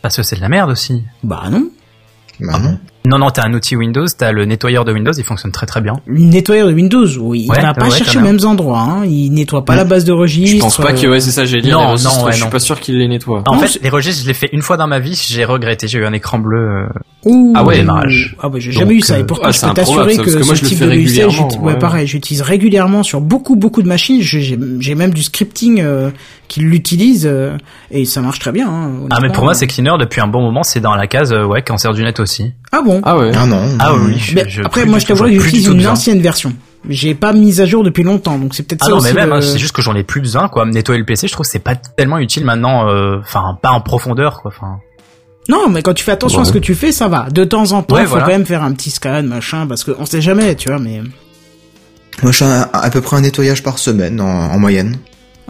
Parce 0.02 0.16
que 0.16 0.24
c'est 0.24 0.38
de 0.38 0.42
la 0.42 0.50
merde 0.50 0.72
aussi. 0.72 1.04
Bah 1.24 1.44
non. 1.52 1.70
Bah 2.40 2.58
non. 2.60 2.80
Non, 3.08 3.18
non, 3.18 3.30
t'as 3.30 3.48
un 3.48 3.54
outil 3.54 3.76
Windows, 3.78 4.06
t'as 4.18 4.32
le 4.34 4.44
nettoyeur 4.46 4.84
de 4.84 4.92
Windows, 4.92 5.14
il 5.18 5.24
fonctionne 5.24 5.52
très 5.54 5.66
très 5.66 5.80
bien. 5.80 5.94
Le 6.06 6.20
nettoyeur 6.20 6.68
de 6.68 6.74
Windows, 6.74 7.08
oui, 7.22 7.44
il 7.46 7.50
Ouais, 7.50 7.62
va 7.62 7.74
pas 7.74 7.86
ouais, 7.86 7.92
chercher 7.92 8.16
t'en 8.16 8.20
aux 8.20 8.24
mêmes 8.24 8.40
endroits. 8.46 8.82
Hein. 8.82 9.06
Il 9.06 9.32
nettoie 9.32 9.64
pas 9.64 9.76
la 9.78 9.86
base 9.86 10.04
de 10.04 10.12
registre. 10.12 10.58
Je 10.58 10.62
pense 10.62 10.78
pas 10.78 10.92
que, 10.92 11.08
ouais, 11.08 11.22
c'est 11.22 11.32
ça, 11.32 11.46
j'allais 11.46 11.62
dire, 11.62 11.78
Non, 11.78 11.86
les 11.86 11.92
registres, 11.94 12.18
non, 12.20 12.26
ouais, 12.26 12.32
je 12.32 12.36
suis 12.36 12.46
non. 12.46 12.52
pas 12.52 12.60
sûr 12.60 12.80
qu'il 12.80 12.98
les 12.98 13.08
nettoie. 13.08 13.44
En 13.48 13.56
Non, 13.56 13.62
fait, 13.62 13.80
les 13.82 13.90
registres, 13.90 14.24
je 14.24 14.28
l'ai 14.28 14.34
fait 14.34 14.50
une 14.52 14.62
fois 14.62 14.76
dans 14.76 14.88
ma 14.88 15.00
vie, 15.00 15.20
j'ai 15.30 15.46
regretté, 15.46 15.88
j'ai 15.88 16.00
eu 16.00 16.06
un 16.06 16.12
écran 16.14 16.40
bleu. 16.40 16.58
euh, 16.60 16.88
ouh, 17.26 17.54
Ah 17.56 17.64
ouais, 17.64 17.78
démarrage. 17.78 18.36
Ah 18.42 18.50
ouais, 18.50 18.60
j'ai 18.60 18.74
jamais 18.74 18.96
eu 18.96 19.02
ça. 19.02 19.18
Et 19.18 19.24
pourtant, 19.24 19.48
ah, 19.48 19.52
je 19.52 19.62
peux 19.66 19.74
t'assurer 19.74 20.18
que, 20.18 20.22
parce 20.24 20.36
que 20.36 20.44
moi, 20.46 20.56
ce 20.56 20.60
je 20.60 20.64
le 20.64 20.68
type 20.68 20.78
fais 20.80 20.86
de 20.86 20.90
logiciel, 20.92 21.26
régulièrement, 21.28 21.64
ouais, 21.66 21.74
ouais. 21.74 21.80
pareil, 21.80 22.06
j'utilise 22.06 22.42
régulièrement 22.42 23.04
sur 23.04 23.22
beaucoup, 23.22 23.56
beaucoup 23.56 23.82
de 23.82 23.88
machines. 23.88 24.22
J'ai- 24.22 24.42
J'ai 24.42 24.60
j'ai 24.80 24.96
même 24.96 25.14
du 25.14 25.24
scripting 25.24 25.80
euh, 25.82 26.10
qui 26.50 26.60
l'utilise 26.60 27.26
euh, 27.26 27.56
et 27.92 28.04
ça 28.04 28.20
marche 28.20 28.40
très 28.40 28.52
bien. 28.52 28.68
Hein, 28.68 28.92
Ah, 29.12 29.20
mais 29.22 29.30
pour 29.30 29.46
moi, 29.46 29.54
c'est 29.54 29.68
cleaner 29.68 29.94
depuis 29.98 30.20
un 30.20 30.28
bon 30.28 30.42
moment, 30.42 30.64
c'est 30.64 30.82
dans 30.82 30.96
la 30.96 31.08
case, 31.08 31.32
euh, 31.32 31.46
ouais, 31.46 31.62
cancer 31.62 31.94
du 31.94 32.04
net 32.04 32.20
aussi. 32.20 32.52
Ah 32.74 32.82
bon? 32.86 33.00
Ah 33.06 33.18
ouais. 33.18 33.32
Ah 33.34 33.46
non. 33.46 33.62
Ah 33.80 33.94
oui, 33.96 34.18
je, 34.18 34.36
Mais 34.36 34.50
je- 34.50 34.62
Après, 34.64 34.82
plus 34.82 34.90
moi, 34.90 35.00
je 35.00 35.06
t'avoue 35.06 35.28
j'utilise 35.28 35.68
une 35.68 35.78
besoin. 35.78 35.94
ancienne 35.94 36.20
version. 36.22 36.54
J'ai 36.90 37.14
pas 37.16 37.32
mis 37.34 37.60
à 37.62 37.66
jour 37.66 37.84
depuis 37.84 38.04
longtemps, 38.04 38.38
donc 38.38 38.54
c'est 38.56 38.64
peut-être 38.64 38.82
Ah 38.84 38.86
ça 38.86 38.92
non, 38.92 38.98
aussi. 38.98 39.08
mais 39.08 39.14
même, 39.22 39.30
le- 39.30 39.36
hein, 39.36 39.42
c'est 39.42 39.58
juste 39.60 39.74
que 39.76 39.82
j'en 39.82 39.96
ai 39.96 40.04
plus 40.04 40.22
besoin, 40.22 40.48
quoi. 40.50 40.66
Nettoyer 40.66 41.00
le 41.00 41.06
PC, 41.06 41.28
je 41.28 41.34
trouve 41.34 41.46
que 41.46 41.52
c'est 41.52 41.60
pas 41.60 41.76
tellement 41.76 42.18
utile 42.20 42.44
maintenant, 42.46 42.90
euh, 42.90 43.18
enfin, 43.22 43.58
pas 43.62 43.72
en 43.72 43.82
profondeur, 43.82 44.42
quoi. 44.42 44.52
Enfin, 44.56 44.80
Non, 45.50 45.68
mais 45.70 45.82
quand 45.82 45.94
tu 45.94 46.04
fais 46.04 46.12
attention 46.12 46.42
à 46.42 46.46
ce 46.46 46.52
que 46.52 46.58
tu 46.60 46.76
fais, 46.76 46.92
ça 46.92 47.08
va. 47.08 47.28
De 47.32 47.44
temps 47.44 47.72
en 47.74 47.82
temps, 47.84 47.96
Ouais, 47.96 48.04
faut 48.04 48.10
voilà. 48.12 48.26
quand 48.26 48.32
même 48.32 48.46
faire 48.46 48.64
un 48.64 48.72
petit 48.72 48.92
scan, 48.92 49.24
machin, 49.24 49.66
parce 49.68 49.84
que 49.84 49.92
on 50.00 50.06
sait 50.06 50.22
jamais, 50.22 50.56
tu 50.56 50.70
vois, 50.70 50.80
mais. 50.80 51.02
Moi, 52.24 52.32
je 52.32 52.38
fais 52.40 52.46
à, 52.46 52.70
à 52.74 52.90
peu 52.90 53.02
près 53.02 53.18
un 53.18 53.22
nettoyage 53.22 53.64
par 53.64 53.78
semaine 53.80 54.20
en, 54.22 54.26
en 54.28 54.60
moyenne. 54.60 54.98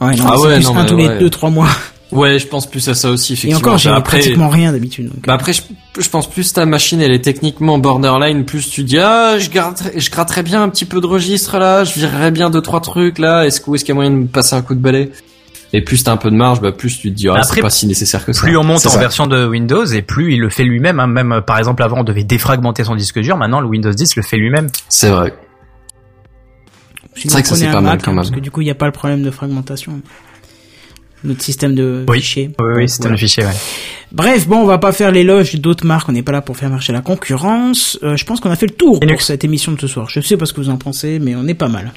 Ouais, 0.01 0.15
non, 0.15 0.25
Ah 0.27 0.39
ouais, 0.39 0.55
plus 0.55 0.63
non, 0.65 0.75
un 0.77 0.81
mais 0.83 0.89
tous 0.89 0.97
les 0.97 1.07
ouais. 1.07 1.19
deux, 1.19 1.29
trois 1.29 1.49
mois. 1.49 1.67
Ouais, 2.11 2.39
je 2.39 2.47
pense 2.47 2.65
plus 2.67 2.87
à 2.89 2.95
ça 2.95 3.11
aussi, 3.11 3.33
Et 3.33 3.35
effectivement. 3.35 3.59
encore, 3.59 3.77
j'ai 3.77 3.89
Bah, 3.91 3.97
après, 3.97 4.17
pratiquement 4.17 4.49
rien 4.49 4.71
d'habitude. 4.71 5.09
donc. 5.09 5.25
Bah 5.27 5.33
après, 5.35 5.53
je, 5.53 5.61
je 5.99 6.09
pense 6.09 6.27
plus 6.27 6.53
ta 6.53 6.65
machine, 6.65 7.01
elle 7.01 7.11
est 7.11 7.21
techniquement 7.23 7.77
borderline, 7.77 8.45
plus 8.45 8.67
tu 8.67 8.83
dis, 8.83 8.97
ah, 8.97 9.37
je 9.37 9.49
gratterais, 9.51 9.93
je 9.95 10.09
gratterais 10.09 10.41
bien 10.41 10.63
un 10.63 10.69
petit 10.69 10.85
peu 10.85 11.01
de 11.01 11.05
registre 11.05 11.59
là, 11.59 11.83
je 11.83 11.93
virerais 11.93 12.31
bien 12.31 12.49
deux, 12.49 12.61
trois 12.61 12.81
trucs 12.81 13.19
là, 13.19 13.45
est-ce 13.45 13.59
est-ce 13.59 13.83
qu'il 13.85 13.89
y 13.89 13.91
a 13.91 13.95
moyen 13.95 14.09
de 14.09 14.15
me 14.15 14.25
passer 14.27 14.55
un 14.55 14.63
coup 14.63 14.73
de 14.73 14.79
balai? 14.79 15.11
Et 15.71 15.83
plus 15.83 16.03
t'as 16.03 16.11
un 16.13 16.17
peu 16.17 16.31
de 16.31 16.35
marge, 16.35 16.61
bah 16.61 16.71
plus 16.71 16.97
tu 16.97 17.11
te 17.11 17.15
dis, 17.15 17.27
ah, 17.29 17.33
Après, 17.35 17.57
c'est 17.57 17.61
pas 17.61 17.69
si 17.69 17.85
nécessaire 17.85 18.25
que 18.25 18.33
ça. 18.33 18.41
Plus 18.41 18.57
on 18.57 18.63
monte 18.63 18.83
en 18.87 18.89
ça. 18.89 18.97
version 18.97 19.27
de 19.27 19.45
Windows 19.45 19.85
et 19.85 20.01
plus 20.01 20.33
il 20.33 20.39
le 20.39 20.49
fait 20.49 20.63
lui-même. 20.63 20.99
hein. 20.99 21.05
Même 21.05 21.31
euh, 21.31 21.41
par 21.41 21.59
exemple 21.59 21.83
avant 21.83 21.99
on 21.99 22.03
devait 22.03 22.23
défragmenter 22.23 22.83
son 22.83 22.95
disque 22.95 23.19
dur, 23.19 23.37
maintenant 23.37 23.61
le 23.61 23.67
Windows 23.67 23.91
10 23.93 24.15
le 24.15 24.23
fait 24.23 24.37
lui-même. 24.37 24.69
C'est 24.87 25.09
vrai. 25.11 25.31
C'est 27.23 27.31
vrai 27.31 27.41
que 27.41 27.47
ça, 27.47 27.55
c'est 27.55 27.65
pas 27.65 27.81
mal, 27.81 27.83
Mac, 27.83 28.01
quand 28.03 28.11
hein, 28.11 28.15
même. 28.15 28.23
Parce 28.23 28.31
que 28.31 28.39
du 28.39 28.51
coup, 28.51 28.61
il 28.61 28.65
n'y 28.65 28.71
a 28.71 28.75
pas 28.75 28.85
le 28.85 28.91
problème 28.91 29.23
de 29.23 29.31
fragmentation. 29.31 30.01
Notre 31.23 31.41
système 31.43 31.75
de 31.75 32.05
Oui. 32.07 32.19
fichiers. 32.21 32.51
Oui, 32.59 32.73
oui, 32.77 32.87
c'était 32.89 33.03
Voilà. 33.03 33.15
le 33.15 33.19
fichier. 33.19 33.43
Ouais. 33.43 33.51
Bref, 34.13 34.47
bon, 34.47 34.59
on 34.61 34.65
va 34.65 34.77
pas 34.77 34.93
faire 34.93 35.11
l'éloge 35.11 35.55
d'autres 35.55 35.85
marques, 35.85 36.07
on 36.07 36.13
n'est 36.13 36.23
pas 36.23 36.31
là 36.31 36.41
pour 36.41 36.55
faire 36.55 36.69
marcher 36.69 36.93
la 36.93 37.01
concurrence. 37.01 37.99
Euh, 38.03 38.15
je 38.15 38.23
pense 38.25 38.39
qu'on 38.39 38.49
a 38.49 38.55
fait 38.55 38.67
le 38.67 38.73
tour 38.75 38.99
Linux. 39.01 39.11
pour 39.13 39.21
cette 39.23 39.43
émission 39.43 39.73
de 39.73 39.79
ce 39.81 39.87
soir. 39.87 40.07
Je 40.09 40.21
sais 40.21 40.37
pas 40.37 40.45
ce 40.45 40.53
que 40.53 40.61
vous 40.61 40.69
en 40.69 40.77
pensez, 40.77 41.19
mais 41.19 41.35
on 41.35 41.45
est 41.47 41.53
pas 41.55 41.67
mal. 41.67 41.91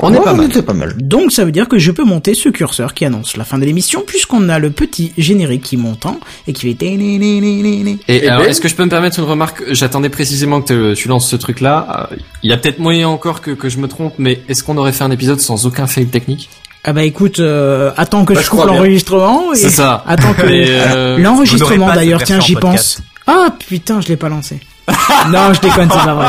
On 0.00 0.12
est 0.12 0.20
pas 0.20 0.34
mal. 0.34 0.48
pas 0.50 0.72
mal. 0.74 0.94
Donc 0.98 1.32
ça 1.32 1.44
veut 1.44 1.52
dire 1.52 1.68
que 1.68 1.78
je 1.78 1.90
peux 1.90 2.04
monter 2.04 2.34
ce 2.34 2.48
curseur 2.48 2.92
qui 2.94 3.04
annonce 3.04 3.36
la 3.36 3.44
fin 3.44 3.58
de 3.58 3.64
l'émission, 3.64 4.02
puisqu'on 4.06 4.48
a 4.48 4.58
le 4.58 4.70
petit 4.70 5.12
générique 5.16 5.62
qui 5.62 5.76
montant 5.76 6.20
et 6.46 6.52
qui 6.52 6.74
fait... 6.74 6.84
Et 6.84 8.00
Eh 8.08 8.28
alors, 8.28 8.42
ben. 8.42 8.50
est-ce 8.50 8.60
que 8.60 8.68
je 8.68 8.74
peux 8.74 8.84
me 8.84 8.90
permettre 8.90 9.18
une 9.18 9.24
remarque? 9.24 9.62
J'attendais 9.70 10.08
précisément 10.10 10.60
que 10.60 10.94
tu 10.94 11.08
lances 11.08 11.28
ce 11.28 11.36
truc-là. 11.36 12.08
Euh, 12.12 12.16
Il 12.42 12.50
y 12.50 12.52
a 12.52 12.56
peut-être 12.56 12.78
moyen 12.78 13.08
encore 13.08 13.40
que, 13.40 13.50
que 13.52 13.68
je 13.68 13.78
me 13.78 13.88
trompe, 13.88 14.14
mais 14.18 14.40
est-ce 14.48 14.62
qu'on 14.62 14.76
aurait 14.76 14.92
fait 14.92 15.04
un 15.04 15.10
épisode 15.10 15.40
sans 15.40 15.66
aucun 15.66 15.86
fail 15.86 16.06
technique? 16.06 16.50
Ah 16.84 16.92
bah 16.92 17.02
écoute, 17.02 17.40
euh, 17.40 17.90
attends 17.96 18.24
que 18.24 18.32
Bah, 18.32 18.40
je 18.40 18.44
je 18.46 18.50
coupe 18.50 18.64
l'enregistrement 18.64 19.52
et 19.52 19.56
C'est 19.56 19.70
ça. 19.70 20.04
attends 20.06 20.34
que 20.34 20.42
euh, 20.46 21.18
l'enregistrement 21.18 21.92
d'ailleurs, 21.92 22.22
tiens, 22.22 22.38
j'y 22.40 22.54
pense. 22.54 23.00
Ah 23.26 23.48
putain, 23.68 24.00
je 24.00 24.08
l'ai 24.08 24.16
pas 24.16 24.28
lancé. 24.28 24.60
non, 25.30 25.52
je 25.52 25.60
déconne, 25.60 25.88
c'est 25.90 26.04
pas 26.04 26.14
vrai. 26.14 26.28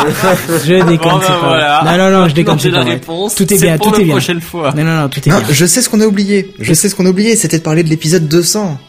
Je 0.66 0.74
déconne, 0.86 1.12
Bon, 1.12 1.20
c'est 1.22 1.28
pas 1.28 1.40
voilà. 1.44 1.82
vrai. 1.84 1.98
Non, 1.98 2.10
non, 2.12 2.20
non, 2.22 2.28
je 2.30 2.34
déconne, 2.34 2.60
c'est 2.60 2.72
pas 2.72 2.82
vrai. 2.82 2.92
réponse. 2.94 3.36
Tout 3.36 3.54
est 3.54 3.58
bien, 3.62 3.78
pour 3.78 3.92
tout 3.92 4.00
est 4.02 4.04
bien. 4.04 4.14
prochaine 4.14 4.42
fois. 4.42 4.74
Non, 4.76 4.84
non, 4.84 4.96
non, 5.02 5.10
tout 5.10 5.20
est 5.28 5.32
Non, 5.32 5.38
bien. 5.40 5.48
je 5.52 5.66
sais 5.66 5.82
ce 5.82 5.90
qu'on 5.90 6.02
a 6.02 6.06
oublié. 6.06 6.54
Je 6.60 6.74
sais 6.74 6.90
ce 6.90 6.96
qu'on 6.96 7.06
a 7.06 7.10
oublié, 7.10 7.36
c'était 7.36 7.60
de 7.60 7.64
parler 7.64 7.84
de 7.84 7.90
l'épisode 7.90 8.28
200. 8.28 8.80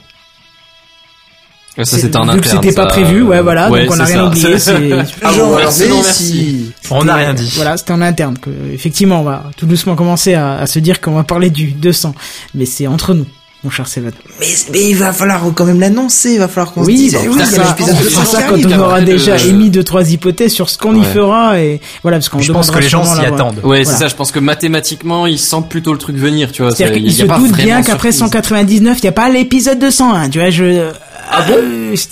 Ça, 1.76 1.84
c'était 1.96 2.16
en 2.16 2.26
vu 2.26 2.40
que 2.40 2.48
c'était 2.48 2.72
pas 2.72 2.82
ça. 2.84 2.88
prévu, 2.88 3.22
ouais, 3.22 3.40
voilà, 3.40 3.70
Ouais, 3.70 3.84
donc 3.86 3.94
on 3.94 4.00
a 4.00 4.06
c'est 4.06 4.14
rien 4.14 4.22
ça. 4.24 4.26
oublié, 4.28 4.58
c'est- 5.04 5.14
Ah 5.22 5.32
Genre, 5.32 5.46
bon, 5.50 5.56
merci, 5.58 5.82
mais 5.82 5.88
non, 5.90 6.02
si. 6.02 6.02
merci. 6.02 6.72
On 6.90 7.04
n'a 7.04 7.14
rien 7.14 7.34
dit. 7.34 7.52
Voilà, 7.54 7.76
c'était 7.76 7.92
en 7.92 8.02
interne 8.02 8.36
que, 8.36 8.50
effectivement, 8.72 9.20
on 9.20 9.24
va 9.24 9.44
tout 9.56 9.66
doucement 9.66 9.94
commencer 9.94 10.34
à, 10.34 10.54
à 10.56 10.66
se 10.66 10.80
dire 10.80 11.00
qu'on 11.00 11.12
va 11.12 11.22
parler 11.22 11.50
du 11.50 11.66
200. 11.70 12.16
Mais 12.56 12.66
c'est 12.66 12.88
entre 12.88 13.14
nous, 13.14 13.26
mon 13.64 13.70
cher 13.70 13.88
Seven. 13.88 14.12
Mais, 14.38 14.46
mais 14.72 14.88
il 14.90 14.94
va 14.96 15.12
falloir 15.12 15.42
quand 15.54 15.64
même 15.64 15.80
l'annoncer, 15.80 16.32
il 16.34 16.38
va 16.38 16.46
falloir 16.48 16.72
qu'on 16.72 16.82
se 16.82 16.86
Oui, 16.86 16.94
dise, 16.96 17.14
bon, 17.14 17.20
eh 17.24 17.28
oui, 17.28 17.38
ça, 17.38 17.44
il 17.44 17.50
y 17.50 17.54
a 17.58 17.64
ça, 17.64 17.68
l'épisode 17.70 17.96
on 17.98 18.02
200 18.04 18.10
fera 18.10 18.24
qui 18.24 18.30
ça 18.30 18.42
quand 18.68 18.76
on 18.76 18.78
aura 18.84 19.00
déjà 19.00 19.36
le- 19.36 19.46
émis 19.48 19.70
deux, 19.70 19.82
trois 19.82 20.08
hypothèses 20.10 20.52
sur 20.52 20.70
ce 20.70 20.78
qu'on 20.78 20.94
y 20.94 21.04
fera 21.04 21.58
et 21.60 21.80
voilà, 22.02 22.18
parce 22.18 22.28
qu'on 22.28 22.38
Je 22.38 22.52
pense 22.52 22.70
que 22.70 22.78
les 22.78 22.88
gens 22.88 23.04
s'y 23.04 23.20
attendent. 23.24 23.56
Ouais, 23.56 23.82
Voilà. 23.82 23.84
c'est 23.84 23.96
ça. 23.96 24.06
Je 24.08 24.14
pense 24.14 24.30
que 24.30 24.38
mathématiquement, 24.38 25.26
ils 25.26 25.38
sentent 25.40 25.68
plutôt 25.68 25.92
le 25.92 25.98
truc 25.98 26.16
venir, 26.16 26.52
tu 26.52 26.62
vois. 26.62 26.70
C'est-à-dire 26.74 26.96
c'est- 26.96 27.02
qu'ils 27.02 27.12
se 27.14 27.22
doutent 27.24 27.56
bien 27.56 27.82
qu'après 27.82 28.12
surprise. 28.12 28.18
199, 28.18 28.98
il 28.98 29.02
n'y 29.02 29.08
a 29.08 29.12
pas 29.12 29.28
l'épisode 29.28 29.78
201, 29.80 30.28
tu 30.30 30.38
vois, 30.38 30.50
je... 30.50 30.90
Ah 31.30 31.42
bon 31.42 31.56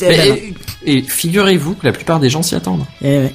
Mais- 0.03 0.53
Et, 0.85 0.99
et 0.99 1.03
figurez-vous 1.03 1.75
que 1.75 1.87
la 1.87 1.93
plupart 1.93 2.19
des 2.21 2.29
gens 2.29 2.43
s'y 2.43 2.55
attendent. 2.55 2.85
Eh 3.05 3.29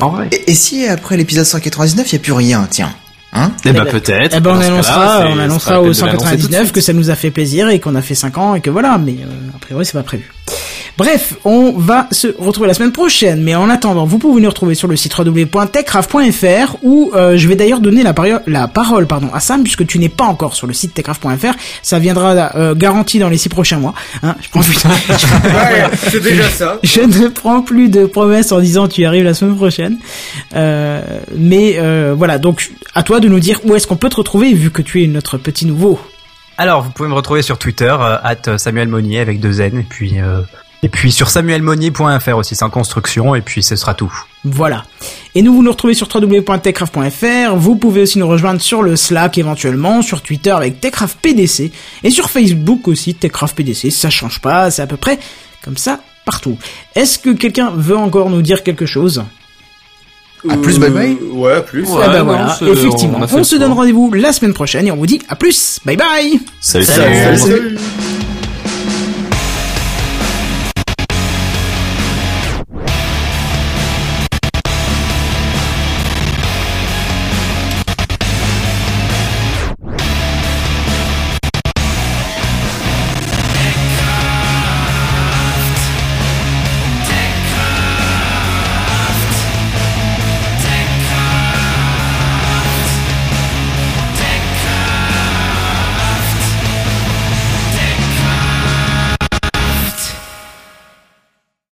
En 0.00 0.08
vrai. 0.10 0.28
Et, 0.32 0.50
et 0.50 0.54
si 0.54 0.86
après 0.86 1.16
l'épisode 1.16 1.44
199, 1.44 2.10
il 2.10 2.14
n'y 2.14 2.20
a 2.20 2.22
plus 2.22 2.32
rien, 2.32 2.66
tiens? 2.70 2.92
Hein 3.32 3.52
Eh 3.64 3.72
ben 3.72 3.84
peut-être. 3.84 4.40
ben, 4.40 4.50
on 4.56 4.60
annoncera, 4.60 5.26
on 5.28 5.38
annoncera 5.38 5.58
c'est 5.60 5.70
pas 5.70 5.74
la 5.74 5.80
au 5.80 5.84
peine 5.84 5.92
de 5.92 6.06
l'annoncer 6.06 6.30
tout 6.30 6.36
de 6.36 6.52
199 6.52 6.60
suite. 6.62 6.72
que 6.74 6.80
ça 6.80 6.92
nous 6.92 7.10
a 7.10 7.14
fait 7.14 7.30
plaisir 7.30 7.68
et 7.68 7.78
qu'on 7.78 7.94
a 7.94 8.02
fait 8.02 8.14
5 8.14 8.38
ans 8.38 8.54
et 8.54 8.60
que 8.60 8.70
voilà, 8.70 8.96
mais 8.98 9.16
euh, 9.20 9.56
a 9.56 9.58
priori 9.58 9.84
c'est 9.84 9.92
pas 9.92 10.02
prévu. 10.02 10.30
Bref, 10.98 11.34
on 11.44 11.74
va 11.78 12.08
se 12.10 12.26
retrouver 12.40 12.66
la 12.66 12.74
semaine 12.74 12.90
prochaine, 12.90 13.40
mais 13.40 13.54
en 13.54 13.70
attendant, 13.70 14.04
vous 14.04 14.18
pouvez 14.18 14.42
nous 14.42 14.48
retrouver 14.48 14.74
sur 14.74 14.88
le 14.88 14.96
site 14.96 15.16
www.techcraft.fr 15.16 16.76
où 16.82 17.12
euh, 17.14 17.36
je 17.36 17.46
vais 17.46 17.54
d'ailleurs 17.54 17.78
donner 17.78 18.02
la, 18.02 18.66
parole 18.66 19.06
pardon, 19.06 19.28
à 19.32 19.38
Sam 19.38 19.62
puisque 19.62 19.86
tu 19.86 20.00
n'es 20.00 20.08
pas 20.08 20.24
encore 20.24 20.54
sur 20.54 20.66
le 20.66 20.72
site 20.72 20.94
techcraft.fr, 20.94 21.54
ça 21.82 22.00
viendra 22.00 22.50
euh, 22.56 22.74
garanti 22.74 23.20
dans 23.20 23.28
les 23.28 23.38
6 23.38 23.48
prochains 23.48 23.78
mois. 23.78 23.94
Hein, 24.24 24.34
je 24.40 24.48
prends 24.48 24.60
plus- 24.64 24.74
Ouais, 24.84 25.84
c'est 26.10 26.20
déjà 26.20 26.48
ça. 26.50 26.80
je 26.82 27.02
ne 27.02 27.28
prends 27.28 27.62
plus 27.62 27.88
de 27.90 28.04
promesses 28.06 28.50
en 28.50 28.58
disant 28.58 28.88
tu 28.88 29.04
arrives 29.04 29.22
la 29.22 29.34
semaine 29.34 29.54
prochaine. 29.54 29.98
Euh, 30.56 31.00
mais 31.36 31.76
euh, 31.78 32.12
voilà, 32.18 32.38
donc 32.38 32.72
à 32.96 33.04
toi 33.04 33.20
de 33.20 33.28
nous 33.28 33.38
dire 33.38 33.60
où 33.64 33.76
est-ce 33.76 33.86
qu'on 33.86 33.94
peut 33.94 34.08
te 34.08 34.16
retrouver 34.16 34.52
vu 34.52 34.72
que 34.72 34.82
tu 34.82 35.04
es 35.04 35.06
notre 35.06 35.38
petit 35.38 35.64
nouveau. 35.64 36.00
Alors, 36.56 36.82
vous 36.82 36.90
pouvez 36.90 37.08
me 37.08 37.14
retrouver 37.14 37.42
sur 37.42 37.56
Twitter, 37.56 37.94
euh, 38.00 38.16
at 38.24 38.58
Samuel 38.58 38.88
Monnier 38.88 39.20
avec 39.20 39.38
deux 39.38 39.60
N, 39.60 39.78
et 39.78 39.86
puis 39.88 40.18
euh, 40.20 40.40
et 40.82 40.88
puis 40.88 41.10
sur 41.12 41.28
samuelmonnier.fr 41.30 42.36
aussi, 42.36 42.54
c'est 42.54 42.64
en 42.64 42.70
construction, 42.70 43.34
et 43.34 43.40
puis 43.40 43.62
ce 43.62 43.74
sera 43.76 43.94
tout. 43.94 44.12
Voilà. 44.44 44.84
Et 45.34 45.42
nous, 45.42 45.52
vous 45.54 45.62
nous 45.62 45.70
retrouvez 45.72 45.94
sur 45.94 46.08
www.techcraft.fr. 46.14 47.56
Vous 47.56 47.76
pouvez 47.76 48.02
aussi 48.02 48.18
nous 48.18 48.28
rejoindre 48.28 48.60
sur 48.60 48.82
le 48.82 48.94
Slack 48.96 49.38
éventuellement, 49.38 50.02
sur 50.02 50.22
Twitter 50.22 50.50
avec 50.52 50.80
Techcraft 50.80 51.18
PDC, 51.20 51.72
et 52.04 52.10
sur 52.10 52.30
Facebook 52.30 52.86
aussi, 52.88 53.14
Techcraft 53.14 53.56
PDC. 53.56 53.90
Ça 53.90 54.10
change 54.10 54.40
pas, 54.40 54.70
c'est 54.70 54.82
à 54.82 54.86
peu 54.86 54.96
près 54.96 55.18
comme 55.64 55.76
ça 55.76 56.00
partout. 56.24 56.56
Est-ce 56.94 57.18
que 57.18 57.30
quelqu'un 57.30 57.70
veut 57.74 57.96
encore 57.96 58.30
nous 58.30 58.42
dire 58.42 58.62
quelque 58.62 58.86
chose? 58.86 59.24
À 60.48 60.56
plus, 60.56 60.78
bye 60.78 60.90
bye. 60.90 61.16
Euh, 61.20 61.32
Ouais, 61.32 61.52
à 61.54 61.60
plus. 61.62 61.82
Ouais, 61.88 62.02
Eh 62.04 62.08
ben 62.10 62.18
non, 62.18 62.24
voilà, 62.26 62.56
c'est- 62.56 62.66
effectivement. 62.66 63.18
on 63.32 63.42
se 63.42 63.56
donne 63.56 63.72
rendez-vous 63.72 64.12
la 64.12 64.32
semaine 64.32 64.54
prochaine 64.54 64.86
et 64.86 64.92
on 64.92 64.96
vous 64.96 65.06
dit 65.06 65.20
à 65.28 65.34
plus. 65.34 65.80
Bye 65.84 65.96
bye 65.96 66.38
Salut, 66.60 66.84
Salut, 66.84 67.14
salut. 67.16 67.36
salut. 67.38 67.38
Salut. 67.38 67.78